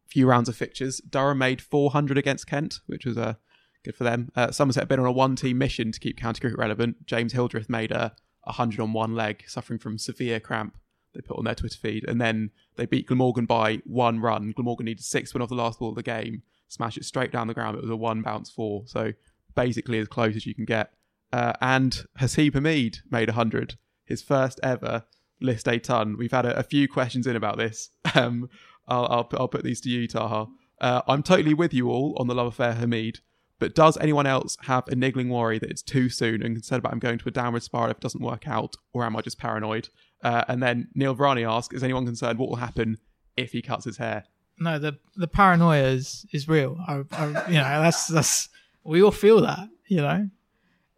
few 0.08 0.28
rounds 0.28 0.50
of 0.50 0.56
fixtures. 0.56 1.00
Durham 1.10 1.38
made 1.40 1.62
400 1.62 2.18
against 2.18 2.48
Kent, 2.48 2.80
which 2.88 3.06
was 3.06 3.18
uh, 3.18 3.36
good 3.84 3.96
for 3.96 4.04
them. 4.04 4.32
Uh, 4.36 4.52
Somerset 4.52 4.84
have 4.84 4.90
been 4.90 5.00
on 5.00 5.06
a 5.06 5.12
one 5.12 5.36
team 5.36 5.58
mission 5.58 5.92
to 5.92 6.00
keep 6.00 6.18
county 6.18 6.40
cricket 6.40 6.60
relevant. 6.60 7.06
James 7.06 7.34
Hildreth 7.34 7.70
made 7.70 7.92
a 7.92 8.16
100 8.44 8.80
on 8.80 8.94
one 8.94 9.16
leg, 9.16 9.44
suffering 9.48 9.80
from 9.80 9.98
severe 9.98 10.40
cramp. 10.40 10.78
They 11.14 11.22
put 11.22 11.38
on 11.38 11.46
their 11.46 11.56
Twitter 11.56 11.78
feed, 11.78 12.06
and 12.08 12.20
then 12.20 12.50
they 12.76 12.86
beat 12.86 13.08
Glamorgan 13.08 13.46
by 13.46 13.82
one 13.86 14.20
run. 14.20 14.52
Glamorgan 14.52 14.86
needed 14.86 15.04
six 15.04 15.34
win 15.34 15.44
off 15.44 15.50
the 15.50 15.56
last 15.56 15.80
ball 15.80 15.90
of 15.90 15.96
the 15.96 16.04
game, 16.04 16.42
smash 16.68 16.98
it 16.98 17.06
straight 17.06 17.32
down 17.32 17.48
the 17.48 17.54
ground. 17.54 17.78
It 17.78 17.82
was 17.82 17.92
a 17.92 17.96
one 17.96 18.24
bounce 18.24 18.50
four, 18.50 18.84
so 18.88 19.14
basically 19.56 20.00
as 20.00 20.08
close 20.08 20.36
as 20.36 20.46
you 20.48 20.56
can 20.56 20.66
get. 20.66 20.92
Uh, 21.32 21.54
and 21.62 22.06
Haseeb 22.20 22.52
Hameed 22.52 22.98
made 23.10 23.30
100, 23.30 23.78
his 24.06 24.22
first 24.22 24.60
ever 24.64 25.06
list 25.44 25.68
a 25.68 25.78
ton. 25.80 26.18
We've 26.18 26.32
had 26.32 26.46
a, 26.46 26.58
a 26.58 26.64
few 26.64 26.88
questions 26.88 27.28
in 27.28 27.36
about 27.36 27.58
this. 27.58 27.90
Um, 28.16 28.48
I'll, 28.88 29.08
I'll, 29.10 29.24
put- 29.24 29.40
I'll 29.40 29.48
put 29.48 29.64
these 29.64 29.82
to 29.82 29.90
you, 29.90 30.08
Taha. 30.08 30.46
Uh, 30.80 31.02
I'm 31.08 31.24
totally 31.24 31.54
with 31.56 31.74
you 31.74 31.90
all 31.90 32.16
on 32.20 32.28
the 32.28 32.36
love 32.36 32.48
affair 32.48 32.74
Hameed, 32.74 33.22
but 33.58 33.74
does 33.74 33.98
anyone 33.98 34.28
else 34.28 34.56
have 34.64 34.88
a 34.90 34.96
niggling 34.96 35.30
worry 35.30 35.58
that 35.58 35.72
it's 35.72 35.82
too 35.82 36.10
soon 36.10 36.44
and 36.44 36.54
concerned 36.56 36.80
about 36.80 36.94
him 36.94 37.00
going 37.00 37.18
to 37.18 37.30
a 37.30 37.32
downward 37.32 37.64
spiral 37.64 37.90
if 37.90 37.98
it 37.98 38.02
doesn't 38.02 38.22
work 38.22 38.48
out, 38.48 38.76
or 38.94 39.04
am 39.04 39.16
I 39.16 39.22
just 39.22 39.40
paranoid? 39.40 39.90
Uh, 40.22 40.44
and 40.48 40.62
then 40.62 40.90
Neil 40.94 41.16
Vrani 41.16 41.50
asks, 41.50 41.74
is 41.74 41.82
anyone 41.84 42.06
concerned 42.06 42.38
what 42.38 42.50
will 42.50 42.58
happen 42.58 42.98
if 43.36 43.52
he 43.54 43.62
cuts 43.64 43.86
his 43.86 43.98
hair? 43.98 44.26
No, 44.60 44.78
the 44.78 45.00
the 45.16 45.28
paranoia 45.28 45.86
is 45.86 46.26
is 46.32 46.48
real. 46.48 46.78
I, 46.88 47.02
I, 47.14 47.28
you 47.48 47.56
know, 47.58 47.82
that's 47.82 48.08
that's 48.08 48.50
we 48.84 49.02
all 49.02 49.12
feel 49.12 49.42
that. 49.42 49.68
You 49.88 49.98
know, 49.98 50.30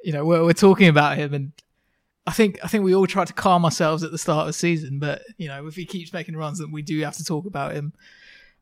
you 0.03 0.11
know, 0.11 0.25
we're 0.25 0.43
we're 0.43 0.53
talking 0.53 0.87
about 0.89 1.17
him, 1.17 1.33
and 1.33 1.51
I 2.27 2.31
think 2.31 2.59
I 2.63 2.67
think 2.67 2.83
we 2.83 2.95
all 2.95 3.07
try 3.07 3.25
to 3.25 3.33
calm 3.33 3.65
ourselves 3.65 4.03
at 4.03 4.11
the 4.11 4.17
start 4.17 4.41
of 4.41 4.47
the 4.47 4.53
season. 4.53 4.99
But 4.99 5.21
you 5.37 5.47
know, 5.47 5.67
if 5.67 5.75
he 5.75 5.85
keeps 5.85 6.11
making 6.11 6.35
runs, 6.35 6.59
then 6.59 6.71
we 6.71 6.81
do 6.81 6.99
have 7.01 7.17
to 7.17 7.23
talk 7.23 7.45
about 7.45 7.73
him. 7.73 7.93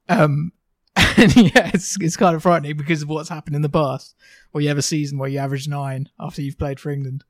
Um, 0.10 0.52
and 1.18 1.36
yeah, 1.36 1.72
it's 1.74 2.00
it's 2.00 2.18
kind 2.18 2.36
of 2.36 2.44
frightening 2.44 2.78
because 2.78 3.02
of 3.02 3.10
what's 3.10 3.30
happened 3.30 3.56
in 3.56 3.62
the 3.62 3.70
past, 3.70 4.16
where 4.52 4.62
you 4.62 4.68
have 4.68 4.78
a 4.78 4.84
season 4.84 5.18
where 5.18 5.30
you 5.30 5.40
average 5.40 5.68
nine 5.68 6.10
after 6.20 6.42
you've 6.42 6.60
played 6.60 6.80
for 6.80 6.92
England. 6.92 7.24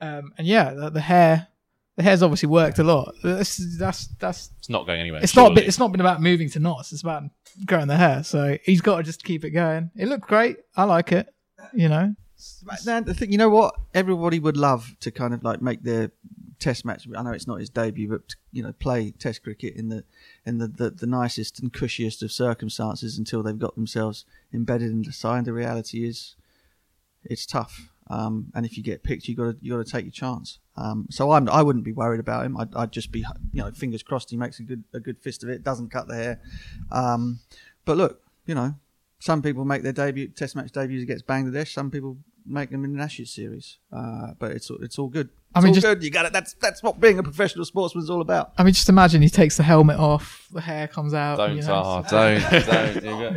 Um, 0.00 0.32
and 0.36 0.46
yeah, 0.46 0.74
the, 0.74 0.90
the 0.90 1.00
hair, 1.00 1.48
the 1.96 2.02
hair's 2.02 2.22
obviously 2.22 2.48
worked 2.48 2.78
a 2.78 2.84
lot. 2.84 3.14
That's 3.22 3.78
that's 3.78 4.08
that's 4.18 4.50
It's 4.58 4.68
not 4.68 4.86
going 4.86 5.00
anywhere. 5.00 5.20
it's 5.22 5.36
not. 5.36 5.54
Been, 5.54 5.64
it's 5.64 5.78
not 5.78 5.92
been 5.92 6.00
about 6.00 6.20
moving 6.20 6.50
to 6.50 6.58
Notts. 6.58 6.92
It's 6.92 7.02
about 7.02 7.22
growing 7.66 7.88
the 7.88 7.96
hair. 7.96 8.24
So 8.24 8.58
he's 8.64 8.80
got 8.80 8.98
to 8.98 9.02
just 9.04 9.24
keep 9.24 9.44
it 9.44 9.50
going. 9.50 9.90
It 9.96 10.08
looked 10.08 10.26
great. 10.26 10.56
I 10.76 10.84
like 10.84 11.12
it. 11.12 11.28
You 11.72 11.88
know. 11.88 12.14
Then 12.84 13.04
the 13.04 13.14
thing, 13.14 13.32
you 13.32 13.38
know 13.38 13.48
what? 13.48 13.74
Everybody 13.94 14.38
would 14.38 14.56
love 14.56 14.94
to 15.00 15.10
kind 15.10 15.34
of 15.34 15.42
like 15.42 15.60
make 15.60 15.82
their 15.82 16.12
test 16.58 16.84
match. 16.84 17.06
I 17.16 17.22
know 17.22 17.32
it's 17.32 17.46
not 17.46 17.60
his 17.60 17.70
debut, 17.70 18.08
but 18.08 18.34
you 18.52 18.62
know, 18.62 18.72
play 18.72 19.10
test 19.12 19.42
cricket 19.42 19.74
in 19.74 19.88
the 19.88 20.04
in 20.46 20.58
the, 20.58 20.68
the, 20.68 20.90
the 20.90 21.06
nicest 21.06 21.60
and 21.60 21.72
cushiest 21.72 22.22
of 22.22 22.32
circumstances 22.32 23.18
until 23.18 23.42
they've 23.42 23.58
got 23.58 23.74
themselves 23.74 24.24
embedded 24.52 24.90
in 24.90 25.02
the 25.02 25.12
side. 25.12 25.44
The 25.44 25.52
reality 25.52 26.06
is, 26.06 26.36
it's 27.24 27.46
tough. 27.46 27.90
Um, 28.10 28.50
and 28.54 28.64
if 28.64 28.76
you 28.76 28.82
get 28.82 29.02
picked, 29.02 29.28
you 29.28 29.36
got 29.36 29.44
to 29.44 29.56
you 29.60 29.76
got 29.76 29.84
to 29.84 29.92
take 29.92 30.04
your 30.04 30.12
chance. 30.12 30.58
Um, 30.76 31.06
so 31.10 31.32
I'm 31.32 31.48
I 31.48 31.62
wouldn't 31.62 31.84
be 31.84 31.92
worried 31.92 32.20
about 32.20 32.46
him. 32.46 32.56
I'd, 32.56 32.74
I'd 32.74 32.92
just 32.92 33.12
be 33.12 33.20
you 33.52 33.62
know 33.62 33.70
fingers 33.70 34.02
crossed 34.02 34.30
he 34.30 34.36
makes 34.36 34.60
a 34.60 34.62
good 34.62 34.84
a 34.94 35.00
good 35.00 35.18
fist 35.18 35.42
of 35.42 35.50
it. 35.50 35.62
Doesn't 35.62 35.90
cut 35.90 36.08
the 36.08 36.14
hair. 36.14 36.40
Um, 36.90 37.40
but 37.84 37.96
look, 37.96 38.22
you 38.46 38.54
know, 38.54 38.74
some 39.18 39.42
people 39.42 39.64
make 39.64 39.82
their 39.82 39.92
debut 39.92 40.28
test 40.28 40.56
match 40.56 40.72
debuts 40.72 41.02
against 41.02 41.26
Bangladesh. 41.26 41.72
Some 41.72 41.90
people 41.90 42.16
make 42.48 42.70
them 42.70 42.84
in 42.84 42.94
an 42.94 43.00
Ashes 43.00 43.30
series. 43.30 43.78
Uh, 43.92 44.32
but 44.38 44.52
it's 44.52 44.70
all- 44.70 44.78
it's 44.82 44.98
all 44.98 45.08
good. 45.08 45.26
It's 45.28 45.34
I 45.54 45.60
mean, 45.60 45.68
all 45.68 45.74
just- 45.74 45.86
good. 45.86 46.02
You 46.02 46.10
got 46.10 46.26
it. 46.26 46.32
That's 46.32 46.54
that's 46.54 46.82
what 46.82 47.00
being 47.00 47.18
a 47.18 47.22
professional 47.22 47.64
sportsman 47.64 48.02
is 48.04 48.10
all 48.10 48.20
about. 48.20 48.52
I 48.58 48.64
mean, 48.64 48.74
just 48.74 48.88
imagine 48.88 49.22
he 49.22 49.28
takes 49.28 49.56
the 49.56 49.62
helmet 49.62 49.98
off, 49.98 50.48
the 50.52 50.60
hair 50.60 50.88
comes 50.88 51.14
out. 51.14 51.36
Don't, 51.38 51.56
you 51.56 51.62
know, 51.62 51.66
Taha, 51.68 52.08
so- 52.08 52.62
don't, 52.62 53.04
don't. 53.04 53.36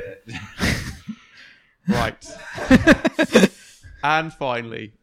Right. 1.88 2.38
and 4.04 4.32
finally, 4.34 4.94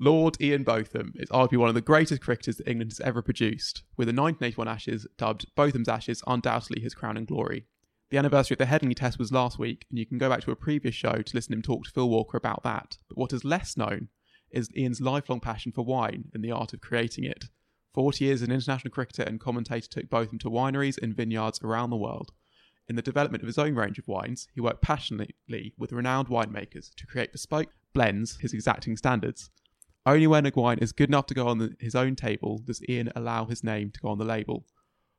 Lord 0.00 0.36
Ian 0.40 0.62
Botham 0.62 1.12
is 1.16 1.28
arguably 1.30 1.58
one 1.58 1.68
of 1.68 1.74
the 1.74 1.80
greatest 1.80 2.20
cricketers 2.22 2.56
that 2.58 2.68
England 2.68 2.92
has 2.92 3.00
ever 3.00 3.22
produced, 3.22 3.82
with 3.96 4.06
the 4.06 4.12
1981 4.12 4.68
Ashes 4.68 5.06
dubbed 5.16 5.46
Botham's 5.56 5.88
Ashes 5.88 6.22
undoubtedly 6.26 6.80
his 6.80 6.94
crown 6.94 7.16
and 7.16 7.26
glory. 7.26 7.66
The 8.10 8.16
anniversary 8.16 8.54
of 8.54 8.58
the 8.58 8.64
Headingley 8.64 8.96
Test 8.96 9.18
was 9.18 9.32
last 9.32 9.58
week, 9.58 9.84
and 9.90 9.98
you 9.98 10.06
can 10.06 10.16
go 10.16 10.30
back 10.30 10.40
to 10.42 10.50
a 10.50 10.56
previous 10.56 10.94
show 10.94 11.20
to 11.20 11.36
listen 11.36 11.52
to 11.52 11.56
him 11.58 11.62
talk 11.62 11.84
to 11.84 11.90
Phil 11.90 12.08
Walker 12.08 12.38
about 12.38 12.62
that. 12.62 12.96
But 13.06 13.18
what 13.18 13.34
is 13.34 13.44
less 13.44 13.76
known 13.76 14.08
is 14.50 14.70
Ian's 14.74 15.02
lifelong 15.02 15.40
passion 15.40 15.72
for 15.72 15.84
wine 15.84 16.30
and 16.32 16.42
the 16.42 16.50
art 16.50 16.72
of 16.72 16.80
creating 16.80 17.24
it. 17.24 17.44
40 17.92 18.24
years 18.24 18.40
an 18.40 18.50
international 18.50 18.92
cricketer 18.92 19.24
and 19.24 19.38
commentator 19.38 19.88
took 19.88 20.08
Botham 20.08 20.38
to 20.38 20.48
wineries 20.48 20.96
and 21.02 21.14
vineyards 21.14 21.60
around 21.62 21.90
the 21.90 21.96
world. 21.96 22.32
In 22.88 22.96
the 22.96 23.02
development 23.02 23.42
of 23.42 23.46
his 23.46 23.58
own 23.58 23.74
range 23.74 23.98
of 23.98 24.08
wines, 24.08 24.48
he 24.54 24.60
worked 24.62 24.80
passionately 24.80 25.74
with 25.76 25.92
renowned 25.92 26.28
winemakers 26.28 26.94
to 26.94 27.06
create 27.06 27.32
bespoke 27.32 27.68
blends 27.92 28.38
his 28.38 28.54
exacting 28.54 28.96
standards. 28.96 29.50
Only 30.06 30.26
when 30.26 30.46
a 30.46 30.52
wine 30.54 30.78
is 30.78 30.92
good 30.92 31.10
enough 31.10 31.26
to 31.26 31.34
go 31.34 31.46
on 31.46 31.58
the, 31.58 31.76
his 31.78 31.94
own 31.94 32.16
table 32.16 32.62
does 32.64 32.80
Ian 32.88 33.12
allow 33.14 33.44
his 33.44 33.62
name 33.62 33.90
to 33.90 34.00
go 34.00 34.08
on 34.08 34.16
the 34.16 34.24
label. 34.24 34.64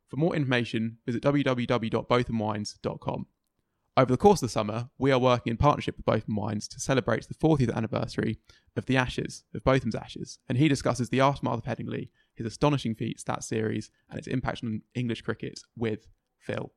For 0.10 0.18
more 0.18 0.36
information, 0.36 0.98
visit 1.06 1.22
www.bothamwines.com. 1.24 3.26
Over 3.98 4.12
the 4.12 4.18
course 4.18 4.42
of 4.42 4.48
the 4.48 4.52
summer, 4.52 4.90
we 4.98 5.12
are 5.12 5.20
working 5.20 5.52
in 5.52 5.58
partnership 5.58 5.98
with 5.98 6.06
Botham 6.06 6.36
Wines 6.36 6.68
to 6.70 6.80
celebrate 6.80 7.28
the 7.28 7.34
40th 7.34 7.74
anniversary 7.76 8.40
of 8.78 8.86
the 8.86 8.96
Ashes, 8.96 9.44
of 9.54 9.64
Botham's 9.64 9.96
Ashes, 9.96 10.40
and 10.48 10.58
he 10.58 10.70
discusses 10.70 11.10
the 11.10 11.20
aftermath 11.20 11.60
of 11.60 11.66
Headingley, 11.66 12.10
his 12.34 12.46
astonishing 12.46 12.96
feats 12.96 13.24
that 13.24 13.44
series, 13.44 13.92
and 14.10 14.18
its 14.18 14.28
impact 14.28 14.64
on 14.64 14.84
English 14.96 15.22
cricket 15.24 15.60
with 15.76 16.08
Phil. 16.38 16.72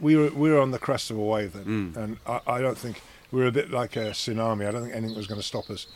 we 0.00 0.14
were 0.14 0.30
we 0.30 0.50
were 0.50 0.60
on 0.60 0.70
the 0.70 0.78
crest 0.78 1.10
of 1.10 1.16
a 1.18 1.22
wave 1.22 1.54
then, 1.54 1.92
and 1.96 2.18
I, 2.26 2.40
I 2.46 2.60
don't 2.60 2.78
think 2.78 3.02
we 3.32 3.40
were 3.40 3.46
a 3.48 3.52
bit 3.52 3.70
like 3.72 3.96
a 3.96 4.10
tsunami. 4.10 4.68
I 4.68 4.70
don't 4.70 4.82
think 4.82 4.94
anything 4.94 5.16
was 5.16 5.26
going 5.26 5.40
to 5.40 5.46
stop 5.46 5.68
us 5.70 5.86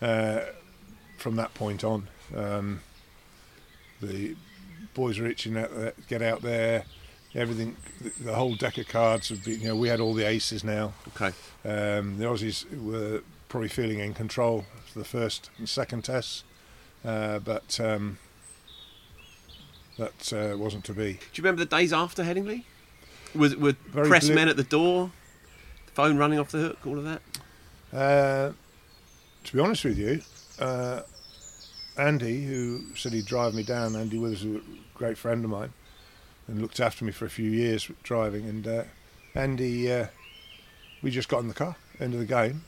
uh, 0.00 0.40
from 1.18 1.36
that 1.36 1.52
point 1.54 1.84
on. 1.84 2.08
Um, 2.34 2.80
the 4.00 4.36
boys 4.98 5.18
were 5.18 5.26
itching 5.26 5.56
out 5.56 5.74
there, 5.74 5.92
get 6.08 6.22
out 6.22 6.42
there. 6.42 6.84
Everything, 7.34 7.76
the, 8.20 8.34
whole 8.34 8.54
deck 8.56 8.78
of 8.78 8.88
cards 8.88 9.30
would 9.30 9.44
be. 9.44 9.52
You 9.54 9.68
know, 9.68 9.76
we 9.76 9.88
had 9.88 10.00
all 10.00 10.12
the 10.12 10.24
aces 10.24 10.64
now. 10.64 10.94
Okay. 11.08 11.28
Um, 11.64 12.18
the 12.18 12.24
Aussies 12.24 12.64
were 12.82 13.22
probably 13.48 13.68
feeling 13.68 14.00
in 14.00 14.12
control 14.12 14.64
for 14.92 14.98
the 14.98 15.04
first 15.04 15.50
and 15.58 15.68
second 15.68 16.04
tests, 16.04 16.42
uh, 17.04 17.38
but 17.38 17.78
um, 17.78 18.18
that 19.98 20.32
uh, 20.32 20.56
wasn't 20.56 20.84
to 20.86 20.92
be. 20.94 21.12
Do 21.12 21.18
you 21.34 21.44
remember 21.44 21.64
the 21.64 21.76
days 21.76 21.92
after 21.92 22.24
Headingley? 22.24 22.64
Was 23.34 23.54
were 23.56 23.76
Very 23.88 24.08
press 24.08 24.26
blue- 24.26 24.34
men 24.34 24.48
at 24.48 24.56
the 24.56 24.64
door, 24.64 25.12
the 25.86 25.92
phone 25.92 26.16
running 26.16 26.38
off 26.38 26.50
the 26.50 26.58
hook, 26.58 26.78
all 26.86 26.98
of 26.98 27.04
that? 27.04 27.22
Uh, 27.92 28.52
to 29.44 29.52
be 29.52 29.60
honest 29.60 29.84
with 29.84 29.98
you, 29.98 30.22
uh, 30.58 31.02
Andy, 31.98 32.44
who 32.44 32.82
said 32.94 33.12
he'd 33.12 33.26
drive 33.26 33.54
me 33.54 33.62
down, 33.62 33.96
Andy 33.96 34.18
Withers, 34.18 34.44
a 34.44 34.60
great 34.94 35.18
friend 35.18 35.44
of 35.44 35.50
mine, 35.50 35.72
and 36.46 36.62
looked 36.62 36.80
after 36.80 37.04
me 37.04 37.12
for 37.12 37.24
a 37.26 37.30
few 37.30 37.50
years 37.50 37.90
driving. 38.02 38.48
And 38.48 38.66
uh, 38.66 38.84
Andy, 39.34 39.90
uh, 39.92 40.06
we 41.02 41.10
just 41.10 41.28
got 41.28 41.40
in 41.40 41.48
the 41.48 41.54
car, 41.54 41.76
end 42.00 42.14
of 42.14 42.20
the 42.20 42.26
game, 42.26 42.62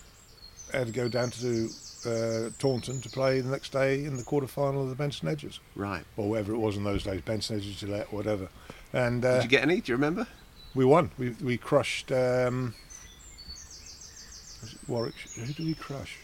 had 0.72 0.88
to 0.88 0.92
go 0.92 1.08
down 1.08 1.30
to 1.30 1.68
uh, 2.06 2.50
Taunton 2.58 3.00
to 3.02 3.08
play 3.10 3.40
the 3.40 3.50
next 3.50 3.70
day 3.72 4.04
in 4.04 4.16
the 4.16 4.22
quarter 4.24 4.46
final 4.46 4.82
of 4.82 4.88
the 4.88 4.94
Benson 4.96 5.28
Hedges, 5.28 5.60
Right. 5.76 6.04
or 6.16 6.28
whatever 6.30 6.52
it 6.54 6.58
was 6.58 6.76
in 6.76 6.84
those 6.84 7.04
days, 7.04 7.20
Benson 7.20 7.56
Hedges, 7.58 7.76
Gillette, 7.76 8.12
whatever. 8.12 8.48
And 8.92 9.24
uh, 9.24 9.34
Did 9.36 9.44
you 9.44 9.48
get 9.50 9.62
any? 9.62 9.80
Do 9.80 9.92
you 9.92 9.96
remember? 9.96 10.26
we 10.74 10.84
won. 10.84 11.10
We 11.18 11.30
we 11.42 11.56
crushed. 11.56 12.10
Um, 12.12 12.74
was 14.62 14.74
it 14.74 14.78
Warwickshire. 14.88 15.44
Who 15.44 15.52
did 15.52 15.66
we 15.66 15.74
crush? 15.74 16.16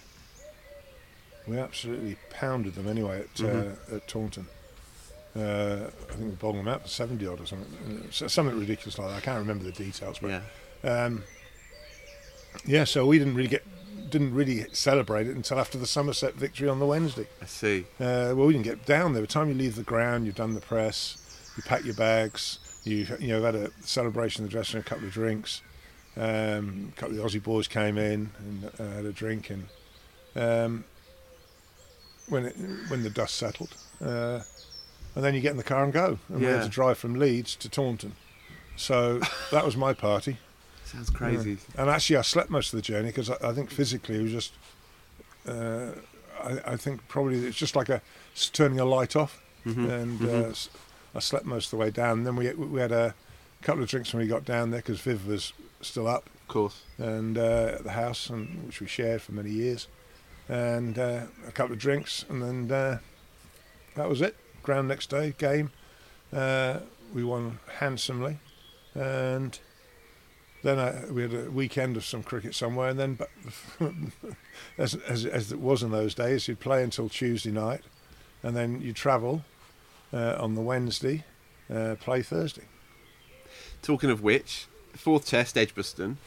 We 1.46 1.58
absolutely 1.58 2.16
pounded 2.30 2.74
them 2.74 2.88
anyway 2.88 3.20
at 3.20 3.34
Mm-hmm. 3.34 3.92
uh, 3.92 3.96
at 3.96 4.08
Taunton. 4.08 4.46
Uh, 5.36 5.90
I 6.08 6.12
think 6.14 6.20
we 6.30 6.34
bowled 6.36 6.56
them 6.56 6.66
out 6.68 6.82
for 6.82 6.88
seventy 6.88 7.26
odd 7.26 7.40
or 7.40 7.46
something. 7.46 8.02
Uh, 8.08 8.28
Something 8.28 8.58
ridiculous 8.58 8.98
like 8.98 9.08
that. 9.08 9.16
I 9.16 9.20
can't 9.20 9.38
remember 9.38 9.64
the 9.64 9.72
details, 9.72 10.18
but 10.18 10.30
Yeah. 10.30 11.04
um, 11.04 11.24
yeah. 12.64 12.84
So 12.84 13.06
we 13.06 13.18
didn't 13.18 13.34
really 13.34 13.48
get 13.48 13.62
didn't 14.10 14.34
really 14.34 14.64
celebrate 14.72 15.26
it 15.26 15.36
until 15.36 15.58
after 15.60 15.76
the 15.78 15.86
Somerset 15.86 16.34
victory 16.34 16.68
on 16.68 16.78
the 16.78 16.86
Wednesday. 16.86 17.26
I 17.42 17.46
see. 17.46 17.80
Uh, 18.00 18.32
well, 18.34 18.46
we 18.46 18.52
didn't 18.54 18.64
get 18.64 18.86
down 18.86 19.12
there. 19.12 19.22
By 19.22 19.26
the 19.26 19.32
time 19.32 19.48
you 19.48 19.54
leave 19.54 19.74
the 19.76 19.82
ground, 19.82 20.24
you've 20.26 20.36
done 20.36 20.54
the 20.54 20.60
press, 20.60 21.18
you 21.56 21.62
pack 21.64 21.84
your 21.84 21.94
bags, 21.94 22.58
you've 22.84 23.20
you 23.20 23.28
know 23.28 23.42
had 23.42 23.54
a 23.54 23.70
celebration 23.82 24.42
in 24.42 24.48
the 24.48 24.52
dressing 24.52 24.76
room, 24.78 24.84
a 24.86 24.88
couple 24.88 25.06
of 25.06 25.12
drinks. 25.12 25.60
Um, 26.16 26.92
a 26.96 26.98
couple 27.00 27.20
of 27.20 27.30
the 27.32 27.38
Aussie 27.38 27.42
boys 27.42 27.68
came 27.68 27.98
in 27.98 28.30
and 28.38 28.70
uh, 28.80 28.90
had 28.96 29.04
a 29.04 29.12
drink, 29.12 29.50
and 29.50 29.66
um, 30.34 30.84
when 32.28 32.46
it, 32.46 32.56
when 32.88 33.02
the 33.02 33.10
dust 33.10 33.34
settled, 33.36 33.74
uh, 34.00 34.40
and 35.14 35.24
then 35.24 35.34
you 35.34 35.40
get 35.40 35.52
in 35.52 35.56
the 35.56 35.62
car 35.62 35.84
and 35.84 35.92
go. 35.92 36.18
And 36.28 36.40
we 36.40 36.46
had 36.46 36.62
to 36.64 36.68
drive 36.68 36.98
from 36.98 37.14
Leeds 37.14 37.56
to 37.56 37.68
Taunton. 37.68 38.12
So 38.76 39.20
that 39.50 39.64
was 39.64 39.76
my 39.76 39.92
party. 39.94 40.38
Sounds 40.84 41.10
crazy. 41.10 41.58
And 41.76 41.88
actually, 41.90 42.16
I 42.16 42.22
slept 42.22 42.50
most 42.50 42.72
of 42.72 42.76
the 42.78 42.82
journey 42.82 43.08
because 43.08 43.30
I, 43.30 43.36
I 43.42 43.52
think 43.52 43.70
physically 43.70 44.16
it 44.18 44.22
was 44.22 44.32
just. 44.32 44.52
Uh, 45.46 45.92
I, 46.42 46.72
I 46.72 46.76
think 46.76 47.06
probably 47.08 47.38
it's 47.46 47.56
just 47.56 47.76
like 47.76 47.88
a 47.88 48.02
turning 48.52 48.78
a 48.80 48.84
light 48.84 49.16
off, 49.16 49.40
and 49.64 50.20
Uh, 50.22 50.48
s- 50.50 50.68
I 51.14 51.20
slept 51.20 51.44
most 51.46 51.66
of 51.66 51.70
the 51.72 51.76
way 51.78 51.90
down. 51.90 52.18
And 52.18 52.26
then 52.26 52.36
we 52.36 52.52
we 52.52 52.80
had 52.80 52.92
a 52.92 53.14
couple 53.62 53.82
of 53.82 53.88
drinks 53.88 54.12
when 54.12 54.22
we 54.22 54.28
got 54.28 54.44
down 54.44 54.70
there 54.70 54.80
because 54.80 55.00
Viv 55.00 55.26
was 55.26 55.52
still 55.80 56.06
up 56.06 56.28
Of 56.42 56.48
course. 56.48 56.82
and 56.98 57.38
uh, 57.38 57.76
at 57.76 57.84
the 57.84 57.92
house, 57.92 58.28
and 58.30 58.64
which 58.66 58.80
we 58.80 58.86
shared 58.86 59.22
for 59.22 59.32
many 59.32 59.50
years, 59.50 59.88
and 60.48 60.98
uh, 60.98 61.22
a 61.46 61.52
couple 61.52 61.72
of 61.72 61.78
drinks, 61.78 62.24
and 62.28 62.42
then 62.42 62.70
uh, 62.70 62.98
that 63.94 64.08
was 64.08 64.20
it. 64.20 64.36
Ground 64.62 64.88
next 64.88 65.10
day 65.10 65.34
game, 65.38 65.70
uh, 66.32 66.80
we 67.14 67.24
won 67.24 67.58
handsomely, 67.78 68.38
and 68.94 69.58
then 70.62 70.78
uh, 70.78 71.06
we 71.10 71.22
had 71.22 71.34
a 71.34 71.50
weekend 71.50 71.96
of 71.96 72.04
some 72.04 72.22
cricket 72.22 72.54
somewhere, 72.54 72.88
and 72.88 72.98
then 72.98 73.14
but 73.14 73.30
as, 74.78 74.94
as 74.94 75.24
as 75.24 75.52
it 75.52 75.60
was 75.60 75.82
in 75.82 75.90
those 75.90 76.14
days, 76.14 76.48
you'd 76.48 76.60
play 76.60 76.82
until 76.82 77.08
Tuesday 77.08 77.50
night, 77.52 77.82
and 78.42 78.56
then 78.56 78.80
you 78.80 78.92
travel 78.92 79.44
uh, 80.12 80.36
on 80.38 80.54
the 80.54 80.60
Wednesday, 80.60 81.24
uh, 81.72 81.96
play 82.00 82.22
Thursday. 82.22 82.64
Talking 83.82 84.10
of 84.10 84.22
which, 84.22 84.66
fourth 84.94 85.26
test, 85.26 85.56
Edgbaston, 85.56 86.18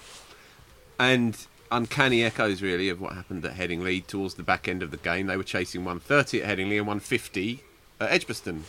and 0.98 1.46
uncanny 1.72 2.24
echoes 2.24 2.62
really 2.62 2.90
of 2.90 3.00
what 3.00 3.14
happened 3.14 3.46
at 3.46 3.56
Headingley 3.56 4.06
towards 4.06 4.36
the 4.36 4.44
back 4.44 4.68
end 4.68 4.82
of 4.82 4.92
the 4.92 4.98
game. 4.98 5.28
They 5.28 5.38
were 5.38 5.44
chasing 5.44 5.86
130 5.86 6.42
at 6.42 6.50
Headingley 6.50 6.78
and 6.78 6.88
150 6.88 7.64
at 8.00 8.12
Edgbaston. 8.12 8.64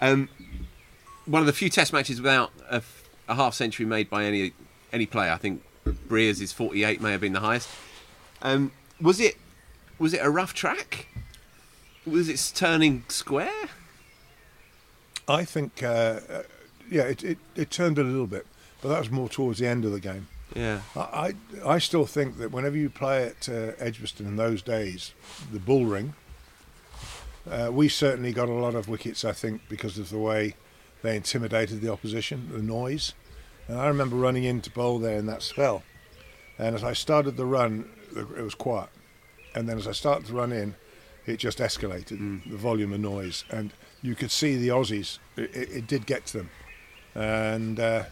Um, 0.00 0.28
one 1.26 1.40
of 1.40 1.46
the 1.46 1.52
few 1.52 1.68
test 1.70 1.92
matches 1.92 2.20
without 2.20 2.50
a 2.70 2.82
half 3.28 3.54
century 3.54 3.86
made 3.86 4.10
by 4.10 4.24
any 4.24 4.52
any 4.92 5.06
player. 5.06 5.32
I 5.32 5.36
think 5.36 5.62
Breers' 5.84 6.52
48 6.52 7.00
may 7.00 7.12
have 7.12 7.20
been 7.20 7.32
the 7.32 7.40
highest. 7.40 7.68
Um, 8.42 8.72
was 9.00 9.20
it 9.20 9.36
was 9.98 10.14
it 10.14 10.18
a 10.18 10.30
rough 10.30 10.54
track? 10.54 11.06
Was 12.06 12.28
it 12.28 12.52
turning 12.56 13.04
square? 13.08 13.68
I 15.28 15.44
think, 15.44 15.82
uh, 15.82 16.20
uh, 16.28 16.42
yeah, 16.90 17.02
it, 17.02 17.22
it, 17.22 17.38
it 17.54 17.70
turned 17.70 17.98
a 17.98 18.02
little 18.02 18.26
bit, 18.26 18.46
but 18.82 18.88
that 18.88 18.98
was 18.98 19.10
more 19.10 19.28
towards 19.28 19.60
the 19.60 19.66
end 19.66 19.84
of 19.84 19.92
the 19.92 20.00
game. 20.00 20.26
Yeah. 20.54 20.80
I, 20.96 21.34
I, 21.64 21.74
I 21.74 21.78
still 21.78 22.06
think 22.06 22.38
that 22.38 22.50
whenever 22.50 22.76
you 22.76 22.90
play 22.90 23.26
at 23.26 23.48
uh, 23.48 23.72
Edgbaston 23.78 24.26
in 24.26 24.36
those 24.36 24.62
days, 24.62 25.12
the 25.52 25.58
bull 25.58 25.86
ring, 25.86 26.14
uh, 27.50 27.70
we 27.72 27.88
certainly 27.88 28.32
got 28.32 28.48
a 28.48 28.52
lot 28.52 28.74
of 28.74 28.88
wickets, 28.88 29.24
I 29.24 29.32
think, 29.32 29.62
because 29.68 29.98
of 29.98 30.10
the 30.10 30.18
way 30.18 30.54
they 31.02 31.16
intimidated 31.16 31.80
the 31.80 31.90
opposition, 31.90 32.50
the 32.52 32.62
noise. 32.62 33.14
And 33.68 33.78
I 33.78 33.86
remember 33.86 34.16
running 34.16 34.44
into 34.44 34.70
bowl 34.70 34.98
there 34.98 35.16
in 35.16 35.26
that 35.26 35.42
spell. 35.42 35.82
And 36.58 36.74
as 36.74 36.84
I 36.84 36.92
started 36.92 37.36
the 37.36 37.46
run, 37.46 37.88
it 38.14 38.42
was 38.42 38.54
quiet. 38.54 38.90
And 39.54 39.68
then 39.68 39.78
as 39.78 39.86
I 39.86 39.92
started 39.92 40.26
to 40.26 40.34
run 40.34 40.52
in, 40.52 40.74
it 41.26 41.38
just 41.38 41.58
escalated, 41.58 42.42
the 42.48 42.56
volume 42.56 42.92
of 42.92 43.00
noise. 43.00 43.44
And 43.50 43.72
you 44.02 44.14
could 44.14 44.30
see 44.30 44.56
the 44.56 44.68
Aussies, 44.68 45.18
it, 45.36 45.54
it, 45.54 45.70
it 45.70 45.86
did 45.86 46.06
get 46.06 46.26
to 46.26 46.38
them. 46.38 46.50
And 47.14 47.80
uh, 47.80 48.04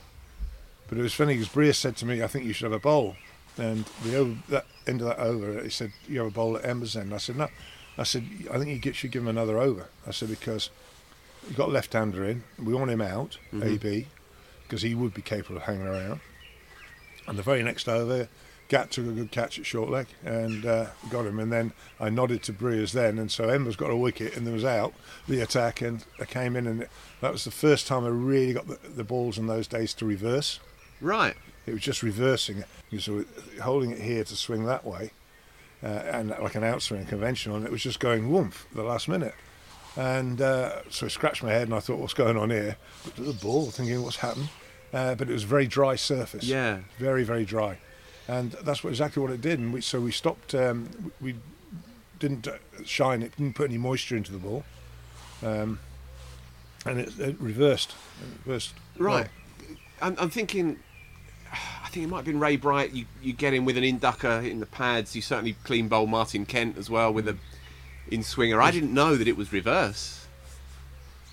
but 0.88 0.98
it 0.98 1.02
was 1.02 1.14
funny 1.14 1.34
because 1.34 1.52
Breer 1.52 1.74
said 1.74 1.96
to 1.98 2.06
me, 2.06 2.22
"I 2.22 2.26
think 2.26 2.44
you 2.44 2.52
should 2.52 2.64
have 2.64 2.72
a 2.72 2.78
bowl." 2.78 3.16
And 3.56 3.84
the 4.04 4.16
over, 4.16 4.36
that 4.48 4.66
end 4.86 5.00
of 5.00 5.08
that 5.08 5.18
over, 5.18 5.62
he 5.62 5.70
said, 5.70 5.92
"You 6.08 6.18
have 6.20 6.28
a 6.28 6.30
bowl 6.30 6.56
at 6.56 6.64
Embers." 6.64 6.94
Then 6.94 7.12
I 7.12 7.18
said, 7.18 7.36
"No." 7.36 7.48
I 7.96 8.04
said, 8.04 8.24
"I 8.52 8.58
think 8.58 8.84
you 8.84 8.92
should 8.92 9.10
give 9.10 9.22
him 9.22 9.28
another 9.28 9.58
over." 9.58 9.88
I 10.06 10.12
said 10.12 10.28
because 10.28 10.70
you 11.48 11.54
got 11.56 11.70
left-hander 11.70 12.24
in, 12.24 12.44
we 12.58 12.74
want 12.74 12.90
him 12.90 13.00
out, 13.00 13.38
AB, 13.62 14.06
because 14.64 14.82
he 14.82 14.94
would 14.94 15.14
be 15.14 15.22
capable 15.22 15.56
of 15.56 15.62
hanging 15.64 15.86
around. 15.86 16.20
And 17.26 17.38
the 17.38 17.42
very 17.42 17.62
next 17.62 17.88
over, 17.88 18.28
Gat 18.68 18.90
took 18.90 19.06
a 19.06 19.12
good 19.12 19.30
catch 19.30 19.58
at 19.58 19.64
short 19.64 19.88
leg 19.88 20.08
and 20.24 20.66
uh, 20.66 20.86
got 21.10 21.26
him. 21.26 21.38
And 21.38 21.50
then 21.50 21.72
I 21.98 22.10
nodded 22.10 22.42
to 22.44 22.52
Breers 22.52 22.92
then, 22.92 23.18
and 23.18 23.30
so 23.30 23.48
Embers 23.48 23.76
got 23.76 23.90
a 23.90 23.96
wicket 23.96 24.36
and 24.36 24.46
there 24.46 24.54
was 24.54 24.64
out 24.64 24.92
the 25.26 25.40
attack, 25.40 25.80
and 25.80 26.04
I 26.20 26.24
came 26.26 26.54
in, 26.54 26.66
and 26.66 26.86
that 27.20 27.32
was 27.32 27.44
the 27.44 27.50
first 27.50 27.86
time 27.86 28.04
I 28.04 28.08
really 28.08 28.52
got 28.52 28.68
the, 28.68 28.78
the 28.88 29.04
balls 29.04 29.38
in 29.38 29.46
those 29.46 29.66
days 29.66 29.94
to 29.94 30.06
reverse. 30.06 30.60
Right. 31.00 31.36
It 31.66 31.72
was 31.72 31.82
just 31.82 32.02
reversing 32.02 32.58
it. 32.58 32.66
You 32.90 32.98
so 32.98 33.24
holding 33.62 33.90
it 33.90 34.00
here 34.00 34.24
to 34.24 34.36
swing 34.36 34.64
that 34.64 34.84
way, 34.84 35.10
uh, 35.82 35.86
and 35.86 36.30
like 36.30 36.54
an 36.54 36.62
outswing 36.62 37.06
conventional, 37.06 37.56
and 37.56 37.66
it 37.66 37.70
was 37.70 37.82
just 37.82 38.00
going 38.00 38.30
woomph 38.30 38.66
the 38.74 38.82
last 38.82 39.08
minute. 39.08 39.34
And 39.96 40.40
uh, 40.40 40.82
so 40.90 41.06
I 41.06 41.08
scratched 41.08 41.42
my 41.42 41.50
head 41.50 41.62
and 41.62 41.74
I 41.74 41.80
thought, 41.80 41.98
what's 41.98 42.14
going 42.14 42.36
on 42.36 42.50
here? 42.50 42.76
Looked 43.04 43.18
at 43.18 43.26
the 43.26 43.32
ball, 43.32 43.70
thinking, 43.70 44.00
what's 44.02 44.16
happened? 44.16 44.48
Uh, 44.92 45.16
but 45.16 45.28
it 45.28 45.32
was 45.32 45.42
a 45.42 45.46
very 45.46 45.66
dry 45.66 45.96
surface. 45.96 46.44
Yeah. 46.44 46.78
Very, 46.98 47.24
very 47.24 47.44
dry. 47.44 47.78
And 48.28 48.52
that's 48.62 48.84
what, 48.84 48.90
exactly 48.90 49.20
what 49.20 49.32
it 49.32 49.40
did. 49.40 49.58
And 49.58 49.72
we, 49.72 49.80
so 49.80 50.00
we 50.00 50.12
stopped, 50.12 50.54
um, 50.54 51.12
we 51.20 51.32
we 51.32 51.38
didn't 52.20 52.46
uh, 52.46 52.58
shine 52.84 53.22
it, 53.22 53.36
didn't 53.36 53.54
put 53.54 53.70
any 53.70 53.78
moisture 53.78 54.16
into 54.16 54.30
the 54.30 54.38
ball. 54.38 54.64
Um, 55.42 55.80
and 56.86 57.00
it, 57.00 57.18
it 57.18 57.40
reversed. 57.40 57.94
It 58.20 58.46
reversed. 58.46 58.74
Right. 58.98 59.28
I'm, 60.00 60.14
I'm 60.18 60.30
thinking. 60.30 60.78
I 61.84 61.88
think 61.88 62.04
it 62.04 62.08
might 62.08 62.18
have 62.18 62.26
been 62.26 62.40
Ray 62.40 62.56
Bright. 62.56 62.92
You 62.92 63.06
you 63.22 63.32
get 63.32 63.54
in 63.54 63.64
with 63.64 63.76
an 63.76 63.84
inducker 63.84 64.48
in 64.48 64.60
the 64.60 64.66
pads. 64.66 65.16
You 65.16 65.22
certainly 65.22 65.56
clean 65.64 65.88
bowl 65.88 66.06
Martin 66.06 66.44
Kent 66.46 66.76
as 66.78 66.90
well 66.90 67.12
with 67.12 67.28
a 67.28 67.36
in 68.10 68.22
swinger. 68.22 68.60
I 68.60 68.70
didn't 68.70 68.92
know 68.92 69.16
that 69.16 69.28
it 69.28 69.36
was 69.36 69.52
reverse. 69.52 70.26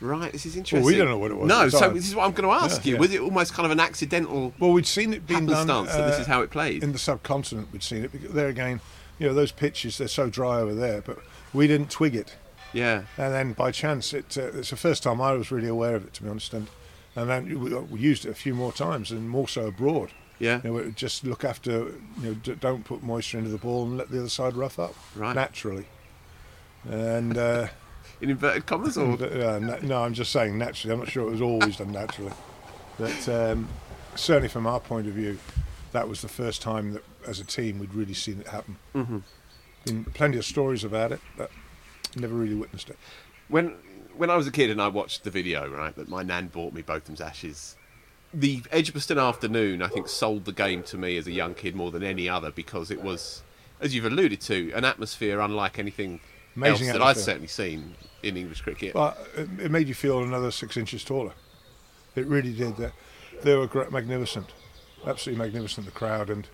Right, 0.01 0.32
this 0.32 0.45
is 0.45 0.57
interesting. 0.57 0.82
Well, 0.82 0.88
we 0.93 0.97
don't 0.97 1.07
know 1.07 1.18
what 1.18 1.32
it 1.32 1.38
was 1.38 1.47
No, 1.47 1.70
so 1.70 1.89
this 1.89 2.05
is 2.07 2.13
what 2.13 2.26
I'm 2.26 2.34
going 2.34 2.49
to 2.49 2.63
ask 2.63 2.84
Yeah, 2.84 2.89
you. 2.89 2.93
yeah. 2.95 2.99
Was 2.99 3.13
it 3.13 3.22
almost 3.22 3.53
kind 3.53 3.66
of 3.66 3.72
an 3.72 3.80
accidental? 3.80 4.53
Well, 4.59 4.74
we'd 4.74 4.86
seen 4.86 5.13
it 5.13 5.26
being 5.26 5.45
done. 5.45 5.68
that 5.68 5.86
this 5.86 6.18
uh, 6.18 6.22
is 6.22 6.28
how 6.28 6.41
it 6.41 6.51
played. 6.51 6.84
in 6.84 6.91
the 6.91 6.99
subcontinent. 6.99 7.72
We'd 7.72 7.82
seen 7.82 8.03
it 8.03 8.11
because 8.11 8.32
there 8.32 8.49
again, 8.49 8.82
you 9.20 9.28
know, 9.28 9.34
those 9.34 9.53
pitches 9.53 9.97
they're 9.97 10.09
so 10.09 10.30
dry 10.30 10.59
over 10.59 10.76
there, 10.76 11.01
but 11.01 11.20
we 11.53 11.66
didn't 11.66 11.89
twig 11.89 12.13
it. 12.13 12.36
Yeah. 12.74 13.03
And 13.18 13.34
then 13.34 13.53
by 13.53 13.72
chance, 13.72 14.13
it 14.13 14.38
uh, 14.38 14.47
it's 14.53 14.72
the 14.72 14.76
first 14.76 15.01
time 15.01 15.22
I 15.22 15.32
was 15.32 15.49
really 15.49 15.70
aware 15.70 15.95
of 15.95 16.05
it, 16.05 16.13
to 16.16 16.24
be 16.24 16.30
honest. 16.30 16.53
And 16.53 16.68
and 17.16 17.30
then 17.30 17.59
we, 17.59 17.74
we 17.76 17.99
used 17.99 18.26
it 18.26 18.30
a 18.32 18.36
few 18.36 18.53
more 18.53 18.72
times, 18.74 19.11
and 19.11 19.30
more 19.30 19.47
so 19.47 19.68
abroad. 19.68 20.11
Yeah. 20.39 20.59
You 20.63 20.72
know, 20.74 20.89
just 20.91 21.24
look 21.24 21.43
after, 21.45 21.72
you 21.72 21.93
know, 22.22 22.34
d- 22.34 22.55
don't 22.59 22.84
put 22.84 23.01
moisture 23.03 23.38
into 23.38 23.49
the 23.51 23.57
ball 23.57 23.84
and 23.86 23.97
let 23.97 24.09
the 24.11 24.20
other 24.20 24.30
side 24.30 24.55
rough 24.55 24.78
up 24.80 24.93
Right. 25.16 25.34
naturally. 25.34 25.86
And 26.84 27.38
uh, 27.38 27.68
In 28.22 28.30
inverted 28.30 28.66
commas, 28.66 28.97
or 28.97 29.13
uh, 29.24 29.59
na- 29.59 29.78
no, 29.82 30.03
I'm 30.03 30.13
just 30.13 30.32
saying 30.32 30.57
naturally. 30.57 30.93
I'm 30.93 30.99
not 30.99 31.09
sure 31.09 31.28
it 31.28 31.32
was 31.32 31.41
always 31.41 31.78
done 31.78 31.91
naturally, 31.91 32.32
but 32.97 33.28
um, 33.30 33.68
certainly 34.16 34.47
from 34.49 34.66
our 34.68 34.80
point 34.80 35.07
of 35.07 35.13
view, 35.13 35.38
that 35.91 36.07
was 36.07 36.22
the 36.22 36.28
first 36.30 36.61
time 36.61 36.93
that, 36.93 37.03
as 37.28 37.39
a 37.39 37.43
team, 37.45 37.80
we'd 37.80 37.93
really 37.93 38.13
seen 38.13 38.39
it 38.41 38.47
happen. 38.47 38.78
Mm-hmm. 38.93 39.18
Been 39.86 40.05
plenty 40.05 40.38
of 40.38 40.45
stories 40.45 40.84
about 40.84 41.11
it, 41.11 41.20
but 41.38 41.49
never 42.16 42.34
really 42.36 42.55
witnessed 42.55 42.89
it. 42.89 42.97
when 43.49 43.76
when 44.18 44.30
I 44.30 44.36
was 44.36 44.47
a 44.47 44.51
kid 44.51 44.70
and 44.70 44.82
I 44.82 44.88
watched 44.88 45.24
the 45.24 45.32
video, 45.32 45.68
right, 45.70 45.95
that 45.95 46.09
my 46.09 46.24
nan 46.24 46.47
bought 46.47 46.74
me 46.74 46.82
Botham's 46.82 47.22
Ashes, 47.22 47.76
the 48.34 48.61
Edgbaston 48.72 49.18
afternoon, 49.18 49.82
I 49.82 49.88
think, 49.88 50.07
sold 50.07 50.45
the 50.45 50.51
game 50.51 50.84
to 50.84 50.97
me 50.97 51.18
as 51.18 51.28
a 51.28 51.32
young 51.32 51.53
kid 51.53 51.76
more 51.76 51.91
than 51.91 52.03
any 52.03 52.28
other 52.28 52.51
because 52.51 52.91
it 52.91 53.01
was, 53.01 53.43
as 53.80 53.95
you've 53.95 54.05
alluded 54.05 54.41
to, 54.41 54.72
an 54.74 54.84
atmosphere 54.84 55.39
unlike 55.39 55.80
anything 55.80 56.20
Amazing 56.55 56.89
else 56.89 56.97
that 56.97 57.05
I've 57.05 57.18
certainly 57.18 57.47
seen 57.47 57.95
in 58.24 58.38
English 58.38 58.61
cricket. 58.61 58.93
But 58.93 59.18
it, 59.36 59.49
it 59.59 59.72
made 59.72 59.88
you 59.88 59.93
feel 59.93 60.22
another 60.24 60.51
six 60.51 60.78
inches 60.78 61.03
taller. 61.03 61.34
It 62.16 62.26
really 62.28 62.53
did. 62.53 62.78
They, 62.78 62.91
they 63.43 63.55
were 63.55 63.68
great, 63.68 63.91
magnificent, 63.91 64.47
absolutely 65.05 65.43
magnificent. 65.43 65.86
The 65.86 65.91
crowd, 65.91 66.30
and 66.30 66.47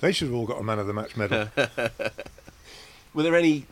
they 0.00 0.12
should 0.12 0.28
have 0.28 0.36
all 0.36 0.46
got 0.46 0.60
a 0.60 0.64
man 0.64 0.78
of 0.78 0.86
the 0.86 0.92
match 0.92 1.16
medal. 1.16 1.48
Were 3.14 3.22
there 3.22 3.36
any 3.36 3.66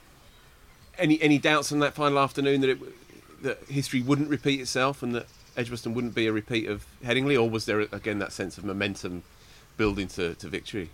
any 0.98 1.20
any 1.22 1.38
doubts 1.38 1.72
on 1.72 1.78
that 1.80 1.94
final 1.94 2.18
afternoon 2.18 2.60
that 2.62 2.70
it 2.70 2.78
that 3.42 3.64
history 3.64 4.02
wouldn't 4.02 4.28
repeat 4.28 4.60
itself 4.60 5.02
and 5.02 5.14
that 5.14 5.26
Edgbaston 5.56 5.94
wouldn't 5.94 6.14
be 6.14 6.26
a 6.26 6.32
repeat 6.32 6.68
of 6.68 6.86
Headingley, 7.04 7.40
or 7.40 7.48
was 7.48 7.66
there 7.66 7.80
again 7.80 8.18
that 8.18 8.32
sense 8.32 8.58
of 8.58 8.64
momentum 8.64 9.22
building 9.76 10.08
to, 10.08 10.34
to 10.36 10.48
victory? 10.48 10.90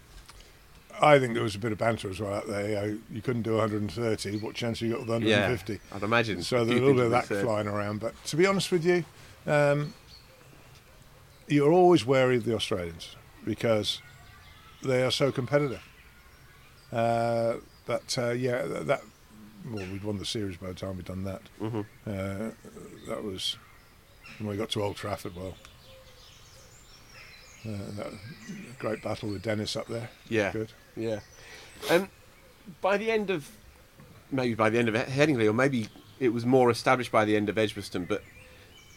I 1.01 1.19
think 1.19 1.35
there 1.35 1.43
was 1.43 1.55
a 1.55 1.59
bit 1.59 1.73
of 1.73 1.79
banter 1.79 2.09
as 2.09 2.21
well 2.21 2.33
out 2.33 2.47
there. 2.49 2.97
You, 3.13 3.21
couldn't 3.21 3.43
do 3.43 3.57
130. 3.57 4.39
What 4.39 4.55
chance 4.55 4.81
have 4.81 4.89
you 4.89 4.95
got 4.95 5.01
with 5.01 5.11
150? 5.11 5.73
Yeah, 5.73 5.79
I'd 5.95 6.03
imagine 6.03 6.43
So 6.43 6.65
there's 6.65 6.81
a 6.81 6.83
little 6.83 6.95
bit 6.95 7.05
of 7.05 7.11
that 7.11 7.27
flying 7.27 7.69
around. 7.69 8.01
But 8.01 8.15
to 8.27 8.37
be 8.37 8.47
honest 8.47 8.73
with 8.73 8.85
you, 8.85 9.05
um, 9.47 9.93
you're 11.49 11.73
always 11.73 12.07
wary 12.07 12.37
of 12.37 12.45
the 12.45 12.55
Australians 12.55 13.15
because 13.45 14.01
they 14.83 15.03
are 15.03 15.11
so 15.11 15.31
competitive. 15.31 15.83
Uh, 16.91 17.57
but 17.85 18.17
uh, 18.19 18.31
yeah, 18.31 18.63
that 18.63 19.03
well, 19.71 19.87
we'd 19.93 20.05
won 20.05 20.19
the 20.19 20.25
series 20.25 20.57
by 20.57 20.69
the 20.69 20.75
time 20.75 20.97
we'd 20.97 21.05
done 21.07 21.25
that. 21.25 21.43
Mhm. 21.61 21.85
Uh, 22.07 22.51
that 23.09 23.23
was 23.25 23.57
when 24.39 24.49
we 24.49 24.57
got 24.57 24.71
to 24.71 24.83
Old 24.83 24.97
Trafford. 24.97 25.35
Well, 25.37 25.57
uh, 27.67 27.69
that 27.97 28.13
great 28.79 29.03
battle 29.03 29.31
with 29.31 29.43
Dennis 29.43 29.77
up 29.77 29.89
there. 29.89 30.11
Yeah, 30.29 30.53
good. 30.53 30.73
Yeah. 30.97 31.21
Um, 31.91 32.09
by 32.81 32.97
the 32.97 33.11
end 33.11 33.31
of 33.31 33.51
maybe 34.31 34.55
by 34.55 34.71
the 34.71 34.79
end 34.79 34.89
of 34.89 34.95
Headingley, 34.95 35.47
or 35.49 35.53
maybe 35.53 35.89
it 36.21 36.31
was 36.31 36.47
more 36.47 36.71
established 36.71 37.13
by 37.13 37.25
the 37.25 37.37
end 37.37 37.49
of 37.49 37.59
Edgbaston, 37.59 38.05
but 38.07 38.23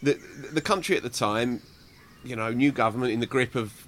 the 0.02 0.14
the 0.52 0.60
country 0.60 0.96
at 0.96 1.02
the 1.02 1.10
time, 1.10 1.62
you 2.24 2.36
know, 2.36 2.50
new 2.52 2.72
government 2.72 3.12
in 3.12 3.20
the 3.20 3.26
grip 3.26 3.54
of 3.54 3.86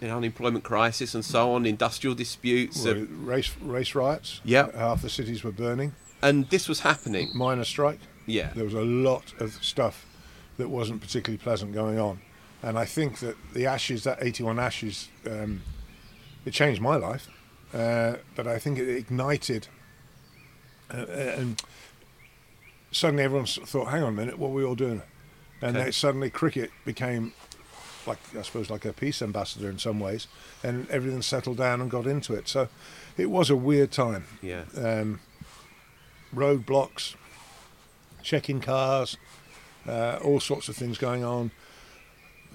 you 0.00 0.08
know, 0.08 0.16
unemployment 0.16 0.64
crisis 0.64 1.14
and 1.14 1.22
so 1.22 1.52
on, 1.52 1.66
industrial 1.66 2.14
disputes, 2.14 2.84
Well, 2.84 3.02
uh, 3.02 3.04
race 3.22 3.50
race 3.60 3.94
riots. 3.94 4.40
Yep. 4.44 4.74
half 4.74 5.02
the 5.02 5.10
cities 5.10 5.44
were 5.44 5.52
burning. 5.52 5.94
And 6.22 6.48
this 6.50 6.68
was 6.68 6.80
happening. 6.80 7.30
Minor 7.34 7.64
strike. 7.64 8.00
Yeah. 8.26 8.50
there 8.54 8.64
was 8.64 8.74
a 8.74 8.82
lot 8.82 9.32
of 9.40 9.52
stuff 9.64 10.06
that 10.56 10.68
wasn't 10.68 11.00
particularly 11.00 11.38
pleasant 11.38 11.72
going 11.72 11.98
on, 11.98 12.20
and 12.62 12.78
I 12.78 12.84
think 12.84 13.18
that 13.20 13.36
the 13.54 13.66
Ashes, 13.66 14.04
that 14.04 14.18
eighty-one 14.22 14.58
Ashes, 14.58 15.08
um, 15.26 15.62
it 16.44 16.52
changed 16.52 16.80
my 16.80 16.96
life, 16.96 17.28
uh, 17.74 18.16
but 18.36 18.46
I 18.46 18.58
think 18.58 18.78
it 18.78 18.88
ignited, 18.88 19.66
uh, 20.92 21.06
and 21.06 21.62
suddenly 22.92 23.24
everyone 23.24 23.46
thought, 23.46 23.88
"Hang 23.88 24.02
on 24.02 24.10
a 24.10 24.16
minute, 24.16 24.38
what 24.38 24.48
are 24.48 24.52
we 24.54 24.64
all 24.64 24.74
doing?" 24.74 25.02
And 25.62 25.76
Okay. 25.76 25.84
then 25.84 25.92
suddenly 25.92 26.30
cricket 26.30 26.70
became 26.84 27.32
like 28.06 28.18
I 28.38 28.42
suppose 28.42 28.70
like 28.70 28.84
a 28.86 28.92
peace 28.92 29.20
ambassador 29.22 29.68
in 29.68 29.78
some 29.78 30.00
ways, 30.00 30.26
and 30.62 30.88
everything 30.90 31.22
settled 31.22 31.58
down 31.58 31.80
and 31.80 31.90
got 31.90 32.06
into 32.06 32.34
it. 32.34 32.48
So 32.48 32.68
it 33.16 33.26
was 33.30 33.50
a 33.50 33.56
weird 33.56 33.90
time. 33.92 34.24
Yeah. 34.42 34.64
Um, 34.76 35.20
roadblocks, 36.34 37.14
checking 38.22 38.60
cars, 38.60 39.16
uh, 39.86 40.18
all 40.22 40.40
sorts 40.40 40.68
of 40.68 40.76
things 40.76 40.98
going 40.98 41.24
on. 41.24 41.50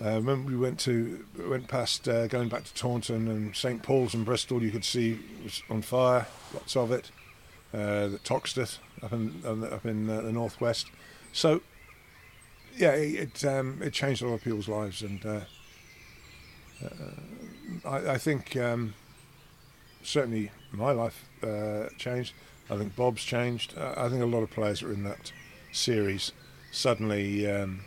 Uh, 0.03 0.15
remember 0.15 0.49
we 0.49 0.57
went 0.57 0.77
to 0.77 1.25
went 1.47 1.67
past 1.69 2.07
uh, 2.09 2.27
going 2.27 2.49
back 2.49 2.65
to 2.65 2.73
Taunton 2.73 3.29
and 3.29 3.55
St 3.55 3.81
Paul's 3.81 4.13
and 4.13 4.25
Bristol. 4.25 4.61
You 4.61 4.71
could 4.71 4.83
see 4.83 5.19
was 5.43 5.63
on 5.69 5.81
fire, 5.81 6.27
lots 6.53 6.75
of 6.75 6.91
it. 6.91 7.11
Uh, 7.73 8.07
the 8.07 8.19
Toxteth 8.23 8.79
up 9.01 9.13
in 9.13 9.41
up 9.45 9.85
in 9.85 10.09
uh, 10.09 10.21
the 10.21 10.31
northwest. 10.33 10.87
So 11.31 11.61
yeah, 12.75 12.91
it 12.91 13.43
it, 13.43 13.45
um, 13.45 13.79
it 13.81 13.93
changed 13.93 14.21
a 14.21 14.27
lot 14.27 14.35
of 14.35 14.43
people's 14.43 14.67
lives, 14.67 15.01
and 15.01 15.25
uh, 15.25 15.39
uh, 16.83 17.89
I, 17.89 18.11
I 18.13 18.17
think 18.17 18.57
um, 18.57 18.95
certainly 20.03 20.51
my 20.71 20.91
life 20.91 21.29
changed. 21.97 22.33
I 22.69 22.77
think 22.77 22.95
Bob's 22.95 23.23
changed. 23.23 23.77
Uh, 23.77 23.93
I 23.97 24.09
think 24.09 24.21
a 24.21 24.25
lot 24.25 24.41
of 24.41 24.49
players 24.51 24.79
that 24.79 24.87
were 24.87 24.93
in 24.93 25.03
that 25.03 25.31
series 25.71 26.31
suddenly, 26.71 27.49
um, 27.49 27.81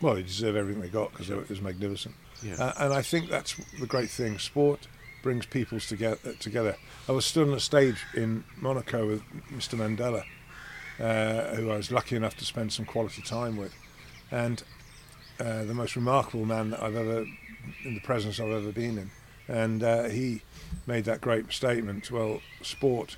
well, 0.00 0.14
they 0.14 0.22
deserve 0.22 0.56
everything 0.56 0.82
they 0.82 0.88
got 0.88 1.12
because 1.12 1.30
it 1.30 1.48
was 1.48 1.60
magnificent. 1.60 2.14
Yeah. 2.42 2.56
Uh, 2.56 2.72
and 2.78 2.92
I 2.92 3.02
think 3.02 3.30
that's 3.30 3.56
the 3.80 3.86
great 3.86 4.10
thing. 4.10 4.38
Sport 4.38 4.86
brings 5.22 5.46
peoples 5.46 5.86
together. 5.86 6.34
Together. 6.34 6.76
I 7.08 7.12
was 7.12 7.24
stood 7.24 7.48
on 7.48 7.54
a 7.54 7.60
stage 7.60 8.04
in 8.14 8.44
Monaco 8.60 9.06
with 9.06 9.22
Mr. 9.52 9.76
Mandela, 9.76 10.24
uh, 11.00 11.56
who 11.56 11.70
I 11.70 11.76
was 11.76 11.90
lucky 11.90 12.16
enough 12.16 12.36
to 12.36 12.44
spend 12.44 12.72
some 12.72 12.84
quality 12.84 13.22
time 13.22 13.56
with, 13.56 13.74
and 14.30 14.62
uh, 15.40 15.64
the 15.64 15.74
most 15.74 15.96
remarkable 15.96 16.44
man 16.44 16.70
that 16.70 16.82
I've 16.82 16.96
ever, 16.96 17.26
in 17.84 17.94
the 17.94 18.00
presence 18.00 18.38
I've 18.38 18.50
ever 18.50 18.72
been 18.72 18.98
in. 18.98 19.10
And 19.48 19.82
uh, 19.82 20.04
he 20.04 20.42
made 20.86 21.04
that 21.04 21.20
great 21.20 21.52
statement. 21.52 22.10
Well, 22.10 22.40
sport 22.62 23.16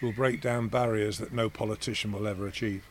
will 0.00 0.12
break 0.12 0.40
down 0.40 0.68
barriers 0.68 1.18
that 1.18 1.32
no 1.32 1.48
politician 1.48 2.12
will 2.12 2.26
ever 2.26 2.46
achieve. 2.46 2.84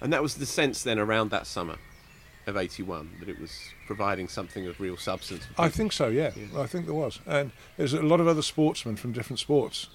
And 0.00 0.12
that 0.12 0.22
was 0.22 0.36
the 0.36 0.46
sense 0.46 0.82
then 0.82 0.98
around 0.98 1.30
that 1.30 1.46
summer 1.46 1.76
of 2.46 2.56
'81 2.56 3.10
that 3.20 3.28
it 3.28 3.40
was 3.40 3.52
providing 3.86 4.28
something 4.28 4.66
of 4.66 4.80
real 4.80 4.96
substance. 4.96 5.44
I 5.58 5.68
think 5.68 5.92
so, 5.92 6.08
yeah. 6.08 6.30
I 6.56 6.66
think 6.66 6.86
there 6.86 6.94
was. 6.94 7.20
And 7.26 7.52
there's 7.76 7.92
a 7.94 8.02
lot 8.02 8.20
of 8.20 8.28
other 8.28 8.42
sportsmen 8.42 8.96
from 8.96 9.12
different 9.12 9.38
sports 9.40 9.88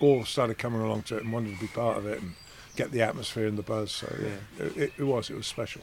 all 0.00 0.24
started 0.24 0.58
coming 0.58 0.80
along 0.80 1.02
to 1.02 1.16
it 1.16 1.24
and 1.24 1.32
wanted 1.32 1.54
to 1.54 1.60
be 1.60 1.66
part 1.68 1.96
of 1.98 2.06
it 2.06 2.20
and 2.20 2.32
get 2.76 2.90
the 2.90 3.02
atmosphere 3.02 3.46
and 3.46 3.58
the 3.58 3.62
buzz. 3.62 3.92
So, 3.92 4.14
yeah, 4.20 4.64
It, 4.64 4.76
it, 4.76 4.92
it 4.98 5.04
was. 5.04 5.30
It 5.30 5.36
was 5.36 5.46
special. 5.46 5.82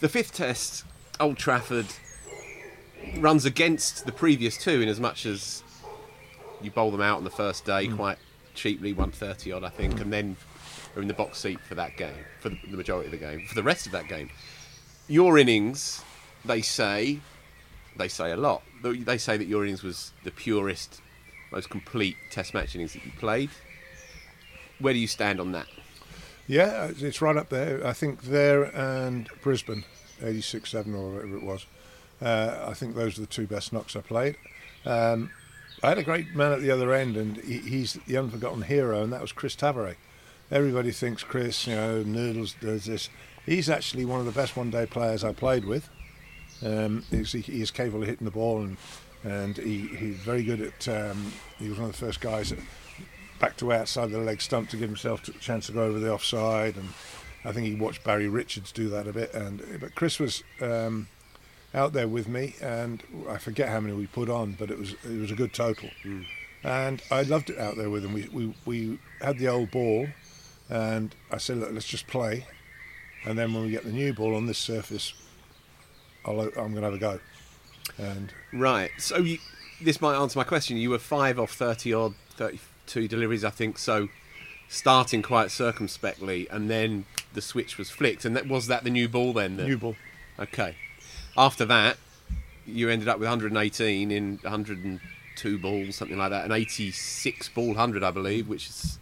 The 0.00 0.08
fifth 0.08 0.34
test, 0.34 0.84
Old 1.20 1.38
Trafford, 1.38 1.86
runs 3.18 3.44
against 3.44 4.04
the 4.06 4.12
previous 4.12 4.56
two 4.56 4.80
in 4.80 4.88
as 4.88 5.00
much 5.00 5.26
as 5.26 5.62
you 6.64 6.70
bowl 6.70 6.90
them 6.90 7.00
out 7.00 7.18
on 7.18 7.24
the 7.24 7.30
first 7.30 7.64
day 7.64 7.88
quite 7.88 8.18
cheaply, 8.54 8.92
130 8.92 9.52
odd, 9.52 9.64
I 9.64 9.68
think, 9.68 10.00
and 10.00 10.12
then 10.12 10.36
are 10.96 11.02
in 11.02 11.08
the 11.08 11.14
box 11.14 11.38
seat 11.38 11.60
for 11.60 11.74
that 11.74 11.96
game, 11.96 12.24
for 12.40 12.50
the, 12.50 12.58
majority 12.68 13.06
of 13.06 13.12
the 13.12 13.18
game, 13.18 13.46
for 13.46 13.54
the 13.54 13.62
rest 13.62 13.86
of 13.86 13.92
that 13.92 14.08
game. 14.08 14.30
Your 15.08 15.38
innings, 15.38 16.02
they 16.44 16.60
say, 16.60 17.20
they 17.96 18.08
say 18.08 18.32
a 18.32 18.36
lot. 18.36 18.62
They 18.82 18.96
they 18.98 19.18
say 19.18 19.36
that 19.36 19.46
your 19.46 19.64
innings 19.64 19.82
was 19.82 20.12
the 20.24 20.30
purest, 20.30 21.00
most 21.50 21.70
complete 21.70 22.16
Test 22.30 22.54
match 22.54 22.74
innings 22.74 22.92
that 22.94 23.04
you 23.04 23.12
played. 23.18 23.50
Where 24.78 24.92
do 24.92 24.98
you 24.98 25.06
stand 25.06 25.40
on 25.40 25.52
that? 25.52 25.66
Yeah, 26.46 26.90
it's 26.98 27.22
right 27.22 27.36
up 27.36 27.48
there. 27.48 27.86
I 27.86 27.92
think 27.92 28.24
there 28.24 28.64
and 28.76 29.28
Brisbane, 29.42 29.84
86 30.22 30.70
7 30.70 30.94
or 30.94 31.12
whatever 31.12 31.36
it 31.36 31.42
was. 31.42 31.66
Uh, 32.20 32.66
I 32.68 32.74
think 32.74 32.94
those 32.94 33.18
are 33.18 33.22
the 33.22 33.26
two 33.26 33.46
best 33.46 33.72
knocks 33.72 33.96
I 33.96 34.00
played. 34.00 34.36
Um, 34.84 35.30
I 35.82 35.88
had 35.88 35.98
a 35.98 36.04
great 36.04 36.34
man 36.34 36.52
at 36.52 36.60
the 36.60 36.70
other 36.70 36.92
end, 36.92 37.16
and 37.16 37.36
he, 37.38 37.58
he's 37.58 37.94
the 38.06 38.16
unforgotten 38.16 38.62
hero, 38.62 39.02
and 39.02 39.12
that 39.12 39.20
was 39.20 39.32
Chris 39.32 39.56
Tavaré. 39.56 39.96
Everybody 40.50 40.92
thinks 40.92 41.24
Chris, 41.24 41.66
you 41.66 41.74
know, 41.74 42.02
Noodles 42.02 42.54
does 42.60 42.84
this. 42.84 43.08
He's 43.44 43.68
actually 43.68 44.04
one 44.04 44.20
of 44.20 44.26
the 44.26 44.32
best 44.32 44.56
one 44.56 44.70
day 44.70 44.86
players 44.86 45.24
I 45.24 45.32
played 45.32 45.64
with. 45.64 45.88
Um, 46.64 47.04
he's, 47.10 47.32
he 47.32 47.60
is 47.60 47.72
capable 47.72 48.02
of 48.02 48.08
hitting 48.08 48.24
the 48.24 48.30
ball, 48.30 48.62
and, 48.62 48.76
and 49.24 49.56
he, 49.56 49.88
he's 49.88 50.16
very 50.16 50.44
good 50.44 50.60
at. 50.60 50.88
Um, 50.88 51.32
he 51.58 51.68
was 51.68 51.78
one 51.78 51.88
of 51.88 51.92
the 51.92 52.06
first 52.06 52.20
guys 52.20 52.50
that 52.50 52.60
back 53.40 53.56
to 53.56 53.72
outside 53.72 54.10
the 54.10 54.18
leg 54.18 54.40
stump 54.40 54.68
to 54.70 54.76
give 54.76 54.88
himself 54.88 55.26
a 55.26 55.32
chance 55.32 55.66
to 55.66 55.72
go 55.72 55.82
over 55.82 55.98
the 55.98 56.12
offside, 56.12 56.76
and 56.76 56.90
I 57.44 57.50
think 57.50 57.66
he 57.66 57.74
watched 57.74 58.04
Barry 58.04 58.28
Richards 58.28 58.70
do 58.70 58.88
that 58.90 59.08
a 59.08 59.12
bit. 59.12 59.34
And 59.34 59.80
but 59.80 59.96
Chris 59.96 60.20
was 60.20 60.44
um, 60.60 61.08
out 61.74 61.92
there 61.92 62.08
with 62.08 62.28
me, 62.28 62.54
and 62.60 63.02
I 63.28 63.38
forget 63.38 63.68
how 63.68 63.80
many 63.80 63.94
we 63.94 64.06
put 64.06 64.28
on, 64.28 64.52
but 64.52 64.70
it 64.70 64.78
was 64.78 64.92
it 65.04 65.20
was 65.20 65.30
a 65.30 65.34
good 65.34 65.52
total, 65.52 65.88
mm. 66.04 66.24
and 66.62 67.02
I 67.10 67.22
loved 67.22 67.50
it 67.50 67.58
out 67.58 67.76
there 67.76 67.90
with 67.90 68.04
him. 68.04 68.12
We 68.12 68.28
we, 68.32 68.54
we 68.66 68.98
had 69.20 69.38
the 69.38 69.48
old 69.48 69.70
ball, 69.70 70.08
and 70.68 71.14
I 71.30 71.38
said, 71.38 71.58
Look, 71.58 71.72
let's 71.72 71.86
just 71.86 72.06
play, 72.06 72.46
and 73.24 73.38
then 73.38 73.54
when 73.54 73.64
we 73.64 73.70
get 73.70 73.84
the 73.84 73.92
new 73.92 74.12
ball 74.12 74.34
on 74.34 74.46
this 74.46 74.58
surface, 74.58 75.14
I'll, 76.24 76.40
I'm 76.40 76.72
going 76.72 76.74
to 76.76 76.82
have 76.82 76.94
a 76.94 76.98
go, 76.98 77.20
and 77.98 78.32
Right. 78.52 78.90
So 78.98 79.18
you, 79.18 79.38
this 79.80 80.00
might 80.00 80.16
answer 80.16 80.38
my 80.38 80.44
question. 80.44 80.76
You 80.76 80.90
were 80.90 80.98
five 80.98 81.38
off 81.38 81.52
thirty 81.52 81.94
odd, 81.94 82.14
thirty-two 82.36 83.08
deliveries, 83.08 83.44
I 83.44 83.50
think. 83.50 83.78
So 83.78 84.08
starting 84.68 85.22
quite 85.22 85.50
circumspectly, 85.50 86.48
and 86.50 86.68
then 86.68 87.06
the 87.32 87.40
switch 87.40 87.78
was 87.78 87.90
flicked. 87.90 88.24
And 88.24 88.36
that 88.36 88.46
was 88.46 88.66
that 88.66 88.84
the 88.84 88.90
new 88.90 89.08
ball 89.08 89.32
then? 89.32 89.56
The- 89.56 89.64
new 89.64 89.78
ball. 89.78 89.96
Okay. 90.38 90.76
After 91.36 91.64
that, 91.66 91.96
you 92.66 92.88
ended 92.88 93.08
up 93.08 93.18
with 93.18 93.28
118 93.28 94.10
in 94.10 94.38
102 94.42 95.58
balls, 95.58 95.96
something 95.96 96.18
like 96.18 96.30
that, 96.30 96.44
an 96.44 96.52
86 96.52 97.48
ball 97.50 97.68
100, 97.68 98.02
I 98.02 98.10
believe, 98.10 98.48
which 98.48 98.68
is, 98.68 98.98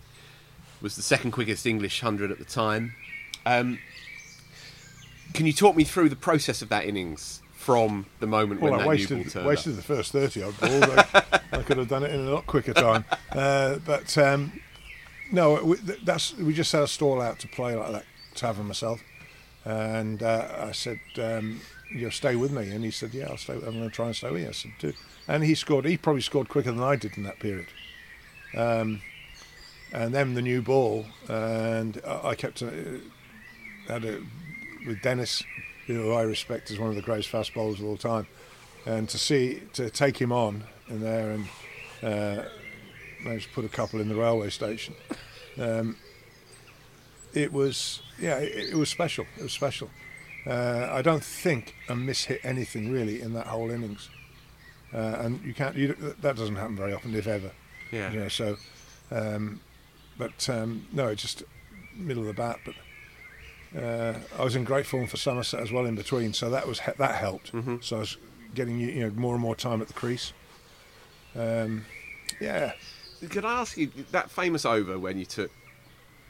was 0.81 0.97
the 0.97 1.03
second 1.03 1.33
quickest 1.33 1.67
English 1.67 2.03
100 2.03 2.31
at 2.31 2.39
the 2.39 2.45
time. 2.45 2.95
Um, 3.45 3.79
can 5.35 5.47
you 5.47 5.53
talk 5.53 5.77
me 5.77 5.85
through 5.85 6.09
the 6.09 6.17
process 6.17 6.63
of 6.63 6.69
that 6.71 6.85
innings 6.85 7.43
from 7.53 8.07
the 8.21 8.27
moment 8.27 8.61
Well, 8.61 8.73
when 8.73 8.81
I 8.81 8.83
that 8.83 8.85
new 8.85 8.91
wasted 8.91 9.23
ball 9.23 9.31
turned 9.33 9.47
wasted 9.47 9.73
up? 9.73 9.77
the 9.77 9.83
first 9.83 10.13
thirty 10.13 10.43
odd 10.43 10.59
balls. 10.59 10.83
I, 10.83 11.23
I 11.53 11.63
could 11.63 11.77
have 11.77 11.89
done 11.89 12.03
it 12.05 12.13
in 12.13 12.21
a 12.27 12.31
lot 12.31 12.47
quicker 12.47 12.73
time. 12.73 13.05
Uh, 13.31 13.77
but 13.87 14.17
um, 14.19 14.61
no, 15.31 15.63
we, 15.63 15.77
that's 16.03 16.35
we 16.37 16.53
just 16.53 16.73
had 16.73 16.83
a 16.83 16.89
stall 16.89 17.21
out 17.21 17.39
to 17.41 17.49
play 17.49 17.77
like 17.77 17.93
that, 17.93 18.05
Tav 18.35 18.59
and 18.59 18.67
myself, 18.67 19.03
and 19.65 20.23
uh, 20.23 20.49
I 20.69 20.73
said, 20.73 20.99
um, 21.19 21.61
"You 21.93 22.11
stay 22.11 22.37
with 22.37 22.53
me," 22.53 22.71
and 22.71 22.85
he 22.85 22.91
said, 22.91 23.15
"Yeah, 23.15 23.29
I'll 23.29 23.37
stay. 23.37 23.55
I'm 23.55 23.61
going 23.61 23.83
to 23.83 23.91
try 23.91 24.07
and 24.07 24.17
stay 24.17 24.31
with 24.31 24.43
you." 24.43 24.49
I 24.49 24.53
said, 24.53 24.73
"Do," 24.79 24.93
and 25.29 25.45
he 25.45 25.55
scored. 25.55 25.85
He 25.85 25.97
probably 25.97 26.23
scored 26.23 26.49
quicker 26.49 26.73
than 26.73 26.83
I 26.83 26.97
did 26.97 27.17
in 27.17 27.25
that 27.25 27.39
period. 27.39 27.67
Um, 28.57 29.03
and 29.93 30.15
then 30.15 30.35
the 30.35 30.43
new 30.43 30.63
ball, 30.63 31.07
and 31.29 32.01
I 32.05 32.35
kept 32.35 32.63
uh, 32.63 32.71
had 33.89 34.05
a 34.05 34.21
with 34.87 35.03
Dennis, 35.03 35.43
who 35.87 36.13
I 36.13 36.23
respect 36.23 36.71
as 36.71 36.79
one 36.79 36.89
of 36.89 36.95
the 36.95 37.03
greatest 37.03 37.29
fast 37.29 37.55
bowlers 37.55 37.81
of 37.81 37.87
all 37.87 37.97
time, 37.97 38.27
and 38.87 39.09
to 39.09 39.19
see 39.19 39.63
to 39.75 39.91
take 39.91 40.19
him 40.19 40.33
on 40.33 40.65
in 40.89 41.01
there 41.01 41.33
and 41.33 41.47
uh, 42.03 42.45
managed 43.23 43.49
to 43.49 43.55
put 43.55 43.65
a 43.65 43.69
couple 43.69 44.01
in 44.01 44.09
the 44.09 44.15
railway 44.15 44.51
station. 44.51 44.95
Um, 45.59 45.97
it 47.35 47.53
was 47.53 48.03
yeah, 48.19 48.39
it, 48.39 48.71
it 48.71 48.77
was 48.77 48.89
special. 48.89 49.27
It 49.37 49.43
was 49.43 49.53
special. 49.53 49.91
Uh, 50.47 50.89
I 50.91 51.03
don't 51.03 51.23
think 51.23 51.75
a 51.89 51.95
miss 51.95 52.25
hit 52.25 52.41
anything 52.43 52.91
really 52.91 53.21
in 53.21 53.35
that 53.35 53.47
whole 53.47 53.71
innings, 53.71 54.09
uh, 54.95 54.97
and 55.21 55.41
you 55.45 55.53
can't. 55.55 55.77
You, 55.77 55.95
that 56.23 56.37
doesn't 56.37 56.57
happen 56.57 56.77
very 56.77 56.93
often, 56.95 57.15
if 57.15 57.27
ever. 57.27 57.51
Yeah. 57.93 58.11
You 58.13 58.21
know, 58.21 58.29
so, 58.29 58.57
um, 59.11 59.61
but 60.17 60.49
um, 60.49 60.87
no, 60.93 61.09
it's 61.09 61.23
just 61.23 61.43
middle 61.95 62.23
of 62.23 62.29
the 62.29 62.35
bat. 62.35 62.59
But 62.65 63.81
uh, 63.83 64.15
I 64.39 64.45
was 64.45 64.57
in 64.57 64.65
great 64.65 64.87
form 64.87 65.07
for 65.07 65.17
Somerset 65.19 65.61
as 65.61 65.71
well 65.73 65.85
in 65.85 65.95
between, 65.95 66.33
so 66.33 66.49
that 66.51 66.67
was 66.67 66.81
that 66.99 67.15
helped. 67.17 67.53
Mhm. 67.53 67.83
So 67.85 67.97
I 67.97 68.01
was 68.01 68.17
getting 68.55 68.81
you 68.81 69.01
know 69.07 69.11
more 69.11 69.35
and 69.35 69.43
more 69.43 69.55
time 69.55 69.83
at 69.83 69.89
the 69.89 69.95
crease. 69.95 70.33
Um, 71.37 71.85
yeah, 72.41 72.73
Could 73.29 73.45
I 73.45 73.61
ask 73.61 73.77
you 73.77 73.91
that 74.13 74.31
famous 74.31 74.65
over 74.65 74.99
when 74.99 75.19
you 75.19 75.27
took 75.27 75.51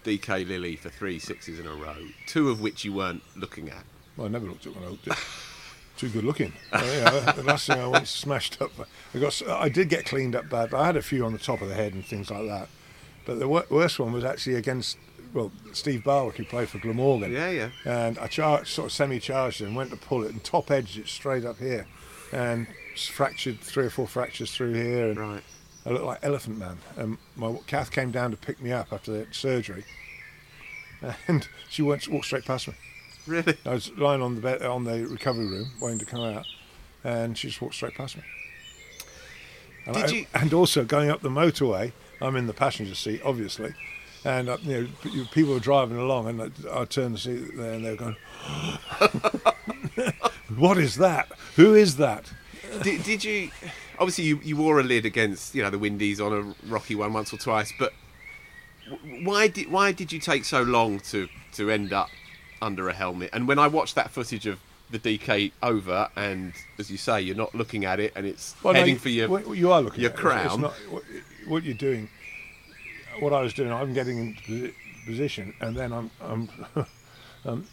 DK 0.05 0.45
Lillee 0.47 0.77
for 0.79 0.91
three 0.91 1.19
sixes 1.19 1.59
in 1.61 1.67
a 1.67 1.73
row, 1.75 1.97
two 2.27 2.51
of 2.51 2.61
which 2.61 2.85
you 2.85 2.93
weren't 2.93 3.23
looking 3.37 3.69
at? 3.71 3.85
Well, 4.21 4.29
I 4.29 4.31
never 4.31 4.47
looked 4.47 4.67
at 4.67 4.75
when 4.77 4.85
I 4.85 4.89
looked 4.89 5.09
at. 5.09 5.19
Too 5.97 6.09
good 6.11 6.25
looking. 6.25 6.53
Oh, 6.73 6.83
yeah, 6.85 7.33
the 7.37 7.43
last 7.43 7.67
thing 7.67 7.79
I 7.79 7.87
once 7.87 8.11
smashed 8.11 8.61
up. 8.63 8.71
I 9.15 9.19
got. 9.19 9.43
I 9.49 9.69
did 9.69 9.89
get 9.89 10.05
cleaned 10.07 10.35
up 10.37 10.49
bad, 10.49 10.71
but 10.71 10.81
I 10.81 10.87
had 10.87 10.97
a 10.97 11.03
few 11.03 11.25
on 11.27 11.33
the 11.33 11.39
top 11.39 11.61
of 11.63 11.69
the 11.69 11.75
head 11.75 11.93
and 11.95 12.05
things 12.05 12.31
like 12.31 12.47
that. 12.47 12.69
But 13.27 13.39
the 13.39 13.47
wor- 13.49 13.67
worst 13.69 13.99
one 13.99 14.13
was 14.13 14.25
actually 14.25 14.55
against 14.57 14.97
well 15.35 15.53
Steve 15.73 16.03
Barwick, 16.05 16.37
who 16.37 16.45
played 16.45 16.69
for 16.71 16.79
Glamorgan. 16.79 17.33
Yeah, 17.33 17.51
yeah. 17.51 17.69
And 17.85 18.19
I 18.19 18.29
char- 18.29 18.65
sort 18.65 18.87
of 18.87 18.93
semi-charged 18.93 19.61
and 19.61 19.77
went 19.77 19.91
to 19.91 19.97
pull 19.97 20.23
it 20.25 20.33
and 20.33 20.43
top 20.43 20.71
edged 20.71 20.99
it 20.99 21.07
straight 21.09 21.45
up 21.45 21.59
here, 21.59 21.87
and 22.33 22.67
fractured 22.97 23.61
three 23.61 23.85
or 23.87 23.91
four 23.91 24.07
fractures 24.07 24.55
through 24.55 24.73
here. 24.75 25.09
And 25.11 25.19
Right. 25.19 25.43
I 25.87 25.91
looked 25.91 26.05
like 26.05 26.19
Elephant 26.23 26.57
Man. 26.59 26.79
And 26.97 27.19
my 27.37 27.55
Kath 27.67 27.91
came 27.91 28.11
down 28.11 28.31
to 28.31 28.37
pick 28.39 28.61
me 28.63 28.73
up 28.73 28.91
after 28.93 29.13
the 29.13 29.27
surgery, 29.33 29.85
and 31.29 31.47
she 31.69 31.83
went 31.83 32.09
walked 32.09 32.27
straight 32.27 32.45
past 32.47 32.69
me. 32.69 32.75
Really? 33.27 33.57
I 33.67 33.71
was 33.75 33.91
lying 33.97 34.23
on 34.23 34.35
the 34.35 34.41
bed 34.41 34.63
on 34.63 34.85
the 34.85 35.05
recovery 35.07 35.47
room 35.47 35.71
waiting 35.81 35.99
to 36.01 36.07
come 36.07 36.23
out, 36.23 36.47
and 37.05 37.37
she 37.37 37.49
just 37.49 37.61
walked 37.61 37.75
straight 37.75 37.95
past 37.95 38.17
me. 38.17 38.23
And, 39.87 39.95
Did 39.97 40.05
I- 40.05 40.09
you- 40.09 40.27
and 40.35 40.53
also 40.55 40.85
going 40.85 41.11
up 41.11 41.21
the 41.23 41.29
motorway, 41.31 41.93
I'm 42.21 42.37
in 42.37 42.47
the 42.47 42.53
passenger 42.53 42.95
seat, 42.95 43.21
obviously, 43.25 43.75
and 44.25 44.49
uh, 44.49 44.59
you 44.63 44.83
know 45.05 45.25
people 45.33 45.55
were 45.55 45.61
driving 45.61 45.97
along, 45.99 46.29
and 46.29 46.43
I, 46.43 46.81
I 46.81 46.85
turned 46.85 47.15
the 47.15 47.19
seat 47.19 47.57
there, 47.57 47.73
and 47.75 47.85
they 47.85 47.91
were 47.91 47.97
going, 47.97 48.17
"What 50.57 50.79
is 50.79 50.97
that? 50.97 51.29
Who 51.57 51.75
is 51.75 51.97
that?" 51.97 52.33
did, 52.83 53.03
did 53.05 53.25
you? 53.25 53.51
Obviously, 53.99 54.25
you, 54.25 54.41
you 54.43 54.57
wore 54.57 54.81
a 54.81 54.83
lid 54.83 55.05
against 55.05 55.55
you 55.55 55.63
know 55.63 55.71
the 55.71 55.79
Windies 55.79 56.21
on 56.21 56.33
a 56.33 56.55
rocky 56.71 56.95
one 56.95 57.13
once 57.13 57.33
or 57.33 57.37
twice, 57.39 57.73
but 57.79 57.93
why 59.23 59.49
did 59.49 59.71
why 59.71 59.93
did 59.93 60.13
you 60.13 60.19
take 60.21 60.45
so 60.45 60.63
long 60.63 61.01
to 61.01 61.29
to 61.55 61.71
end 61.71 61.93
up 61.93 62.09
under 62.63 62.89
a 62.89 62.93
helmet? 62.93 63.31
And 63.33 63.47
when 63.49 63.59
I 63.59 63.69
watched 63.69 63.95
that 63.97 64.11
footage 64.11 64.47
of 64.47 64.59
the 64.91 64.99
DK 64.99 65.53
over, 65.63 66.09
and 66.17 66.53
as 66.79 66.91
you 66.91 66.97
say, 66.97 67.21
you're 67.21 67.37
not 67.37 67.55
looking 67.55 67.85
at 67.85 68.01
it, 68.01 68.13
and 68.17 68.27
it's 68.27 68.55
Well, 68.63 68.75
no, 68.75 68.81
heading 68.81 68.95
you- 68.95 69.01
for 69.01 69.09
your 69.09 69.29
what 69.29 69.57
you 69.57 69.71
are 69.73 69.81
looking 69.83 70.01
your 70.03 70.11
at 70.11 70.17
it. 70.19 70.21
Crown. 70.21 70.61
not- 70.63 70.75
what- 71.47 71.65
you're 71.65 71.75
doing, 71.75 72.09
what 73.21 73.33
I 73.33 73.41
was 73.41 73.53
doing, 73.55 73.73
I'm 73.73 73.95
getting 73.95 74.19
into 74.19 74.73
position, 75.07 75.55
and 75.61 75.77
then 75.77 75.93
I'm, 75.93 76.11
I'm, 76.21 76.49
um, 77.45 77.67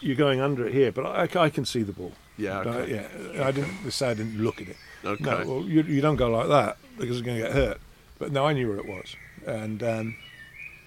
you're 0.00 0.16
going 0.16 0.40
under 0.40 0.66
it 0.66 0.72
here, 0.74 0.92
but 0.92 1.06
I, 1.06 1.40
I 1.44 1.48
can 1.50 1.64
see 1.64 1.82
the 1.82 1.92
ball. 1.92 2.12
Yeah, 2.36 2.58
Uh, 2.60 2.62
okay. 2.70 3.06
yeah. 3.36 3.46
I 3.46 3.52
didn't 3.52 3.90
say 3.92 4.10
I 4.10 4.14
didn't 4.14 4.38
look 4.42 4.60
at 4.60 4.68
it. 4.68 4.76
Okay. 5.04 5.22
No, 5.24 5.44
well, 5.46 5.64
you, 5.64 5.82
you 5.82 6.00
don't 6.00 6.16
go 6.16 6.28
like 6.28 6.48
that 6.48 6.76
because 6.98 7.16
you're 7.16 7.24
going 7.24 7.36
to 7.38 7.42
get 7.44 7.52
hurt. 7.52 7.80
But 8.18 8.32
no, 8.32 8.46
I 8.46 8.52
knew 8.52 8.68
where 8.68 8.78
it 8.78 8.86
was, 8.86 9.14
and 9.46 9.82
um, 9.82 10.16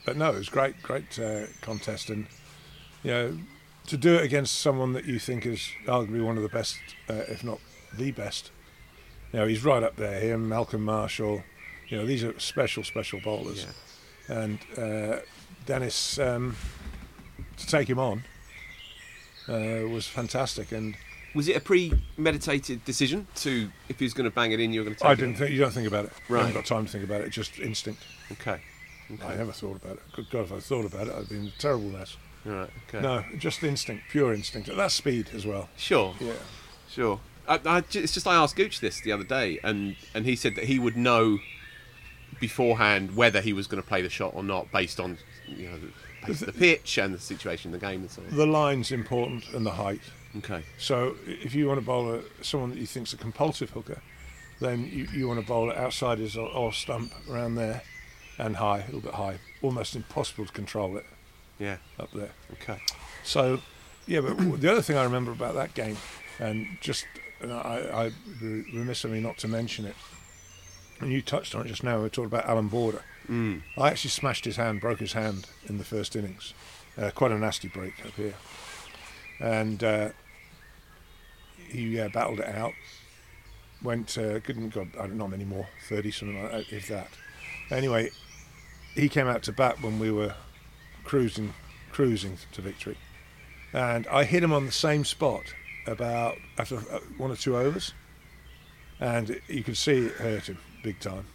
but 0.06 0.18
no, 0.18 0.30
it 0.32 0.38
was 0.38 0.50
great, 0.50 0.82
great 0.84 1.18
uh, 1.20 1.46
contest, 1.62 2.10
and 2.10 2.26
you 3.08 3.14
know, 3.14 3.38
to 3.86 3.96
do 3.96 4.16
it 4.16 4.24
against 4.24 4.60
someone 4.60 4.92
that 4.92 5.06
you 5.06 5.18
think 5.18 5.46
is 5.46 5.72
arguably 5.86 6.22
one 6.22 6.36
of 6.36 6.44
the 6.44 6.50
best, 6.50 6.78
uh, 7.10 7.14
if 7.30 7.42
not 7.42 7.60
the 7.94 8.12
best. 8.12 8.52
You 9.32 9.40
know, 9.40 9.48
he's 9.48 9.64
right 9.64 9.82
up 9.82 9.96
there. 9.96 10.20
Him, 10.20 10.50
Malcolm 10.50 10.84
Marshall. 10.84 11.44
You 11.88 12.00
know, 12.00 12.06
these 12.06 12.22
are 12.22 12.38
special, 12.38 12.84
special 12.84 13.22
bowlers. 13.22 13.66
And 14.28 14.60
uh, 14.78 15.20
Dennis, 15.66 16.20
um, 16.20 16.58
to 17.56 17.66
take 17.66 17.90
him 17.90 17.98
on 17.98 18.26
uh, 19.48 19.88
was 19.88 20.06
fantastic. 20.06 20.74
And 20.74 20.98
Was 21.34 21.48
it 21.48 21.56
a 21.56 21.62
premeditated 21.62 22.84
decision 22.84 23.28
to 23.36 23.72
if 23.88 24.00
he 24.00 24.06
was 24.06 24.14
going 24.14 24.30
to 24.30 24.36
bang 24.36 24.52
it 24.52 24.60
in, 24.60 24.74
you 24.74 24.82
were 24.82 24.84
going 24.84 24.96
to? 24.98 25.02
Take 25.02 25.12
I 25.12 25.16
didn't 25.16 25.36
think 25.36 25.52
you 25.52 25.60
don't 25.60 25.72
think 25.72 25.88
about 25.88 26.04
it. 26.06 26.12
Right. 26.28 26.40
haven't 26.40 26.56
got 26.56 26.66
time 26.66 26.86
to 26.86 26.92
think 26.92 27.06
about 27.06 27.22
it. 27.22 27.30
Just 27.30 27.58
instinct. 27.58 28.04
Okay. 28.34 28.60
I 29.26 29.36
never 29.36 29.54
thought 29.54 29.78
about 29.78 29.94
it. 29.94 30.02
Good 30.14 30.30
God, 30.30 30.42
if 30.42 30.52
I 30.52 30.60
thought 30.60 30.84
about 30.86 31.08
it, 31.08 31.14
I'd 31.14 31.30
been 31.30 31.48
a 31.48 31.62
terrible 31.62 31.88
mess. 31.88 32.18
Right. 32.48 32.70
Okay. 32.88 33.02
No, 33.02 33.26
just 33.38 33.62
instinct, 33.64 34.06
pure 34.10 34.34
instinct. 34.34 34.70
At 34.70 34.78
that 34.78 34.92
speed 34.92 35.30
as 35.34 35.46
well. 35.46 35.70
Sure. 35.76 36.16
Yeah. 36.20 36.34
Sure. 36.90 37.20
I, 37.48 37.60
I, 37.66 37.78
it's 37.80 38.14
just 38.14 38.26
I 38.26 38.36
asked 38.36 38.56
Gooch 38.56 38.80
this 38.80 39.02
the 39.02 39.12
other 39.12 39.26
day, 39.26 39.60
and, 39.64 39.96
and 40.14 40.26
he 40.26 40.36
said 40.36 40.56
that 40.56 40.66
he 40.66 40.80
would 40.80 40.96
know 40.96 41.40
beforehand 42.40 43.16
whether 43.16 43.42
he 43.42 43.52
was 43.52 43.68
going 43.68 43.82
to 43.82 43.88
play 43.88 44.02
the 44.02 44.10
shot 44.10 44.34
or 44.36 44.44
not 44.44 44.72
based 44.72 45.00
on 45.00 45.18
you 45.48 45.70
know 45.70 45.78
the, 46.28 46.46
the 46.46 46.54
pitch 46.54 46.98
and 46.98 47.14
the 47.14 47.20
situation 47.20 47.74
in 47.74 47.80
the 47.80 47.86
game 47.86 48.02
and 48.02 48.12
so 48.12 48.22
on. 48.22 48.36
The 48.36 48.46
line's 48.46 48.92
important 48.92 49.50
and 49.54 49.66
the 49.66 49.72
height. 49.72 50.02
Okay. 50.38 50.64
So 50.78 51.16
if 51.26 51.54
you 51.54 51.68
want 51.68 51.80
to 51.80 51.86
bowl 51.86 52.14
a, 52.14 52.22
someone 52.42 52.70
that 52.70 52.80
you 52.80 52.86
think's 52.86 53.12
a 53.14 53.18
compulsive 53.18 53.72
hooker, 53.72 54.02
then 54.60 54.90
you, 54.92 55.08
you 55.14 55.28
want 55.28 55.40
to 55.40 55.46
bowl 55.46 55.70
it 55.70 55.78
outside 55.78 56.20
his 56.20 56.38
or, 56.38 56.50
or 56.50 56.72
stump 56.72 57.12
around 57.30 57.56
there 57.56 57.82
and 58.38 58.56
high, 58.56 58.80
a 58.80 58.86
little 58.86 59.02
bit 59.02 59.14
high. 59.16 59.40
Almost 59.62 59.96
impossible 59.96 60.46
to 60.46 60.52
control 60.54 60.98
it 60.98 61.06
Yeah. 61.60 61.78
up 62.00 62.12
there. 62.12 62.32
Okay. 62.54 62.80
So, 63.24 63.60
yeah, 64.06 64.22
but 64.22 64.62
the 64.62 64.72
other 64.72 64.82
thing 64.82 64.98
I 64.98 65.04
remember 65.04 65.32
about 65.32 65.56
that 65.56 65.74
game, 65.74 65.98
and 66.40 66.66
just 66.82 67.06
and 67.42 67.52
I, 67.52 67.80
I 67.94 68.12
re- 68.42 68.66
remiss 68.74 69.04
of 69.04 69.12
me 69.12 69.20
not 69.20 69.38
to 69.40 69.48
mention 69.48 69.86
it, 69.86 69.96
and 71.00 71.12
you 71.12 71.22
touched 71.22 71.56
on 71.56 71.66
it 71.66 71.68
just 71.70 71.84
now. 71.84 72.02
We 72.02 72.10
talked 72.10 72.28
about 72.28 72.46
Alan 72.46 72.68
Border. 72.68 73.02
Mm. 73.30 73.62
I 73.78 73.90
actually 73.90 74.12
smashed 74.12 74.46
his 74.46 74.56
hand, 74.56 74.80
broke 74.82 75.00
his 75.00 75.14
hand 75.14 75.48
in 75.66 75.78
the 75.78 75.84
first 75.84 76.16
innings. 76.16 76.54
Uh, 76.98 77.12
quite 77.12 77.32
a 77.32 77.38
nasty 77.38 77.68
break 77.68 77.94
up 78.06 78.14
here, 78.14 78.34
and 79.40 79.84
uh, 79.84 80.10
he 81.70 82.00
uh, 82.00 82.10
battled 82.10 82.40
it 82.40 82.48
out. 82.48 82.74
Went 83.84 84.18
uh, 84.18 84.40
couldn't 84.40 84.70
go. 84.70 84.88
I 85.00 85.06
don't 85.08 85.18
know 85.18 85.28
many 85.28 85.46
more, 85.46 85.68
thirty 85.88 86.10
something 86.12 86.42
like 86.42 86.52
that, 86.52 86.74
if 86.74 86.88
that. 86.88 87.10
Anyway, 87.70 88.10
he 88.96 89.10
came 89.10 89.28
out 89.28 89.44
to 89.44 89.52
bat 89.52 89.82
when 89.84 90.00
we 90.00 90.10
were 90.10 90.34
cruising, 91.08 91.54
cruising 91.92 92.38
to 92.52 92.62
victory, 92.62 92.98
and 93.74 94.06
I 94.08 94.26
hit 94.26 94.44
him 94.44 94.52
on 94.52 94.66
the 94.66 94.72
same 94.72 95.06
spot 95.06 95.54
about 95.88 96.38
after 96.58 96.78
uh, 96.78 97.00
one 97.18 97.32
or 97.32 97.36
two 97.38 97.58
overs, 97.58 97.94
and 99.00 99.40
you 99.48 99.64
could 99.64 99.78
see 99.78 100.08
it 100.08 100.14
hurt 100.14 100.48
him 100.48 100.58
big 100.84 101.00
time. 101.00 101.26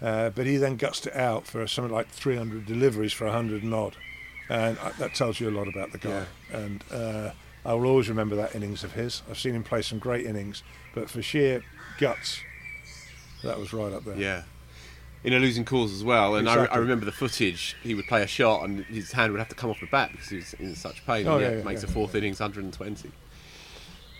Uh, 0.00 0.30
but 0.30 0.46
he 0.46 0.56
then 0.56 0.76
guts 0.76 1.06
it 1.06 1.14
out 1.14 1.46
for 1.46 1.66
something 1.66 1.92
like 1.92 2.08
300 2.08 2.64
deliveries 2.64 3.12
for 3.12 3.26
100 3.26 3.62
and 3.62 3.74
odd, 3.74 3.96
and 4.48 4.78
uh, 4.78 4.90
that 4.98 5.14
tells 5.14 5.38
you 5.38 5.50
a 5.50 5.54
lot 5.58 5.68
about 5.68 5.92
the 5.92 5.98
guy. 5.98 6.24
And 6.52 6.82
uh, 6.90 7.30
I 7.66 7.74
will 7.74 7.86
always 7.86 8.08
remember 8.08 8.36
that 8.36 8.54
innings 8.54 8.84
of 8.84 8.92
his. 8.92 9.22
I've 9.28 9.38
seen 9.38 9.54
him 9.54 9.64
play 9.64 9.82
some 9.82 9.98
great 9.98 10.24
innings, 10.24 10.62
but 10.94 11.10
for 11.10 11.20
sheer 11.20 11.62
guts, 11.98 12.40
that 13.42 13.58
was 13.58 13.72
right 13.72 13.92
up 13.92 14.04
there. 14.04 14.16
Yeah. 14.16 14.42
In 15.24 15.32
a 15.32 15.38
losing 15.40 15.64
cause 15.64 15.92
as 15.92 16.04
well, 16.04 16.36
and 16.36 16.48
I, 16.48 16.66
I 16.66 16.76
remember 16.76 17.04
the 17.04 17.10
footage. 17.12 17.76
He 17.82 17.92
would 17.94 18.06
play 18.06 18.22
a 18.22 18.26
shot, 18.26 18.62
and 18.64 18.84
his 18.84 19.10
hand 19.12 19.32
would 19.32 19.40
have 19.40 19.48
to 19.48 19.54
come 19.56 19.68
off 19.68 19.80
the 19.80 19.86
bat 19.86 20.12
because 20.12 20.28
he 20.28 20.36
was 20.36 20.54
in 20.54 20.76
such 20.76 21.04
pain. 21.06 21.26
Oh, 21.26 21.32
and 21.34 21.42
yeah, 21.42 21.56
yeah, 21.58 21.62
makes 21.64 21.82
yeah, 21.82 21.88
a 21.90 21.92
fourth 21.92 22.14
innings 22.14 22.38
120. 22.38 23.10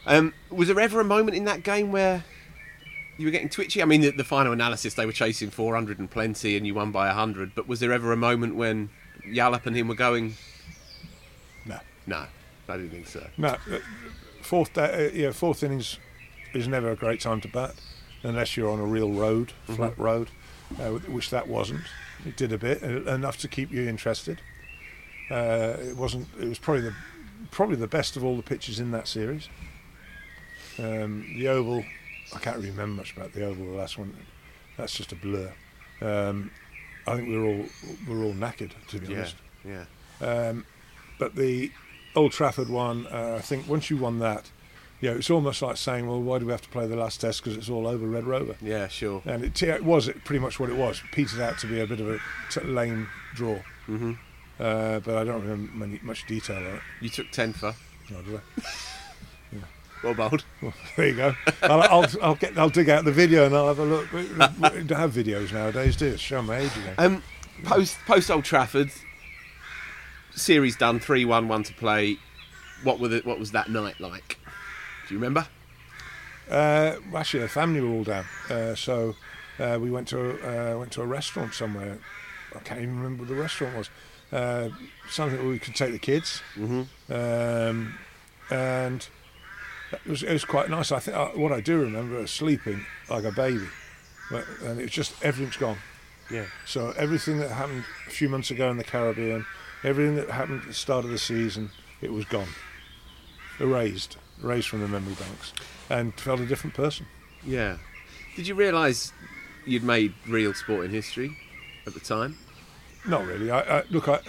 Um, 0.06 0.34
was 0.50 0.66
there 0.68 0.80
ever 0.80 1.00
a 1.00 1.04
moment 1.04 1.36
in 1.36 1.44
that 1.44 1.62
game 1.62 1.92
where 1.92 2.24
you 3.16 3.26
were 3.26 3.30
getting 3.30 3.48
twitchy? 3.48 3.80
I 3.80 3.84
mean, 3.84 4.00
the, 4.00 4.10
the 4.10 4.24
final 4.24 4.52
analysis 4.52 4.94
they 4.94 5.06
were 5.06 5.12
chasing 5.12 5.50
400 5.50 6.00
and 6.00 6.10
plenty, 6.10 6.56
and 6.56 6.66
you 6.66 6.74
won 6.74 6.90
by 6.90 7.06
100. 7.06 7.54
But 7.54 7.68
was 7.68 7.78
there 7.78 7.92
ever 7.92 8.12
a 8.12 8.16
moment 8.16 8.56
when 8.56 8.90
Yallop 9.24 9.66
and 9.66 9.76
him 9.76 9.86
were 9.86 9.94
going? 9.94 10.34
No. 11.64 11.78
No, 12.08 12.24
I 12.68 12.76
didn't 12.76 12.90
think 12.90 13.06
so. 13.06 13.24
No, 13.36 13.48
uh, 13.70 13.78
fourth 14.42 14.72
day, 14.72 15.10
uh, 15.12 15.16
yeah, 15.16 15.30
fourth 15.30 15.62
innings 15.62 15.98
is 16.54 16.66
never 16.66 16.90
a 16.90 16.96
great 16.96 17.20
time 17.20 17.40
to 17.42 17.48
bat 17.48 17.74
unless 18.24 18.56
you're 18.56 18.70
on 18.70 18.80
a 18.80 18.84
real 18.86 19.12
road, 19.12 19.52
flat 19.66 19.92
Mm-hmm. 19.92 20.02
road, 20.02 20.30
uh, 20.78 20.90
which 20.90 21.30
that 21.30 21.48
wasn't. 21.48 21.82
It 22.26 22.36
did 22.36 22.52
a 22.52 22.58
bit, 22.58 22.82
uh, 22.82 23.10
enough 23.12 23.38
to 23.38 23.48
keep 23.48 23.70
you 23.70 23.88
interested. 23.88 24.40
Uh, 25.30 25.76
it 25.80 25.96
wasn't. 25.96 26.26
It 26.40 26.48
was 26.48 26.58
probably 26.58 26.82
the 26.82 26.94
probably 27.50 27.76
the 27.76 27.86
best 27.86 28.16
of 28.16 28.24
all 28.24 28.36
the 28.36 28.42
pitches 28.42 28.80
in 28.80 28.90
that 28.90 29.06
series. 29.08 29.48
Um, 30.78 31.26
the 31.36 31.48
oval, 31.48 31.84
I 32.34 32.38
can't 32.38 32.56
remember 32.58 32.86
much 32.86 33.16
about 33.16 33.32
the 33.32 33.44
oval. 33.44 33.66
The 33.66 33.76
last 33.78 33.98
one, 33.98 34.14
that's 34.76 34.94
just 34.94 35.12
a 35.12 35.16
blur. 35.16 35.52
Um, 36.00 36.50
I 37.06 37.16
think 37.16 37.28
we 37.28 37.38
were 37.38 37.46
all 37.46 37.64
we 38.08 38.14
were 38.16 38.24
all 38.24 38.34
knackered 38.34 38.72
to 38.88 38.98
be 38.98 39.08
Yeah, 39.12 39.16
honest. 39.18 39.36
yeah. 39.64 39.84
Um, 40.20 40.64
but 41.18 41.34
the 41.34 41.70
Old 42.14 42.32
Trafford 42.32 42.68
one, 42.68 43.06
uh, 43.08 43.36
I 43.38 43.40
think 43.40 43.68
once 43.68 43.90
you 43.90 43.96
won 43.96 44.18
that, 44.20 44.50
yeah, 45.00 45.12
it's 45.12 45.30
almost 45.30 45.62
like 45.62 45.76
saying, 45.76 46.06
well, 46.06 46.20
why 46.20 46.38
do 46.38 46.46
we 46.46 46.52
have 46.52 46.62
to 46.62 46.68
play 46.68 46.86
the 46.86 46.96
last 46.96 47.20
test 47.20 47.42
because 47.42 47.56
it's 47.56 47.70
all 47.70 47.86
over 47.86 48.06
Red 48.06 48.24
Rover? 48.24 48.56
Yeah, 48.60 48.88
sure. 48.88 49.22
And 49.24 49.44
it, 49.44 49.62
it 49.62 49.84
was 49.84 50.10
pretty 50.24 50.40
much 50.40 50.58
what 50.58 50.70
it 50.70 50.76
was. 50.76 51.02
Petered 51.12 51.40
out 51.40 51.58
to 51.58 51.66
be 51.66 51.80
a 51.80 51.86
bit 51.86 52.00
of 52.00 52.08
a 52.10 52.18
t- 52.50 52.60
lame 52.60 53.08
draw. 53.34 53.60
Mm-hmm. 53.86 54.12
Uh, 54.58 54.98
but 55.00 55.16
I 55.16 55.24
don't 55.24 55.42
remember 55.42 55.72
many, 55.72 56.00
much 56.02 56.26
detail 56.26 56.56
on 56.56 56.74
it. 56.76 56.82
You 57.00 57.08
took 57.08 57.30
10 57.30 57.52
for. 57.52 57.74
Oh, 58.12 58.22
did 58.22 58.36
I? 58.36 58.66
Well 60.02 60.14
bowled. 60.14 60.44
Well, 60.62 60.72
there 60.96 61.08
you 61.08 61.16
go. 61.16 61.34
I'll, 61.62 61.82
I'll, 61.82 62.06
I'll 62.22 62.34
get. 62.36 62.56
I'll 62.56 62.68
dig 62.68 62.88
out 62.88 63.04
the 63.04 63.12
video 63.12 63.46
and 63.46 63.56
I'll 63.56 63.68
have 63.68 63.78
a 63.78 63.84
look. 63.84 64.12
We 64.12 64.28
don't 64.38 64.90
have 64.90 65.12
videos 65.12 65.52
nowadays, 65.52 65.96
do 65.96 66.06
you? 66.06 66.16
Show 66.16 66.40
my 66.42 66.58
age 66.58 66.76
again. 66.76 66.94
Um, 66.98 67.22
post 67.64 67.96
post 68.06 68.30
Old 68.30 68.44
Trafford, 68.44 68.90
series 70.30 70.76
done, 70.76 71.00
three 71.00 71.24
one, 71.24 71.48
one 71.48 71.64
to 71.64 71.74
play. 71.74 72.18
What 72.84 73.00
were 73.00 73.08
the, 73.08 73.20
What 73.24 73.40
was 73.40 73.50
that 73.52 73.70
night 73.70 73.98
like? 73.98 74.37
Do 75.08 75.14
you 75.14 75.20
remember? 75.20 75.46
Uh, 76.50 76.96
actually, 77.14 77.40
the 77.40 77.48
family 77.48 77.80
were 77.80 77.88
all 77.88 78.04
down, 78.04 78.24
uh, 78.50 78.74
so 78.74 79.14
uh, 79.58 79.78
we 79.80 79.90
went 79.90 80.08
to 80.08 80.20
uh, 80.46 80.78
went 80.78 80.92
to 80.92 81.02
a 81.02 81.06
restaurant 81.06 81.54
somewhere. 81.54 81.98
I 82.54 82.58
can't 82.60 82.80
even 82.80 82.96
remember 82.96 83.22
what 83.22 83.28
the 83.28 83.34
restaurant 83.34 83.76
was. 83.76 83.90
Uh, 84.30 84.68
something 85.10 85.38
where 85.38 85.48
we 85.48 85.58
could 85.58 85.74
take 85.74 85.92
the 85.92 85.98
kids, 85.98 86.42
mm-hmm. 86.54 87.12
um, 87.12 87.94
and 88.50 89.08
it 89.92 90.06
was 90.06 90.22
it 90.22 90.32
was 90.32 90.44
quite 90.44 90.68
nice. 90.68 90.92
I 90.92 90.98
think 90.98 91.16
uh, 91.16 91.28
what 91.28 91.52
I 91.52 91.60
do 91.60 91.80
remember 91.80 92.18
is 92.18 92.30
sleeping 92.30 92.84
like 93.08 93.24
a 93.24 93.32
baby, 93.32 93.68
but, 94.30 94.44
and 94.64 94.80
it's 94.80 94.92
just 94.92 95.14
everything's 95.22 95.56
gone. 95.56 95.78
Yeah. 96.30 96.44
So 96.66 96.92
everything 96.96 97.38
that 97.38 97.50
happened 97.50 97.84
a 98.06 98.10
few 98.10 98.28
months 98.28 98.50
ago 98.50 98.70
in 98.70 98.76
the 98.76 98.84
Caribbean, 98.84 99.46
everything 99.82 100.16
that 100.16 100.30
happened 100.30 100.60
at 100.62 100.68
the 100.68 100.74
start 100.74 101.06
of 101.06 101.10
the 101.10 101.18
season, 101.18 101.70
it 102.02 102.12
was 102.12 102.26
gone, 102.26 102.48
erased, 103.60 104.16
erased 104.42 104.68
from 104.68 104.80
the 104.80 104.88
memory 104.88 105.14
banks, 105.14 105.52
and 105.90 106.14
felt 106.14 106.40
a 106.40 106.46
different 106.46 106.74
person. 106.74 107.06
Yeah. 107.44 107.78
Did 108.36 108.46
you 108.46 108.54
realise 108.54 109.12
you'd 109.66 109.82
made 109.82 110.14
real 110.26 110.54
sporting 110.54 110.90
history 110.90 111.36
at 111.86 111.94
the 111.94 112.00
time? 112.00 112.36
Not 113.06 113.26
really. 113.26 113.50
I, 113.50 113.78
I 113.78 113.82
look. 113.90 114.08
I, 114.08 114.20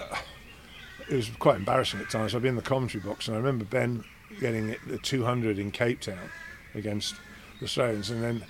it 1.10 1.15
was 1.15 1.30
quite 1.39 1.57
embarrassing 1.57 1.99
at 1.99 2.10
times. 2.10 2.35
I'd 2.35 2.41
be 2.41 2.49
in 2.49 2.56
the 2.56 2.61
commentary 2.61 3.03
box, 3.03 3.27
and 3.27 3.35
I 3.35 3.39
remember 3.39 3.65
Ben 3.65 4.03
getting 4.39 4.69
it, 4.69 4.80
the 4.88 4.97
200 4.97 5.57
in 5.57 5.72
Cape 5.72 6.01
Town 6.01 6.30
against 6.76 7.15
the 7.60 7.65
Australians, 7.65 8.10
and 8.10 8.23
then 8.23 8.43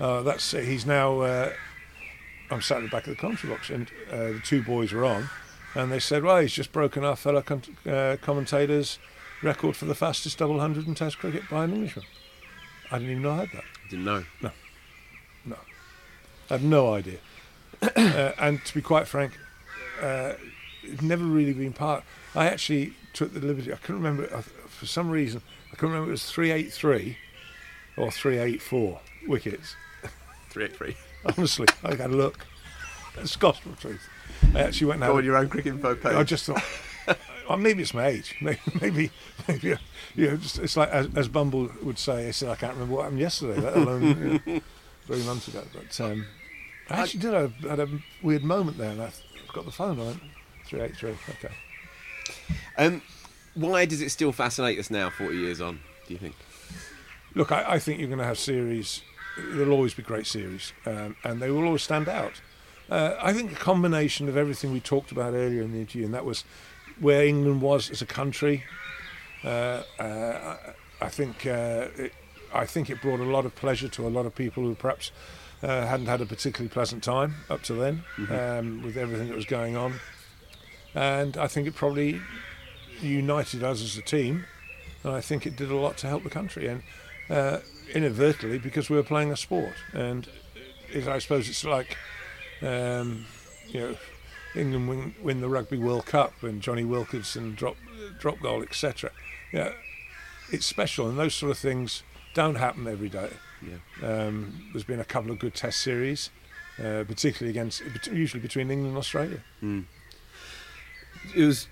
uh, 0.00 0.22
that's 0.22 0.50
he's 0.52 0.86
now. 0.86 1.20
Uh, 1.20 1.52
I'm 2.50 2.62
sat 2.62 2.78
at 2.78 2.84
the 2.84 2.88
back 2.88 3.06
of 3.08 3.10
the 3.10 3.20
commentary 3.20 3.52
box, 3.52 3.70
and 3.70 3.90
uh, 4.10 4.32
the 4.32 4.40
two 4.44 4.62
boys 4.62 4.92
were 4.92 5.04
on, 5.04 5.28
and 5.74 5.90
they 5.90 5.98
said, 5.98 6.22
"Well, 6.22 6.38
he's 6.38 6.52
just 6.52 6.72
broken 6.72 7.04
our 7.04 7.16
fellow 7.16 7.42
con- 7.42 7.62
uh, 7.88 8.16
commentators' 8.22 8.98
record 9.46 9.76
for 9.76 9.86
the 9.86 9.94
fastest 9.94 10.38
double 10.38 10.60
hundred 10.60 10.86
in 10.86 10.94
Test 10.94 11.18
cricket 11.18 11.42
by 11.50 11.64
an 11.64 11.72
Englishman." 11.72 12.04
I 12.90 12.98
didn't 12.98 13.10
even 13.12 13.22
know 13.22 13.32
I 13.32 13.36
had 13.36 13.48
that. 13.52 13.64
I 13.64 13.90
Didn't 13.90 14.04
know. 14.04 14.24
No, 14.42 14.50
no, 15.44 15.56
I 16.50 16.54
had 16.54 16.64
no 16.64 16.92
idea. 16.94 17.18
uh, 17.82 18.32
and 18.38 18.64
to 18.64 18.74
be 18.74 18.82
quite 18.82 19.08
frank, 19.08 19.32
uh, 20.00 20.34
it's 20.82 21.02
never 21.02 21.24
really 21.24 21.52
been 21.52 21.72
part. 21.72 22.04
I 22.34 22.46
actually 22.46 22.92
took 23.12 23.32
the 23.32 23.40
liberty. 23.40 23.72
I 23.72 23.76
couldn't 23.76 24.02
remember 24.02 24.32
uh, 24.32 24.42
for 24.42 24.86
some 24.86 25.10
reason. 25.10 25.42
I 25.72 25.76
couldn't 25.76 25.90
remember 25.90 26.10
it 26.10 26.12
was 26.12 26.30
three 26.30 26.50
eight 26.50 26.72
three 26.72 27.18
or 27.96 28.10
three 28.10 28.38
eight 28.38 28.62
four 28.62 29.00
wickets. 29.26 29.74
Three 30.50 30.64
eight 30.64 30.76
three. 30.76 30.96
Honestly, 31.24 31.66
I 31.82 31.94
had 31.94 32.10
a 32.10 32.16
look. 32.16 32.46
It's 33.18 33.36
gospel 33.36 33.72
truth. 33.80 34.00
I 34.54 34.60
actually 34.60 34.86
went 34.88 35.02
and 35.02 35.08
Go 35.08 35.14
had 35.14 35.18
on 35.18 35.24
your 35.24 35.36
own 35.36 35.48
cricket 35.48 35.74
info 35.74 35.94
page. 35.94 36.14
I 36.14 36.22
just 36.22 36.44
thought, 36.44 36.62
well, 37.48 37.58
maybe 37.58 37.82
it's 37.82 37.94
my 37.94 38.06
age. 38.06 38.34
Maybe, 38.40 38.60
maybe, 38.80 39.10
maybe 39.48 39.76
you 40.14 40.30
know, 40.30 40.36
just, 40.36 40.58
it's 40.58 40.76
like 40.76 40.88
as, 40.90 41.08
as 41.14 41.28
Bumble 41.28 41.70
would 41.82 41.98
say. 41.98 42.28
I 42.28 42.30
said 42.30 42.48
I 42.48 42.56
can't 42.56 42.74
remember 42.74 42.96
what 42.96 43.02
happened 43.02 43.20
yesterday, 43.20 43.60
let 43.60 43.76
alone 43.76 44.02
you 44.02 44.14
know, 44.54 44.60
three 45.06 45.22
months 45.24 45.48
ago. 45.48 45.62
But 45.72 46.00
um, 46.00 46.26
I 46.90 47.02
actually 47.02 47.20
did 47.20 47.34
have, 47.34 47.54
had 47.56 47.80
a 47.80 47.88
weird 48.22 48.44
moment 48.44 48.78
there, 48.78 48.90
and 48.90 49.02
I 49.02 49.10
got 49.52 49.64
the 49.64 49.72
phone 49.72 49.98
on 50.00 50.08
it. 50.08 50.16
Three 50.66 50.80
eight 50.80 50.96
three. 50.96 51.14
Okay. 51.38 51.54
Um, 52.76 53.02
why 53.54 53.86
does 53.86 54.02
it 54.02 54.10
still 54.10 54.32
fascinate 54.32 54.78
us 54.78 54.90
now, 54.90 55.10
40 55.10 55.36
years 55.36 55.60
on, 55.60 55.80
do 56.06 56.14
you 56.14 56.18
think? 56.18 56.34
Look, 57.34 57.52
I, 57.52 57.74
I 57.74 57.78
think 57.78 57.98
you're 57.98 58.08
going 58.08 58.18
to 58.18 58.24
have 58.24 58.38
series. 58.38 59.02
There'll 59.38 59.72
always 59.72 59.94
be 59.94 60.02
great 60.02 60.26
series, 60.26 60.72
um, 60.84 61.16
and 61.24 61.40
they 61.40 61.50
will 61.50 61.64
always 61.64 61.82
stand 61.82 62.08
out. 62.08 62.40
Uh, 62.90 63.16
I 63.20 63.32
think 63.32 63.52
a 63.52 63.56
combination 63.56 64.28
of 64.28 64.36
everything 64.36 64.72
we 64.72 64.80
talked 64.80 65.10
about 65.10 65.34
earlier 65.34 65.62
in 65.62 65.72
the 65.72 65.80
interview, 65.80 66.04
and 66.04 66.14
that 66.14 66.24
was 66.24 66.44
where 67.00 67.24
England 67.24 67.60
was 67.62 67.90
as 67.90 68.02
a 68.02 68.06
country. 68.06 68.64
Uh, 69.44 69.82
uh, 69.98 70.56
I 71.00 71.08
think 71.08 71.46
uh, 71.46 71.88
it, 71.96 72.12
I 72.54 72.66
think 72.66 72.88
it 72.90 73.00
brought 73.02 73.20
a 73.20 73.24
lot 73.24 73.44
of 73.44 73.54
pleasure 73.54 73.88
to 73.88 74.06
a 74.06 74.08
lot 74.10 74.26
of 74.26 74.34
people 74.34 74.62
who 74.62 74.74
perhaps 74.74 75.12
uh, 75.62 75.86
hadn't 75.86 76.06
had 76.06 76.20
a 76.20 76.26
particularly 76.26 76.68
pleasant 76.68 77.02
time 77.02 77.34
up 77.50 77.62
to 77.62 77.74
then 77.74 78.04
Mhm. 78.18 78.58
um, 78.58 78.82
with 78.82 78.96
everything 78.96 79.28
that 79.28 79.36
was 79.36 79.46
going 79.46 79.76
on, 79.76 80.00
and 80.94 81.36
I 81.36 81.46
think 81.48 81.66
it 81.68 81.74
probably 81.74 82.20
united 83.00 83.62
us 83.62 83.82
as 83.82 83.96
a 83.98 84.02
team, 84.02 84.46
and 85.04 85.12
I 85.12 85.20
think 85.20 85.46
it 85.46 85.56
did 85.56 85.70
a 85.70 85.76
lot 85.76 85.96
to 85.98 86.06
help 86.08 86.22
the 86.24 86.30
country 86.30 86.66
and 86.66 86.82
uh, 87.28 87.58
inadvertently 87.94 88.58
because 88.58 88.88
we 88.90 88.96
were 88.96 89.02
playing 89.02 89.30
a 89.32 89.36
sport, 89.36 89.74
and 89.92 90.28
it, 90.92 91.06
I 91.08 91.18
suppose 91.18 91.48
it's 91.48 91.64
like 91.64 91.96
um, 92.62 93.26
you 93.68 93.80
know 93.80 93.96
England 94.56 94.88
win, 94.88 95.14
win 95.22 95.40
the 95.40 95.48
Rugby 95.48 95.78
World 95.78 96.06
Cup 96.06 96.42
and 96.42 96.60
Jonny 96.60 96.84
Wilkinson 96.84 97.54
drop 97.54 97.76
drop 98.18 98.40
goal, 98.40 98.62
etc. 98.62 99.10
Yeah, 99.52 99.72
it's 100.50 100.66
special, 100.66 101.08
and 101.08 101.18
those 101.18 101.34
sort 101.34 101.52
of 101.52 101.58
things 101.58 102.02
don't 102.34 102.56
happen 102.56 102.86
every 102.86 103.08
day. 103.08 103.30
Yeah. 103.62 104.08
Um, 104.08 104.68
there's 104.72 104.84
been 104.84 105.00
a 105.00 105.04
couple 105.04 105.30
of 105.30 105.38
good 105.38 105.54
Test 105.54 105.80
series, 105.80 106.30
uh, 106.78 107.04
particularly 107.06 107.50
against 107.50 107.82
usually 108.10 108.40
between 108.40 108.70
England 108.70 108.90
and 108.90 108.98
Australia. 108.98 109.40
Mm. 109.62 109.84
It 111.34 111.44
was 111.44 111.68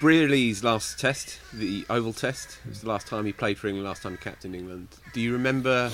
Brearley's 0.00 0.62
last 0.62 1.00
test, 1.00 1.40
the 1.52 1.84
Oval 1.90 2.12
Test. 2.12 2.58
It 2.64 2.68
was 2.68 2.80
the 2.82 2.88
last 2.88 3.06
time 3.06 3.24
he 3.24 3.32
played 3.32 3.58
for 3.58 3.68
England, 3.68 3.86
last 3.86 4.02
time 4.02 4.12
he 4.12 4.18
captained 4.18 4.54
England. 4.54 4.88
Do 5.12 5.20
you 5.20 5.32
remember 5.32 5.90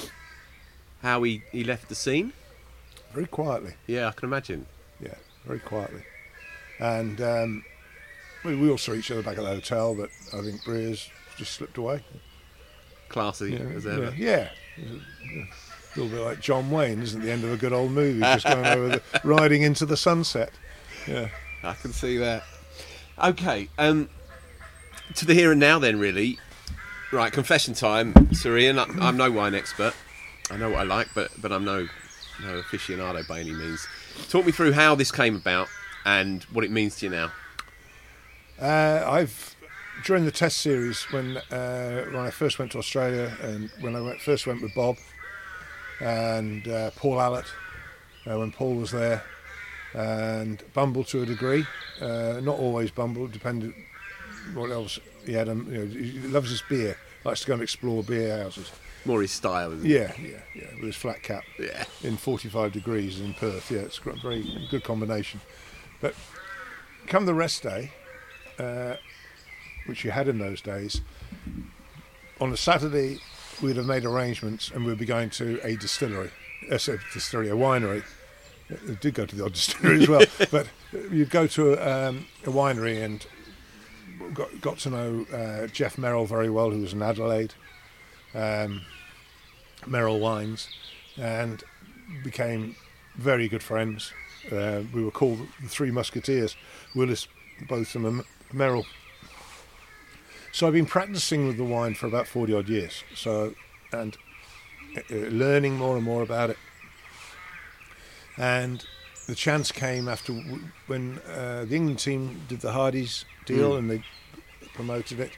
how 1.02 1.22
he, 1.22 1.42
he 1.52 1.64
left 1.64 1.88
the 1.88 1.94
scene? 1.94 2.32
Very 3.12 3.26
quietly. 3.26 3.74
Yeah, 3.86 4.08
I 4.08 4.12
can 4.12 4.28
imagine. 4.28 4.66
Yeah, 5.00 5.14
very 5.46 5.60
quietly. 5.60 6.02
And 6.80 7.20
um, 7.20 7.64
we, 8.44 8.56
we 8.56 8.70
all 8.70 8.78
saw 8.78 8.92
each 8.94 9.10
other 9.10 9.22
back 9.22 9.38
at 9.38 9.42
the 9.44 9.48
hotel, 9.50 9.94
but 9.94 10.10
I 10.32 10.42
think 10.42 10.62
Breers 10.64 11.08
just 11.36 11.52
slipped 11.52 11.78
away. 11.78 12.02
Classy 13.08 13.52
Yeah, 13.52 13.58
as 13.76 13.84
yeah, 13.84 13.92
ever. 13.92 14.14
yeah. 14.16 14.48
A 14.78 16.00
little 16.00 16.16
bit 16.16 16.24
like 16.24 16.40
John 16.40 16.70
Wayne, 16.70 17.00
isn't 17.02 17.20
it? 17.22 17.24
the 17.24 17.30
end 17.30 17.44
of 17.44 17.52
a 17.52 17.56
good 17.56 17.72
old 17.72 17.92
movie, 17.92 18.20
just 18.20 18.46
going 18.46 18.66
over 18.66 18.88
the, 18.88 19.02
riding 19.24 19.62
into 19.62 19.86
the 19.86 19.96
sunset. 19.96 20.50
Yeah. 21.06 21.28
I 21.62 21.74
can 21.74 21.92
see 21.92 22.18
that. 22.18 22.42
Okay, 23.22 23.68
um, 23.78 24.08
to 25.14 25.24
the 25.24 25.34
here 25.34 25.52
and 25.52 25.60
now 25.60 25.78
then, 25.78 25.98
really. 25.98 26.38
Right, 27.12 27.32
confession 27.32 27.74
time, 27.74 28.32
Sir 28.34 28.56
Ian. 28.58 28.78
I, 28.78 28.86
I'm 29.00 29.16
no 29.16 29.30
wine 29.30 29.54
expert. 29.54 29.94
I 30.50 30.56
know 30.56 30.70
what 30.70 30.80
I 30.80 30.82
like, 30.82 31.08
but 31.14 31.30
but 31.40 31.52
I'm 31.52 31.64
no 31.64 31.86
no 32.42 32.60
aficionado 32.60 33.26
by 33.28 33.38
any 33.38 33.52
means. 33.52 33.86
Talk 34.28 34.44
me 34.44 34.50
through 34.52 34.72
how 34.72 34.96
this 34.96 35.12
came 35.12 35.36
about 35.36 35.68
and 36.04 36.44
what 36.44 36.64
it 36.64 36.70
means 36.70 36.96
to 36.96 37.06
you 37.06 37.10
now. 37.10 37.32
Uh, 38.60 39.04
I've 39.06 39.56
during 40.04 40.24
the 40.24 40.30
Test 40.30 40.58
series 40.58 41.04
when 41.04 41.36
uh, 41.36 42.04
when 42.06 42.22
I 42.22 42.30
first 42.30 42.58
went 42.58 42.72
to 42.72 42.78
Australia 42.78 43.36
and 43.42 43.70
when 43.80 43.96
I 43.96 44.00
went, 44.00 44.20
first 44.20 44.46
went 44.46 44.62
with 44.62 44.74
Bob 44.74 44.96
and 46.00 46.66
uh, 46.68 46.90
Paul 46.96 47.16
Allott 47.16 47.46
uh, 48.26 48.38
when 48.38 48.52
Paul 48.52 48.76
was 48.76 48.90
there 48.90 49.22
and 49.94 50.62
Bumble 50.72 51.04
to 51.04 51.22
a 51.22 51.26
degree, 51.26 51.64
uh, 52.00 52.40
not 52.42 52.58
always 52.58 52.90
Bumble, 52.90 53.28
depended 53.28 53.72
what 54.52 54.70
else 54.70 54.98
he 55.24 55.32
had. 55.32 55.48
Um, 55.48 55.72
you 55.72 55.78
know, 55.78 55.86
he 55.86 56.28
loves 56.28 56.50
his 56.50 56.62
beer, 56.62 56.96
likes 57.24 57.40
to 57.42 57.46
go 57.46 57.54
and 57.54 57.62
explore 57.62 58.02
beer 58.02 58.42
houses. 58.42 58.70
More 59.04 59.20
his 59.20 59.30
style, 59.32 59.72
isn't 59.72 59.88
Yeah, 59.88 60.12
yeah, 60.20 60.38
yeah, 60.54 60.70
with 60.74 60.84
his 60.84 60.96
flat 60.96 61.22
cap. 61.22 61.44
Yeah. 61.58 61.84
In 62.02 62.16
45 62.16 62.72
degrees 62.72 63.20
in 63.20 63.34
Perth. 63.34 63.70
Yeah, 63.70 63.80
it's 63.80 63.98
got 63.98 64.16
a 64.16 64.20
very 64.20 64.66
good 64.70 64.82
combination. 64.82 65.40
But 66.04 66.14
come 67.06 67.24
the 67.24 67.32
rest 67.32 67.62
day, 67.62 67.90
uh, 68.58 68.96
which 69.86 70.04
you 70.04 70.10
had 70.10 70.28
in 70.28 70.36
those 70.36 70.60
days, 70.60 71.00
on 72.38 72.52
a 72.52 72.58
Saturday 72.58 73.20
we'd 73.62 73.76
have 73.76 73.86
made 73.86 74.04
arrangements 74.04 74.70
and 74.70 74.84
we'd 74.84 74.98
be 74.98 75.06
going 75.06 75.30
to 75.30 75.58
a 75.64 75.76
distillery, 75.76 76.30
uh, 76.70 76.76
sorry, 76.76 76.98
distillery, 77.14 77.48
a 77.48 77.54
winery. 77.54 78.04
It 78.68 79.00
did 79.00 79.14
go 79.14 79.24
to 79.24 79.34
the 79.34 79.46
odd 79.46 79.52
distillery 79.54 80.02
as 80.02 80.08
well, 80.10 80.26
but 80.50 80.66
you'd 81.10 81.30
go 81.30 81.46
to 81.46 81.72
um, 81.78 82.26
a 82.44 82.50
winery 82.50 83.02
and 83.02 83.26
got, 84.34 84.60
got 84.60 84.76
to 84.80 84.90
know 84.90 85.26
uh, 85.32 85.68
Geoff 85.68 85.96
Merrill 85.96 86.26
very 86.26 86.50
well, 86.50 86.70
who 86.70 86.82
was 86.82 86.92
in 86.92 87.00
Adelaide. 87.00 87.54
Um, 88.34 88.82
Merrill 89.86 90.20
Wines, 90.20 90.68
and 91.16 91.64
became 92.22 92.76
very 93.16 93.48
good 93.48 93.62
friends. 93.62 94.12
Uh, 94.52 94.82
we 94.92 95.02
were 95.04 95.10
called 95.10 95.38
the 95.62 95.68
Three 95.68 95.90
Musketeers, 95.90 96.56
Willis, 96.94 97.28
Botham, 97.68 98.04
and 98.04 98.24
Merrill. 98.52 98.86
So 100.52 100.66
I've 100.66 100.72
been 100.72 100.86
practicing 100.86 101.46
with 101.46 101.56
the 101.56 101.64
wine 101.64 101.94
for 101.94 102.06
about 102.06 102.26
40 102.28 102.54
odd 102.54 102.68
years. 102.68 103.02
So, 103.14 103.54
and 103.92 104.16
uh, 104.96 105.14
learning 105.14 105.76
more 105.76 105.96
and 105.96 106.04
more 106.04 106.22
about 106.22 106.50
it. 106.50 106.58
And 108.36 108.84
the 109.26 109.34
chance 109.34 109.72
came 109.72 110.08
after 110.08 110.32
w- 110.32 110.60
when 110.86 111.18
uh, 111.28 111.64
the 111.64 111.76
England 111.76 111.98
team 112.00 112.42
did 112.48 112.60
the 112.60 112.72
Hardy's 112.72 113.24
deal 113.46 113.72
Mm. 113.72 113.78
and 113.78 113.90
they 113.90 114.02
promoted 114.74 115.20
it. 115.20 115.32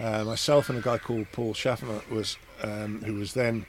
Uh, 0.00 0.24
myself 0.24 0.68
and 0.68 0.78
a 0.78 0.82
guy 0.82 0.98
called 0.98 1.26
Paul 1.32 1.54
Schaffner 1.54 2.00
was 2.10 2.36
um, 2.62 3.02
who 3.04 3.14
was 3.14 3.34
then 3.34 3.66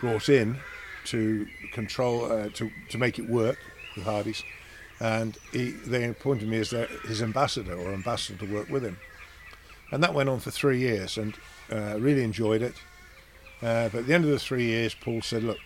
brought 0.00 0.28
in 0.28 0.58
to 1.06 1.46
control 1.72 2.30
uh, 2.30 2.48
to 2.50 2.70
to 2.90 2.98
make 2.98 3.18
it 3.18 3.28
work 3.28 3.58
Hardy's, 4.02 4.42
and 5.00 5.36
he, 5.52 5.70
they 5.70 6.04
appointed 6.04 6.48
me 6.48 6.58
as 6.58 6.70
their, 6.70 6.86
his 7.06 7.22
ambassador 7.22 7.74
or 7.74 7.92
ambassador 7.92 8.44
to 8.44 8.52
work 8.52 8.68
with 8.68 8.84
him, 8.84 8.98
and 9.90 10.02
that 10.02 10.14
went 10.14 10.28
on 10.28 10.40
for 10.40 10.50
three 10.50 10.78
years, 10.78 11.16
and 11.16 11.34
uh, 11.72 11.96
really 11.98 12.22
enjoyed 12.22 12.62
it. 12.62 12.74
Uh, 13.62 13.88
but 13.90 14.00
at 14.00 14.06
the 14.06 14.14
end 14.14 14.24
of 14.24 14.30
the 14.30 14.38
three 14.38 14.64
years, 14.64 14.94
Paul 14.94 15.20
said, 15.22 15.42
"Look, 15.42 15.58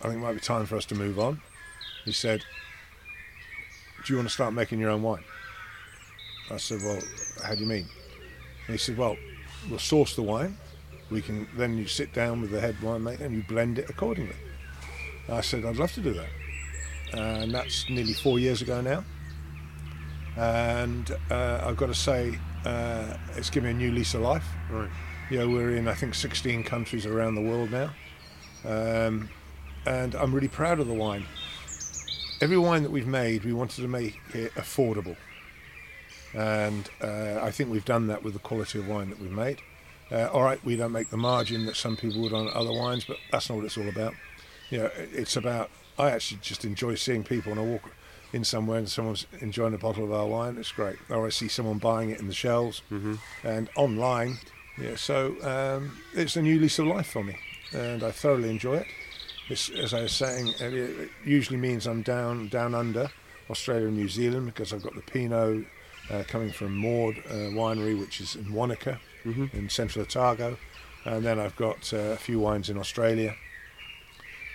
I 0.00 0.08
think 0.08 0.16
it 0.16 0.24
might 0.24 0.34
be 0.34 0.40
time 0.40 0.66
for 0.66 0.76
us 0.76 0.84
to 0.86 0.94
move 0.94 1.18
on." 1.18 1.40
He 2.04 2.12
said, 2.12 2.44
"Do 4.04 4.12
you 4.12 4.16
want 4.16 4.28
to 4.28 4.34
start 4.34 4.52
making 4.52 4.80
your 4.80 4.90
own 4.90 5.02
wine?" 5.02 5.24
I 6.50 6.56
said, 6.56 6.80
"Well, 6.82 7.00
how 7.44 7.54
do 7.54 7.60
you 7.60 7.66
mean?" 7.66 7.88
And 8.66 8.74
he 8.74 8.78
said, 8.78 8.96
"Well, 8.96 9.16
we'll 9.68 9.78
source 9.78 10.16
the 10.16 10.22
wine. 10.22 10.56
We 11.10 11.22
can 11.22 11.48
then 11.56 11.78
you 11.78 11.86
sit 11.86 12.12
down 12.12 12.40
with 12.40 12.50
the 12.50 12.60
head 12.60 12.76
winemaker 12.82 13.20
and 13.20 13.34
you 13.34 13.44
blend 13.48 13.78
it 13.78 13.88
accordingly." 13.88 14.36
I 15.28 15.40
said, 15.42 15.64
"I'd 15.64 15.76
love 15.76 15.92
to 15.92 16.00
do 16.00 16.14
that," 16.14 16.30
and 17.12 17.52
that's 17.52 17.88
nearly 17.88 18.12
four 18.12 18.38
years 18.38 18.62
ago 18.62 18.80
now. 18.80 19.04
And 20.36 21.10
uh, 21.30 21.62
I've 21.64 21.76
got 21.76 21.86
to 21.86 21.94
say, 21.94 22.38
uh, 22.64 23.16
it's 23.36 23.50
given 23.50 23.78
me 23.78 23.86
a 23.86 23.88
new 23.88 23.96
lease 23.96 24.14
of 24.14 24.20
life. 24.20 24.46
Right. 24.70 24.90
You 25.30 25.38
know, 25.38 25.48
we're 25.48 25.76
in 25.76 25.88
I 25.88 25.94
think 25.94 26.14
16 26.14 26.64
countries 26.64 27.04
around 27.04 27.34
the 27.34 27.42
world 27.42 27.70
now, 27.70 27.90
um, 28.64 29.28
and 29.84 30.14
I'm 30.14 30.34
really 30.34 30.48
proud 30.48 30.80
of 30.80 30.86
the 30.86 30.94
wine. 30.94 31.26
Every 32.40 32.56
wine 32.56 32.82
that 32.84 32.90
we've 32.90 33.06
made, 33.06 33.44
we 33.44 33.52
wanted 33.52 33.82
to 33.82 33.88
make 33.88 34.18
it 34.32 34.54
affordable 34.54 35.16
and 36.34 36.88
uh, 37.02 37.40
I 37.40 37.50
think 37.50 37.70
we've 37.70 37.84
done 37.84 38.06
that 38.08 38.22
with 38.22 38.34
the 38.34 38.38
quality 38.38 38.78
of 38.78 38.88
wine 38.88 39.10
that 39.10 39.20
we've 39.20 39.30
made. 39.30 39.58
Uh, 40.10 40.28
all 40.32 40.42
right, 40.42 40.62
we 40.64 40.76
don't 40.76 40.92
make 40.92 41.10
the 41.10 41.16
margin 41.16 41.66
that 41.66 41.76
some 41.76 41.96
people 41.96 42.20
would 42.22 42.32
on 42.32 42.48
other 42.54 42.72
wines, 42.72 43.04
but 43.04 43.16
that's 43.30 43.48
not 43.48 43.56
what 43.56 43.64
it's 43.64 43.76
all 43.76 43.88
about. 43.88 44.14
You 44.70 44.78
know, 44.78 44.90
it's 44.96 45.36
about. 45.36 45.70
I 45.98 46.10
actually 46.10 46.40
just 46.42 46.64
enjoy 46.64 46.94
seeing 46.94 47.24
people 47.24 47.50
when 47.52 47.58
I 47.58 47.62
walk 47.68 47.90
in 48.32 48.44
somewhere 48.44 48.78
and 48.78 48.88
someone's 48.88 49.26
enjoying 49.40 49.74
a 49.74 49.78
bottle 49.78 50.04
of 50.04 50.12
our 50.12 50.26
wine. 50.26 50.56
It's 50.58 50.70
great. 50.72 50.96
Or 51.08 51.26
I 51.26 51.30
see 51.30 51.48
someone 51.48 51.78
buying 51.78 52.10
it 52.10 52.20
in 52.20 52.28
the 52.28 52.34
shelves 52.34 52.82
and 53.42 53.68
online. 53.76 54.38
Yeah, 54.80 54.94
so 54.96 55.34
um, 55.42 55.98
it's 56.14 56.36
a 56.36 56.42
new 56.42 56.60
lease 56.60 56.78
of 56.78 56.86
life 56.86 57.08
for 57.10 57.24
me, 57.24 57.36
and 57.72 58.04
I 58.04 58.12
thoroughly 58.12 58.48
enjoy 58.50 58.76
it. 58.76 58.86
It's, 59.48 59.70
as 59.70 59.92
I 59.92 60.02
was 60.02 60.12
saying, 60.12 60.54
it 60.60 61.10
usually 61.24 61.56
means 61.58 61.86
I'm 61.86 62.02
down 62.02 62.48
down 62.48 62.74
under 62.74 63.10
Australia 63.50 63.88
and 63.88 63.96
New 63.96 64.08
Zealand 64.08 64.46
because 64.46 64.72
I've 64.72 64.82
got 64.82 64.94
the 64.94 65.00
Pinot 65.00 65.64
uh, 66.10 66.22
coming 66.28 66.52
from 66.52 66.76
Maude 66.76 67.18
uh, 67.28 67.50
Winery, 67.56 67.98
which 67.98 68.20
is 68.20 68.36
in 68.36 68.52
Wanaka, 68.52 69.00
in 69.52 69.68
central 69.68 70.04
Otago, 70.04 70.56
and 71.04 71.24
then 71.24 71.40
I've 71.40 71.56
got 71.56 71.92
uh, 71.92 71.96
a 71.96 72.16
few 72.16 72.38
wines 72.38 72.70
in 72.70 72.78
Australia, 72.78 73.34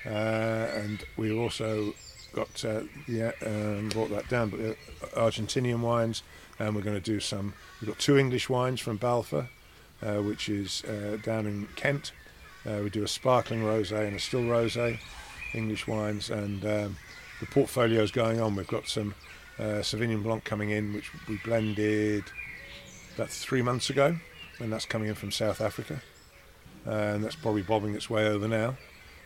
and 0.05 1.03
we've 1.17 1.37
also 1.37 1.93
got 2.33 2.65
uh, 2.65 2.81
yeah 3.07 3.31
um, 3.45 3.89
brought 3.89 4.09
that 4.09 4.27
down, 4.27 4.49
but 4.49 4.59
uh, 4.59 4.73
Argentinian 5.19 5.79
wines, 5.79 6.23
and 6.59 6.75
we're 6.75 6.81
going 6.81 6.99
to 6.99 7.11
do 7.11 7.19
some. 7.19 7.53
We've 7.79 7.89
got 7.89 7.99
two 7.99 8.17
English 8.17 8.49
wines 8.49 8.79
from 8.79 8.97
Balfour, 8.97 9.47
uh, 10.01 10.17
which 10.17 10.49
is 10.49 10.83
uh, 10.85 11.17
down 11.23 11.45
in 11.45 11.67
Kent. 11.75 12.11
Uh, 12.65 12.79
we 12.83 12.89
do 12.89 13.03
a 13.03 13.07
sparkling 13.07 13.61
rosé 13.61 14.07
and 14.07 14.15
a 14.15 14.19
still 14.19 14.41
rosé, 14.41 14.99
English 15.53 15.87
wines, 15.87 16.29
and 16.29 16.65
um, 16.65 16.97
the 17.39 17.45
portfolio 17.47 18.01
is 18.01 18.11
going 18.11 18.39
on. 18.39 18.55
We've 18.55 18.67
got 18.67 18.87
some 18.87 19.15
uh, 19.59 19.81
Sauvignon 19.81 20.23
Blanc 20.23 20.43
coming 20.43 20.71
in, 20.71 20.93
which 20.93 21.11
we 21.27 21.37
blended 21.43 22.23
about 23.15 23.29
three 23.29 23.61
months 23.61 23.89
ago, 23.89 24.17
and 24.59 24.71
that's 24.71 24.85
coming 24.85 25.09
in 25.09 25.15
from 25.15 25.31
South 25.31 25.61
Africa, 25.61 26.01
uh, 26.87 26.91
and 26.91 27.23
that's 27.23 27.35
probably 27.35 27.61
bobbing 27.61 27.95
its 27.95 28.09
way 28.09 28.27
over 28.27 28.47
now. 28.47 28.75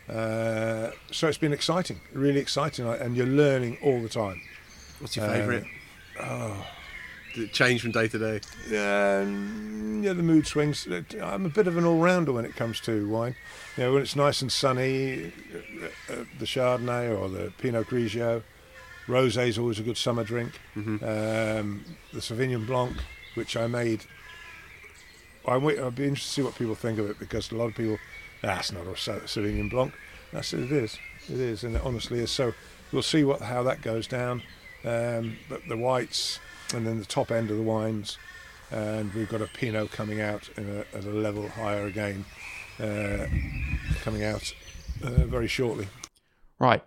Uh, 0.08 0.90
so 1.10 1.28
it's 1.28 1.38
been 1.38 1.52
exciting, 1.52 2.00
really 2.12 2.40
exciting, 2.40 2.86
and 2.86 3.16
you're 3.16 3.26
learning 3.26 3.78
all 3.82 4.00
the 4.00 4.08
time. 4.08 4.40
What's 5.00 5.16
your 5.16 5.26
Uh, 5.26 5.32
favourite? 5.32 5.64
Oh, 6.20 6.66
Does 7.34 7.44
it 7.44 7.52
change 7.52 7.82
from 7.82 7.92
day 7.92 8.08
to 8.08 8.18
day? 8.18 8.40
um, 9.22 10.00
yeah, 10.02 10.12
the 10.14 10.22
mood 10.22 10.46
swings. 10.46 10.86
I'm 11.22 11.44
a 11.44 11.48
bit 11.50 11.66
of 11.66 11.76
an 11.76 11.84
all-rounder 11.84 12.32
when 12.32 12.44
it 12.46 12.56
comes 12.56 12.80
to 12.80 13.06
wine. 13.08 13.36
You 13.76 13.84
know, 13.84 13.92
when 13.92 14.02
it's 14.02 14.16
nice 14.16 14.40
and 14.40 14.50
sunny, 14.50 15.26
uh, 15.54 16.12
uh, 16.12 16.24
the 16.38 16.46
Chardonnay 16.46 17.16
or 17.16 17.28
the 17.28 17.52
Pinot 17.58 17.86
Grigio, 17.88 18.42
rosé 19.06 19.48
is 19.48 19.58
always 19.58 19.78
a 19.78 19.82
good 19.82 19.98
summer 19.98 20.24
drink. 20.24 20.52
Um, 20.76 21.84
the 22.12 22.20
Sauvignon 22.20 22.66
Blanc, 22.66 22.96
which 23.34 23.56
I 23.56 23.66
made. 23.66 24.04
I 25.46 25.56
wait, 25.58 25.78
I'll 25.78 25.90
be 25.90 26.04
interested 26.04 26.28
to 26.28 26.34
see 26.34 26.42
what 26.42 26.54
people 26.56 26.74
think 26.74 26.98
of 26.98 27.08
it 27.10 27.18
because 27.18 27.52
a 27.52 27.56
lot 27.56 27.66
of 27.66 27.74
people, 27.74 27.98
that's 28.42 28.72
not 28.72 28.86
a 28.86 28.96
Sa- 28.96 29.20
Sauvignon 29.26 29.70
Blanc. 29.70 29.92
Said 30.42 30.60
it 30.60 30.72
is, 30.72 30.98
it 31.28 31.40
is, 31.40 31.64
and 31.64 31.76
it 31.76 31.82
honestly 31.84 32.20
is. 32.20 32.30
So 32.30 32.52
we'll 32.92 33.02
see 33.02 33.24
what 33.24 33.40
how 33.40 33.62
that 33.64 33.82
goes 33.82 34.06
down. 34.06 34.42
Um, 34.84 35.38
but 35.48 35.62
the 35.68 35.76
whites 35.76 36.38
and 36.74 36.86
then 36.86 36.98
the 36.98 37.04
top 37.04 37.30
end 37.30 37.50
of 37.50 37.56
the 37.56 37.62
wines, 37.62 38.18
and 38.70 39.12
we've 39.14 39.28
got 39.28 39.42
a 39.42 39.46
Pinot 39.46 39.90
coming 39.90 40.20
out 40.20 40.48
a, 40.56 40.84
at 40.94 41.04
a 41.04 41.10
level 41.10 41.48
higher 41.48 41.86
again, 41.86 42.24
uh, 42.78 43.26
coming 44.02 44.22
out 44.22 44.52
uh, 45.02 45.24
very 45.24 45.48
shortly. 45.48 45.88
Right. 46.58 46.84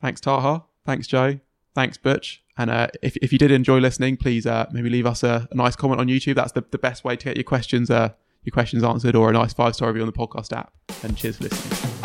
Thanks, 0.00 0.20
Taha. 0.20 0.64
Thanks, 0.84 1.06
Jo. 1.06 1.40
Thanks, 1.74 1.96
Butch. 1.96 2.42
And 2.56 2.70
uh, 2.70 2.88
if, 3.02 3.16
if 3.16 3.32
you 3.32 3.38
did 3.38 3.50
enjoy 3.50 3.78
listening, 3.78 4.16
please 4.16 4.46
uh, 4.46 4.66
maybe 4.70 4.90
leave 4.90 5.06
us 5.06 5.22
a, 5.22 5.48
a 5.50 5.54
nice 5.54 5.74
comment 5.74 6.00
on 6.00 6.06
YouTube. 6.06 6.36
That's 6.36 6.52
the, 6.52 6.64
the 6.70 6.78
best 6.78 7.02
way 7.02 7.16
to 7.16 7.24
get 7.24 7.36
your 7.36 7.44
questions 7.44 7.90
uh, 7.90 8.10
your 8.44 8.52
questions 8.52 8.84
answered, 8.84 9.16
or 9.16 9.30
a 9.30 9.32
nice 9.32 9.52
five 9.52 9.74
star 9.74 9.88
review 9.88 10.02
on 10.02 10.06
the 10.06 10.12
podcast 10.12 10.56
app. 10.56 10.72
And 11.02 11.16
cheers 11.16 11.36
for 11.36 11.44
listening. 11.44 12.03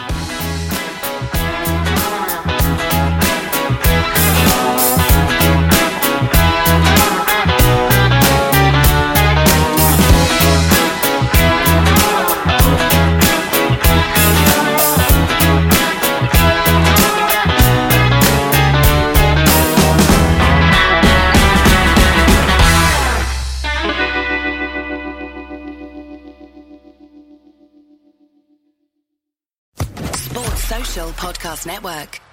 Podcast 31.19 31.65
Network. 31.65 32.28